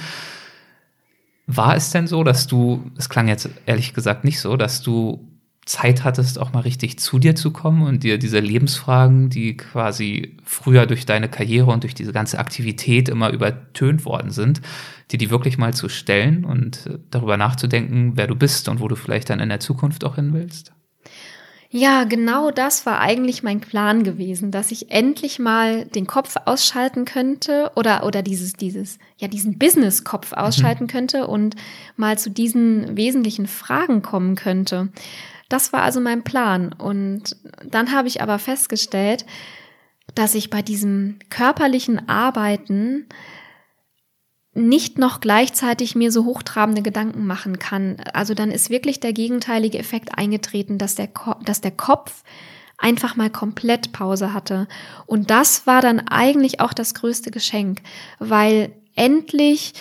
War 1.46 1.76
es 1.76 1.90
denn 1.90 2.08
so, 2.08 2.24
dass 2.24 2.48
du, 2.48 2.90
es 2.98 3.08
klang 3.08 3.28
jetzt 3.28 3.48
ehrlich 3.66 3.94
gesagt 3.94 4.24
nicht 4.24 4.40
so, 4.40 4.56
dass 4.56 4.82
du 4.82 5.28
Zeit 5.66 6.04
hattest, 6.04 6.38
auch 6.38 6.52
mal 6.52 6.60
richtig 6.60 6.98
zu 7.00 7.18
dir 7.18 7.34
zu 7.34 7.50
kommen 7.50 7.82
und 7.82 8.04
dir 8.04 8.18
diese 8.18 8.38
Lebensfragen, 8.38 9.30
die 9.30 9.56
quasi 9.56 10.36
früher 10.44 10.86
durch 10.86 11.06
deine 11.06 11.28
Karriere 11.28 11.72
und 11.72 11.82
durch 11.82 11.94
diese 11.94 12.12
ganze 12.12 12.38
Aktivität 12.38 13.08
immer 13.08 13.30
übertönt 13.30 14.04
worden 14.04 14.30
sind, 14.30 14.62
dir 15.10 15.18
die 15.18 15.28
wirklich 15.28 15.58
mal 15.58 15.74
zu 15.74 15.88
stellen 15.88 16.44
und 16.44 16.86
äh, 16.86 16.98
darüber 17.10 17.36
nachzudenken, 17.36 18.12
wer 18.14 18.28
du 18.28 18.36
bist 18.36 18.68
und 18.68 18.80
wo 18.80 18.86
du 18.86 18.94
vielleicht 18.94 19.28
dann 19.28 19.40
in 19.40 19.48
der 19.48 19.60
Zukunft 19.60 20.04
auch 20.04 20.14
hin 20.14 20.32
willst? 20.32 20.72
Ja, 21.68 22.04
genau 22.04 22.52
das 22.52 22.86
war 22.86 23.00
eigentlich 23.00 23.42
mein 23.42 23.60
Plan 23.60 24.04
gewesen, 24.04 24.52
dass 24.52 24.70
ich 24.70 24.92
endlich 24.92 25.40
mal 25.40 25.84
den 25.84 26.06
Kopf 26.06 26.36
ausschalten 26.44 27.04
könnte 27.04 27.72
oder, 27.74 28.06
oder 28.06 28.22
dieses, 28.22 28.52
dieses, 28.52 28.98
ja, 29.18 29.26
diesen 29.26 29.58
Business-Kopf 29.58 30.30
mhm. 30.30 30.38
ausschalten 30.38 30.84
mhm. 30.84 30.88
könnte 30.88 31.26
und 31.26 31.56
mal 31.96 32.18
zu 32.18 32.30
diesen 32.30 32.96
wesentlichen 32.96 33.48
Fragen 33.48 34.02
kommen 34.02 34.36
könnte. 34.36 34.90
Das 35.48 35.72
war 35.72 35.82
also 35.82 36.00
mein 36.00 36.24
Plan. 36.24 36.72
Und 36.72 37.36
dann 37.64 37.92
habe 37.92 38.08
ich 38.08 38.22
aber 38.22 38.38
festgestellt, 38.38 39.24
dass 40.14 40.34
ich 40.34 40.50
bei 40.50 40.62
diesem 40.62 41.18
körperlichen 41.30 42.08
Arbeiten 42.08 43.06
nicht 44.54 44.96
noch 44.98 45.20
gleichzeitig 45.20 45.94
mir 45.94 46.10
so 46.10 46.24
hochtrabende 46.24 46.80
Gedanken 46.80 47.26
machen 47.26 47.58
kann. 47.58 47.98
Also 48.14 48.32
dann 48.32 48.50
ist 48.50 48.70
wirklich 48.70 49.00
der 49.00 49.12
gegenteilige 49.12 49.78
Effekt 49.78 50.16
eingetreten, 50.16 50.78
dass 50.78 50.94
der, 50.94 51.08
Ko 51.08 51.34
dass 51.44 51.60
der 51.60 51.72
Kopf 51.72 52.22
einfach 52.78 53.16
mal 53.16 53.30
komplett 53.30 53.92
Pause 53.92 54.32
hatte. 54.32 54.66
Und 55.06 55.30
das 55.30 55.66
war 55.66 55.82
dann 55.82 56.00
eigentlich 56.00 56.60
auch 56.60 56.72
das 56.72 56.94
größte 56.94 57.30
Geschenk, 57.30 57.82
weil 58.18 58.72
endlich 58.94 59.74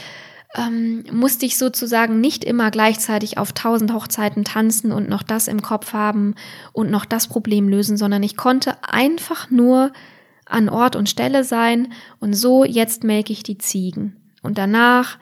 ähm, 0.56 1.04
musste 1.12 1.46
ich 1.46 1.58
sozusagen 1.58 2.22
nicht 2.22 2.44
immer 2.44 2.72
gleichzeitig 2.72 3.38
auf 3.38 3.52
tausend 3.54 3.94
Hochzeiten 3.94 4.44
tanzen 4.44 4.92
und 4.92 5.10
noch 5.10 5.24
das 5.24 5.48
im 5.48 5.62
Kopf 5.62 5.94
haben 5.94 6.36
und 6.74 6.90
noch 6.90 7.06
das 7.06 7.28
Problem 7.28 7.68
lösen, 7.68 7.98
sondern 7.98 8.24
ich 8.24 8.38
konnte 8.38 8.78
einfach 8.84 9.50
nur 9.50 9.92
an 10.46 10.70
Ort 10.70 10.96
und 10.96 11.10
Stelle 11.10 11.44
sein 11.44 11.92
und 12.20 12.34
so 12.34 12.64
jetzt 12.64 13.04
melke 13.04 13.34
ich 13.34 13.44
die 13.44 13.58
Ziegen 13.58 14.16
und 14.42 14.58
danach 14.58 15.18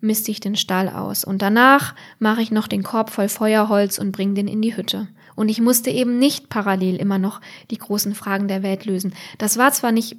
misste 0.00 0.30
ich 0.30 0.40
den 0.40 0.56
Stall 0.56 0.88
aus 0.88 1.24
und 1.24 1.42
danach 1.42 1.94
mache 2.18 2.42
ich 2.42 2.50
noch 2.50 2.68
den 2.68 2.82
Korb 2.82 3.10
voll 3.10 3.28
Feuerholz 3.28 3.98
und 3.98 4.12
bringe 4.12 4.34
den 4.34 4.46
in 4.46 4.62
die 4.62 4.76
Hütte. 4.76 5.08
Und 5.34 5.48
ich 5.48 5.60
musste 5.60 5.90
eben 5.90 6.18
nicht 6.18 6.48
parallel 6.48 6.96
immer 6.96 7.18
noch 7.18 7.40
die 7.70 7.78
großen 7.78 8.14
Fragen 8.14 8.48
der 8.48 8.62
Welt 8.62 8.86
lösen. 8.86 9.14
Das 9.38 9.56
war 9.56 9.72
zwar 9.72 9.92
nicht 9.92 10.16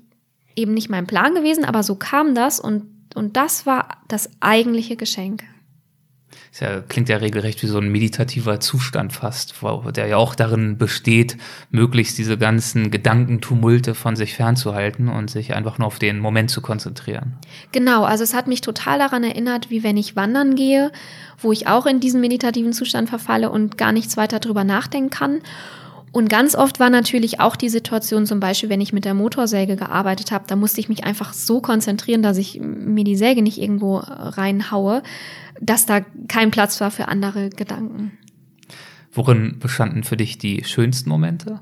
eben 0.56 0.74
nicht 0.74 0.90
mein 0.90 1.08
Plan 1.08 1.34
gewesen, 1.34 1.66
aber 1.66 1.84
so 1.84 1.96
kam 1.96 2.36
das 2.36 2.60
und 2.60 2.84
und 3.16 3.38
das 3.38 3.66
war 3.66 3.98
das 4.08 4.30
eigentliche 4.40 4.96
Geschenk. 4.96 5.44
Das 6.52 6.62
ja, 6.62 6.82
klingt 6.82 7.10
ja 7.10 7.18
regelrecht 7.18 7.62
wie 7.62 7.68
so 7.68 7.78
ein 7.78 7.90
meditativer 7.92 8.60
Zustand 8.60 9.14
fast, 9.14 9.54
der 9.96 10.08
ja 10.08 10.18
auch 10.18 10.34
darin 10.34 10.78
besteht, 10.78 11.38
möglichst 11.70 12.18
diese 12.18 12.38
ganzen 12.38 12.90
Gedankentumulte 12.90 13.94
von 13.94 14.16
sich 14.16 14.34
fernzuhalten 14.34 15.10
und 15.10 15.30
sich 15.30 15.54
einfach 15.54 15.78
nur 15.78 15.88
auf 15.88 16.00
den 16.00 16.20
Moment 16.20 16.50
zu 16.50 16.62
konzentrieren. 16.62 17.38
Genau, 17.72 18.04
also 18.04 18.24
es 18.24 18.34
hat 18.34 18.48
mich 18.48 18.62
total 18.62 19.00
daran 19.00 19.24
erinnert, 19.24 19.70
wie 19.70 19.84
wenn 19.84 19.98
ich 19.98 20.16
wandern 20.16 20.56
gehe, 20.56 20.92
wo 21.38 21.52
ich 21.52 21.68
auch 21.68 21.86
in 21.86 22.00
diesen 22.00 22.20
meditativen 22.20 22.74
Zustand 22.74 23.10
verfalle 23.10 23.52
und 23.52 23.78
gar 23.78 23.92
nichts 23.92 24.18
weiter 24.18 24.40
drüber 24.40 24.64
nachdenken 24.64 25.12
kann. 25.12 25.42
Und 26.12 26.30
ganz 26.30 26.56
oft 26.56 26.80
war 26.80 26.90
natürlich 26.90 27.40
auch 27.40 27.56
die 27.56 27.70
Situation, 27.70 28.26
zum 28.26 28.40
Beispiel, 28.40 28.70
wenn 28.70 28.82
ich 28.82 28.94
mit 28.94 29.06
der 29.06 29.14
Motorsäge 29.14 29.76
gearbeitet 29.76 30.32
habe, 30.32 30.46
da 30.48 30.56
musste 30.56 30.80
ich 30.80 30.90
mich 30.90 31.04
einfach 31.04 31.34
so 31.34 31.62
konzentrieren, 31.62 32.22
dass 32.22 32.38
ich 32.38 32.60
mir 32.60 33.04
die 33.04 33.16
Säge 33.16 33.42
nicht 33.42 33.60
irgendwo 33.60 33.98
reinhaue, 33.98 35.04
dass 35.62 35.86
da 35.86 36.02
kein 36.28 36.52
Platz 36.52 36.82
war 36.82 36.92
für 36.92 37.08
andere 37.08 37.50
Gedanken. 37.50 38.18
Worin 39.12 39.60
bestanden 39.60 40.04
für 40.04 40.18
dich 40.18 40.38
die 40.38 40.64
schönsten 40.64 41.10
Momente? 41.10 41.60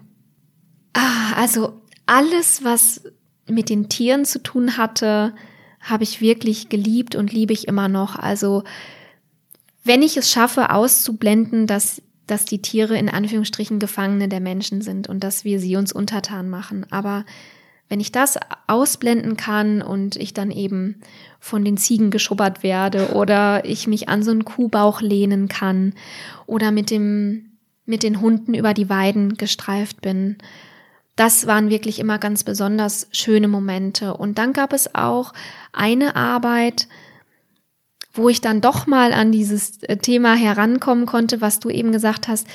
Ah, 0.93 1.34
also 1.36 1.82
alles, 2.06 2.64
was 2.64 3.04
mit 3.48 3.70
den 3.70 3.89
Tieren 3.89 4.26
zu 4.26 4.41
tun 4.41 4.78
hatte, 4.78 5.34
habe 5.80 6.04
ich 6.04 6.22
wirklich 6.22 6.70
geliebt 6.70 7.16
und 7.16 7.32
liebe 7.32 7.54
ich 7.54 7.68
immer 7.68 7.88
noch. 7.88 8.18
Also 8.18 8.64
wenn 9.84 10.02
ich 10.02 10.18
es 10.18 10.30
schaffe, 10.30 10.72
auszublenden, 10.72 11.66
dass 11.66 12.02
dass 12.28 12.45
die 12.45 12.61
Tiere 12.61 12.97
in 12.97 13.09
Anführungsstrichen 13.09 13.80
Gefangene 13.80 14.28
der 14.28 14.41
Menschen 14.41 14.82
sind 14.82 15.07
und 15.07 15.23
dass 15.23 15.45
wir 15.45 15.59
sie 15.59 15.75
uns 15.75 15.91
untertan 15.91 16.49
machen. 16.49 16.86
Aber 16.91 17.25
wenn 17.89 17.99
ich 18.01 18.11
das 18.11 18.38
ausblenden 18.67 19.38
kann 19.38 19.82
und 19.82 20.17
ich 20.17 20.34
dann 20.34 20.51
eben 20.51 21.01
von 21.39 21.63
den 21.63 21.78
Ziegen 21.78 22.11
geschubbert 22.11 22.61
werde 22.61 23.13
oder 23.13 23.63
ich 23.65 23.88
mich 23.88 24.09
an 24.09 24.23
so 24.23 24.32
einen 24.32 24.45
Kuhbauch 24.45 25.01
lehnen 25.01 25.47
kann 25.47 25.93
oder 26.45 26.71
mit 26.71 26.91
dem, 26.91 27.53
mit 27.86 28.03
den 28.03 28.19
Hunden 28.19 28.53
über 28.53 28.73
die 28.73 28.89
Weiden 28.89 29.38
gestreift 29.38 30.01
bin, 30.01 30.38
das 31.15 31.47
waren 31.47 31.69
wirklich 31.69 31.99
immer 31.99 32.19
ganz 32.19 32.43
besonders 32.43 33.07
schöne 33.11 33.47
Momente. 33.47 34.15
Und 34.15 34.38
dann 34.38 34.53
gab 34.53 34.71
es 34.73 34.93
auch 34.93 35.34
eine 35.73 36.15
Arbeit, 36.15 36.88
wo 38.18 38.30
ich 38.30 38.41
dann 38.41 38.61
doch 38.61 38.88
mal 38.88 39.13
an 39.13 39.32
dieses 39.32 39.84
äh, 39.84 39.97
Thema 39.97 40.36
herankommen 40.36 41.05
konnte, 41.05 41.41
was 41.41 41.59
du 41.59 41.70
eben 41.70 41.91
gesagt 41.91 42.28
hast, 42.28 42.47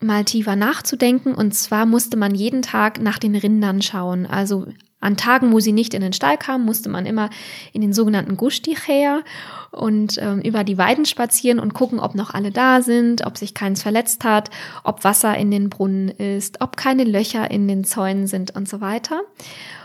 mal 0.00 0.24
tiefer 0.24 0.56
nachzudenken. 0.56 1.34
Und 1.34 1.54
zwar 1.54 1.86
musste 1.86 2.16
man 2.16 2.34
jeden 2.34 2.62
Tag 2.62 3.00
nach 3.00 3.18
den 3.18 3.34
Rindern 3.34 3.82
schauen. 3.82 4.26
Also 4.26 4.66
an 5.00 5.16
Tagen, 5.16 5.52
wo 5.52 5.60
sie 5.60 5.72
nicht 5.72 5.94
in 5.94 6.02
den 6.02 6.12
Stall 6.12 6.36
kamen, 6.36 6.64
musste 6.64 6.88
man 6.88 7.06
immer 7.06 7.30
in 7.72 7.80
den 7.80 7.92
sogenannten 7.92 8.36
Gustich 8.36 8.88
her 8.88 9.22
und 9.70 10.18
ähm, 10.20 10.40
über 10.40 10.64
die 10.64 10.78
Weiden 10.78 11.04
spazieren 11.04 11.60
und 11.60 11.72
gucken, 11.72 12.00
ob 12.00 12.16
noch 12.16 12.34
alle 12.34 12.50
da 12.50 12.82
sind, 12.82 13.24
ob 13.24 13.38
sich 13.38 13.54
keins 13.54 13.82
verletzt 13.82 14.24
hat, 14.24 14.50
ob 14.82 15.04
Wasser 15.04 15.36
in 15.36 15.52
den 15.52 15.70
Brunnen 15.70 16.08
ist, 16.08 16.60
ob 16.60 16.76
keine 16.76 17.04
Löcher 17.04 17.50
in 17.50 17.68
den 17.68 17.84
Zäunen 17.84 18.26
sind 18.26 18.56
und 18.56 18.68
so 18.68 18.80
weiter. 18.80 19.20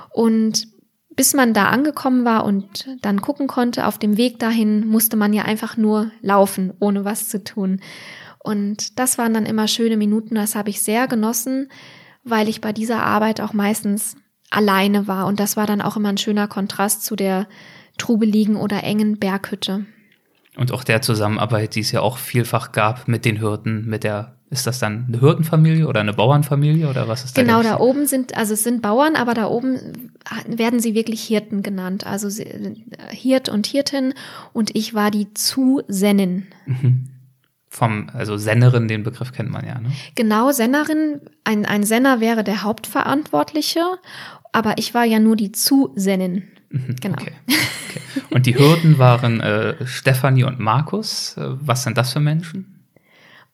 Und 0.09 0.67
bis 1.16 1.34
man 1.34 1.53
da 1.53 1.68
angekommen 1.68 2.26
war 2.26 2.45
und 2.45 2.88
dann 3.01 3.22
gucken 3.22 3.47
konnte, 3.47 3.88
auf 3.88 3.97
dem 3.97 4.18
Weg 4.18 4.39
dahin 4.39 4.88
musste 4.88 5.18
man 5.18 5.34
ja 5.34 5.43
einfach 5.43 5.78
nur 5.78 6.11
laufen, 6.22 6.74
ohne 6.80 7.05
was 7.05 7.30
zu 7.30 7.43
tun. 7.43 7.82
Und 8.39 8.99
das 8.99 9.18
waren 9.18 9.34
dann 9.34 9.45
immer 9.45 9.68
schöne 9.68 9.97
Minuten, 9.97 10.36
das 10.36 10.55
habe 10.55 10.70
ich 10.70 10.82
sehr 10.82 11.07
genossen, 11.07 11.70
weil 12.24 12.49
ich 12.49 12.61
bei 12.61 12.74
dieser 12.74 13.03
Arbeit 13.03 13.41
auch 13.41 13.53
meistens 13.53 14.18
alleine 14.49 15.07
war. 15.07 15.28
Und 15.28 15.39
das 15.39 15.57
war 15.57 15.66
dann 15.66 15.82
auch 15.82 15.97
immer 15.97 16.09
ein 16.09 16.18
schöner 16.18 16.47
Kontrast 16.47 17.05
zu 17.05 17.16
der 17.16 17.47
trubeligen 17.97 18.55
oder 18.55 18.84
engen 18.84 19.18
Berghütte. 19.18 19.86
Und 20.55 20.72
auch 20.72 20.84
der 20.84 21.01
Zusammenarbeit, 21.01 21.76
die 21.76 21.80
es 21.80 21.91
ja 21.91 22.01
auch 22.01 22.18
vielfach 22.18 22.72
gab 22.72 23.07
mit 23.07 23.26
den 23.26 23.38
Hirten, 23.38 23.86
mit 23.86 24.03
der, 24.03 24.38
ist 24.54 24.68
das 24.68 24.80
dann 24.80 25.06
eine 25.08 25.20
Hirtenfamilie 25.20 25.88
oder 25.88 25.99
eine 25.99 26.14
Bauernfamilie 26.14 26.88
oder 26.88 27.08
was 27.08 27.26
ist 27.26 27.36
das? 27.36 27.43
Genau, 27.43 27.64
da 27.64 27.80
oben 27.80 28.06
sind, 28.06 28.38
also 28.38 28.54
es 28.54 28.64
sind 28.64 28.82
Bauern, 28.82 29.16
aber 29.16 29.34
da 29.34 29.47
oben 29.47 30.12
werden 30.47 30.80
sie 30.80 30.93
wirklich 30.93 31.24
Hirten 31.24 31.64
genannt. 31.64 32.06
Also 32.06 32.30
Hirt 33.10 33.49
und 33.49 33.66
Hirtin 33.66 34.14
und 34.54 34.76
ich 34.76 34.93
war 34.93 35.10
die 35.10 35.34
Zusennin. 35.34 36.47
Mhm. 36.68 37.10
Vom, 37.68 38.10
also 38.14 38.38
Sennerin, 38.38 38.88
den 38.88 39.01
Begriff 39.01 39.32
kennt 39.32 39.49
man 39.49 39.66
ja, 39.66 39.80
ne? 39.80 39.91
Genau, 40.14 40.51
Sennerin, 40.51 41.22
ein, 41.43 41.66
ein 41.66 41.84
Senner 41.84 42.20
wäre 42.20 42.43
der 42.43 42.62
Hauptverantwortliche, 42.62 43.82
aber 44.51 44.78
ich 44.78 44.93
war 44.93 45.06
ja 45.06 45.20
nur 45.20 45.36
die 45.36 45.51
Zusennin. 45.51 46.43
Mhm, 46.70 46.95
genau. 47.01 47.16
Okay. 47.20 47.34
okay. 47.47 48.22
Und 48.30 48.45
die 48.45 48.58
Hürden 48.58 48.99
waren 48.99 49.41
äh, 49.41 49.88
Stefanie 49.88 50.43
und 50.43 50.60
Markus. 50.60 51.36
Äh, 51.38 51.56
was 51.60 51.82
sind 51.82 51.97
das 51.97 52.14
für 52.14 52.20
Menschen? 52.20 52.72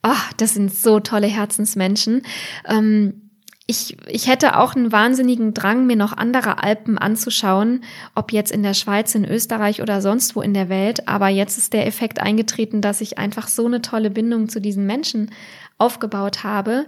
Ach, 0.02 0.34
das 0.34 0.54
sind 0.54 0.74
so 0.74 1.00
tolle 1.00 1.28
Herzensmenschen. 1.28 2.22
Ähm, 2.68 3.30
ich, 3.70 3.98
ich 4.08 4.28
hätte 4.28 4.58
auch 4.58 4.76
einen 4.76 4.92
wahnsinnigen 4.92 5.54
Drang, 5.54 5.86
mir 5.86 5.96
noch 5.96 6.18
andere 6.18 6.64
Alpen 6.64 6.98
anzuschauen, 6.98 7.84
ob 8.16 8.32
jetzt 8.32 8.52
in 8.52 8.64
der 8.64 8.74
Schweiz, 8.74 9.14
in 9.14 9.26
Österreich 9.26 9.84
oder 9.84 10.02
sonst 10.02 10.36
wo 10.36 10.42
in 10.42 10.56
der 10.56 10.70
Welt. 10.70 11.08
Aber 11.08 11.28
jetzt 11.28 11.60
ist 11.60 11.74
der 11.74 11.86
Effekt 11.86 12.20
eingetreten, 12.20 12.82
dass 12.82 13.00
ich 13.00 13.20
einfach 13.20 13.48
so 13.48 13.68
eine 13.68 13.84
tolle 13.84 14.10
Bindung 14.10 14.50
zu 14.50 14.60
diesen 14.60 14.88
Menschen 14.88 15.30
aufgebaut 15.78 16.44
habe. 16.44 16.88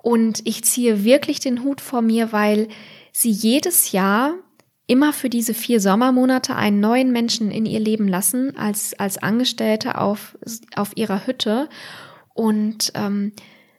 Und 0.00 0.40
ich 0.46 0.64
ziehe 0.64 1.04
wirklich 1.04 1.40
den 1.40 1.64
Hut 1.64 1.82
vor 1.82 2.00
mir, 2.00 2.32
weil 2.32 2.68
sie 3.12 3.30
jedes 3.30 3.92
Jahr 3.92 4.32
immer 4.86 5.12
für 5.12 5.28
diese 5.28 5.52
vier 5.52 5.80
Sommermonate 5.80 6.56
einen 6.56 6.80
neuen 6.80 7.12
Menschen 7.12 7.50
in 7.50 7.66
ihr 7.66 7.80
Leben 7.80 8.08
lassen, 8.08 8.56
als, 8.56 8.98
als 8.98 9.18
Angestellte 9.18 9.98
auf, 9.98 10.36
auf 10.76 10.96
ihrer 10.96 11.26
Hütte. 11.26 11.68
Und 12.34 12.92
ähm, 12.94 13.32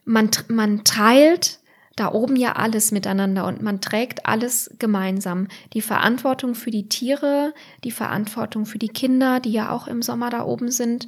man, 0.06 0.30
man 0.47 0.84
teilt 0.84 1.60
da 1.95 2.12
oben 2.12 2.36
ja 2.36 2.54
alles 2.54 2.91
miteinander 2.91 3.45
und 3.45 3.62
man 3.62 3.80
trägt 3.80 4.26
alles 4.26 4.76
gemeinsam. 4.80 5.47
Die 5.74 5.82
Verantwortung 5.82 6.56
für 6.56 6.72
die 6.72 6.89
Tiere, 6.89 7.54
die 7.84 7.91
Verantwortung 7.91 8.66
für 8.66 8.80
die 8.80 8.89
Kinder, 8.89 9.39
die 9.39 9.51
ja 9.51 9.70
auch 9.70 9.88
im 9.88 10.01
Sommer 10.01 10.30
da 10.30 10.43
oben 10.43 10.72
sind 10.72 11.08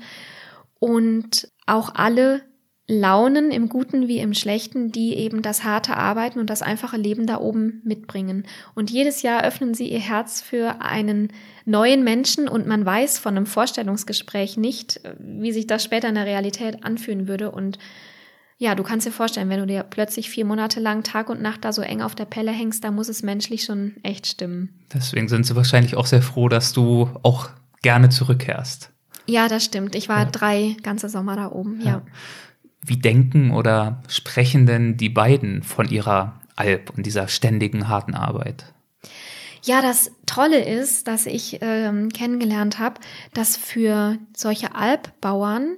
und 0.79 1.49
auch 1.65 1.95
alle 1.95 2.43
Launen 2.87 3.49
im 3.49 3.67
Guten 3.67 4.07
wie 4.07 4.19
im 4.19 4.35
Schlechten, 4.35 4.91
die 4.91 5.15
eben 5.15 5.41
das 5.41 5.63
harte 5.63 5.97
Arbeiten 5.97 6.37
und 6.39 6.51
das 6.51 6.61
einfache 6.61 6.97
Leben 6.97 7.25
da 7.25 7.39
oben 7.39 7.81
mitbringen. 7.83 8.45
Und 8.75 8.91
jedes 8.91 9.23
Jahr 9.23 9.43
öffnen 9.43 9.73
sie 9.73 9.89
ihr 9.89 9.99
Herz 9.99 10.41
für 10.41 10.81
einen 10.81 11.33
neuen 11.65 12.03
Menschen 12.03 12.47
und 12.47 12.67
man 12.67 12.85
weiß 12.85 13.19
von 13.19 13.35
einem 13.35 13.45
Vorstellungsgespräch 13.45 14.55
nicht, 14.55 15.01
wie 15.19 15.51
sich 15.51 15.67
das 15.67 15.83
später 15.83 16.07
in 16.07 16.15
der 16.15 16.25
Realität 16.25 16.83
anfühlen 16.85 17.27
würde. 17.27 17.51
Und 17.51 17.79
ja, 18.57 18.75
du 18.75 18.83
kannst 18.83 19.05
dir 19.05 19.11
vorstellen, 19.11 19.49
wenn 19.49 19.59
du 19.59 19.67
dir 19.67 19.83
plötzlich 19.83 20.29
vier 20.29 20.45
Monate 20.45 20.79
lang 20.79 21.03
Tag 21.03 21.29
und 21.29 21.41
Nacht 21.41 21.65
da 21.65 21.73
so 21.73 21.81
eng 21.81 22.01
auf 22.01 22.15
der 22.15 22.25
Pelle 22.25 22.51
hängst, 22.51 22.83
da 22.83 22.91
muss 22.91 23.09
es 23.09 23.23
menschlich 23.23 23.63
schon 23.63 23.95
echt 24.03 24.27
stimmen. 24.27 24.85
Deswegen 24.93 25.27
sind 25.27 25.45
sie 25.45 25.55
wahrscheinlich 25.55 25.95
auch 25.95 26.05
sehr 26.05 26.21
froh, 26.21 26.47
dass 26.47 26.71
du 26.71 27.09
auch 27.23 27.49
gerne 27.81 28.09
zurückkehrst. 28.09 28.91
Ja, 29.25 29.47
das 29.47 29.65
stimmt. 29.65 29.95
Ich 29.95 30.07
war 30.07 30.19
ja. 30.19 30.25
drei 30.25 30.77
ganze 30.83 31.09
Sommer 31.09 31.35
da 31.35 31.51
oben, 31.51 31.81
ja. 31.81 31.85
ja. 31.85 32.01
Wie 32.85 32.97
denken 32.97 33.49
oder 33.49 34.03
sprechen 34.07 34.67
denn 34.67 34.95
die 34.95 35.09
beiden 35.09 35.63
von 35.63 35.89
ihrer 35.89 36.39
Alp 36.55 36.91
und 36.95 37.07
dieser 37.07 37.27
ständigen 37.27 37.87
harten 37.87 38.13
Arbeit? 38.13 38.73
Ja, 39.65 39.81
das 39.81 40.11
Tolle 40.27 40.63
ist, 40.63 41.07
dass 41.07 41.25
ich 41.25 41.57
ähm, 41.61 42.09
kennengelernt 42.09 42.77
habe, 42.77 43.01
dass 43.33 43.57
für 43.57 44.19
solche 44.37 44.75
Albbauern 44.75 45.77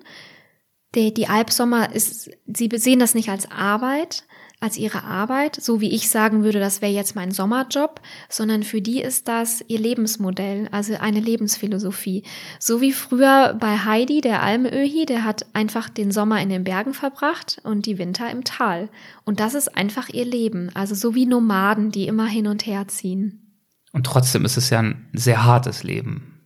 die, 0.93 1.13
die 1.13 1.27
Alpsommer 1.27 1.95
ist, 1.95 2.29
sie 2.47 2.69
sehen 2.73 2.99
das 2.99 3.15
nicht 3.15 3.29
als 3.29 3.49
Arbeit, 3.49 4.25
als 4.59 4.75
ihre 4.75 5.03
Arbeit, 5.03 5.55
so 5.55 5.79
wie 5.79 5.93
ich 5.93 6.09
sagen 6.09 6.43
würde, 6.43 6.59
das 6.59 6.81
wäre 6.81 6.91
jetzt 6.91 7.15
mein 7.15 7.31
Sommerjob, 7.31 8.01
sondern 8.27 8.63
für 8.63 8.81
die 8.81 9.01
ist 9.01 9.29
das 9.29 9.63
ihr 9.69 9.79
Lebensmodell, 9.79 10.67
also 10.71 10.95
eine 10.95 11.21
Lebensphilosophie. 11.21 12.23
So 12.59 12.81
wie 12.81 12.91
früher 12.91 13.55
bei 13.57 13.77
Heidi, 13.77 14.19
der 14.19 14.43
Almöhi, 14.43 15.05
der 15.05 15.23
hat 15.23 15.45
einfach 15.53 15.87
den 15.87 16.11
Sommer 16.11 16.41
in 16.41 16.49
den 16.49 16.65
Bergen 16.65 16.93
verbracht 16.93 17.61
und 17.63 17.85
die 17.85 17.99
Winter 17.99 18.29
im 18.31 18.43
Tal. 18.43 18.89
Und 19.23 19.39
das 19.39 19.53
ist 19.53 19.77
einfach 19.77 20.09
ihr 20.09 20.25
Leben, 20.25 20.71
also 20.73 20.93
so 20.93 21.15
wie 21.15 21.25
Nomaden, 21.25 21.91
die 21.91 22.07
immer 22.07 22.27
hin 22.27 22.47
und 22.47 22.65
her 22.65 22.85
ziehen. 22.89 23.46
Und 23.93 24.05
trotzdem 24.05 24.45
ist 24.45 24.57
es 24.57 24.69
ja 24.69 24.79
ein 24.79 25.07
sehr 25.13 25.43
hartes 25.43 25.83
Leben. 25.83 26.41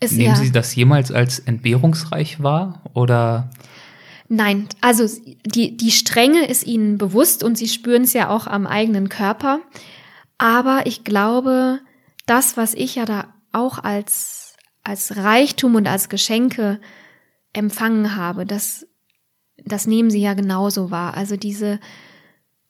Ist, 0.00 0.12
Nehmen 0.12 0.34
ja. 0.34 0.36
Sie 0.36 0.52
das 0.52 0.74
jemals 0.74 1.12
als 1.12 1.38
entbehrungsreich 1.38 2.42
wahr 2.42 2.82
oder? 2.92 3.50
Nein, 4.28 4.68
also 4.80 5.06
die, 5.44 5.76
die 5.76 5.90
Strenge 5.90 6.46
ist 6.46 6.66
ihnen 6.66 6.98
bewusst 6.98 7.44
und 7.44 7.56
sie 7.56 7.68
spüren 7.68 8.02
es 8.02 8.12
ja 8.12 8.30
auch 8.30 8.46
am 8.46 8.66
eigenen 8.66 9.08
Körper. 9.08 9.60
Aber 10.38 10.86
ich 10.86 11.04
glaube, 11.04 11.80
das, 12.26 12.56
was 12.56 12.74
ich 12.74 12.96
ja 12.96 13.04
da 13.04 13.32
auch 13.52 13.78
als, 13.78 14.56
als 14.82 15.16
Reichtum 15.16 15.74
und 15.74 15.86
als 15.86 16.08
Geschenke 16.08 16.80
empfangen 17.52 18.16
habe, 18.16 18.46
das, 18.46 18.86
das 19.64 19.86
nehmen 19.86 20.10
sie 20.10 20.20
ja 20.20 20.34
genauso 20.34 20.90
wahr. 20.90 21.14
Also 21.14 21.36
diese 21.36 21.78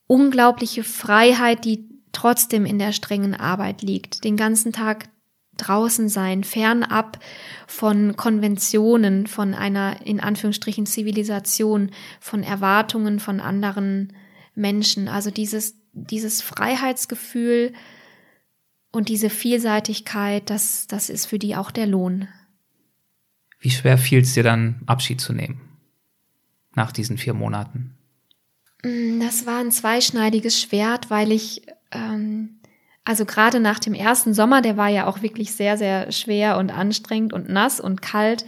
unglaubliche 0.06 0.84
Freiheit, 0.84 1.64
die 1.64 1.91
trotzdem 2.12 2.64
in 2.64 2.78
der 2.78 2.92
strengen 2.92 3.34
Arbeit 3.34 3.82
liegt. 3.82 4.24
Den 4.24 4.36
ganzen 4.36 4.72
Tag 4.72 5.08
draußen 5.56 6.08
sein, 6.08 6.44
fernab 6.44 7.18
von 7.66 8.16
Konventionen, 8.16 9.26
von 9.26 9.54
einer 9.54 10.04
in 10.04 10.20
Anführungsstrichen 10.20 10.86
Zivilisation, 10.86 11.90
von 12.20 12.42
Erwartungen 12.42 13.20
von 13.20 13.40
anderen 13.40 14.12
Menschen. 14.54 15.08
Also 15.08 15.30
dieses, 15.30 15.74
dieses 15.92 16.42
Freiheitsgefühl 16.42 17.72
und 18.92 19.08
diese 19.08 19.30
Vielseitigkeit, 19.30 20.48
das, 20.50 20.86
das 20.86 21.10
ist 21.10 21.26
für 21.26 21.38
die 21.38 21.56
auch 21.56 21.70
der 21.70 21.86
Lohn. 21.86 22.28
Wie 23.60 23.70
schwer 23.70 23.98
fiel 23.98 24.20
es 24.20 24.34
dir 24.34 24.42
dann, 24.42 24.82
Abschied 24.86 25.20
zu 25.20 25.32
nehmen 25.32 25.60
nach 26.74 26.92
diesen 26.92 27.18
vier 27.18 27.34
Monaten? 27.34 27.96
Mm, 28.82 29.20
das 29.20 29.46
war 29.46 29.60
ein 29.60 29.70
zweischneidiges 29.70 30.60
Schwert, 30.60 31.10
weil 31.10 31.30
ich 31.30 31.62
ähm, 31.92 32.60
also 33.04 33.24
gerade 33.24 33.58
nach 33.58 33.78
dem 33.78 33.94
ersten 33.94 34.32
Sommer, 34.32 34.62
der 34.62 34.76
war 34.76 34.88
ja 34.88 35.06
auch 35.06 35.22
wirklich 35.22 35.52
sehr, 35.54 35.76
sehr 35.76 36.12
schwer 36.12 36.56
und 36.58 36.70
anstrengend 36.70 37.32
und 37.32 37.48
nass 37.48 37.80
und 37.80 38.00
kalt. 38.00 38.44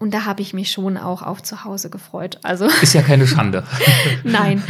Und 0.00 0.14
da 0.14 0.24
habe 0.24 0.42
ich 0.42 0.54
mich 0.54 0.70
schon 0.70 0.96
auch 0.96 1.22
auf 1.22 1.42
zu 1.42 1.64
Hause 1.64 1.90
gefreut. 1.90 2.38
Also 2.44 2.66
ist 2.82 2.94
ja 2.94 3.02
keine 3.02 3.26
Schande. 3.26 3.64
Nein. 4.24 4.62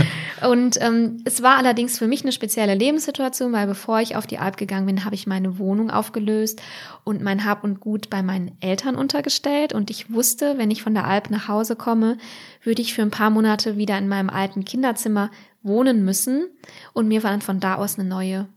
Und 0.49 0.81
ähm, 0.81 1.19
es 1.25 1.43
war 1.43 1.59
allerdings 1.59 1.99
für 1.99 2.09
mich 2.09 2.23
eine 2.23 2.33
spezielle 2.33 2.75
Lebenssituation, 2.75 3.53
weil 3.53 3.67
bevor 3.67 4.01
ich 4.01 4.17
auf 4.17 4.27
die 4.27 4.39
Alp 4.39 4.57
gegangen 4.57 4.87
bin, 4.87 5.05
habe 5.05 5.15
ich 5.15 5.27
meine 5.27 5.59
Wohnung 5.59 5.91
aufgelöst 5.91 6.63
und 7.05 7.23
mein 7.23 7.45
Hab 7.45 7.63
und 7.63 7.79
Gut 7.79 8.09
bei 8.09 8.23
meinen 8.23 8.57
Eltern 8.61 8.97
untergestellt. 8.97 9.75
Und 9.75 9.91
ich 9.91 10.11
wusste, 10.11 10.57
wenn 10.57 10.71
ich 10.71 10.83
von 10.83 10.95
der 10.95 11.07
Alp 11.07 11.31
nach 11.31 11.47
Hause 11.47 11.77
komme, 11.77 12.17
würde 12.63 12.81
ich 12.81 12.95
für 12.95 13.03
ein 13.03 13.11
paar 13.11 13.31
Monate 13.31 13.77
wieder 13.77 13.99
in 13.99 14.09
meinem 14.09 14.31
alten 14.31 14.65
Kinderzimmer 14.65 15.31
wohnen 15.63 16.05
müssen 16.05 16.49
und 16.93 17.09
mir 17.09 17.21
dann 17.21 17.43
von 17.43 17.61
da 17.61 17.77
aus 17.77 17.99
eine 17.99 18.09
neue 18.09 18.49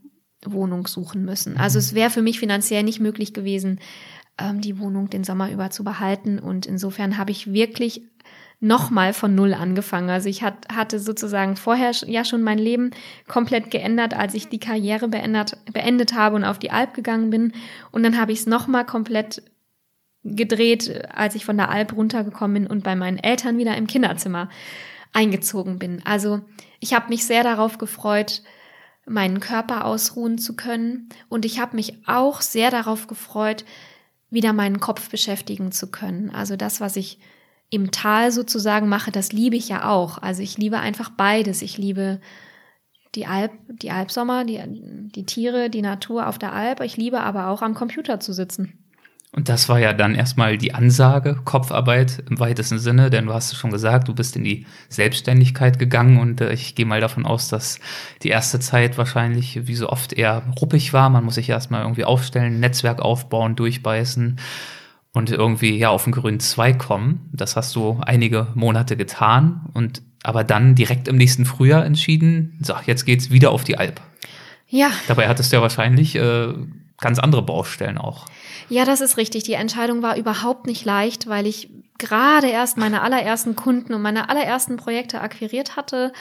Wohnung 0.45 0.87
suchen 0.87 1.23
müssen. 1.23 1.57
Also 1.57 1.79
es 1.79 1.93
wäre 1.93 2.09
für 2.09 2.21
mich 2.21 2.39
finanziell 2.39 2.83
nicht 2.83 2.99
möglich 2.99 3.33
gewesen, 3.33 3.79
ähm, 4.37 4.61
die 4.61 4.79
Wohnung 4.79 5.09
den 5.09 5.23
Sommer 5.23 5.51
über 5.51 5.69
zu 5.69 5.83
behalten. 5.83 6.39
Und 6.39 6.65
insofern 6.65 7.17
habe 7.17 7.31
ich 7.31 7.53
wirklich 7.53 8.03
nochmal 8.59 9.13
von 9.13 9.33
Null 9.33 9.53
angefangen. 9.53 10.09
Also 10.09 10.29
ich 10.29 10.43
hat, 10.43 10.67
hatte 10.71 10.99
sozusagen 10.99 11.55
vorher 11.55 11.91
ja 12.05 12.23
schon 12.23 12.43
mein 12.43 12.59
Leben 12.59 12.91
komplett 13.27 13.71
geändert, 13.71 14.15
als 14.15 14.33
ich 14.35 14.49
die 14.49 14.59
Karriere 14.59 15.07
beendet, 15.07 15.57
beendet 15.73 16.13
habe 16.13 16.35
und 16.35 16.43
auf 16.43 16.59
die 16.59 16.71
Alp 16.71 16.93
gegangen 16.93 17.31
bin. 17.31 17.53
Und 17.91 18.03
dann 18.03 18.19
habe 18.19 18.31
ich 18.31 18.39
es 18.39 18.47
nochmal 18.47 18.85
komplett 18.85 19.43
gedreht, 20.23 21.09
als 21.11 21.33
ich 21.33 21.45
von 21.45 21.57
der 21.57 21.69
Alp 21.69 21.95
runtergekommen 21.95 22.63
bin 22.63 22.67
und 22.67 22.83
bei 22.83 22.95
meinen 22.95 23.17
Eltern 23.17 23.57
wieder 23.57 23.75
im 23.75 23.87
Kinderzimmer 23.87 24.49
eingezogen 25.13 25.79
bin. 25.79 26.01
Also 26.05 26.41
ich 26.79 26.93
habe 26.93 27.09
mich 27.09 27.25
sehr 27.25 27.43
darauf 27.43 27.77
gefreut, 27.77 28.41
meinen 29.05 29.39
Körper 29.39 29.85
ausruhen 29.85 30.37
zu 30.37 30.55
können. 30.55 31.09
Und 31.29 31.45
ich 31.45 31.59
habe 31.59 31.75
mich 31.75 32.07
auch 32.07 32.41
sehr 32.41 32.71
darauf 32.71 33.07
gefreut, 33.07 33.65
wieder 34.29 34.53
meinen 34.53 34.79
Kopf 34.79 35.09
beschäftigen 35.09 35.71
zu 35.71 35.91
können. 35.91 36.29
Also 36.29 36.55
das, 36.55 36.79
was 36.79 36.95
ich 36.95 37.19
im 37.69 37.91
Tal 37.91 38.31
sozusagen 38.31 38.89
mache, 38.89 39.11
das 39.11 39.31
liebe 39.31 39.55
ich 39.55 39.69
ja 39.69 39.89
auch. 39.89 40.17
Also 40.17 40.41
ich 40.41 40.57
liebe 40.57 40.79
einfach 40.79 41.09
beides. 41.09 41.61
Ich 41.61 41.77
liebe 41.77 42.19
die 43.15 43.25
Alp, 43.25 43.51
die 43.67 43.91
Alpsommer, 43.91 44.45
die, 44.45 44.61
die 44.65 45.25
Tiere, 45.25 45.69
die 45.69 45.81
Natur 45.81 46.27
auf 46.27 46.39
der 46.39 46.53
Alp. 46.53 46.81
Ich 46.81 46.97
liebe 46.97 47.19
aber 47.21 47.47
auch 47.47 47.61
am 47.61 47.73
Computer 47.73 48.19
zu 48.19 48.33
sitzen. 48.33 48.80
Und 49.33 49.47
das 49.47 49.69
war 49.69 49.79
ja 49.79 49.93
dann 49.93 50.13
erstmal 50.13 50.57
die 50.57 50.73
Ansage, 50.73 51.39
Kopfarbeit 51.45 52.21
im 52.29 52.39
weitesten 52.39 52.79
Sinne, 52.79 53.09
denn 53.09 53.27
du 53.27 53.33
hast 53.33 53.53
es 53.53 53.57
schon 53.57 53.71
gesagt, 53.71 54.09
du 54.09 54.13
bist 54.13 54.35
in 54.35 54.43
die 54.43 54.65
Selbstständigkeit 54.89 55.79
gegangen 55.79 56.19
und 56.19 56.41
äh, 56.41 56.51
ich 56.51 56.75
gehe 56.75 56.85
mal 56.85 56.99
davon 56.99 57.25
aus, 57.25 57.47
dass 57.47 57.79
die 58.23 58.29
erste 58.29 58.59
Zeit 58.59 58.97
wahrscheinlich 58.97 59.67
wie 59.67 59.75
so 59.75 59.87
oft 59.87 60.11
eher 60.11 60.43
ruppig 60.59 60.91
war. 60.91 61.09
Man 61.09 61.23
muss 61.23 61.35
sich 61.35 61.47
erstmal 61.47 61.83
irgendwie 61.83 62.03
aufstellen, 62.03 62.59
Netzwerk 62.59 63.01
aufbauen, 63.01 63.55
durchbeißen 63.55 64.37
und 65.13 65.31
irgendwie 65.31 65.77
ja 65.77 65.89
auf 65.89 66.03
den 66.03 66.11
grünen 66.11 66.41
Zweig 66.41 66.79
kommen. 66.79 67.29
Das 67.31 67.55
hast 67.55 67.73
du 67.77 68.01
einige 68.01 68.47
Monate 68.53 68.97
getan 68.97 69.61
und 69.73 70.01
aber 70.23 70.43
dann 70.43 70.75
direkt 70.75 71.07
im 71.07 71.15
nächsten 71.15 71.45
Frühjahr 71.45 71.85
entschieden, 71.85 72.57
so, 72.61 72.75
jetzt 72.85 73.05
geht's 73.05 73.31
wieder 73.31 73.51
auf 73.51 73.63
die 73.63 73.77
Alp. 73.77 74.01
Ja. 74.67 74.91
Dabei 75.07 75.27
hattest 75.27 75.51
du 75.51 75.57
ja 75.57 75.61
wahrscheinlich 75.61 76.15
äh, 76.15 76.53
ganz 77.01 77.19
andere 77.19 77.41
Baustellen 77.41 77.97
auch. 77.97 78.25
Ja, 78.69 78.85
das 78.85 79.01
ist 79.01 79.17
richtig. 79.17 79.43
Die 79.43 79.53
Entscheidung 79.53 80.01
war 80.01 80.15
überhaupt 80.15 80.67
nicht 80.67 80.85
leicht, 80.85 81.27
weil 81.27 81.45
ich 81.45 81.69
gerade 81.97 82.47
erst 82.47 82.77
meine 82.77 83.01
allerersten 83.01 83.55
Kunden 83.55 83.93
und 83.93 84.01
meine 84.01 84.29
allerersten 84.29 84.77
Projekte 84.77 85.19
akquiriert 85.19 85.75
hatte. 85.75 86.13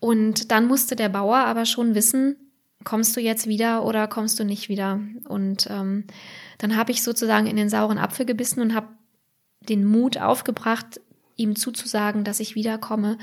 Und 0.00 0.50
dann 0.50 0.66
musste 0.66 0.96
der 0.96 1.10
Bauer 1.10 1.36
aber 1.36 1.66
schon 1.66 1.94
wissen, 1.94 2.36
kommst 2.84 3.16
du 3.16 3.20
jetzt 3.20 3.46
wieder 3.46 3.84
oder 3.84 4.08
kommst 4.08 4.40
du 4.40 4.44
nicht 4.44 4.68
wieder? 4.68 5.00
Und 5.28 5.68
ähm, 5.70 6.06
dann 6.58 6.76
habe 6.76 6.92
ich 6.92 7.02
sozusagen 7.02 7.46
in 7.46 7.56
den 7.56 7.68
sauren 7.68 7.98
Apfel 7.98 8.26
gebissen 8.26 8.60
und 8.60 8.74
habe 8.74 8.88
den 9.68 9.84
Mut 9.84 10.18
aufgebracht, 10.18 11.00
ihm 11.36 11.56
zuzusagen, 11.56 12.24
dass 12.24 12.40
ich 12.40 12.54
wiederkomme, 12.54 13.18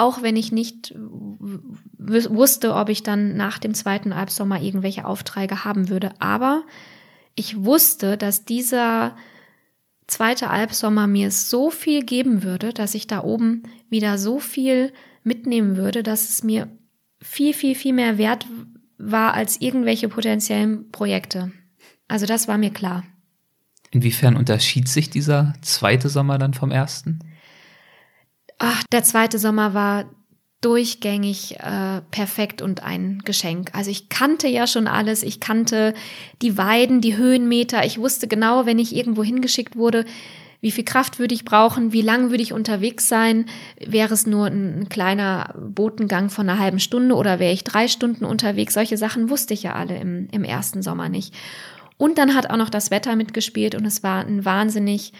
auch 0.00 0.22
wenn 0.22 0.36
ich 0.36 0.50
nicht 0.50 0.94
wusste, 0.96 2.74
ob 2.74 2.88
ich 2.88 3.02
dann 3.02 3.36
nach 3.36 3.58
dem 3.58 3.74
zweiten 3.74 4.12
Albsommer 4.12 4.60
irgendwelche 4.60 5.04
Aufträge 5.04 5.64
haben 5.64 5.88
würde. 5.88 6.12
Aber 6.18 6.62
ich 7.34 7.64
wusste, 7.64 8.16
dass 8.16 8.44
dieser 8.44 9.14
zweite 10.06 10.50
Albsommer 10.50 11.06
mir 11.06 11.30
so 11.30 11.70
viel 11.70 12.04
geben 12.04 12.42
würde, 12.42 12.72
dass 12.72 12.94
ich 12.94 13.06
da 13.06 13.22
oben 13.22 13.62
wieder 13.90 14.18
so 14.18 14.40
viel 14.40 14.92
mitnehmen 15.22 15.76
würde, 15.76 16.02
dass 16.02 16.30
es 16.30 16.42
mir 16.42 16.68
viel, 17.20 17.52
viel, 17.52 17.74
viel 17.74 17.92
mehr 17.92 18.16
wert 18.16 18.46
war 18.96 19.34
als 19.34 19.60
irgendwelche 19.60 20.08
potenziellen 20.08 20.90
Projekte. 20.90 21.52
Also 22.08 22.26
das 22.26 22.48
war 22.48 22.58
mir 22.58 22.70
klar. 22.70 23.04
Inwiefern 23.90 24.36
unterschied 24.36 24.88
sich 24.88 25.10
dieser 25.10 25.54
zweite 25.62 26.08
Sommer 26.08 26.38
dann 26.38 26.54
vom 26.54 26.70
ersten? 26.70 27.20
Ach, 28.62 28.84
der 28.92 29.02
zweite 29.02 29.38
Sommer 29.38 29.72
war 29.72 30.04
durchgängig 30.60 31.58
äh, 31.60 32.02
perfekt 32.10 32.60
und 32.60 32.82
ein 32.82 33.22
Geschenk. 33.24 33.70
Also 33.72 33.90
ich 33.90 34.10
kannte 34.10 34.48
ja 34.48 34.66
schon 34.66 34.86
alles, 34.86 35.22
ich 35.22 35.40
kannte 35.40 35.94
die 36.42 36.58
Weiden, 36.58 37.00
die 37.00 37.16
Höhenmeter, 37.16 37.86
ich 37.86 37.98
wusste 37.98 38.28
genau, 38.28 38.66
wenn 38.66 38.78
ich 38.78 38.94
irgendwo 38.94 39.24
hingeschickt 39.24 39.76
wurde, 39.76 40.04
wie 40.60 40.72
viel 40.72 40.84
Kraft 40.84 41.18
würde 41.18 41.34
ich 41.34 41.46
brauchen, 41.46 41.94
wie 41.94 42.02
lang 42.02 42.28
würde 42.28 42.42
ich 42.42 42.52
unterwegs 42.52 43.08
sein, 43.08 43.46
wäre 43.78 44.12
es 44.12 44.26
nur 44.26 44.48
ein, 44.48 44.80
ein 44.80 44.88
kleiner 44.90 45.54
Botengang 45.58 46.28
von 46.28 46.46
einer 46.46 46.58
halben 46.58 46.80
Stunde 46.80 47.14
oder 47.14 47.38
wäre 47.38 47.54
ich 47.54 47.64
drei 47.64 47.88
Stunden 47.88 48.26
unterwegs, 48.26 48.74
solche 48.74 48.98
Sachen 48.98 49.30
wusste 49.30 49.54
ich 49.54 49.62
ja 49.62 49.74
alle 49.74 49.98
im, 49.98 50.28
im 50.32 50.44
ersten 50.44 50.82
Sommer 50.82 51.08
nicht. 51.08 51.34
Und 51.96 52.18
dann 52.18 52.34
hat 52.34 52.50
auch 52.50 52.58
noch 52.58 52.68
das 52.68 52.90
Wetter 52.90 53.16
mitgespielt 53.16 53.74
und 53.74 53.86
es 53.86 54.02
war 54.02 54.26
ein 54.26 54.44
wahnsinnig 54.44 55.14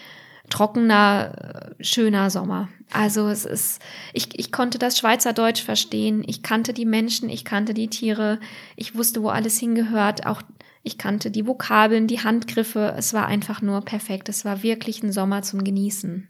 trockener, 0.49 1.73
schöner 1.79 2.29
Sommer. 2.29 2.69
Also 2.91 3.27
es 3.27 3.45
ist, 3.45 3.81
ich, 4.13 4.37
ich 4.37 4.51
konnte 4.51 4.77
das 4.77 4.97
Schweizerdeutsch 4.97 5.63
verstehen, 5.63 6.23
ich 6.25 6.43
kannte 6.43 6.73
die 6.73 6.85
Menschen, 6.85 7.29
ich 7.29 7.45
kannte 7.45 7.73
die 7.73 7.89
Tiere, 7.89 8.39
ich 8.75 8.95
wusste, 8.95 9.23
wo 9.23 9.29
alles 9.29 9.57
hingehört, 9.59 10.25
auch 10.25 10.41
ich 10.83 10.97
kannte 10.97 11.31
die 11.31 11.45
Vokabeln, 11.45 12.07
die 12.07 12.19
Handgriffe, 12.19 12.93
es 12.97 13.13
war 13.13 13.27
einfach 13.27 13.61
nur 13.61 13.81
perfekt, 13.81 14.29
es 14.29 14.45
war 14.45 14.63
wirklich 14.63 15.03
ein 15.03 15.11
Sommer 15.11 15.43
zum 15.43 15.63
Genießen. 15.63 16.27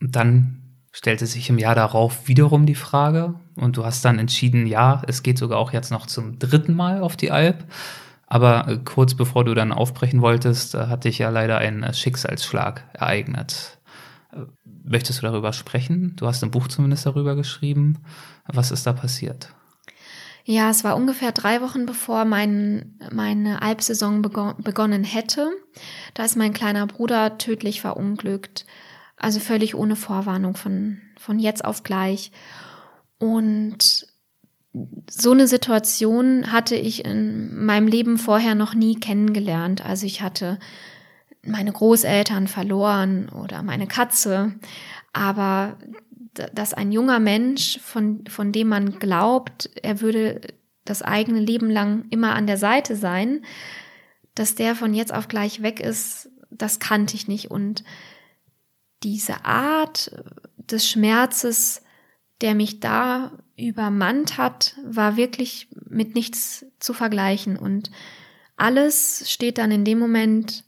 Und 0.00 0.16
dann 0.16 0.60
stellte 0.92 1.26
sich 1.26 1.50
im 1.50 1.58
Jahr 1.58 1.74
darauf 1.74 2.28
wiederum 2.28 2.66
die 2.66 2.76
Frage 2.76 3.34
und 3.56 3.76
du 3.76 3.84
hast 3.84 4.04
dann 4.04 4.18
entschieden, 4.18 4.66
ja, 4.66 5.02
es 5.08 5.24
geht 5.24 5.38
sogar 5.38 5.58
auch 5.58 5.72
jetzt 5.72 5.90
noch 5.90 6.06
zum 6.06 6.38
dritten 6.38 6.74
Mal 6.74 7.00
auf 7.00 7.16
die 7.16 7.32
Alp. 7.32 7.64
Aber 8.26 8.68
äh, 8.68 8.78
kurz 8.78 9.14
bevor 9.14 9.44
du 9.44 9.54
dann 9.54 9.72
aufbrechen 9.72 10.22
wolltest, 10.22 10.74
äh, 10.74 10.86
hat 10.86 11.04
dich 11.04 11.18
ja 11.18 11.30
leider 11.30 11.58
ein 11.58 11.82
äh, 11.82 11.92
Schicksalsschlag 11.92 12.84
ereignet. 12.92 13.78
Möchtest 14.82 15.22
du 15.22 15.26
darüber 15.26 15.52
sprechen? 15.52 16.16
Du 16.16 16.26
hast 16.26 16.42
ein 16.42 16.50
Buch 16.50 16.68
zumindest 16.68 17.06
darüber 17.06 17.36
geschrieben. 17.36 17.98
Was 18.46 18.70
ist 18.70 18.86
da 18.86 18.92
passiert? 18.92 19.54
Ja, 20.44 20.68
es 20.68 20.84
war 20.84 20.96
ungefähr 20.96 21.32
drei 21.32 21.62
Wochen 21.62 21.86
bevor 21.86 22.26
mein, 22.26 22.98
meine 23.10 23.62
Alpsaison 23.62 24.20
begon 24.20 24.54
begonnen 24.58 25.02
hätte. 25.02 25.50
Da 26.12 26.24
ist 26.24 26.36
mein 26.36 26.52
kleiner 26.52 26.86
Bruder 26.86 27.38
tödlich 27.38 27.80
verunglückt. 27.80 28.66
Also 29.16 29.40
völlig 29.40 29.74
ohne 29.74 29.96
Vorwarnung 29.96 30.54
von, 30.54 31.00
von 31.16 31.38
jetzt 31.38 31.64
auf 31.64 31.82
gleich. 31.82 32.30
Und 33.18 34.06
so 35.08 35.30
eine 35.30 35.46
Situation 35.46 36.50
hatte 36.50 36.74
ich 36.74 37.04
in 37.04 37.64
meinem 37.64 37.86
Leben 37.86 38.18
vorher 38.18 38.54
noch 38.54 38.74
nie 38.74 38.96
kennengelernt. 38.96 39.84
Also 39.84 40.06
ich 40.06 40.20
hatte 40.20 40.58
meine 41.42 41.72
Großeltern 41.72 42.48
verloren 42.48 43.28
oder 43.28 43.62
meine 43.62 43.86
Katze, 43.86 44.54
aber 45.12 45.78
dass 46.32 46.74
ein 46.74 46.90
junger 46.90 47.20
Mensch, 47.20 47.78
von, 47.80 48.24
von 48.26 48.50
dem 48.50 48.68
man 48.68 48.98
glaubt, 48.98 49.70
er 49.82 50.00
würde 50.00 50.40
das 50.84 51.02
eigene 51.02 51.38
Leben 51.38 51.70
lang 51.70 52.06
immer 52.10 52.34
an 52.34 52.48
der 52.48 52.56
Seite 52.56 52.96
sein, 52.96 53.44
dass 54.34 54.56
der 54.56 54.74
von 54.74 54.94
jetzt 54.94 55.14
auf 55.14 55.28
gleich 55.28 55.62
weg 55.62 55.78
ist, 55.78 56.30
das 56.50 56.80
kannte 56.80 57.14
ich 57.14 57.28
nicht. 57.28 57.52
Und 57.52 57.84
diese 59.04 59.44
Art 59.44 60.24
des 60.56 60.88
Schmerzes, 60.88 61.82
der 62.40 62.56
mich 62.56 62.80
da 62.80 63.30
übermannt 63.56 64.36
hat, 64.38 64.76
war 64.84 65.16
wirklich 65.16 65.68
mit 65.88 66.14
nichts 66.14 66.66
zu 66.80 66.92
vergleichen. 66.92 67.56
Und 67.56 67.90
alles 68.56 69.30
steht 69.30 69.58
dann 69.58 69.70
in 69.70 69.84
dem 69.84 69.98
Moment 69.98 70.64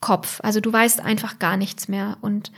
Kopf. 0.00 0.40
Also 0.42 0.60
du 0.60 0.72
weißt 0.72 1.00
einfach 1.00 1.38
gar 1.38 1.56
nichts 1.56 1.88
mehr 1.88 2.18
und, 2.20 2.50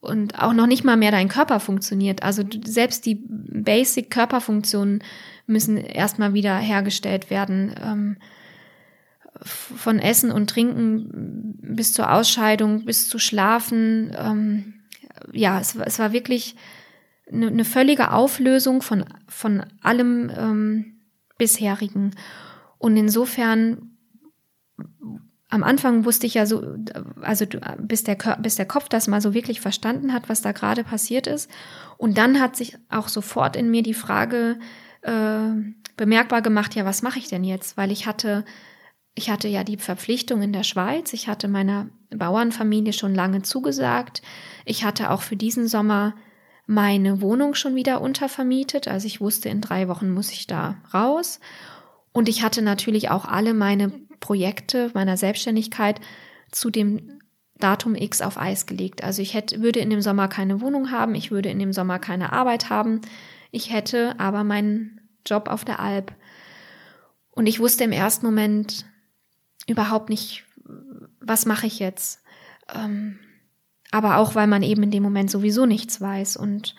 und 0.00 0.40
auch 0.40 0.52
noch 0.52 0.66
nicht 0.66 0.84
mal 0.84 0.96
mehr 0.96 1.10
dein 1.10 1.28
Körper 1.28 1.58
funktioniert. 1.58 2.22
Also 2.22 2.44
selbst 2.64 3.04
die 3.06 3.24
Basic 3.26 4.10
Körperfunktionen 4.10 5.02
müssen 5.46 5.76
erstmal 5.76 6.34
wieder 6.34 6.56
hergestellt 6.56 7.30
werden. 7.30 7.74
Ähm, 7.82 8.16
von 9.42 9.98
Essen 9.98 10.32
und 10.32 10.50
Trinken 10.50 11.54
bis 11.62 11.92
zur 11.92 12.12
Ausscheidung, 12.12 12.84
bis 12.84 13.08
zu 13.08 13.18
Schlafen. 13.18 14.14
Ähm, 14.16 14.74
ja, 15.32 15.60
es, 15.60 15.74
es 15.76 15.98
war 15.98 16.12
wirklich 16.12 16.56
eine, 17.32 17.48
eine 17.48 17.64
völlige 17.64 18.12
Auflösung 18.12 18.82
von, 18.82 19.04
von 19.26 19.64
allem 19.82 20.30
ähm, 20.36 20.98
bisherigen. 21.38 22.14
Und 22.78 22.96
insofern, 22.96 23.96
am 25.48 25.64
Anfang 25.64 26.04
wusste 26.04 26.26
ich 26.26 26.34
ja 26.34 26.46
so, 26.46 26.62
also 27.22 27.46
bis 27.78 28.04
der, 28.04 28.16
bis 28.40 28.56
der 28.56 28.66
Kopf 28.66 28.88
das 28.88 29.08
mal 29.08 29.20
so 29.20 29.34
wirklich 29.34 29.60
verstanden 29.60 30.12
hat, 30.12 30.28
was 30.28 30.42
da 30.42 30.52
gerade 30.52 30.84
passiert 30.84 31.26
ist. 31.26 31.50
Und 31.96 32.18
dann 32.18 32.40
hat 32.40 32.56
sich 32.56 32.76
auch 32.88 33.08
sofort 33.08 33.56
in 33.56 33.70
mir 33.70 33.82
die 33.82 33.94
Frage 33.94 34.58
äh, 35.02 35.50
bemerkbar 35.96 36.42
gemacht, 36.42 36.74
ja, 36.74 36.84
was 36.84 37.02
mache 37.02 37.18
ich 37.18 37.28
denn 37.28 37.44
jetzt? 37.44 37.76
Weil 37.76 37.90
ich 37.90 38.06
hatte, 38.06 38.44
ich 39.14 39.30
hatte 39.30 39.48
ja 39.48 39.64
die 39.64 39.78
Verpflichtung 39.78 40.42
in 40.42 40.52
der 40.52 40.64
Schweiz, 40.64 41.12
ich 41.12 41.28
hatte 41.28 41.48
meiner 41.48 41.88
Bauernfamilie 42.10 42.92
schon 42.92 43.14
lange 43.14 43.42
zugesagt. 43.42 44.22
Ich 44.64 44.84
hatte 44.84 45.10
auch 45.10 45.22
für 45.22 45.36
diesen 45.36 45.66
Sommer 45.66 46.14
meine 46.68 47.22
Wohnung 47.22 47.54
schon 47.54 47.74
wieder 47.74 48.02
untervermietet. 48.02 48.88
Also 48.88 49.06
ich 49.06 49.22
wusste, 49.22 49.48
in 49.48 49.62
drei 49.62 49.88
Wochen 49.88 50.10
muss 50.10 50.30
ich 50.30 50.46
da 50.46 50.76
raus. 50.92 51.40
Und 52.12 52.28
ich 52.28 52.42
hatte 52.42 52.60
natürlich 52.60 53.10
auch 53.10 53.24
alle 53.24 53.54
meine 53.54 53.90
Projekte 54.20 54.90
meiner 54.92 55.16
Selbstständigkeit 55.16 55.98
zu 56.52 56.68
dem 56.68 57.20
Datum 57.58 57.94
X 57.94 58.20
auf 58.20 58.38
Eis 58.38 58.66
gelegt. 58.66 59.02
Also 59.02 59.22
ich 59.22 59.32
hätte, 59.32 59.62
würde 59.62 59.80
in 59.80 59.88
dem 59.88 60.02
Sommer 60.02 60.28
keine 60.28 60.60
Wohnung 60.60 60.90
haben, 60.90 61.14
ich 61.14 61.30
würde 61.30 61.48
in 61.48 61.58
dem 61.58 61.72
Sommer 61.72 61.98
keine 61.98 62.34
Arbeit 62.34 62.68
haben. 62.68 63.00
Ich 63.50 63.72
hätte 63.72 64.20
aber 64.20 64.44
meinen 64.44 65.00
Job 65.24 65.48
auf 65.48 65.64
der 65.64 65.80
Alp. 65.80 66.12
Und 67.30 67.46
ich 67.46 67.60
wusste 67.60 67.84
im 67.84 67.92
ersten 67.92 68.26
Moment 68.26 68.84
überhaupt 69.66 70.10
nicht, 70.10 70.44
was 71.18 71.46
mache 71.46 71.66
ich 71.66 71.78
jetzt. 71.78 72.22
Ähm, 72.74 73.18
aber 73.90 74.18
auch 74.18 74.34
weil 74.34 74.46
man 74.46 74.62
eben 74.62 74.82
in 74.82 74.90
dem 74.90 75.02
Moment 75.02 75.30
sowieso 75.30 75.66
nichts 75.66 76.00
weiß. 76.00 76.36
Und 76.36 76.74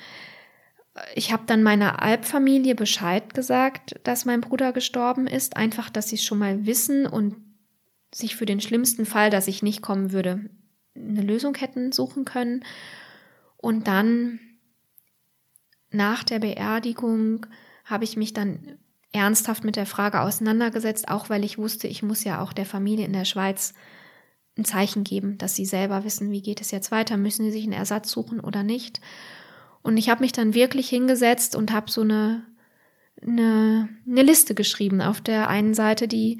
ich 1.16 1.32
habe 1.32 1.44
dann 1.46 1.64
meiner 1.64 2.02
Albfamilie 2.02 2.76
Bescheid 2.76 3.34
gesagt, 3.34 4.00
dass 4.04 4.26
mein 4.26 4.42
Bruder 4.42 4.74
gestorben 4.74 5.28
ist, 5.28 5.58
einfach, 5.58 5.90
dass 5.90 6.10
sie 6.10 6.16
es 6.16 6.24
schon 6.24 6.40
mal 6.40 6.66
wissen 6.66 7.06
und 7.06 7.36
sich 8.14 8.36
für 8.36 8.46
den 8.46 8.62
schlimmsten 8.62 9.06
Fall, 9.06 9.30
dass 9.30 9.48
ich 9.48 9.64
nicht 9.64 9.82
kommen 9.82 10.12
würde, 10.12 10.50
eine 10.96 11.22
Lösung 11.22 11.56
hätten 11.56 11.92
suchen 11.92 12.26
können. 12.26 12.64
Und 13.58 13.88
dann 13.88 14.40
nach 15.92 16.24
der 16.24 16.40
Beerdigung 16.40 17.46
habe 17.86 18.04
ich 18.04 18.18
mich 18.18 18.34
dann 18.34 18.78
ernsthaft 19.12 19.64
mit 19.64 19.76
der 19.76 19.86
Frage 19.86 20.22
auseinandergesetzt, 20.22 21.08
auch 21.08 21.30
weil 21.30 21.44
ich 21.44 21.58
wusste, 21.58 21.88
ich 21.88 22.04
muss 22.04 22.24
ja 22.24 22.42
auch 22.42 22.54
der 22.54 22.66
Familie 22.66 23.06
in 23.06 23.14
der 23.14 23.26
Schweiz 23.26 23.74
ein 24.60 24.66
Zeichen 24.66 25.04
geben, 25.04 25.38
dass 25.38 25.56
sie 25.56 25.66
selber 25.66 26.04
wissen, 26.04 26.32
wie 26.32 26.42
geht 26.42 26.62
es 26.62 26.72
jetzt 26.72 26.92
weiter, 26.92 27.18
müssen 27.18 27.46
sie 27.46 27.52
sich 27.52 27.64
einen 27.64 27.74
Ersatz 27.74 28.12
suchen 28.12 28.40
oder 28.40 28.64
nicht. 28.64 29.02
Und 29.82 29.98
ich 29.98 30.10
habe 30.10 30.22
mich 30.22 30.32
dann 30.32 30.54
wirklich 30.54 30.90
hingesetzt 30.90 31.56
und 31.56 31.72
habe 31.72 31.90
so 31.90 32.02
eine, 32.02 32.46
eine, 33.22 33.90
eine 34.06 34.24
Liste 34.24 34.54
geschrieben. 34.54 35.02
Auf 35.02 35.22
der 35.22 35.48
einen 35.48 35.74
Seite 35.74 36.08
die 36.08 36.40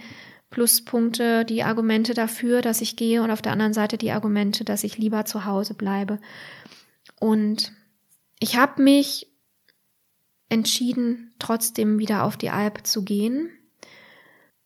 Pluspunkte, 0.50 1.46
die 1.46 1.64
Argumente 1.64 2.14
dafür, 2.14 2.62
dass 2.62 2.82
ich 2.82 2.96
gehe 2.96 3.24
und 3.24 3.32
auf 3.32 3.42
der 3.42 3.54
anderen 3.54 3.74
Seite 3.74 3.98
die 3.98 4.12
Argumente, 4.12 4.66
dass 4.66 4.84
ich 4.84 4.98
lieber 4.98 5.26
zu 5.26 5.46
Hause 5.46 5.74
bleibe. 5.74 6.20
Und 7.20 7.72
ich 8.40 8.58
habe 8.58 8.82
mich 8.82 9.28
entschieden, 10.50 11.34
trotzdem 11.40 12.00
wieder 12.00 12.24
auf 12.24 12.36
die 12.36 12.50
Alp 12.50 12.86
zu 12.86 13.04
gehen. 13.04 13.50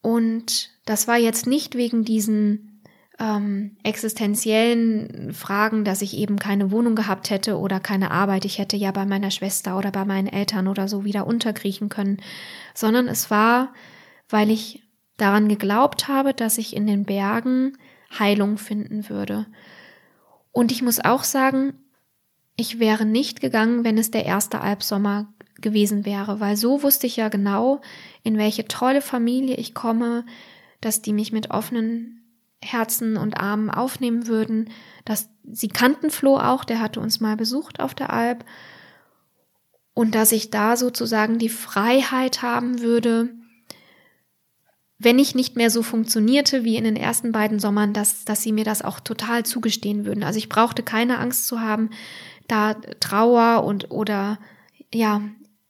Und 0.01 0.72
das 0.86 1.08
war 1.08 1.18
jetzt 1.18 1.45
nicht 1.47 1.76
wegen 1.76 2.06
diesen 2.06 2.73
ähm, 3.20 3.78
existenziellen 3.84 5.34
Fragen, 5.34 5.86
dass 5.86 6.01
ich 6.01 6.18
eben 6.18 6.39
keine 6.39 6.72
Wohnung 6.72 6.95
gehabt 6.95 7.30
hätte 7.30 7.57
oder 7.57 7.80
keine 7.80 8.11
Arbeit. 8.11 8.45
Ich 8.45 8.57
hätte 8.57 8.76
ja 8.76 8.91
bei 8.91 9.05
meiner 9.05 9.32
Schwester 9.32 9.78
oder 9.78 9.91
bei 9.91 10.05
meinen 10.05 10.28
Eltern 10.28 10.68
oder 10.68 10.88
so 10.88 11.05
wieder 11.05 11.28
unterkriechen 11.28 11.89
können, 11.89 12.18
sondern 12.74 13.07
es 13.07 13.30
war, 13.30 13.74
weil 14.30 14.49
ich 14.49 14.84
daran 15.18 15.47
geglaubt 15.47 16.07
habe, 16.07 16.34
dass 16.34 16.57
ich 16.57 16.76
in 16.76 16.88
den 16.88 17.05
Bergen 17.05 17.78
Heilung 18.18 18.57
finden 18.57 19.09
würde. 19.09 19.45
Und 20.51 20.72
ich 20.72 20.82
muss 20.82 20.99
auch 20.99 21.24
sagen, 21.24 21.74
ich 22.55 22.80
wäre 22.80 23.05
nicht 23.05 23.41
gegangen, 23.41 23.84
wenn 23.84 23.97
es 23.97 24.11
der 24.11 24.26
erste 24.26 24.61
Albsommer 24.61 25.34
gewesen 25.59 26.05
wäre, 26.05 26.39
weil 26.39 26.57
so 26.57 26.84
wusste 26.84 27.07
ich 27.07 27.16
ja 27.16 27.30
genau, 27.30 27.82
in 28.24 28.38
welche 28.38 28.68
tolle 28.68 29.01
Familie 29.01 29.55
ich 29.55 29.74
komme, 29.74 30.26
dass 30.82 31.01
die 31.01 31.14
mich 31.14 31.32
mit 31.32 31.51
offenen 31.51 32.23
Herzen 32.64 33.18
und 33.18 33.39
Armen 33.39 33.70
aufnehmen 33.70 34.28
würden, 34.28 34.70
dass 35.05 35.30
sie 35.51 35.68
kannten 35.68 36.09
Flo 36.09 36.38
auch, 36.38 36.64
der 36.64 36.80
hatte 36.80 36.99
uns 36.99 37.20
mal 37.20 37.36
besucht 37.36 37.80
auf 37.80 37.93
der 37.93 38.11
Alp, 38.11 38.45
und 39.93 40.16
dass 40.16 40.32
ich 40.32 40.49
da 40.49 40.76
sozusagen 40.76 41.38
die 41.38 41.49
Freiheit 41.49 42.41
haben 42.41 42.82
würde, 42.82 43.30
wenn 44.97 45.20
ich 45.20 45.36
nicht 45.36 45.55
mehr 45.55 45.70
so 45.70 45.84
funktionierte 45.84 46.64
wie 46.64 46.78
in 46.78 46.84
den 46.84 46.95
ersten 46.95 47.32
beiden 47.32 47.59
Sommern, 47.59 47.93
dass, 47.93 48.26
dass 48.26 48.41
sie 48.41 48.51
mir 48.51 48.64
das 48.64 48.82
auch 48.82 48.99
total 48.99 49.43
zugestehen 49.45 50.05
würden. 50.05 50.24
Also 50.24 50.38
ich 50.38 50.49
brauchte 50.49 50.82
keine 50.82 51.20
Angst 51.20 51.45
zu 51.45 51.59
haben, 51.59 51.89
da 52.47 52.74
Trauer 52.74 53.66
und 53.66 53.91
oder 53.91 54.39
ja, 54.93 55.22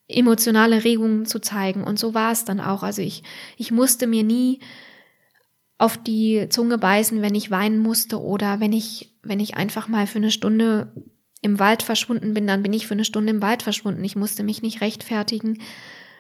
emotionale 0.08 0.84
Regungen 0.84 1.26
zu 1.26 1.40
zeigen. 1.40 1.84
Und 1.84 1.98
so 1.98 2.14
war 2.14 2.32
es 2.32 2.46
dann 2.46 2.60
auch. 2.60 2.84
Also 2.84 3.02
ich, 3.02 3.24
ich 3.58 3.72
musste 3.72 4.08
mir 4.08 4.24
nie 4.24 4.60
auf 5.84 5.98
die 5.98 6.48
Zunge 6.50 6.78
beißen, 6.78 7.22
wenn 7.22 7.36
ich 7.36 7.52
weinen 7.52 7.78
musste 7.78 8.22
oder 8.22 8.62
wenn 8.62 8.72
ich, 8.72 9.14
wenn 9.22 9.42
ich 9.42 9.58
einfach 9.58 9.90
mal 9.90 10.08
für 10.08 10.20
eine 10.20 10.32
Stunde 10.32 10.94
im 11.42 11.60
Wald 11.60 11.84
verschwunden 11.84 12.34
bin, 12.34 12.48
dann 12.48 12.64
bin 12.64 12.72
ich 12.72 12.88
für 12.88 12.94
eine 12.94 13.04
Stunde 13.04 13.34
im 13.34 13.42
Wald 13.42 13.64
verschwunden. 13.64 14.02
Ich 14.06 14.16
musste 14.16 14.44
mich 14.44 14.62
nicht 14.62 14.80
rechtfertigen. 14.80 15.62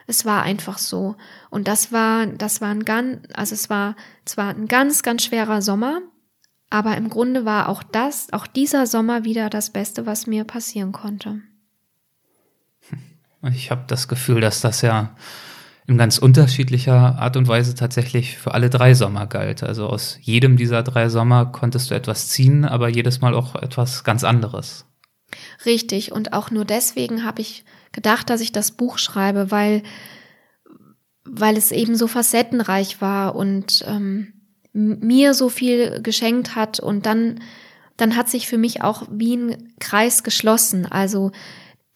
Es 0.06 0.26
war 0.26 0.44
einfach 0.44 0.78
so. 0.78 1.16
Und 1.50 1.70
das 1.70 1.94
war, 1.94 2.28
das 2.28 2.60
war 2.60 2.72
ein 2.72 2.84
ganz, 2.84 3.26
also 3.34 3.56
es 3.56 3.70
war 3.70 3.96
zwar 4.26 4.50
ein 4.50 4.68
ganz, 4.68 5.02
ganz 5.02 5.24
schwerer 5.24 5.62
Sommer, 5.62 6.02
aber 6.70 6.98
im 6.98 7.08
Grunde 7.08 7.46
war 7.46 7.70
auch 7.70 7.84
das, 7.84 8.34
auch 8.34 8.48
dieser 8.48 8.86
Sommer 8.86 9.24
wieder 9.24 9.50
das 9.50 9.70
Beste, 9.70 10.06
was 10.06 10.28
mir 10.28 10.44
passieren 10.44 10.92
konnte. 10.92 11.40
Ich 13.54 13.72
habe 13.72 13.86
das 13.88 14.10
Gefühl, 14.10 14.42
dass 14.42 14.60
das 14.60 14.82
ja 14.82 15.16
in 15.88 15.98
ganz 15.98 16.18
unterschiedlicher 16.18 17.20
Art 17.20 17.36
und 17.36 17.48
Weise 17.48 17.76
tatsächlich 17.76 18.38
für 18.38 18.54
alle 18.54 18.70
drei 18.70 18.94
Sommer 18.94 19.28
galt. 19.28 19.64
Also 19.64 19.88
aus 19.88 20.18
jedem 20.22 20.56
dieser 20.56 20.84
drei 20.84 21.10
Sommer 21.10 21.46
konntest 21.48 21.92
du 21.92 21.96
etwas 21.96 22.30
ziehen, 22.30 22.64
aber 22.66 22.88
jedes 22.88 23.22
Mal 23.22 23.34
auch 23.34 23.56
etwas 23.56 24.04
ganz 24.04 24.24
anderes. 24.24 24.86
Richtig. 25.66 26.12
Und 26.12 26.34
auch 26.34 26.52
nur 26.52 26.66
deswegen 26.66 27.26
habe 27.26 27.42
ich 27.42 27.66
gedacht, 27.92 28.30
dass 28.30 28.42
ich 28.42 28.52
das 28.52 28.72
Buch 28.72 28.98
schreibe, 28.98 29.52
weil, 29.52 29.84
weil 31.26 31.58
es 31.58 31.72
eben 31.72 31.96
so 31.96 32.08
facettenreich 32.08 33.02
war 33.02 33.36
und 33.36 33.84
ähm, 33.88 34.34
mir 34.74 35.34
so 35.34 35.50
viel 35.50 36.02
geschenkt 36.02 36.56
hat 36.56 36.80
und 36.80 37.06
dann, 37.06 37.42
dann 37.98 38.16
hat 38.16 38.30
sich 38.30 38.48
für 38.48 38.58
mich 38.58 38.82
auch 38.82 39.04
wie 39.12 39.36
ein 39.36 39.74
Kreis 39.80 40.24
geschlossen. 40.24 40.86
Also 40.86 41.32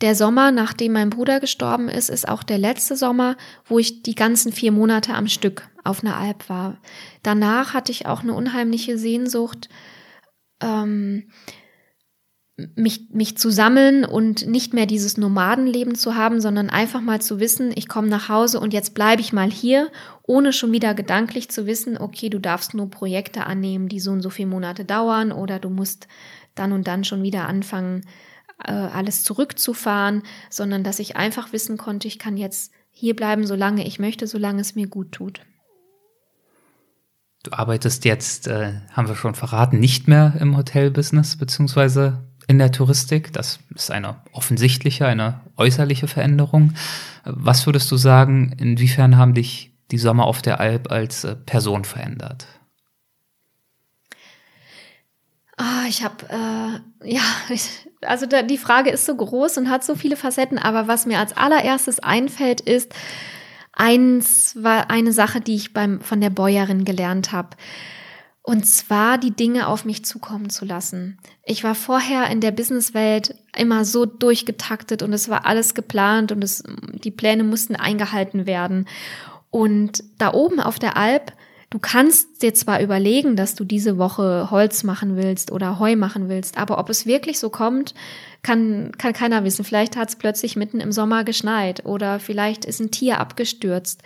der 0.02 0.14
Sommer, 0.16 0.52
nachdem 0.52 0.94
mein 0.94 1.10
Bruder 1.10 1.40
gestorben 1.40 1.90
ist, 1.90 2.10
ist 2.10 2.28
auch 2.28 2.44
der 2.44 2.60
letzte 2.60 2.96
Sommer, 2.96 3.36
wo 3.66 3.80
ich 3.80 4.04
die 4.04 4.16
ganzen 4.16 4.52
vier 4.52 4.72
Monate 4.72 5.14
am 5.14 5.28
Stück 5.28 5.68
auf 5.84 6.04
einer 6.04 6.18
Alp 6.18 6.50
war. 6.50 6.78
Danach 7.24 7.74
hatte 7.74 7.92
ich 7.92 8.06
auch 8.06 8.22
eine 8.22 8.34
unheimliche 8.34 8.98
Sehnsucht, 8.98 9.70
ähm, 10.62 11.30
mich, 12.76 13.10
mich 13.12 13.38
zu 13.38 13.52
sammeln 13.52 14.04
und 14.04 14.48
nicht 14.48 14.74
mehr 14.74 14.88
dieses 14.88 15.18
Nomadenleben 15.18 15.94
zu 15.94 16.16
haben, 16.16 16.42
sondern 16.42 16.72
einfach 16.72 17.02
mal 17.02 17.22
zu 17.22 17.40
wissen, 17.40 17.72
ich 17.76 17.88
komme 17.88 18.08
nach 18.08 18.30
Hause 18.30 18.60
und 18.60 18.74
jetzt 18.74 18.96
bleibe 18.96 19.22
ich 19.22 19.32
mal 19.32 19.50
hier, 19.52 19.92
ohne 20.24 20.52
schon 20.52 20.72
wieder 20.72 20.96
gedanklich 20.96 21.50
zu 21.50 21.68
wissen, 21.68 21.98
okay, 22.00 22.30
du 22.30 22.40
darfst 22.40 22.74
nur 22.74 22.90
Projekte 22.90 23.46
annehmen, 23.46 23.90
die 23.90 24.00
so 24.00 24.12
und 24.12 24.22
so 24.22 24.32
viele 24.32 24.50
Monate 24.50 24.86
dauern 24.86 25.32
oder 25.32 25.60
du 25.60 25.70
musst 25.70 26.08
dann 26.56 26.72
und 26.72 26.88
dann 26.88 27.04
schon 27.04 27.22
wieder 27.22 27.48
anfangen, 27.48 28.04
äh, 28.64 28.72
alles 28.72 29.24
zurückzufahren, 29.24 30.24
sondern 30.50 30.84
dass 30.84 31.00
ich 31.00 31.16
einfach 31.16 31.54
wissen 31.54 31.78
konnte, 31.78 32.08
ich 32.08 32.20
kann 32.20 32.38
jetzt 32.38 32.72
hier 32.92 33.16
bleiben, 33.16 33.46
solange 33.46 33.86
ich 33.86 34.00
möchte, 34.00 34.28
solange 34.28 34.62
es 34.62 34.76
mir 34.76 34.88
gut 34.88 35.12
tut. 35.12 35.42
Du 37.44 37.54
arbeitest 37.54 38.06
jetzt, 38.06 38.48
äh, 38.48 38.82
haben 38.92 39.08
wir 39.08 39.16
schon 39.16 39.36
verraten, 39.36 39.80
nicht 39.80 40.08
mehr 40.08 40.34
im 40.40 40.58
Hotelbusiness 40.58 41.38
beziehungsweise 41.38 42.28
in 42.48 42.58
der 42.58 42.72
Touristik. 42.72 43.32
Das 43.34 43.60
ist 43.76 43.92
eine 43.92 44.22
offensichtliche, 44.32 45.06
eine 45.06 45.42
äußerliche 45.56 46.08
Veränderung. 46.08 46.74
Was 47.24 47.66
würdest 47.66 47.92
du 47.92 47.98
sagen, 47.98 48.54
inwiefern 48.58 49.18
haben 49.18 49.34
dich 49.34 49.74
die 49.92 49.98
Sommer 49.98 50.26
auf 50.26 50.42
der 50.42 50.60
Alp 50.60 50.92
als 50.92 51.24
äh, 51.24 51.36
Person 51.36 51.86
verändert? 51.86 52.48
Ah, 55.58 55.86
ich 55.88 56.04
habe, 56.04 56.26
äh, 56.30 57.14
ja, 57.14 57.22
ich, 57.50 57.87
also 58.02 58.26
da, 58.26 58.42
die 58.42 58.58
Frage 58.58 58.90
ist 58.90 59.06
so 59.06 59.16
groß 59.16 59.58
und 59.58 59.70
hat 59.70 59.84
so 59.84 59.96
viele 59.96 60.16
Facetten, 60.16 60.58
aber 60.58 60.88
was 60.88 61.06
mir 61.06 61.20
als 61.20 61.36
allererstes 61.36 62.00
einfällt, 62.00 62.62
ist, 62.62 62.94
eins 63.74 64.56
war 64.60 64.90
eine 64.90 65.12
Sache, 65.12 65.42
die 65.42 65.56
ich 65.56 65.74
beim, 65.74 66.02
von 66.02 66.22
der 66.22 66.30
Bäuerin 66.30 66.86
gelernt 66.86 67.32
habe. 67.32 67.50
Und 68.42 68.66
zwar 68.66 69.18
die 69.18 69.32
Dinge 69.32 69.68
auf 69.68 69.84
mich 69.84 70.06
zukommen 70.06 70.50
zu 70.50 70.64
lassen. 70.64 71.18
Ich 71.44 71.66
war 71.66 71.76
vorher 71.76 72.30
in 72.30 72.40
der 72.40 72.52
Businesswelt 72.52 73.36
immer 73.54 73.84
so 73.84 74.06
durchgetaktet 74.06 75.04
und 75.04 75.12
es 75.12 75.28
war 75.28 75.46
alles 75.46 75.74
geplant 75.74 76.32
und 76.32 76.42
es, 76.42 76.64
die 76.94 77.12
Pläne 77.12 77.44
mussten 77.44 77.76
eingehalten 77.76 78.46
werden. 78.46 78.88
Und 79.50 80.02
da 80.18 80.34
oben 80.34 80.62
auf 80.62 80.80
der 80.80 80.96
Alp 80.96 81.34
Du 81.70 81.80
kannst 81.80 82.42
dir 82.42 82.54
zwar 82.54 82.82
überlegen, 82.82 83.36
dass 83.36 83.56
du 83.56 83.66
diese 83.66 83.98
Woche 83.98 84.50
Holz 84.52 84.84
machen 84.84 85.18
willst 85.18 85.52
oder 85.52 85.80
Heu 85.80 85.98
machen 85.98 86.30
willst, 86.30 86.58
aber 86.58 86.78
ob 86.78 86.90
es 86.90 87.06
wirklich 87.06 87.40
so 87.40 87.50
kommt, 87.50 87.94
kann, 88.42 88.94
kann 88.98 89.12
keiner 89.12 89.44
wissen. 89.44 89.66
Vielleicht 89.66 89.98
hat 89.98 90.08
es 90.08 90.16
plötzlich 90.16 90.56
mitten 90.56 90.80
im 90.80 90.94
Sommer 90.94 91.26
geschneit 91.26 91.86
oder 91.86 92.20
vielleicht 92.20 92.64
ist 92.64 92.80
ein 92.80 92.92
Tier 92.92 93.20
abgestürzt 93.20 94.02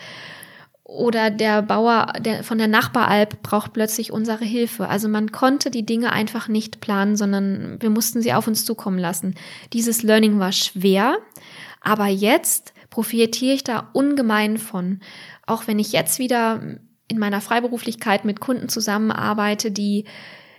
oder 0.92 1.30
der 1.30 1.62
Bauer 1.62 2.14
der, 2.20 2.44
von 2.44 2.58
der 2.58 2.68
Nachbaralp 2.68 3.42
braucht 3.44 3.74
plötzlich 3.74 4.12
unsere 4.12 4.44
Hilfe. 4.44 4.90
Also 4.90 5.08
man 5.08 5.32
konnte 5.32 5.72
die 5.72 5.86
Dinge 5.86 6.12
einfach 6.12 6.48
nicht 6.50 6.82
planen, 6.82 7.16
sondern 7.16 7.78
wir 7.80 7.90
mussten 7.90 8.22
sie 8.22 8.34
auf 8.34 8.48
uns 8.48 8.66
zukommen 8.66 9.00
lassen. 9.00 9.36
Dieses 9.72 10.04
Learning 10.04 10.40
war 10.40 10.52
schwer, 10.52 11.18
aber 11.80 12.08
jetzt 12.08 12.74
profitiere 12.90 13.54
ich 13.54 13.64
da 13.64 13.90
ungemein 13.94 14.58
von. 14.58 15.00
Auch 15.48 15.68
wenn 15.68 15.80
ich 15.80 15.94
jetzt 15.94 16.20
wieder 16.20 16.62
in 17.12 17.20
meiner 17.20 17.42
Freiberuflichkeit 17.42 18.26
mit 18.26 18.40
Kunden 18.40 18.70
zusammenarbeite, 18.70 19.70
die 19.70 20.06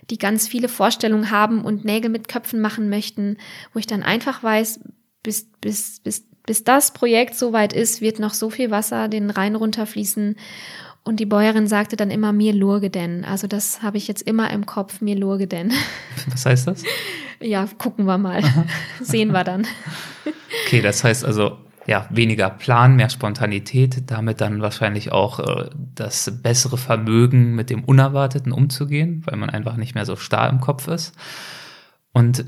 die 0.09 0.17
ganz 0.17 0.47
viele 0.47 0.69
Vorstellungen 0.69 1.31
haben 1.31 1.63
und 1.63 1.85
Nägel 1.85 2.09
mit 2.09 2.27
Köpfen 2.27 2.61
machen 2.61 2.89
möchten, 2.89 3.37
wo 3.73 3.79
ich 3.79 3.87
dann 3.87 4.03
einfach 4.03 4.43
weiß, 4.43 4.81
bis, 5.23 5.49
bis, 5.61 6.01
bis, 6.01 6.25
bis 6.45 6.63
das 6.63 6.91
Projekt 6.91 7.35
soweit 7.35 7.73
ist, 7.73 8.01
wird 8.01 8.19
noch 8.19 8.33
so 8.33 8.49
viel 8.49 8.69
Wasser 8.71 9.07
den 9.07 9.29
Rhein 9.29 9.55
runterfließen. 9.55 10.35
Und 11.05 11.19
die 11.19 11.25
Bäuerin 11.25 11.67
sagte 11.67 11.97
dann 11.97 12.11
immer, 12.11 12.31
mir 12.31 12.53
lurge 12.53 12.89
denn. 12.89 13.25
Also 13.25 13.47
das 13.47 13.81
habe 13.81 13.97
ich 13.97 14.07
jetzt 14.07 14.21
immer 14.21 14.51
im 14.51 14.65
Kopf, 14.65 15.01
mir 15.01 15.15
lurge 15.15 15.47
denn. 15.47 15.73
Was 16.29 16.45
heißt 16.45 16.67
das? 16.67 16.83
Ja, 17.41 17.67
gucken 17.77 18.05
wir 18.05 18.17
mal. 18.17 18.41
Sehen 19.01 19.31
wir 19.31 19.43
dann. 19.43 19.67
Okay, 20.65 20.81
das 20.81 21.03
heißt 21.03 21.25
also, 21.25 21.57
ja, 21.85 22.07
weniger 22.09 22.49
Plan, 22.49 22.95
mehr 22.95 23.09
Spontanität, 23.09 24.09
damit 24.09 24.41
dann 24.41 24.61
wahrscheinlich 24.61 25.11
auch 25.11 25.39
äh, 25.39 25.69
das 25.95 26.31
bessere 26.41 26.77
Vermögen, 26.77 27.55
mit 27.55 27.69
dem 27.69 27.83
Unerwarteten 27.83 28.51
umzugehen, 28.51 29.23
weil 29.25 29.37
man 29.37 29.49
einfach 29.49 29.75
nicht 29.75 29.95
mehr 29.95 30.05
so 30.05 30.15
starr 30.15 30.49
im 30.49 30.61
Kopf 30.61 30.87
ist. 30.87 31.13
Und 32.13 32.45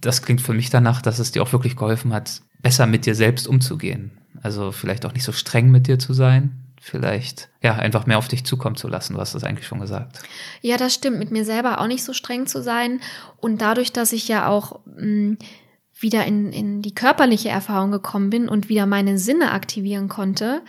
das 0.00 0.22
klingt 0.22 0.40
für 0.40 0.54
mich 0.54 0.70
danach, 0.70 1.02
dass 1.02 1.18
es 1.18 1.32
dir 1.32 1.42
auch 1.42 1.52
wirklich 1.52 1.76
geholfen 1.76 2.12
hat, 2.12 2.40
besser 2.62 2.86
mit 2.86 3.06
dir 3.06 3.14
selbst 3.14 3.46
umzugehen. 3.46 4.12
Also 4.42 4.72
vielleicht 4.72 5.04
auch 5.04 5.12
nicht 5.12 5.24
so 5.24 5.32
streng 5.32 5.70
mit 5.70 5.88
dir 5.88 5.98
zu 5.98 6.12
sein, 6.12 6.68
vielleicht 6.80 7.48
ja 7.62 7.74
einfach 7.74 8.06
mehr 8.06 8.18
auf 8.18 8.28
dich 8.28 8.44
zukommen 8.44 8.76
zu 8.76 8.88
lassen. 8.88 9.14
Du 9.14 9.20
hast 9.20 9.34
das 9.34 9.44
eigentlich 9.44 9.66
schon 9.66 9.80
gesagt. 9.80 10.20
Ja, 10.62 10.76
das 10.76 10.94
stimmt. 10.94 11.18
Mit 11.18 11.30
mir 11.30 11.44
selber 11.44 11.80
auch 11.80 11.86
nicht 11.86 12.04
so 12.04 12.12
streng 12.12 12.46
zu 12.46 12.62
sein. 12.62 13.00
Und 13.38 13.60
dadurch, 13.60 13.92
dass 13.92 14.12
ich 14.12 14.28
ja 14.28 14.48
auch 14.48 14.80
mh, 14.86 15.02
hm, 15.02 15.38
wieder 15.98 16.24
in, 16.24 16.52
in 16.52 16.82
die 16.82 16.94
körperliche 16.94 17.48
Erfahrung 17.48 17.90
gekommen 17.90 18.30
bin 18.30 18.48
und 18.48 18.68
wieder 18.68 18.86
meine 18.86 19.18
Sinne 19.18 19.52
aktivieren 19.52 20.08
konnte, 20.08 20.62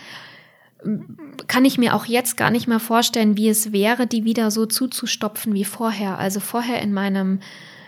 kann 1.47 1.65
ich 1.65 1.77
mir 1.77 1.95
auch 1.95 2.05
jetzt 2.05 2.37
gar 2.37 2.51
nicht 2.51 2.67
mehr 2.67 2.79
vorstellen, 2.79 3.37
wie 3.37 3.49
es 3.49 3.71
wäre, 3.71 4.07
die 4.07 4.23
wieder 4.23 4.49
so 4.49 4.65
zuzustopfen 4.65 5.53
wie 5.53 5.65
vorher. 5.65 6.17
Also 6.17 6.39
vorher 6.39 6.81
in 6.81 6.93
meinem 6.93 7.39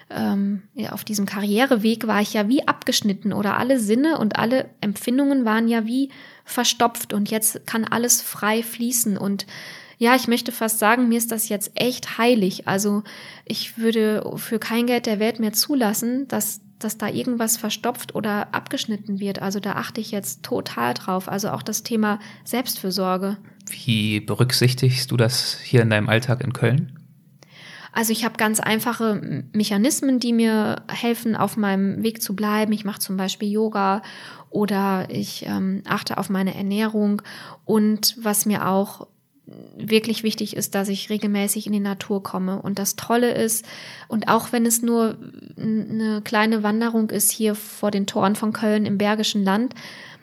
ähm, 0.09 0.63
ja, 0.73 0.91
auf 0.91 1.03
diesem 1.03 1.25
Karriereweg 1.25 2.05
war 2.07 2.21
ich 2.21 2.33
ja 2.33 2.47
wie 2.47 2.67
abgeschnitten 2.67 3.33
oder 3.33 3.57
alle 3.57 3.79
Sinne 3.79 4.17
und 4.17 4.37
alle 4.37 4.69
Empfindungen 4.81 5.45
waren 5.45 5.67
ja 5.67 5.85
wie 5.85 6.09
verstopft 6.43 7.13
und 7.13 7.31
jetzt 7.31 7.65
kann 7.65 7.85
alles 7.85 8.21
frei 8.21 8.61
fließen 8.61 9.17
und 9.17 9.45
ja, 9.97 10.15
ich 10.15 10.27
möchte 10.27 10.51
fast 10.51 10.79
sagen, 10.79 11.09
mir 11.09 11.19
ist 11.19 11.31
das 11.31 11.47
jetzt 11.47 11.73
echt 11.75 12.17
heilig. 12.17 12.67
Also 12.67 13.03
ich 13.45 13.77
würde 13.77 14.27
für 14.37 14.57
kein 14.57 14.87
Geld 14.87 15.05
der 15.05 15.19
Welt 15.19 15.39
mehr 15.39 15.53
zulassen, 15.53 16.27
dass, 16.27 16.61
dass 16.83 16.97
da 16.97 17.07
irgendwas 17.07 17.57
verstopft 17.57 18.15
oder 18.15 18.53
abgeschnitten 18.53 19.19
wird. 19.19 19.41
Also 19.41 19.59
da 19.59 19.73
achte 19.73 20.01
ich 20.01 20.11
jetzt 20.11 20.43
total 20.43 20.93
drauf. 20.93 21.29
Also 21.29 21.49
auch 21.49 21.63
das 21.63 21.83
Thema 21.83 22.19
Selbstfürsorge. 22.43 23.37
Wie 23.69 24.19
berücksichtigst 24.19 25.09
du 25.11 25.17
das 25.17 25.57
hier 25.59 25.81
in 25.81 25.89
deinem 25.89 26.09
Alltag 26.09 26.41
in 26.41 26.53
Köln? 26.53 26.97
Also 27.93 28.13
ich 28.13 28.23
habe 28.23 28.37
ganz 28.37 28.59
einfache 28.59 29.43
Mechanismen, 29.51 30.19
die 30.19 30.31
mir 30.31 30.83
helfen, 30.89 31.35
auf 31.35 31.57
meinem 31.57 32.03
Weg 32.03 32.21
zu 32.21 32.35
bleiben. 32.35 32.71
Ich 32.71 32.85
mache 32.85 32.99
zum 32.99 33.17
Beispiel 33.17 33.51
Yoga 33.51 34.01
oder 34.49 35.07
ich 35.09 35.45
ähm, 35.45 35.81
achte 35.85 36.17
auf 36.17 36.29
meine 36.29 36.55
Ernährung. 36.55 37.21
Und 37.65 38.15
was 38.21 38.45
mir 38.45 38.67
auch 38.67 39.07
wirklich 39.77 40.23
wichtig 40.23 40.55
ist, 40.55 40.75
dass 40.75 40.87
ich 40.87 41.09
regelmäßig 41.09 41.65
in 41.65 41.73
die 41.73 41.79
Natur 41.79 42.23
komme. 42.23 42.61
Und 42.61 42.79
das 42.79 42.95
Tolle 42.95 43.33
ist, 43.33 43.65
und 44.07 44.27
auch 44.27 44.51
wenn 44.51 44.65
es 44.65 44.81
nur 44.81 45.17
eine 45.57 46.21
kleine 46.23 46.63
Wanderung 46.63 47.09
ist 47.09 47.31
hier 47.31 47.55
vor 47.55 47.91
den 47.91 48.07
Toren 48.07 48.35
von 48.35 48.53
Köln 48.53 48.85
im 48.85 48.97
Bergischen 48.97 49.43
Land, 49.43 49.73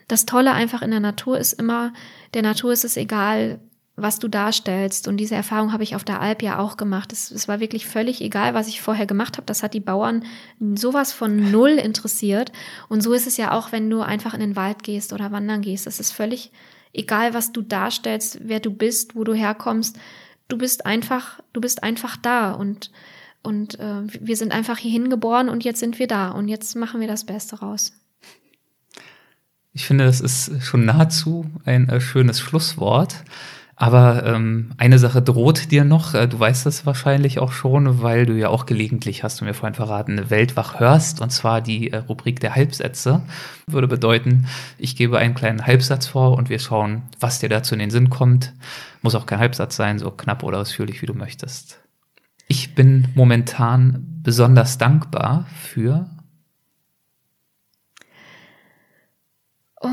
das 0.06 0.24
Tolle 0.24 0.52
einfach 0.52 0.82
in 0.82 0.90
der 0.90 1.00
Natur 1.00 1.38
ist 1.38 1.52
immer, 1.52 1.92
der 2.32 2.42
Natur 2.42 2.72
ist 2.72 2.84
es 2.84 2.96
egal, 2.96 3.60
was 3.96 4.18
du 4.18 4.28
darstellst. 4.28 5.08
Und 5.08 5.16
diese 5.18 5.34
Erfahrung 5.34 5.72
habe 5.72 5.82
ich 5.82 5.96
auf 5.96 6.04
der 6.04 6.20
Alp 6.20 6.42
ja 6.42 6.58
auch 6.58 6.76
gemacht. 6.76 7.12
Es, 7.12 7.30
es 7.30 7.48
war 7.48 7.60
wirklich 7.60 7.86
völlig 7.86 8.20
egal, 8.22 8.54
was 8.54 8.68
ich 8.68 8.80
vorher 8.80 9.06
gemacht 9.06 9.36
habe. 9.36 9.46
Das 9.46 9.62
hat 9.62 9.74
die 9.74 9.80
Bauern 9.80 10.24
sowas 10.76 11.12
von 11.12 11.50
null 11.50 11.70
interessiert. 11.70 12.52
Und 12.88 13.02
so 13.02 13.12
ist 13.12 13.26
es 13.26 13.36
ja 13.36 13.52
auch, 13.52 13.72
wenn 13.72 13.90
du 13.90 14.00
einfach 14.00 14.34
in 14.34 14.40
den 14.40 14.56
Wald 14.56 14.82
gehst 14.82 15.12
oder 15.12 15.32
wandern 15.32 15.62
gehst. 15.62 15.86
Es 15.86 16.00
ist 16.00 16.12
völlig 16.12 16.52
egal, 16.92 17.34
was 17.34 17.52
du 17.52 17.62
darstellst, 17.62 18.40
wer 18.42 18.60
du 18.60 18.70
bist, 18.70 19.14
wo 19.14 19.24
du 19.24 19.34
herkommst. 19.34 19.98
Du 20.48 20.56
bist 20.58 20.86
einfach, 20.86 21.40
du 21.52 21.60
bist 21.60 21.82
einfach 21.82 22.16
da 22.16 22.52
und 22.52 22.90
und 23.42 23.78
äh, 23.78 24.02
wir 24.20 24.36
sind 24.36 24.52
einfach 24.52 24.78
hierhin 24.78 25.10
geboren 25.10 25.48
und 25.48 25.64
jetzt 25.64 25.80
sind 25.80 25.98
wir 25.98 26.06
da 26.06 26.30
und 26.30 26.48
jetzt 26.48 26.74
machen 26.74 27.00
wir 27.00 27.08
das 27.08 27.24
Beste 27.24 27.60
raus. 27.60 27.92
Ich 29.72 29.86
finde, 29.86 30.04
das 30.04 30.20
ist 30.20 30.64
schon 30.64 30.84
nahezu 30.84 31.46
ein 31.64 31.88
äh, 31.88 32.00
schönes 32.00 32.40
Schlusswort. 32.40 33.14
Aber 33.80 34.24
ähm, 34.26 34.70
eine 34.76 34.98
Sache 34.98 35.22
droht 35.22 35.70
dir 35.70 35.84
noch, 35.84 36.12
äh, 36.12 36.26
du 36.26 36.40
weißt 36.40 36.66
das 36.66 36.84
wahrscheinlich 36.84 37.38
auch 37.38 37.52
schon, 37.52 38.02
weil 38.02 38.26
du 38.26 38.32
ja 38.32 38.48
auch 38.48 38.66
gelegentlich, 38.66 39.22
hast 39.22 39.40
du 39.40 39.44
mir 39.44 39.54
vorhin 39.54 39.76
verraten, 39.76 40.30
Weltwach 40.30 40.80
hörst, 40.80 41.20
und 41.20 41.30
zwar 41.30 41.60
die 41.60 41.92
äh, 41.92 41.98
Rubrik 41.98 42.40
der 42.40 42.56
Halbsätze. 42.56 43.22
Würde 43.68 43.86
bedeuten, 43.86 44.48
ich 44.78 44.96
gebe 44.96 45.18
einen 45.18 45.36
kleinen 45.36 45.64
Halbsatz 45.64 46.08
vor 46.08 46.36
und 46.36 46.48
wir 46.48 46.58
schauen, 46.58 47.02
was 47.20 47.38
dir 47.38 47.48
dazu 47.48 47.72
in 47.74 47.78
den 47.78 47.90
Sinn 47.90 48.10
kommt. 48.10 48.52
Muss 49.02 49.14
auch 49.14 49.26
kein 49.26 49.38
Halbsatz 49.38 49.76
sein, 49.76 50.00
so 50.00 50.10
knapp 50.10 50.42
oder 50.42 50.58
ausführlich, 50.58 51.00
wie 51.00 51.06
du 51.06 51.14
möchtest. 51.14 51.78
Ich 52.48 52.74
bin 52.74 53.06
momentan 53.14 54.04
besonders 54.24 54.78
dankbar 54.78 55.46
für. 55.54 56.10
Oh, 59.80 59.88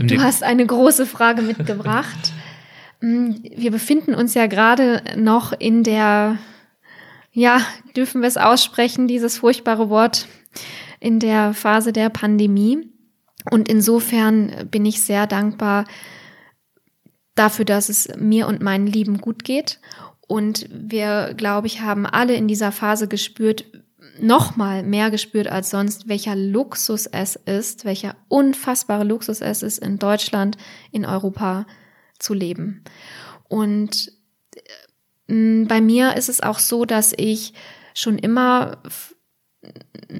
du 0.00 0.20
hast 0.20 0.42
eine 0.42 0.66
große 0.66 1.06
Frage 1.06 1.42
mitgebracht. 1.42 2.32
Mm, 3.00 3.34
wir 3.42 3.70
befinden 3.70 4.14
uns 4.14 4.34
ja 4.34 4.46
gerade 4.46 5.02
noch 5.16 5.52
in 5.52 5.82
der, 5.82 6.38
ja, 7.32 7.60
dürfen 7.96 8.20
wir 8.20 8.28
es 8.28 8.36
aussprechen, 8.36 9.08
dieses 9.08 9.38
furchtbare 9.38 9.88
Wort, 9.90 10.26
in 11.00 11.18
der 11.18 11.54
Phase 11.54 11.92
der 11.92 12.10
Pandemie. 12.10 12.90
Und 13.50 13.68
insofern 13.68 14.68
bin 14.70 14.84
ich 14.84 15.00
sehr 15.00 15.26
dankbar 15.26 15.86
dafür, 17.34 17.64
dass 17.64 17.88
es 17.88 18.08
mir 18.16 18.46
und 18.46 18.60
meinen 18.60 18.86
Lieben 18.86 19.18
gut 19.18 19.44
geht. 19.44 19.80
Und 20.28 20.68
wir, 20.70 21.34
glaube 21.34 21.66
ich, 21.66 21.80
haben 21.80 22.06
alle 22.06 22.34
in 22.34 22.48
dieser 22.48 22.70
Phase 22.70 23.08
gespürt, 23.08 23.64
noch 24.20 24.56
mal 24.56 24.82
mehr 24.82 25.10
gespürt 25.10 25.48
als 25.48 25.70
sonst, 25.70 26.08
welcher 26.08 26.36
Luxus 26.36 27.06
es 27.06 27.36
ist, 27.36 27.86
welcher 27.86 28.14
unfassbare 28.28 29.04
Luxus 29.04 29.40
es 29.40 29.62
ist, 29.62 29.78
in 29.78 29.98
Deutschland, 29.98 30.58
in 30.92 31.06
Europa 31.06 31.66
zu 32.20 32.34
leben. 32.34 32.84
Und 33.48 34.12
äh, 35.26 35.64
bei 35.64 35.80
mir 35.80 36.16
ist 36.16 36.28
es 36.28 36.40
auch 36.40 36.58
so, 36.58 36.84
dass 36.84 37.12
ich 37.16 37.54
schon 37.94 38.18
immer 38.18 38.78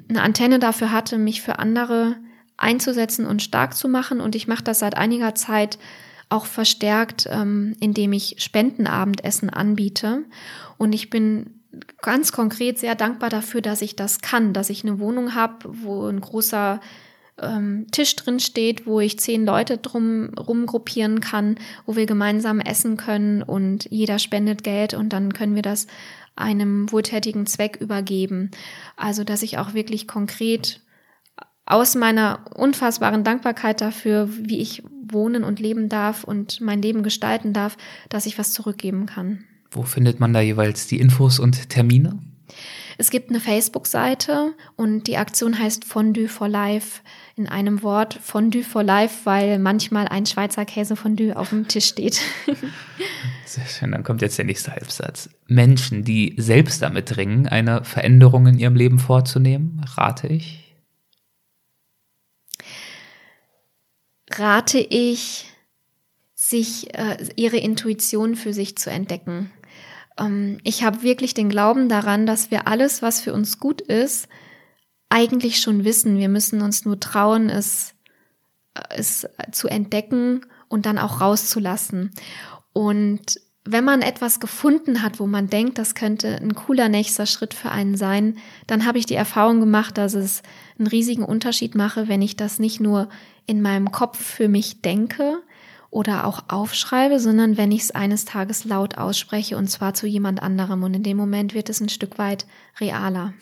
eine 0.08 0.22
Antenne 0.22 0.58
dafür 0.58 0.92
hatte, 0.92 1.18
mich 1.18 1.42
für 1.42 1.58
andere 1.58 2.16
einzusetzen 2.56 3.26
und 3.26 3.42
stark 3.42 3.74
zu 3.74 3.88
machen. 3.88 4.20
Und 4.20 4.34
ich 4.34 4.46
mache 4.46 4.64
das 4.64 4.80
seit 4.80 4.96
einiger 4.96 5.34
Zeit 5.34 5.78
auch 6.28 6.46
verstärkt, 6.46 7.28
ähm, 7.30 7.76
indem 7.80 8.12
ich 8.12 8.36
Spendenabendessen 8.38 9.50
anbiete. 9.50 10.24
Und 10.78 10.92
ich 10.92 11.10
bin 11.10 11.60
ganz 12.02 12.32
konkret 12.32 12.78
sehr 12.78 12.94
dankbar 12.94 13.30
dafür, 13.30 13.62
dass 13.62 13.82
ich 13.82 13.96
das 13.96 14.20
kann, 14.20 14.52
dass 14.52 14.70
ich 14.70 14.84
eine 14.84 14.98
Wohnung 14.98 15.34
habe, 15.34 15.56
wo 15.66 16.06
ein 16.06 16.20
großer 16.20 16.80
ähm, 17.38 17.86
Tisch 17.90 18.14
drin 18.16 18.40
steht, 18.40 18.86
wo 18.86 19.00
ich 19.00 19.18
zehn 19.18 19.44
Leute 19.44 19.78
drum 19.78 20.30
rumgruppieren 20.34 21.20
kann, 21.20 21.56
wo 21.86 21.96
wir 21.96 22.06
gemeinsam 22.06 22.60
essen 22.60 22.96
können 22.96 23.42
und 23.42 23.86
jeder 23.90 24.18
spendet 24.18 24.64
Geld 24.64 24.94
und 24.94 25.12
dann 25.12 25.32
können 25.32 25.54
wir 25.54 25.62
das 25.62 25.86
einem 26.36 26.90
wohltätigen 26.90 27.46
Zweck 27.46 27.78
übergeben. 27.80 28.50
Also, 28.96 29.24
dass 29.24 29.42
ich 29.42 29.58
auch 29.58 29.74
wirklich 29.74 30.08
konkret 30.08 30.80
aus 31.66 31.94
meiner 31.94 32.44
unfassbaren 32.54 33.22
Dankbarkeit 33.22 33.80
dafür, 33.80 34.28
wie 34.30 34.58
ich 34.58 34.82
wohnen 35.02 35.44
und 35.44 35.60
leben 35.60 35.88
darf 35.88 36.24
und 36.24 36.60
mein 36.60 36.82
Leben 36.82 37.02
gestalten 37.02 37.52
darf, 37.52 37.76
dass 38.08 38.26
ich 38.26 38.38
was 38.38 38.52
zurückgeben 38.52 39.06
kann. 39.06 39.44
Wo 39.70 39.82
findet 39.82 40.18
man 40.18 40.32
da 40.32 40.40
jeweils 40.40 40.88
die 40.88 40.98
Infos 40.98 41.38
und 41.38 41.68
Termine? 41.68 42.18
Es 42.98 43.10
gibt 43.10 43.30
eine 43.30 43.40
Facebook-Seite 43.40 44.54
und 44.76 45.06
die 45.06 45.16
Aktion 45.16 45.58
heißt 45.58 45.84
Fondue 45.84 46.28
for 46.28 46.48
Life 46.48 47.00
in 47.36 47.48
einem 47.48 47.82
Wort 47.82 48.18
Fondue 48.22 48.62
for 48.62 48.82
Life, 48.82 49.20
weil 49.24 49.58
manchmal 49.58 50.08
ein 50.08 50.26
Schweizer 50.26 50.64
Käsefondue 50.64 51.36
auf 51.36 51.50
dem 51.50 51.68
Tisch 51.68 51.86
steht. 51.86 52.20
Sehr 53.46 53.66
schön, 53.66 53.92
dann 53.92 54.04
kommt 54.04 54.22
jetzt 54.22 54.38
der 54.38 54.44
nächste 54.44 54.72
Halbsatz. 54.72 55.30
Menschen, 55.46 56.04
die 56.04 56.34
selbst 56.36 56.82
damit 56.82 57.16
dringen, 57.16 57.48
eine 57.48 57.84
Veränderung 57.84 58.46
in 58.46 58.58
ihrem 58.58 58.76
Leben 58.76 58.98
vorzunehmen, 58.98 59.84
rate 59.96 60.28
ich. 60.28 60.74
Rate 64.30 64.78
ich, 64.78 65.46
sich 66.34 66.94
äh, 66.94 67.16
ihre 67.36 67.58
Intuition 67.58 68.36
für 68.36 68.52
sich 68.52 68.76
zu 68.76 68.90
entdecken. 68.90 69.50
Ähm, 70.20 70.58
ich 70.62 70.84
habe 70.84 71.02
wirklich 71.02 71.34
den 71.34 71.48
Glauben 71.48 71.88
daran, 71.88 72.26
dass 72.26 72.50
wir 72.50 72.68
alles, 72.68 73.02
was 73.02 73.20
für 73.20 73.32
uns 73.32 73.58
gut 73.58 73.80
ist, 73.80 74.28
eigentlich 75.08 75.60
schon 75.60 75.84
wissen. 75.84 76.18
Wir 76.18 76.28
müssen 76.28 76.62
uns 76.62 76.84
nur 76.84 77.00
trauen, 77.00 77.50
es, 77.50 77.94
es 78.90 79.26
zu 79.50 79.66
entdecken 79.68 80.46
und 80.68 80.86
dann 80.86 80.98
auch 80.98 81.20
rauszulassen. 81.20 82.12
Und 82.72 83.40
wenn 83.64 83.84
man 83.84 84.02
etwas 84.02 84.40
gefunden 84.40 85.02
hat, 85.02 85.20
wo 85.20 85.26
man 85.26 85.48
denkt, 85.48 85.78
das 85.78 85.94
könnte 85.94 86.36
ein 86.36 86.54
cooler 86.54 86.88
nächster 86.88 87.26
Schritt 87.26 87.52
für 87.52 87.70
einen 87.70 87.96
sein, 87.96 88.38
dann 88.66 88.86
habe 88.86 88.98
ich 88.98 89.06
die 89.06 89.14
Erfahrung 89.14 89.60
gemacht, 89.60 89.98
dass 89.98 90.14
es 90.14 90.42
einen 90.78 90.86
riesigen 90.86 91.24
Unterschied 91.24 91.74
mache, 91.74 92.08
wenn 92.08 92.22
ich 92.22 92.36
das 92.36 92.58
nicht 92.58 92.80
nur 92.80 93.08
in 93.46 93.60
meinem 93.60 93.90
Kopf 93.90 94.18
für 94.22 94.48
mich 94.48 94.80
denke, 94.80 95.42
oder 95.90 96.26
auch 96.26 96.44
aufschreibe, 96.48 97.18
sondern 97.18 97.56
wenn 97.56 97.72
ich 97.72 97.82
es 97.82 97.90
eines 97.90 98.24
Tages 98.24 98.64
laut 98.64 98.96
ausspreche 98.96 99.56
und 99.56 99.68
zwar 99.68 99.94
zu 99.94 100.06
jemand 100.06 100.42
anderem. 100.42 100.82
Und 100.82 100.94
in 100.94 101.02
dem 101.02 101.16
Moment 101.16 101.52
wird 101.52 101.68
es 101.68 101.80
ein 101.80 101.88
Stück 101.88 102.18
weit 102.18 102.46
realer. 102.78 103.34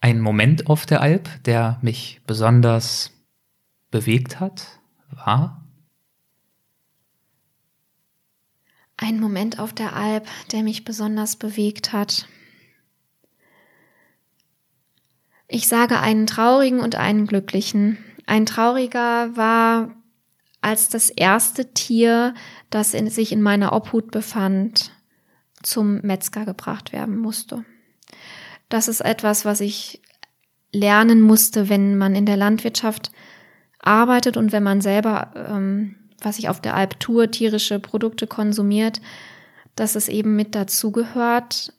Ein 0.00 0.20
Moment 0.20 0.68
auf 0.68 0.84
der 0.84 1.00
Alp, 1.00 1.28
der 1.44 1.78
mich 1.82 2.20
besonders 2.26 3.12
bewegt 3.90 4.40
hat, 4.40 4.80
war? 5.10 5.64
Ein 8.96 9.20
Moment 9.20 9.58
auf 9.58 9.72
der 9.72 9.94
Alp, 9.94 10.26
der 10.52 10.62
mich 10.62 10.84
besonders 10.84 11.36
bewegt 11.36 11.92
hat. 11.92 12.28
Ich 15.48 15.68
sage 15.68 16.00
einen 16.00 16.26
traurigen 16.26 16.80
und 16.80 16.96
einen 16.96 17.26
glücklichen. 17.26 17.98
Ein 18.26 18.46
trauriger 18.46 19.36
war 19.36 19.90
als 20.60 20.88
das 20.88 21.10
erste 21.10 21.72
Tier, 21.72 22.34
das 22.70 22.94
in, 22.94 23.08
sich 23.08 23.32
in 23.32 23.42
meiner 23.42 23.72
Obhut 23.72 24.10
befand, 24.10 24.92
zum 25.62 26.00
Metzger 26.02 26.44
gebracht 26.44 26.92
werden 26.92 27.16
musste. 27.16 27.64
Das 28.68 28.88
ist 28.88 29.00
etwas, 29.00 29.44
was 29.44 29.60
ich 29.60 30.00
lernen 30.72 31.20
musste, 31.20 31.68
wenn 31.68 31.96
man 31.96 32.14
in 32.14 32.26
der 32.26 32.36
Landwirtschaft 32.36 33.10
arbeitet 33.78 34.36
und 34.36 34.52
wenn 34.52 34.62
man 34.62 34.80
selber, 34.80 35.30
ähm, 35.48 35.96
was 36.20 36.38
ich 36.38 36.48
auf 36.48 36.60
der 36.60 36.74
Alp 36.74 36.98
tue, 37.00 37.30
tierische 37.30 37.78
Produkte 37.78 38.26
konsumiert, 38.26 39.00
dass 39.76 39.94
es 39.94 40.08
eben 40.08 40.36
mit 40.36 40.54
dazu 40.54 40.90
gehört, 40.90 41.72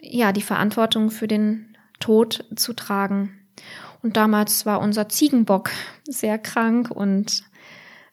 ja, 0.00 0.32
die 0.32 0.42
Verantwortung 0.42 1.10
für 1.10 1.28
den 1.28 1.76
Tod 2.00 2.44
zu 2.56 2.72
tragen. 2.72 3.38
Und 4.02 4.16
damals 4.16 4.66
war 4.66 4.80
unser 4.80 5.08
Ziegenbock 5.08 5.70
sehr 6.04 6.38
krank 6.38 6.90
und 6.90 7.44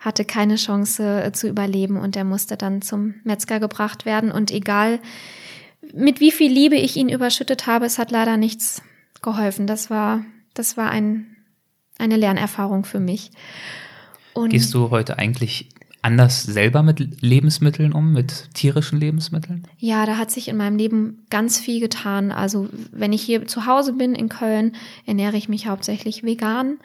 hatte 0.02 0.26
keine 0.26 0.56
Chance 0.56 1.24
äh, 1.24 1.32
zu 1.32 1.48
überleben 1.48 1.98
und 1.98 2.18
er 2.18 2.24
musste 2.24 2.58
dann 2.58 2.82
zum 2.82 3.14
Metzger 3.24 3.60
gebracht 3.60 4.04
werden. 4.04 4.32
Und 4.32 4.52
egal, 4.52 5.00
mit 5.94 6.20
wie 6.20 6.32
viel 6.32 6.52
Liebe 6.52 6.76
ich 6.76 6.98
ihn 6.98 7.08
überschüttet 7.08 7.68
habe, 7.68 7.86
es 7.86 8.00
hat 8.00 8.12
leider 8.12 8.36
nichts 8.36 8.82
geholfen. 9.22 9.68
Das 9.68 9.92
war, 9.92 10.26
das 10.56 10.76
war 10.76 10.90
ein, 10.90 11.38
eine 12.00 12.18
Lernerfahrung 12.18 12.84
für 12.84 13.00
mich. 13.00 13.30
Und 14.34 14.50
Gehst 14.50 14.74
du 14.74 14.90
heute 14.90 15.20
eigentlich 15.20 15.70
anders 16.02 16.44
selber 16.44 16.82
mit 16.82 17.22
Lebensmitteln 17.22 17.94
um, 17.94 18.12
mit 18.12 18.54
tierischen 18.54 19.00
Lebensmitteln? 19.00 19.68
Ja, 19.78 20.06
da 20.06 20.18
hat 20.18 20.32
sich 20.32 20.48
in 20.48 20.58
meinem 20.58 20.78
Leben 20.78 21.26
ganz 21.30 21.60
viel 21.60 21.80
getan. 21.80 22.32
Also 22.32 22.70
wenn 22.92 23.14
ich 23.14 23.22
hier 23.22 23.46
zu 23.46 23.66
Hause 23.66 23.94
bin 23.94 24.16
in 24.16 24.30
Köln, 24.30 24.76
ernähre 25.06 25.38
ich 25.38 25.48
mich 25.48 25.68
hauptsächlich 25.68 26.24
vegan. 26.24 26.80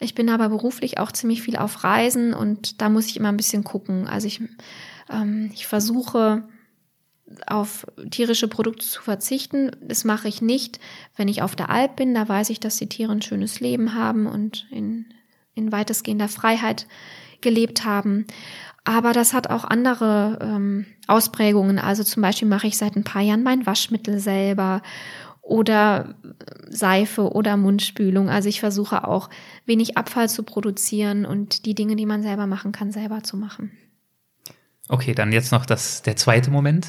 Ich 0.00 0.14
bin 0.14 0.30
aber 0.30 0.48
beruflich 0.48 0.98
auch 0.98 1.12
ziemlich 1.12 1.42
viel 1.42 1.56
auf 1.56 1.84
Reisen 1.84 2.32
und 2.32 2.80
da 2.80 2.88
muss 2.88 3.06
ich 3.06 3.16
immer 3.16 3.28
ein 3.28 3.36
bisschen 3.36 3.64
gucken. 3.64 4.06
Also 4.06 4.26
ich, 4.26 4.40
ähm, 5.10 5.50
ich 5.52 5.66
versuche 5.66 6.44
auf 7.46 7.86
tierische 8.10 8.48
Produkte 8.48 8.86
zu 8.86 9.02
verzichten. 9.02 9.70
Das 9.80 10.04
mache 10.04 10.28
ich 10.28 10.42
nicht, 10.42 10.80
wenn 11.16 11.28
ich 11.28 11.42
auf 11.42 11.56
der 11.56 11.70
Alp 11.70 11.96
bin. 11.96 12.14
Da 12.14 12.28
weiß 12.28 12.50
ich, 12.50 12.60
dass 12.60 12.76
die 12.76 12.88
Tiere 12.88 13.12
ein 13.12 13.22
schönes 13.22 13.60
Leben 13.60 13.94
haben 13.94 14.26
und 14.26 14.66
in, 14.70 15.06
in 15.54 15.72
weitestgehender 15.72 16.28
Freiheit 16.28 16.86
gelebt 17.42 17.84
haben. 17.84 18.26
Aber 18.84 19.12
das 19.12 19.32
hat 19.32 19.48
auch 19.48 19.64
andere 19.64 20.38
ähm, 20.40 20.86
Ausprägungen. 21.06 21.78
Also 21.78 22.02
zum 22.02 22.22
Beispiel 22.22 22.48
mache 22.48 22.66
ich 22.66 22.76
seit 22.76 22.96
ein 22.96 23.04
paar 23.04 23.22
Jahren 23.22 23.42
mein 23.42 23.64
Waschmittel 23.64 24.18
selber 24.18 24.82
oder 25.40 26.14
Seife 26.68 27.32
oder 27.32 27.56
Mundspülung. 27.56 28.28
Also 28.28 28.48
ich 28.48 28.60
versuche 28.60 29.06
auch 29.06 29.28
wenig 29.66 29.96
Abfall 29.96 30.28
zu 30.28 30.42
produzieren 30.42 31.26
und 31.26 31.66
die 31.66 31.74
Dinge, 31.74 31.96
die 31.96 32.06
man 32.06 32.22
selber 32.22 32.46
machen 32.46 32.72
kann, 32.72 32.90
selber 32.90 33.22
zu 33.22 33.36
machen. 33.36 33.70
Okay, 34.88 35.14
dann 35.14 35.32
jetzt 35.32 35.52
noch 35.52 35.64
das, 35.64 36.02
der 36.02 36.16
zweite 36.16 36.50
Moment. 36.50 36.86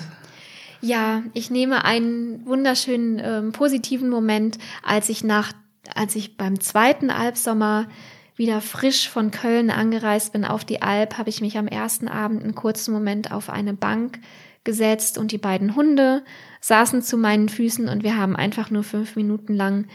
Ja, 0.81 1.23
ich 1.33 1.49
nehme 1.49 1.85
einen 1.85 2.45
wunderschönen 2.45 3.21
ähm, 3.23 3.51
positiven 3.53 4.09
Moment, 4.09 4.57
als 4.83 5.09
ich 5.09 5.23
nach, 5.23 5.53
als 5.95 6.15
ich 6.15 6.37
beim 6.37 6.59
zweiten 6.59 7.09
Albsommer 7.09 7.87
wieder 8.35 8.61
frisch 8.61 9.09
von 9.09 9.31
Köln 9.31 9.69
angereist 9.69 10.33
bin 10.33 10.45
auf 10.45 10.65
die 10.65 10.81
Alp, 10.81 11.17
habe 11.17 11.29
ich 11.29 11.41
mich 11.41 11.57
am 11.57 11.67
ersten 11.67 12.07
Abend 12.07 12.43
einen 12.43 12.55
kurzen 12.55 12.93
Moment 12.93 13.31
auf 13.31 13.49
eine 13.49 13.73
Bank 13.73 14.19
gesetzt 14.63 15.17
und 15.17 15.31
die 15.31 15.37
beiden 15.37 15.75
Hunde 15.75 16.23
saßen 16.61 17.01
zu 17.01 17.17
meinen 17.17 17.49
Füßen 17.49 17.89
und 17.89 18.03
wir 18.03 18.17
haben 18.17 18.35
einfach 18.35 18.69
nur 18.69 18.83
fünf 18.83 19.15
Minuten 19.15 19.53
lang 19.53 19.87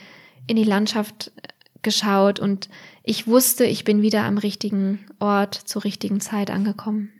in 0.46 0.56
die 0.56 0.64
Landschaft 0.64 1.32
äh, 1.36 1.48
geschaut 1.82 2.40
und 2.40 2.68
ich 3.02 3.26
wusste, 3.26 3.64
ich 3.64 3.84
bin 3.84 4.02
wieder 4.02 4.24
am 4.24 4.36
richtigen 4.36 5.06
Ort 5.20 5.54
zur 5.54 5.84
richtigen 5.84 6.20
Zeit 6.20 6.50
angekommen. 6.50 7.12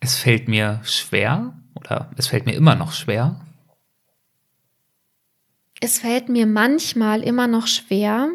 Es 0.00 0.16
fällt 0.16 0.48
mir 0.48 0.80
schwer 0.84 1.54
oder 1.74 2.10
es 2.16 2.28
fällt 2.28 2.46
mir 2.46 2.54
immer 2.54 2.74
noch 2.74 2.92
schwer, 2.92 3.44
es 5.80 5.98
fällt 5.98 6.28
mir 6.28 6.46
manchmal 6.46 7.22
immer 7.22 7.46
noch 7.46 7.66
schwer, 7.66 8.28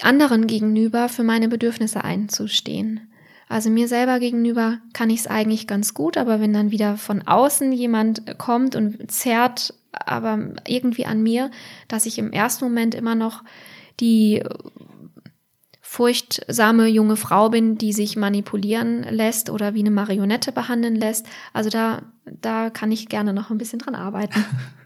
anderen 0.00 0.46
gegenüber 0.46 1.08
für 1.08 1.22
meine 1.22 1.48
Bedürfnisse 1.48 2.02
einzustehen. 2.02 3.12
Also 3.48 3.70
mir 3.70 3.88
selber 3.88 4.18
gegenüber 4.20 4.78
kann 4.92 5.10
ich 5.10 5.20
es 5.20 5.26
eigentlich 5.26 5.66
ganz 5.66 5.94
gut, 5.94 6.16
aber 6.16 6.40
wenn 6.40 6.52
dann 6.52 6.70
wieder 6.70 6.96
von 6.96 7.22
außen 7.22 7.72
jemand 7.72 8.38
kommt 8.38 8.74
und 8.74 9.10
zerrt 9.10 9.74
aber 9.92 10.54
irgendwie 10.66 11.06
an 11.06 11.22
mir, 11.22 11.50
dass 11.86 12.06
ich 12.06 12.18
im 12.18 12.32
ersten 12.32 12.64
Moment 12.64 12.94
immer 12.94 13.14
noch 13.14 13.44
die 14.00 14.42
furchtsame 15.80 16.88
junge 16.88 17.14
Frau 17.14 17.50
bin, 17.50 17.78
die 17.78 17.92
sich 17.92 18.16
manipulieren 18.16 19.04
lässt 19.04 19.50
oder 19.50 19.74
wie 19.74 19.80
eine 19.80 19.92
Marionette 19.92 20.50
behandeln 20.50 20.96
lässt. 20.96 21.26
Also 21.52 21.70
da, 21.70 22.02
da 22.24 22.70
kann 22.70 22.90
ich 22.90 23.08
gerne 23.08 23.32
noch 23.32 23.50
ein 23.50 23.58
bisschen 23.58 23.78
dran 23.78 23.94
arbeiten. 23.94 24.44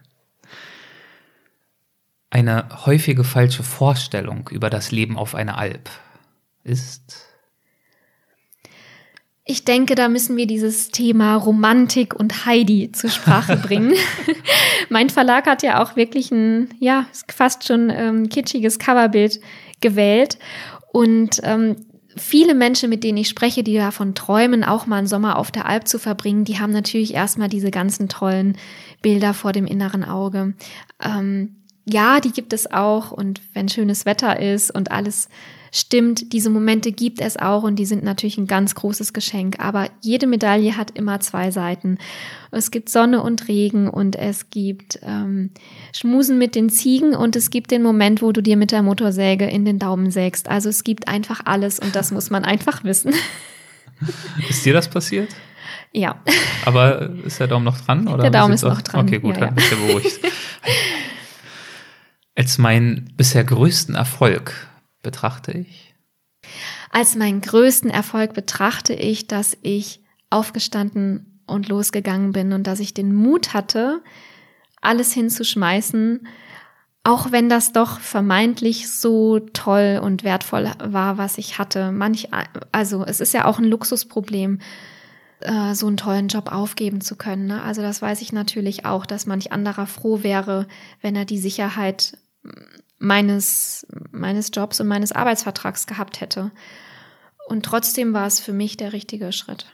Eine 2.30 2.68
häufige 2.84 3.24
falsche 3.24 3.62
Vorstellung 3.62 4.48
über 4.52 4.68
das 4.68 4.92
Leben 4.92 5.16
auf 5.16 5.34
einer 5.34 5.56
Alp 5.56 5.88
ist. 6.62 7.24
Ich 9.50 9.64
denke, 9.64 9.94
da 9.94 10.10
müssen 10.10 10.36
wir 10.36 10.46
dieses 10.46 10.90
Thema 10.90 11.34
Romantik 11.36 12.14
und 12.14 12.44
Heidi 12.44 12.92
zur 12.92 13.08
Sprache 13.08 13.56
bringen. 13.62 13.94
mein 14.90 15.08
Verlag 15.08 15.46
hat 15.46 15.62
ja 15.62 15.82
auch 15.82 15.96
wirklich 15.96 16.30
ein, 16.30 16.68
ja, 16.80 17.06
fast 17.34 17.66
schon 17.66 17.88
ähm, 17.88 18.28
kitschiges 18.28 18.78
Coverbild 18.78 19.40
gewählt. 19.80 20.38
Und 20.92 21.40
ähm, 21.44 21.76
viele 22.14 22.54
Menschen, 22.54 22.90
mit 22.90 23.04
denen 23.04 23.16
ich 23.16 23.28
spreche, 23.30 23.62
die 23.62 23.76
davon 23.76 24.14
träumen, 24.14 24.64
auch 24.64 24.86
mal 24.86 24.98
einen 24.98 25.06
Sommer 25.06 25.38
auf 25.38 25.50
der 25.50 25.64
Alp 25.64 25.88
zu 25.88 25.98
verbringen, 25.98 26.44
die 26.44 26.58
haben 26.58 26.72
natürlich 26.72 27.14
erstmal 27.14 27.48
diese 27.48 27.70
ganzen 27.70 28.10
tollen 28.10 28.58
Bilder 29.00 29.32
vor 29.32 29.52
dem 29.52 29.66
inneren 29.66 30.04
Auge. 30.04 30.52
Ähm, 31.02 31.57
ja, 31.88 32.20
die 32.20 32.32
gibt 32.32 32.52
es 32.52 32.70
auch 32.70 33.10
und 33.10 33.40
wenn 33.54 33.68
schönes 33.68 34.06
Wetter 34.06 34.40
ist 34.40 34.70
und 34.74 34.90
alles 34.90 35.28
stimmt, 35.72 36.32
diese 36.32 36.50
Momente 36.50 36.92
gibt 36.92 37.20
es 37.20 37.36
auch 37.36 37.62
und 37.62 37.76
die 37.76 37.86
sind 37.86 38.02
natürlich 38.02 38.38
ein 38.38 38.46
ganz 38.46 38.74
großes 38.74 39.12
Geschenk. 39.12 39.60
Aber 39.60 39.88
jede 40.00 40.26
Medaille 40.26 40.76
hat 40.76 40.92
immer 40.92 41.20
zwei 41.20 41.50
Seiten. 41.50 41.98
Es 42.50 42.70
gibt 42.70 42.88
Sonne 42.88 43.22
und 43.22 43.48
Regen 43.48 43.88
und 43.88 44.16
es 44.16 44.50
gibt 44.50 44.98
ähm, 45.02 45.50
Schmusen 45.94 46.38
mit 46.38 46.54
den 46.54 46.70
Ziegen 46.70 47.14
und 47.14 47.36
es 47.36 47.50
gibt 47.50 47.70
den 47.70 47.82
Moment, 47.82 48.22
wo 48.22 48.32
du 48.32 48.42
dir 48.42 48.56
mit 48.56 48.72
der 48.72 48.82
Motorsäge 48.82 49.46
in 49.46 49.64
den 49.64 49.78
Daumen 49.78 50.10
sägst. 50.10 50.48
Also 50.48 50.68
es 50.68 50.84
gibt 50.84 51.08
einfach 51.08 51.42
alles 51.44 51.78
und 51.78 51.94
das 51.94 52.10
muss 52.10 52.30
man 52.30 52.44
einfach 52.44 52.84
wissen. 52.84 53.12
Ist 54.48 54.64
dir 54.64 54.72
das 54.72 54.88
passiert? 54.88 55.28
Ja. 55.92 56.20
Aber 56.64 57.10
ist 57.24 57.40
der 57.40 57.48
Daumen 57.48 57.64
noch 57.64 57.80
dran? 57.80 58.06
Oder 58.08 58.22
der 58.22 58.30
Daumen 58.30 58.54
ist 58.54 58.62
noch 58.62 58.82
dran. 58.82 59.06
Okay, 59.06 59.18
gut, 59.18 59.36
ja, 59.36 59.46
dann 59.46 59.54
bist 59.54 59.72
du 59.72 59.76
beruhigt. 59.76 60.20
als 62.38 62.56
meinen 62.56 63.12
bisher 63.16 63.42
größten 63.42 63.96
Erfolg 63.96 64.54
betrachte 65.02 65.50
ich? 65.50 65.96
Als 66.92 67.16
meinen 67.16 67.40
größten 67.40 67.90
Erfolg 67.90 68.32
betrachte 68.32 68.94
ich, 68.94 69.26
dass 69.26 69.58
ich 69.62 70.04
aufgestanden 70.30 71.42
und 71.48 71.68
losgegangen 71.68 72.30
bin 72.30 72.52
und 72.52 72.68
dass 72.68 72.78
ich 72.78 72.94
den 72.94 73.12
Mut 73.12 73.54
hatte, 73.54 74.02
alles 74.80 75.12
hinzuschmeißen, 75.12 76.28
auch 77.02 77.32
wenn 77.32 77.48
das 77.48 77.72
doch 77.72 77.98
vermeintlich 77.98 78.88
so 78.88 79.40
toll 79.40 80.00
und 80.00 80.22
wertvoll 80.22 80.70
war, 80.78 81.18
was 81.18 81.38
ich 81.38 81.58
hatte. 81.58 81.90
Manch, 81.90 82.28
also 82.70 83.04
es 83.04 83.18
ist 83.18 83.34
ja 83.34 83.46
auch 83.46 83.58
ein 83.58 83.64
Luxusproblem, 83.64 84.60
äh, 85.40 85.74
so 85.74 85.88
einen 85.88 85.96
tollen 85.96 86.28
Job 86.28 86.52
aufgeben 86.52 87.00
zu 87.00 87.16
können. 87.16 87.46
Ne? 87.46 87.62
Also 87.64 87.82
das 87.82 88.00
weiß 88.00 88.22
ich 88.22 88.32
natürlich 88.32 88.84
auch, 88.84 89.06
dass 89.06 89.26
manch 89.26 89.50
anderer 89.50 89.86
froh 89.86 90.22
wäre, 90.22 90.68
wenn 91.00 91.16
er 91.16 91.24
die 91.24 91.38
Sicherheit 91.38 92.16
meines, 92.98 93.86
meines 94.10 94.50
Jobs 94.52 94.80
und 94.80 94.88
meines 94.88 95.12
Arbeitsvertrags 95.12 95.86
gehabt 95.86 96.20
hätte. 96.20 96.50
Und 97.48 97.64
trotzdem 97.64 98.12
war 98.12 98.26
es 98.26 98.40
für 98.40 98.52
mich 98.52 98.76
der 98.76 98.92
richtige 98.92 99.32
Schritt. 99.32 99.66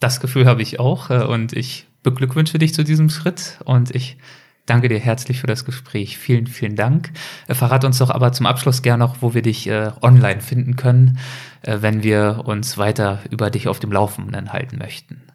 Das 0.00 0.20
Gefühl 0.20 0.46
habe 0.46 0.62
ich 0.62 0.80
auch 0.80 1.10
äh, 1.10 1.22
und 1.22 1.52
ich 1.52 1.86
beglückwünsche 2.02 2.58
dich 2.58 2.74
zu 2.74 2.82
diesem 2.82 3.10
Schritt 3.10 3.58
und 3.64 3.94
ich 3.94 4.16
danke 4.64 4.88
dir 4.88 4.98
herzlich 4.98 5.40
für 5.40 5.46
das 5.46 5.64
Gespräch. 5.64 6.16
Vielen, 6.16 6.46
vielen 6.46 6.74
Dank. 6.74 7.12
Äh, 7.46 7.54
verrat 7.54 7.84
uns 7.84 7.98
doch 7.98 8.10
aber 8.10 8.32
zum 8.32 8.46
Abschluss 8.46 8.82
gerne 8.82 9.04
noch, 9.04 9.20
wo 9.20 9.34
wir 9.34 9.42
dich 9.42 9.68
äh, 9.68 9.92
online 10.00 10.40
finden 10.40 10.76
können, 10.76 11.18
wenn 11.62 12.02
wir 12.02 12.44
uns 12.46 12.78
weiter 12.78 13.20
über 13.30 13.50
dich 13.50 13.68
auf 13.68 13.78
dem 13.78 13.92
Laufenden 13.92 14.50
halten 14.54 14.78
möchten. 14.78 15.29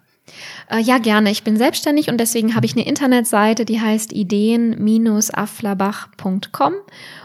Äh, 0.70 0.80
ja, 0.80 0.98
gerne. 0.98 1.32
Ich 1.32 1.44
bin 1.44 1.58
selbstständig 1.58 2.10
und 2.10 2.18
deswegen 2.18 2.56
habe 2.56 2.66
ich 2.66 2.76
eine 2.76 2.86
Internetseite, 2.86 3.66
die 3.66 3.80
heißt 3.80 4.12
ideen-afflerbach.com 4.14 6.74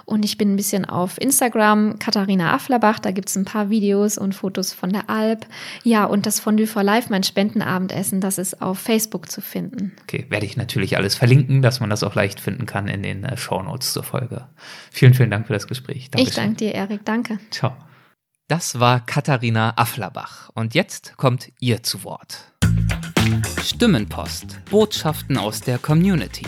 und 0.05 0.25
ich 0.25 0.37
bin 0.37 0.53
ein 0.53 0.57
bisschen 0.57 0.85
auf 0.85 1.21
Instagram, 1.21 1.99
Katharina 1.99 2.53
Afflerbach, 2.53 2.99
da 2.99 3.13
gibt 3.13 3.29
es 3.29 3.37
ein 3.37 3.45
paar 3.45 3.71
Videos 3.71 4.19
und 4.19 4.35
Fotos 4.35 4.73
von 4.73 4.91
der 4.91 5.09
Alp. 5.09 5.47
Ja, 5.85 6.05
und 6.05 6.27
das 6.27 6.41
Fondue 6.41 6.67
for 6.67 6.83
Life, 6.83 7.09
mein 7.11 7.23
Spendenabendessen, 7.23 8.21
das 8.21 8.39
ist 8.39 8.61
auf 8.61 8.79
Facebook 8.79 9.31
zu 9.31 9.41
finden. 9.41 9.93
Okay, 10.03 10.27
werde 10.29 10.47
ich 10.47 10.57
natürlich 10.57 10.97
alles 10.97 11.15
verlinken, 11.15 11.63
dass 11.63 11.81
man 11.81 11.91
das 11.91 12.03
auch 12.03 12.15
leicht 12.15 12.41
finden 12.41 12.67
kann 12.67 12.89
in 12.89 13.03
den 13.03 13.25
äh, 13.25 13.37
Shownotes 13.37 13.93
zur 13.93 14.03
Folge. 14.03 14.47
Vielen, 14.91 15.15
vielen 15.15 15.31
Dank 15.31 15.47
für 15.47 15.53
das 15.53 15.67
Gespräch. 15.67 16.11
Dankeschön. 16.11 16.29
Ich 16.29 16.35
danke 16.35 16.57
dir, 16.57 16.75
Erik. 16.75 17.05
Danke. 17.05 17.39
Ciao. 17.51 17.77
Das 18.49 18.81
war 18.81 19.07
Katharina 19.07 19.75
Afflerbach. 19.77 20.51
Und 20.55 20.75
jetzt 20.75 21.17
kommt 21.17 21.53
ihr 21.61 21.85
zu 21.85 22.03
Wort. 22.03 22.51
Stimmenpost. 23.63 24.59
Botschaften 24.71 25.37
aus 25.37 25.61
der 25.61 25.79
Community. 25.79 26.47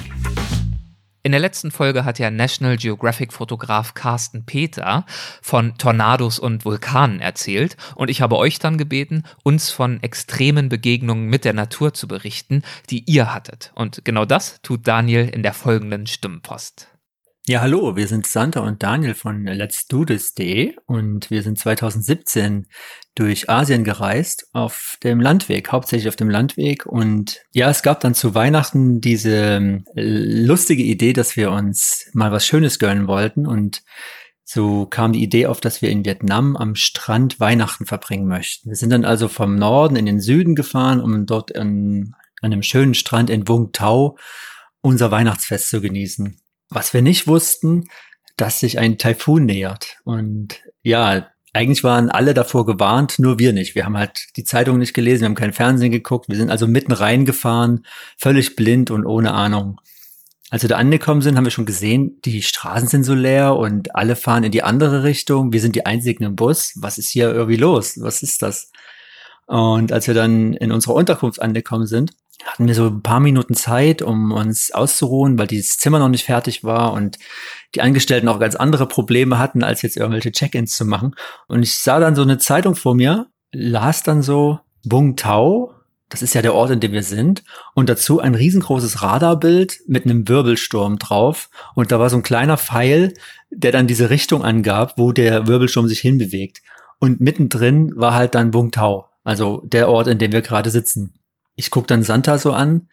In 1.23 1.33
der 1.33 1.41
letzten 1.41 1.71
Folge 1.71 2.05
hat 2.05 2.19
ja 2.19 2.31
National 2.31 2.77
Geographic-Fotograf 2.77 3.95
Carsten 3.95 4.45
Peter 4.45 5.05
von 5.41 5.77
Tornados 5.79 6.39
und 6.39 6.65
Vulkanen 6.65 7.21
erzählt 7.21 7.77
und 7.95 8.09
ich 8.09 8.23
habe 8.23 8.37
euch 8.37 8.59
dann 8.59 8.79
gebeten, 8.79 9.25
uns 9.45 9.71
von 9.71 10.03
extremen 10.03 10.69
Begegnungen 10.69 11.29
mit 11.29 11.45
der 11.45 11.53
Natur 11.53 11.95
zu 11.95 12.09
berichten, 12.09 12.63
die 12.91 13.05
ihr 13.05 13.33
hattet. 13.33 13.73
Und 13.75 14.05
genau 14.05 14.25
das 14.25 14.61
tut 14.63 14.89
Daniel 14.89 15.29
in 15.29 15.43
der 15.43 15.53
folgenden 15.53 16.07
Stimmenpost. 16.07 16.92
Ja, 17.49 17.61
hallo, 17.61 17.97
wir 17.97 18.07
sind 18.07 18.25
Santa 18.25 18.61
und 18.61 18.85
Daniel 18.85 19.15
von 19.15 19.47
Let's 19.47 19.89
Do 19.89 20.05
This.de 20.05 20.77
und 20.87 21.29
wir 21.29 21.43
sind 21.43 21.59
2017 21.59 22.69
durch 23.17 23.51
Asien 23.51 23.83
gereist 23.83 24.47
auf 24.53 24.97
dem 25.03 25.19
Landweg, 25.19 25.73
hauptsächlich 25.73 26.09
auf 26.09 26.15
dem 26.15 26.31
Landweg 26.31 26.87
und 26.87 27.43
ja, 27.51 27.69
es 27.69 27.83
gab 27.83 27.99
dann 27.99 28.15
zu 28.15 28.37
Weihnachten 28.37 29.01
diese 29.01 29.35
ähm, 29.35 29.85
lustige 29.95 30.85
Idee, 30.85 31.13
dass 31.15 31.37
wir 31.37 31.51
uns 31.51 32.09
mal 32.13 32.31
was 32.31 32.47
Schönes 32.47 32.79
gönnen 32.79 33.09
wollten 33.09 33.45
und 33.45 33.83
so 34.45 34.87
kam 34.87 35.13
die 35.13 35.25
Idee 35.25 35.47
auf, 35.47 35.61
dass 35.61 35.83
wir 35.83 35.91
in 35.91 36.05
Vietnam 36.05 36.57
am 36.57 36.77
Strand 36.77 37.41
Weihnachten 37.41 37.87
verbringen 37.87 38.29
möchten. 38.29 38.69
Wir 38.69 38.77
sind 38.77 38.91
dann 38.91 39.05
also 39.05 39.27
vom 39.27 39.57
Norden 39.57 39.97
in 39.97 40.07
den 40.07 40.21
Süden 40.21 40.55
gefahren, 40.55 41.01
um 41.01 41.27
dort 41.27 41.57
an, 41.57 42.15
einem 42.41 42.63
schönen 42.63 42.95
Strand 42.95 43.31
in 43.31 43.49
Vung 43.49 43.73
Tau 43.73 44.17
unser 44.81 45.11
Weihnachtsfest 45.11 45.71
zu 45.71 45.81
genießen. 45.81 46.42
Was 46.75 46.95
wir 46.95 47.03
nicht 47.03 47.27
wussten, 47.27 47.89
dass 48.37 48.61
sich 48.61 48.79
ein 48.79 48.99
Taifun 48.99 49.45
nähert. 49.45 49.99
Und 50.05 50.61
ja, 50.83 51.29
eigentlich 51.53 51.85
waren 51.85 52.11
alle 52.11 52.33
davor 52.33 52.65
gewarnt, 52.65 53.19
nur 53.19 53.39
wir 53.39 53.53
nicht. 53.53 53.75
Wir 53.75 53.85
haben 53.85 53.99
halt 53.99 54.29
die 54.37 54.45
Zeitung 54.45 54.79
nicht 54.79 54.95
gelesen, 54.95 55.23
wir 55.23 55.27
haben 55.27 55.35
kein 55.35 55.53
Fernsehen 55.53 55.93
geguckt, 55.93 56.29
wir 56.29 56.37
sind 56.37 56.51
also 56.51 56.67
mitten 56.67 56.93
reingefahren, 56.93 57.85
völlig 58.17 58.57
blind 58.57 58.91
und 58.91 59.05
ohne 59.05 59.33
Ahnung. 59.33 59.81
Als 60.49 60.63
wir 60.63 60.69
da 60.69 60.77
angekommen 60.77 61.23
sind, 61.23 61.37
haben 61.37 61.45
wir 61.45 61.51
schon 61.51 61.67
gesehen, 61.67 62.21
die 62.25 62.43
Straßen 62.43 62.89
sind 62.89 63.05
so 63.05 63.15
leer 63.15 63.57
und 63.57 63.95
alle 63.95 64.17
fahren 64.17 64.45
in 64.45 64.53
die 64.53 64.63
andere 64.63 65.03
Richtung. 65.03 65.53
Wir 65.53 65.61
sind 65.61 65.77
die 65.77 65.87
einzigen 65.87 66.25
im 66.25 66.37
Bus. 66.37 66.73
Was 66.77 66.99
ist 66.99 67.09
hier 67.09 67.33
irgendwie 67.33 67.57
los? 67.57 67.99
Was 68.01 68.23
ist 68.23 68.43
das? 68.43 68.71
Und 69.47 69.93
als 69.93 70.07
wir 70.07 70.15
dann 70.15 70.55
in 70.55 70.73
unserer 70.73 70.95
Unterkunft 70.95 71.41
angekommen 71.41 71.87
sind, 71.87 72.13
hatten 72.47 72.67
wir 72.67 72.75
so 72.75 72.87
ein 72.87 73.03
paar 73.03 73.21
Minuten 73.21 73.55
Zeit, 73.55 74.03
um 74.03 74.33
uns 74.33 74.73
auszuruhen, 74.73 75.39
weil 75.39 75.47
dieses 75.47 75.79
Zimmer 75.79 75.99
noch 75.99 76.09
nicht 76.09 76.25
fertig 76.25 76.65
war 76.65 76.93
und 76.93 77.19
die 77.75 77.83
Angestellten 77.83 78.29
auch 78.29 78.41
ganz 78.41 78.55
andere 78.55 78.87
Probleme 78.87 79.39
hatten, 79.39 79.63
als 79.63 79.83
jetzt 79.83 79.97
irgendwelche 79.97 80.33
Check-ins 80.33 80.77
zu 80.77 80.85
machen. 80.85 81.15
Und 81.49 81.63
ich 81.63 81.79
sah 81.79 82.01
dann 82.01 82.15
so 82.15 82.23
eine 82.23 82.39
Zeitung 82.39 82.75
vor 82.75 82.95
mir, 82.95 83.27
las 83.53 84.03
dann 84.03 84.23
so 84.23 84.61
Bung 84.85 85.17
Tau, 85.17 85.73
das 86.09 86.21
ist 86.21 86.35
ja 86.35 86.43
der 86.43 86.55
Ort, 86.55 86.71
in 86.71 86.81
dem 86.81 86.93
wir 86.93 87.03
sind, 87.03 87.43
und 87.75 87.89
dazu 87.89 88.21
ein 88.21 88.35
riesengroßes 88.35 89.03
Radarbild 89.03 89.81
mit 89.87 90.05
einem 90.05 90.29
Wirbelsturm 90.29 90.99
drauf. 90.99 91.49
Und 91.75 91.91
da 91.91 91.99
war 91.99 92.11
so 92.11 92.17
ein 92.17 92.23
kleiner 92.23 92.59
Pfeil, 92.59 93.15
der 93.51 93.73
dann 93.73 93.87
diese 93.87 94.11
Richtung 94.11 94.45
angab, 94.45 94.99
wo 94.99 95.13
der 95.13 95.47
Wirbelsturm 95.47 95.89
sich 95.89 96.01
hinbewegt. 96.01 96.61
Und 96.99 97.21
mittendrin 97.21 97.93
war 97.97 98.15
halt 98.15 98.35
dann 98.35 98.51
Bung 98.51 98.73
Tau, 98.73 99.09
also 99.25 99.63
der 99.65 99.89
Ort, 99.89 100.07
in 100.07 100.19
dem 100.19 100.33
wir 100.33 100.43
gerade 100.43 100.71
sitzen 100.71 101.15
ich 101.55 101.71
gucke 101.71 101.87
dann 101.87 102.03
Santa 102.03 102.39
so 102.39 102.53
an, 102.53 102.89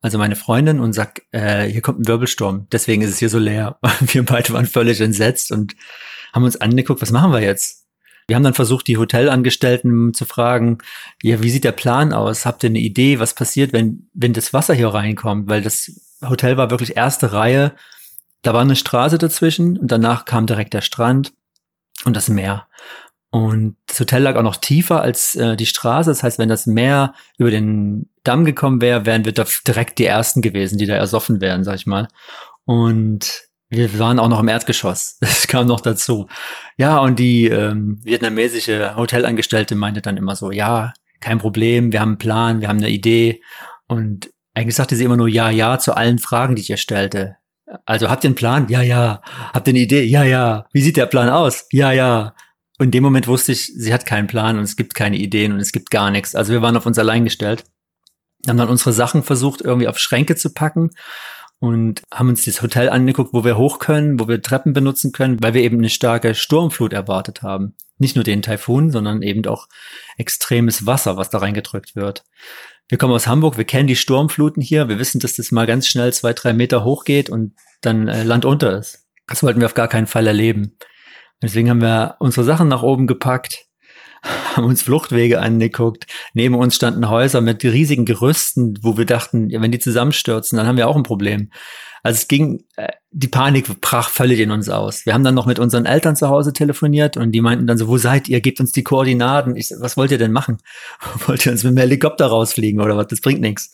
also 0.00 0.18
meine 0.18 0.36
Freundin, 0.36 0.80
und 0.80 0.92
sag, 0.92 1.22
äh, 1.30 1.64
hier 1.64 1.80
kommt 1.80 2.00
ein 2.00 2.08
Wirbelsturm, 2.08 2.66
deswegen 2.72 3.02
ist 3.02 3.10
es 3.10 3.18
hier 3.18 3.28
so 3.28 3.38
leer. 3.38 3.78
Wir 4.00 4.24
beide 4.24 4.52
waren 4.52 4.66
völlig 4.66 5.00
entsetzt 5.00 5.52
und 5.52 5.76
haben 6.32 6.44
uns 6.44 6.60
angeguckt, 6.60 7.02
was 7.02 7.10
machen 7.10 7.32
wir 7.32 7.40
jetzt? 7.40 7.82
Wir 8.26 8.36
haben 8.36 8.42
dann 8.42 8.54
versucht, 8.54 8.86
die 8.86 8.96
Hotelangestellten 8.96 10.14
zu 10.14 10.24
fragen, 10.24 10.78
ja, 11.22 11.42
wie 11.42 11.50
sieht 11.50 11.64
der 11.64 11.72
Plan 11.72 12.12
aus? 12.12 12.46
Habt 12.46 12.62
ihr 12.62 12.70
eine 12.70 12.78
Idee, 12.78 13.18
was 13.18 13.34
passiert, 13.34 13.72
wenn, 13.72 14.08
wenn 14.14 14.32
das 14.32 14.54
Wasser 14.54 14.74
hier 14.74 14.88
reinkommt? 14.88 15.48
Weil 15.48 15.60
das 15.60 16.00
Hotel 16.26 16.56
war 16.56 16.70
wirklich 16.70 16.96
erste 16.96 17.32
Reihe. 17.32 17.74
Da 18.42 18.54
war 18.54 18.62
eine 18.62 18.76
Straße 18.76 19.18
dazwischen 19.18 19.76
und 19.76 19.90
danach 19.90 20.24
kam 20.24 20.46
direkt 20.46 20.72
der 20.72 20.80
Strand 20.80 21.32
und 22.04 22.16
das 22.16 22.28
Meer. 22.28 22.68
Und 23.32 23.76
das 23.86 23.98
Hotel 23.98 24.22
lag 24.22 24.36
auch 24.36 24.42
noch 24.42 24.56
tiefer 24.56 25.00
als 25.00 25.34
äh, 25.36 25.56
die 25.56 25.64
Straße. 25.64 26.10
Das 26.10 26.22
heißt, 26.22 26.38
wenn 26.38 26.50
das 26.50 26.66
Meer 26.66 27.14
über 27.38 27.50
den 27.50 28.10
Damm 28.24 28.44
gekommen 28.44 28.82
wäre, 28.82 29.06
wären 29.06 29.24
wir 29.24 29.32
da 29.32 29.46
direkt 29.66 29.98
die 29.98 30.04
Ersten 30.04 30.42
gewesen, 30.42 30.76
die 30.76 30.84
da 30.84 30.94
ersoffen 30.96 31.40
wären, 31.40 31.64
sag 31.64 31.76
ich 31.76 31.86
mal. 31.86 32.08
Und 32.66 33.48
wir 33.70 33.98
waren 33.98 34.18
auch 34.18 34.28
noch 34.28 34.40
im 34.40 34.48
Erdgeschoss. 34.48 35.16
Das 35.20 35.46
kam 35.48 35.66
noch 35.66 35.80
dazu. 35.80 36.28
Ja, 36.76 36.98
und 36.98 37.18
die 37.18 37.46
ähm, 37.46 38.00
vietnamesische 38.04 38.96
Hotelangestellte 38.96 39.76
meinte 39.76 40.02
dann 40.02 40.18
immer 40.18 40.36
so, 40.36 40.50
ja, 40.50 40.92
kein 41.20 41.38
Problem, 41.38 41.90
wir 41.90 42.00
haben 42.00 42.10
einen 42.10 42.18
Plan, 42.18 42.60
wir 42.60 42.68
haben 42.68 42.78
eine 42.78 42.90
Idee. 42.90 43.40
Und 43.88 44.30
eigentlich 44.52 44.76
sagte 44.76 44.94
sie 44.94 45.04
immer 45.04 45.16
nur 45.16 45.28
ja, 45.28 45.48
ja 45.48 45.78
zu 45.78 45.96
allen 45.96 46.18
Fragen, 46.18 46.54
die 46.54 46.60
ich 46.60 46.68
ihr 46.68 46.76
stellte. 46.76 47.36
Also 47.86 48.10
habt 48.10 48.24
ihr 48.24 48.28
einen 48.28 48.34
Plan? 48.34 48.68
Ja, 48.68 48.82
ja. 48.82 49.22
Habt 49.54 49.66
ihr 49.68 49.72
eine 49.72 49.80
Idee? 49.80 50.02
Ja, 50.02 50.22
ja. 50.22 50.66
Wie 50.74 50.82
sieht 50.82 50.98
der 50.98 51.06
Plan 51.06 51.30
aus? 51.30 51.66
Ja, 51.72 51.92
ja. 51.92 52.34
Und 52.82 52.86
in 52.86 52.90
dem 52.90 53.04
Moment 53.04 53.28
wusste 53.28 53.52
ich, 53.52 53.66
sie 53.66 53.94
hat 53.94 54.06
keinen 54.06 54.26
Plan 54.26 54.58
und 54.58 54.64
es 54.64 54.74
gibt 54.74 54.96
keine 54.96 55.16
Ideen 55.16 55.52
und 55.52 55.60
es 55.60 55.70
gibt 55.70 55.92
gar 55.92 56.10
nichts. 56.10 56.34
Also 56.34 56.52
wir 56.52 56.62
waren 56.62 56.76
auf 56.76 56.84
uns 56.84 56.98
allein 56.98 57.22
gestellt, 57.22 57.62
haben 58.48 58.56
dann 58.56 58.68
unsere 58.68 58.92
Sachen 58.92 59.22
versucht, 59.22 59.60
irgendwie 59.60 59.86
auf 59.86 60.00
Schränke 60.00 60.34
zu 60.34 60.52
packen 60.52 60.90
und 61.60 62.02
haben 62.12 62.30
uns 62.30 62.44
das 62.44 62.60
Hotel 62.60 62.88
angeguckt, 62.88 63.32
wo 63.32 63.44
wir 63.44 63.56
hoch 63.56 63.78
können, 63.78 64.18
wo 64.18 64.26
wir 64.26 64.42
Treppen 64.42 64.72
benutzen 64.72 65.12
können, 65.12 65.40
weil 65.40 65.54
wir 65.54 65.62
eben 65.62 65.78
eine 65.78 65.90
starke 65.90 66.34
Sturmflut 66.34 66.92
erwartet 66.92 67.42
haben. 67.42 67.76
Nicht 67.98 68.16
nur 68.16 68.24
den 68.24 68.42
Taifun, 68.42 68.90
sondern 68.90 69.22
eben 69.22 69.46
auch 69.46 69.68
extremes 70.16 70.84
Wasser, 70.84 71.16
was 71.16 71.30
da 71.30 71.38
reingedrückt 71.38 71.94
wird. 71.94 72.24
Wir 72.88 72.98
kommen 72.98 73.14
aus 73.14 73.28
Hamburg, 73.28 73.58
wir 73.58 73.64
kennen 73.64 73.86
die 73.86 73.94
Sturmfluten 73.94 74.60
hier, 74.60 74.88
wir 74.88 74.98
wissen, 74.98 75.20
dass 75.20 75.36
das 75.36 75.52
mal 75.52 75.68
ganz 75.68 75.86
schnell 75.86 76.12
zwei, 76.12 76.32
drei 76.32 76.52
Meter 76.52 76.82
hochgeht 76.82 77.30
und 77.30 77.54
dann 77.80 78.08
äh, 78.08 78.24
Land 78.24 78.44
unter 78.44 78.76
ist. 78.76 79.06
Das 79.28 79.44
wollten 79.44 79.60
wir 79.60 79.66
auf 79.66 79.74
gar 79.74 79.86
keinen 79.86 80.08
Fall 80.08 80.26
erleben. 80.26 80.76
Deswegen 81.42 81.68
haben 81.68 81.82
wir 81.82 82.16
unsere 82.20 82.44
Sachen 82.44 82.68
nach 82.68 82.82
oben 82.82 83.06
gepackt, 83.06 83.66
haben 84.54 84.64
uns 84.64 84.82
Fluchtwege 84.82 85.40
angeguckt. 85.40 86.06
Neben 86.32 86.54
uns 86.54 86.76
standen 86.76 87.08
Häuser 87.10 87.40
mit 87.40 87.64
riesigen 87.64 88.04
Gerüsten, 88.04 88.78
wo 88.82 88.96
wir 88.96 89.04
dachten, 89.04 89.50
ja, 89.50 89.60
wenn 89.60 89.72
die 89.72 89.80
zusammenstürzen, 89.80 90.56
dann 90.56 90.66
haben 90.66 90.76
wir 90.76 90.88
auch 90.88 90.96
ein 90.96 91.02
Problem. 91.02 91.50
Also 92.04 92.16
es 92.16 92.28
ging, 92.28 92.64
äh, 92.76 92.88
die 93.10 93.28
Panik 93.28 93.80
brach 93.80 94.08
völlig 94.08 94.40
in 94.40 94.50
uns 94.50 94.68
aus. 94.68 95.06
Wir 95.06 95.14
haben 95.14 95.22
dann 95.22 95.34
noch 95.34 95.46
mit 95.46 95.58
unseren 95.58 95.86
Eltern 95.86 96.16
zu 96.16 96.28
Hause 96.28 96.52
telefoniert 96.52 97.16
und 97.16 97.32
die 97.32 97.40
meinten 97.40 97.66
dann 97.66 97.78
so, 97.78 97.88
wo 97.88 97.96
seid 97.96 98.28
ihr? 98.28 98.40
Gebt 98.40 98.60
uns 98.60 98.72
die 98.72 98.82
Koordinaten. 98.82 99.56
Ich, 99.56 99.72
was 99.78 99.96
wollt 99.96 100.10
ihr 100.10 100.18
denn 100.18 100.32
machen? 100.32 100.58
Wollt 101.26 101.46
ihr 101.46 101.52
uns 101.52 101.62
mit 101.62 101.72
dem 101.72 101.78
Helikopter 101.78 102.26
rausfliegen 102.26 102.80
oder 102.80 102.96
was? 102.96 103.08
Das 103.08 103.20
bringt 103.20 103.40
nichts. 103.40 103.72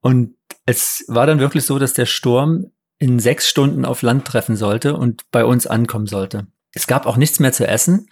Und 0.00 0.34
es 0.66 1.04
war 1.08 1.26
dann 1.26 1.38
wirklich 1.38 1.64
so, 1.64 1.78
dass 1.78 1.94
der 1.94 2.06
Sturm 2.06 2.72
in 2.98 3.18
sechs 3.18 3.48
Stunden 3.48 3.84
auf 3.84 4.02
Land 4.02 4.24
treffen 4.24 4.56
sollte 4.56 4.96
und 4.96 5.30
bei 5.30 5.44
uns 5.44 5.66
ankommen 5.66 6.06
sollte. 6.06 6.46
Es 6.74 6.86
gab 6.86 7.06
auch 7.06 7.16
nichts 7.16 7.40
mehr 7.40 7.52
zu 7.52 7.66
essen. 7.66 8.08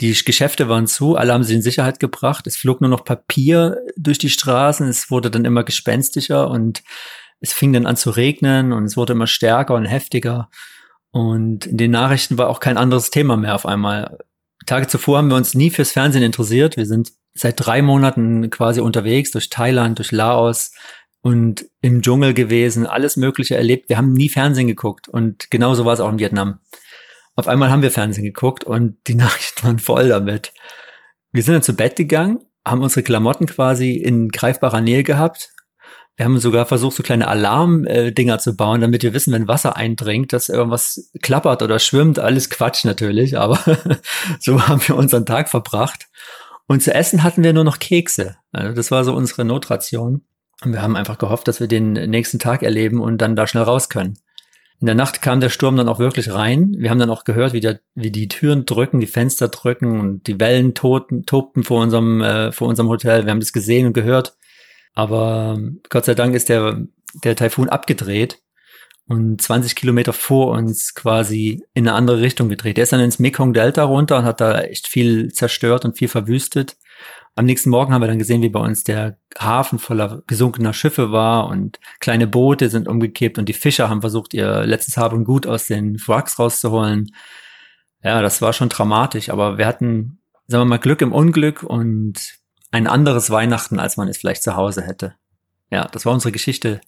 Die 0.00 0.12
Geschäfte 0.12 0.68
waren 0.68 0.86
zu, 0.86 1.16
alle 1.16 1.32
haben 1.32 1.44
sie 1.44 1.54
in 1.54 1.62
Sicherheit 1.62 2.00
gebracht. 2.00 2.46
Es 2.46 2.56
flog 2.56 2.80
nur 2.80 2.90
noch 2.90 3.04
Papier 3.04 3.78
durch 3.96 4.18
die 4.18 4.28
Straßen. 4.28 4.86
Es 4.88 5.10
wurde 5.10 5.30
dann 5.30 5.44
immer 5.44 5.64
gespenstischer 5.64 6.50
und 6.50 6.82
es 7.40 7.52
fing 7.52 7.72
dann 7.72 7.86
an 7.86 7.96
zu 7.96 8.10
regnen 8.10 8.72
und 8.72 8.84
es 8.84 8.96
wurde 8.96 9.14
immer 9.14 9.26
stärker 9.26 9.74
und 9.74 9.86
heftiger. 9.86 10.50
Und 11.10 11.66
in 11.66 11.78
den 11.78 11.90
Nachrichten 11.92 12.36
war 12.36 12.48
auch 12.48 12.60
kein 12.60 12.76
anderes 12.76 13.10
Thema 13.10 13.36
mehr 13.36 13.54
auf 13.54 13.64
einmal. 13.64 14.18
Tage 14.66 14.86
zuvor 14.86 15.18
haben 15.18 15.28
wir 15.28 15.36
uns 15.36 15.54
nie 15.54 15.70
fürs 15.70 15.92
Fernsehen 15.92 16.22
interessiert. 16.22 16.76
Wir 16.76 16.86
sind 16.86 17.12
seit 17.32 17.54
drei 17.64 17.80
Monaten 17.80 18.50
quasi 18.50 18.80
unterwegs 18.80 19.30
durch 19.30 19.48
Thailand, 19.48 19.98
durch 19.98 20.12
Laos 20.12 20.72
und 21.22 21.66
im 21.80 22.02
Dschungel 22.02 22.34
gewesen, 22.34 22.86
alles 22.86 23.16
Mögliche 23.16 23.56
erlebt. 23.56 23.88
Wir 23.88 23.96
haben 23.96 24.12
nie 24.12 24.28
Fernsehen 24.28 24.66
geguckt 24.66 25.08
und 25.08 25.50
genauso 25.50 25.84
war 25.84 25.94
es 25.94 26.00
auch 26.00 26.10
in 26.10 26.18
Vietnam. 26.18 26.60
Auf 27.36 27.48
einmal 27.48 27.70
haben 27.70 27.82
wir 27.82 27.90
Fernsehen 27.90 28.24
geguckt 28.24 28.64
und 28.64 28.96
die 29.06 29.14
Nachrichten 29.14 29.62
waren 29.64 29.78
voll 29.78 30.08
damit. 30.08 30.52
Wir 31.32 31.42
sind 31.42 31.54
dann 31.54 31.62
zu 31.62 31.74
Bett 31.74 31.96
gegangen, 31.96 32.40
haben 32.64 32.82
unsere 32.82 33.02
Klamotten 33.02 33.46
quasi 33.46 33.92
in 33.92 34.30
greifbarer 34.30 34.80
Nähe 34.80 35.04
gehabt. 35.04 35.50
Wir 36.16 36.24
haben 36.24 36.38
sogar 36.38 36.64
versucht, 36.64 36.96
so 36.96 37.02
kleine 37.02 37.28
Alarmdinger 37.28 38.38
zu 38.38 38.56
bauen, 38.56 38.80
damit 38.80 39.02
wir 39.02 39.12
wissen, 39.12 39.34
wenn 39.34 39.48
Wasser 39.48 39.76
eindringt, 39.76 40.32
dass 40.32 40.48
irgendwas 40.48 41.10
klappert 41.20 41.60
oder 41.60 41.78
schwimmt. 41.78 42.18
Alles 42.18 42.48
Quatsch 42.48 42.86
natürlich, 42.86 43.36
aber 43.36 43.58
so 44.40 44.66
haben 44.66 44.80
wir 44.88 44.96
unseren 44.96 45.26
Tag 45.26 45.50
verbracht. 45.50 46.08
Und 46.66 46.82
zu 46.82 46.94
essen 46.94 47.22
hatten 47.22 47.44
wir 47.44 47.52
nur 47.52 47.64
noch 47.64 47.78
Kekse. 47.78 48.36
Also 48.50 48.74
das 48.74 48.90
war 48.90 49.04
so 49.04 49.14
unsere 49.14 49.44
Notration. 49.44 50.22
Und 50.64 50.72
wir 50.72 50.80
haben 50.80 50.96
einfach 50.96 51.18
gehofft, 51.18 51.48
dass 51.48 51.60
wir 51.60 51.68
den 51.68 51.92
nächsten 51.92 52.38
Tag 52.38 52.62
erleben 52.62 53.02
und 53.02 53.18
dann 53.18 53.36
da 53.36 53.46
schnell 53.46 53.64
raus 53.64 53.90
können. 53.90 54.18
In 54.80 54.86
der 54.86 54.94
Nacht 54.94 55.22
kam 55.22 55.40
der 55.40 55.48
Sturm 55.48 55.76
dann 55.76 55.88
auch 55.88 55.98
wirklich 55.98 56.32
rein. 56.32 56.74
Wir 56.78 56.90
haben 56.90 56.98
dann 56.98 57.10
auch 57.10 57.24
gehört, 57.24 57.54
wie, 57.54 57.60
der, 57.60 57.80
wie 57.94 58.10
die 58.10 58.28
Türen 58.28 58.66
drücken, 58.66 59.00
die 59.00 59.06
Fenster 59.06 59.48
drücken 59.48 60.00
und 60.00 60.26
die 60.26 60.38
Wellen 60.38 60.74
toten, 60.74 61.24
tobten 61.24 61.64
vor 61.64 61.82
unserem, 61.82 62.20
äh, 62.20 62.52
vor 62.52 62.68
unserem 62.68 62.90
Hotel. 62.90 63.24
Wir 63.24 63.30
haben 63.30 63.40
das 63.40 63.54
gesehen 63.54 63.86
und 63.86 63.94
gehört. 63.94 64.36
Aber 64.92 65.54
ähm, 65.56 65.80
Gott 65.88 66.04
sei 66.04 66.14
Dank 66.14 66.34
ist 66.34 66.50
der, 66.50 66.86
der 67.24 67.36
Taifun 67.36 67.70
abgedreht 67.70 68.40
und 69.08 69.40
20 69.40 69.76
Kilometer 69.76 70.12
vor 70.12 70.52
uns 70.52 70.94
quasi 70.94 71.62
in 71.74 71.88
eine 71.88 71.96
andere 71.96 72.20
Richtung 72.20 72.48
gedreht. 72.48 72.76
Der 72.76 72.84
ist 72.84 72.92
dann 72.92 73.00
ins 73.00 73.18
Mekong 73.18 73.54
Delta 73.54 73.84
runter 73.84 74.18
und 74.18 74.24
hat 74.24 74.40
da 74.40 74.60
echt 74.60 74.88
viel 74.88 75.32
zerstört 75.32 75.84
und 75.84 75.96
viel 75.96 76.08
verwüstet. 76.08 76.76
Am 77.38 77.44
nächsten 77.44 77.68
Morgen 77.68 77.92
haben 77.92 78.00
wir 78.00 78.08
dann 78.08 78.18
gesehen, 78.18 78.40
wie 78.40 78.48
bei 78.48 78.60
uns 78.60 78.82
der 78.82 79.18
Hafen 79.38 79.78
voller 79.78 80.22
gesunkener 80.26 80.72
Schiffe 80.72 81.12
war 81.12 81.48
und 81.48 81.78
kleine 82.00 82.26
Boote 82.26 82.70
sind 82.70 82.88
umgekippt 82.88 83.38
und 83.38 83.46
die 83.46 83.52
Fischer 83.52 83.90
haben 83.90 84.00
versucht, 84.00 84.32
ihr 84.32 84.64
letztes 84.64 84.96
Hab 84.96 85.12
und 85.12 85.24
Gut 85.24 85.46
aus 85.46 85.66
den 85.66 85.98
Wracks 86.06 86.38
rauszuholen. 86.38 87.12
Ja, 88.02 88.22
das 88.22 88.40
war 88.40 88.54
schon 88.54 88.70
dramatisch, 88.70 89.28
aber 89.28 89.58
wir 89.58 89.66
hatten, 89.66 90.18
sagen 90.46 90.62
wir 90.62 90.64
mal, 90.64 90.78
Glück 90.78 91.02
im 91.02 91.12
Unglück 91.12 91.62
und 91.62 92.38
ein 92.70 92.86
anderes 92.86 93.28
Weihnachten, 93.28 93.78
als 93.78 93.98
man 93.98 94.08
es 94.08 94.16
vielleicht 94.16 94.42
zu 94.42 94.56
Hause 94.56 94.80
hätte. 94.80 95.14
Ja, 95.70 95.88
das 95.92 96.06
war 96.06 96.14
unsere 96.14 96.32
Geschichte. 96.32 96.80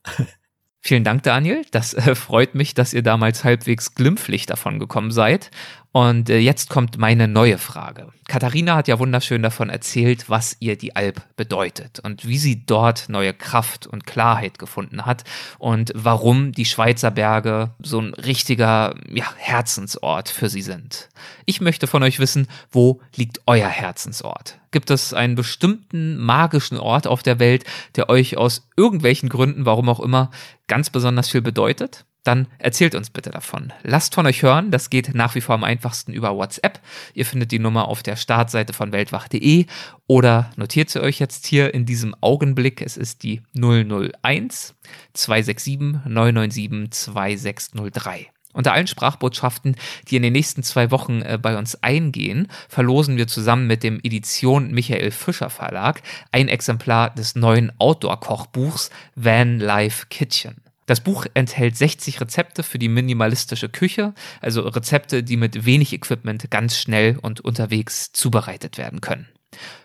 Vielen 0.81 1.05
Dank, 1.05 1.25
Daniel. 1.25 1.67
Das 1.73 1.93
äh, 1.93 2.15
freut 2.15 2.55
mich, 2.55 2.73
dass 2.73 2.95
ihr 2.95 3.03
damals 3.03 3.45
halbwegs 3.45 3.95
glimpflich 3.95 4.47
davon 4.47 4.79
gekommen 4.79 5.11
seid. 5.11 5.51
Und 5.91 6.29
äh, 6.29 6.39
jetzt 6.39 6.69
kommt 6.69 6.99
meine 6.99 7.29
neue 7.29 7.57
Frage. 7.57 8.09
Katharina 8.29 8.77
hat 8.77 8.89
ja 8.89 8.99
wunderschön 8.99 9.43
davon 9.43 9.71
erzählt, 9.71 10.29
was 10.29 10.57
ihr 10.61 10.77
die 10.77 10.95
Alp 10.95 11.23
bedeutet 11.37 11.99
und 12.01 12.29
wie 12.29 12.37
sie 12.37 12.67
dort 12.67 13.09
neue 13.09 13.33
Kraft 13.33 13.87
und 13.87 14.07
Klarheit 14.07 14.59
gefunden 14.59 15.07
hat 15.07 15.25
und 15.59 15.91
warum 15.95 16.53
die 16.53 16.67
Schweizer 16.67 17.11
Berge 17.11 17.71
so 17.79 18.01
ein 18.01 18.13
richtiger 18.13 18.97
ja, 19.11 19.25
Herzensort 19.39 20.29
für 20.29 20.51
sie 20.51 20.61
sind. 20.61 21.09
Ich 21.47 21.63
möchte 21.63 21.87
von 21.87 22.03
euch 22.03 22.19
wissen, 22.19 22.49
wo 22.71 23.01
liegt 23.17 23.41
euer 23.47 23.69
Herzensort? 23.69 24.59
Gibt 24.71 24.91
es 24.91 25.15
einen 25.15 25.37
bestimmten 25.37 26.19
magischen 26.19 26.79
Ort 26.79 27.07
auf 27.07 27.23
der 27.23 27.39
Welt, 27.39 27.65
der 27.97 28.11
euch 28.11 28.37
aus 28.37 28.69
irgendwelchen 28.77 29.31
Gründen, 29.31 29.65
warum 29.65 29.89
auch 29.89 30.01
immer, 30.01 30.31
ganz 30.67 30.91
besonders 30.91 31.31
viel 31.31 31.41
bedeutet? 31.41 32.05
Dann 32.25 32.47
erzählt 32.59 32.95
uns 32.95 33.11
bitte 33.11 33.31
davon. 33.31 33.73
Lasst 33.83 34.15
von 34.15 34.27
euch 34.27 34.43
hören, 34.43 34.71
das 34.71 34.91
geht 34.91 35.15
nach 35.15 35.35
wie 35.35 35.41
vor 35.41 35.55
am 35.55 35.65
einfachsten 35.65 36.13
über 36.13 36.37
WhatsApp. 36.37 36.81
Ihr 37.15 37.25
findet 37.25 37.53
die 37.53 37.59
Nummer 37.59 37.89
auf 37.89 38.03
der 38.03 38.17
Startseite 38.17 38.73
von 38.73 38.93
weltwach.de 38.93 39.67
oder 40.07 40.51
notiert 40.57 40.91
sie 40.91 41.03
euch 41.03 41.19
jetzt 41.19 41.47
hier 41.47 41.73
in 41.73 41.87
diesem 41.87 42.15
Augenblick. 42.21 42.83
Es 42.83 42.97
ist 42.97 43.23
die 43.23 43.43
001 43.55 44.75
267 45.15 46.07
997 46.07 46.91
2603. 46.91 48.29
Unter 48.55 48.73
allen 48.73 48.87
Sprachbotschaften, 48.87 49.77
die 50.09 50.17
in 50.17 50.23
den 50.23 50.33
nächsten 50.33 50.63
zwei 50.63 50.91
Wochen 50.91 51.23
äh, 51.23 51.39
bei 51.41 51.57
uns 51.57 51.83
eingehen, 51.83 52.49
verlosen 52.69 53.17
wir 53.17 53.27
zusammen 53.27 53.67
mit 53.67 53.83
dem 53.83 54.01
Edition 54.03 54.73
Michael 54.73 55.11
Fischer 55.11 55.51
Verlag 55.51 56.03
ein 56.33 56.49
Exemplar 56.49 57.15
des 57.15 57.37
neuen 57.37 57.71
Outdoor-Kochbuchs 57.79 58.91
Van 59.15 59.61
Life 59.61 60.07
Kitchen. 60.09 60.57
Das 60.89 61.01
Buch 61.01 61.27
enthält 61.35 61.77
60 61.77 62.19
Rezepte 62.19 62.63
für 62.63 62.79
die 62.79 62.89
minimalistische 62.89 63.69
Küche, 63.69 64.15
also 64.41 64.63
Rezepte, 64.63 65.23
die 65.23 65.37
mit 65.37 65.67
wenig 65.67 65.93
Equipment 65.93 66.51
ganz 66.51 66.79
schnell 66.79 67.19
und 67.21 67.43
unterwegs 67.43 68.11
zubereitet 68.13 68.79
werden 68.79 69.03
können. 69.03 69.29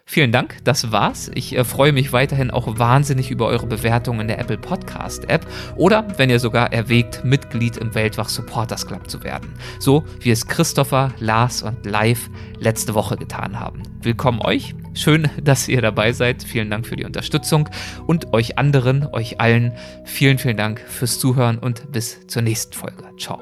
Vielen 0.05 0.31
Dank, 0.31 0.57
das 0.63 0.91
war's. 0.91 1.31
Ich 1.33 1.57
äh, 1.57 1.63
freue 1.63 1.91
mich 1.91 2.13
weiterhin 2.13 2.51
auch 2.51 2.77
wahnsinnig 2.77 3.31
über 3.31 3.47
eure 3.47 3.65
Bewertung 3.65 4.19
in 4.19 4.27
der 4.27 4.37
Apple 4.37 4.57
Podcast 4.57 5.29
App 5.29 5.47
oder 5.75 6.05
wenn 6.17 6.29
ihr 6.29 6.39
sogar 6.39 6.71
erwägt, 6.71 7.23
Mitglied 7.23 7.77
im 7.77 7.95
Weltwach 7.95 8.29
Supporters 8.29 8.85
Club 8.85 9.09
zu 9.09 9.23
werden. 9.23 9.53
So 9.79 10.03
wie 10.19 10.31
es 10.31 10.45
Christopher, 10.45 11.11
Lars 11.19 11.63
und 11.63 11.85
Live 11.85 12.29
letzte 12.59 12.93
Woche 12.93 13.15
getan 13.15 13.59
haben. 13.59 13.81
Willkommen 14.01 14.41
euch. 14.41 14.75
Schön, 14.93 15.29
dass 15.41 15.67
ihr 15.67 15.81
dabei 15.81 16.11
seid. 16.11 16.43
Vielen 16.43 16.69
Dank 16.69 16.85
für 16.85 16.95
die 16.95 17.05
Unterstützung 17.05 17.69
und 18.05 18.33
euch 18.33 18.59
anderen, 18.59 19.07
euch 19.07 19.39
allen 19.39 19.73
vielen, 20.03 20.37
vielen 20.37 20.57
Dank 20.57 20.79
fürs 20.79 21.17
Zuhören 21.17 21.57
und 21.57 21.91
bis 21.91 22.27
zur 22.27 22.43
nächsten 22.43 22.73
Folge. 22.73 23.03
Ciao. 23.17 23.41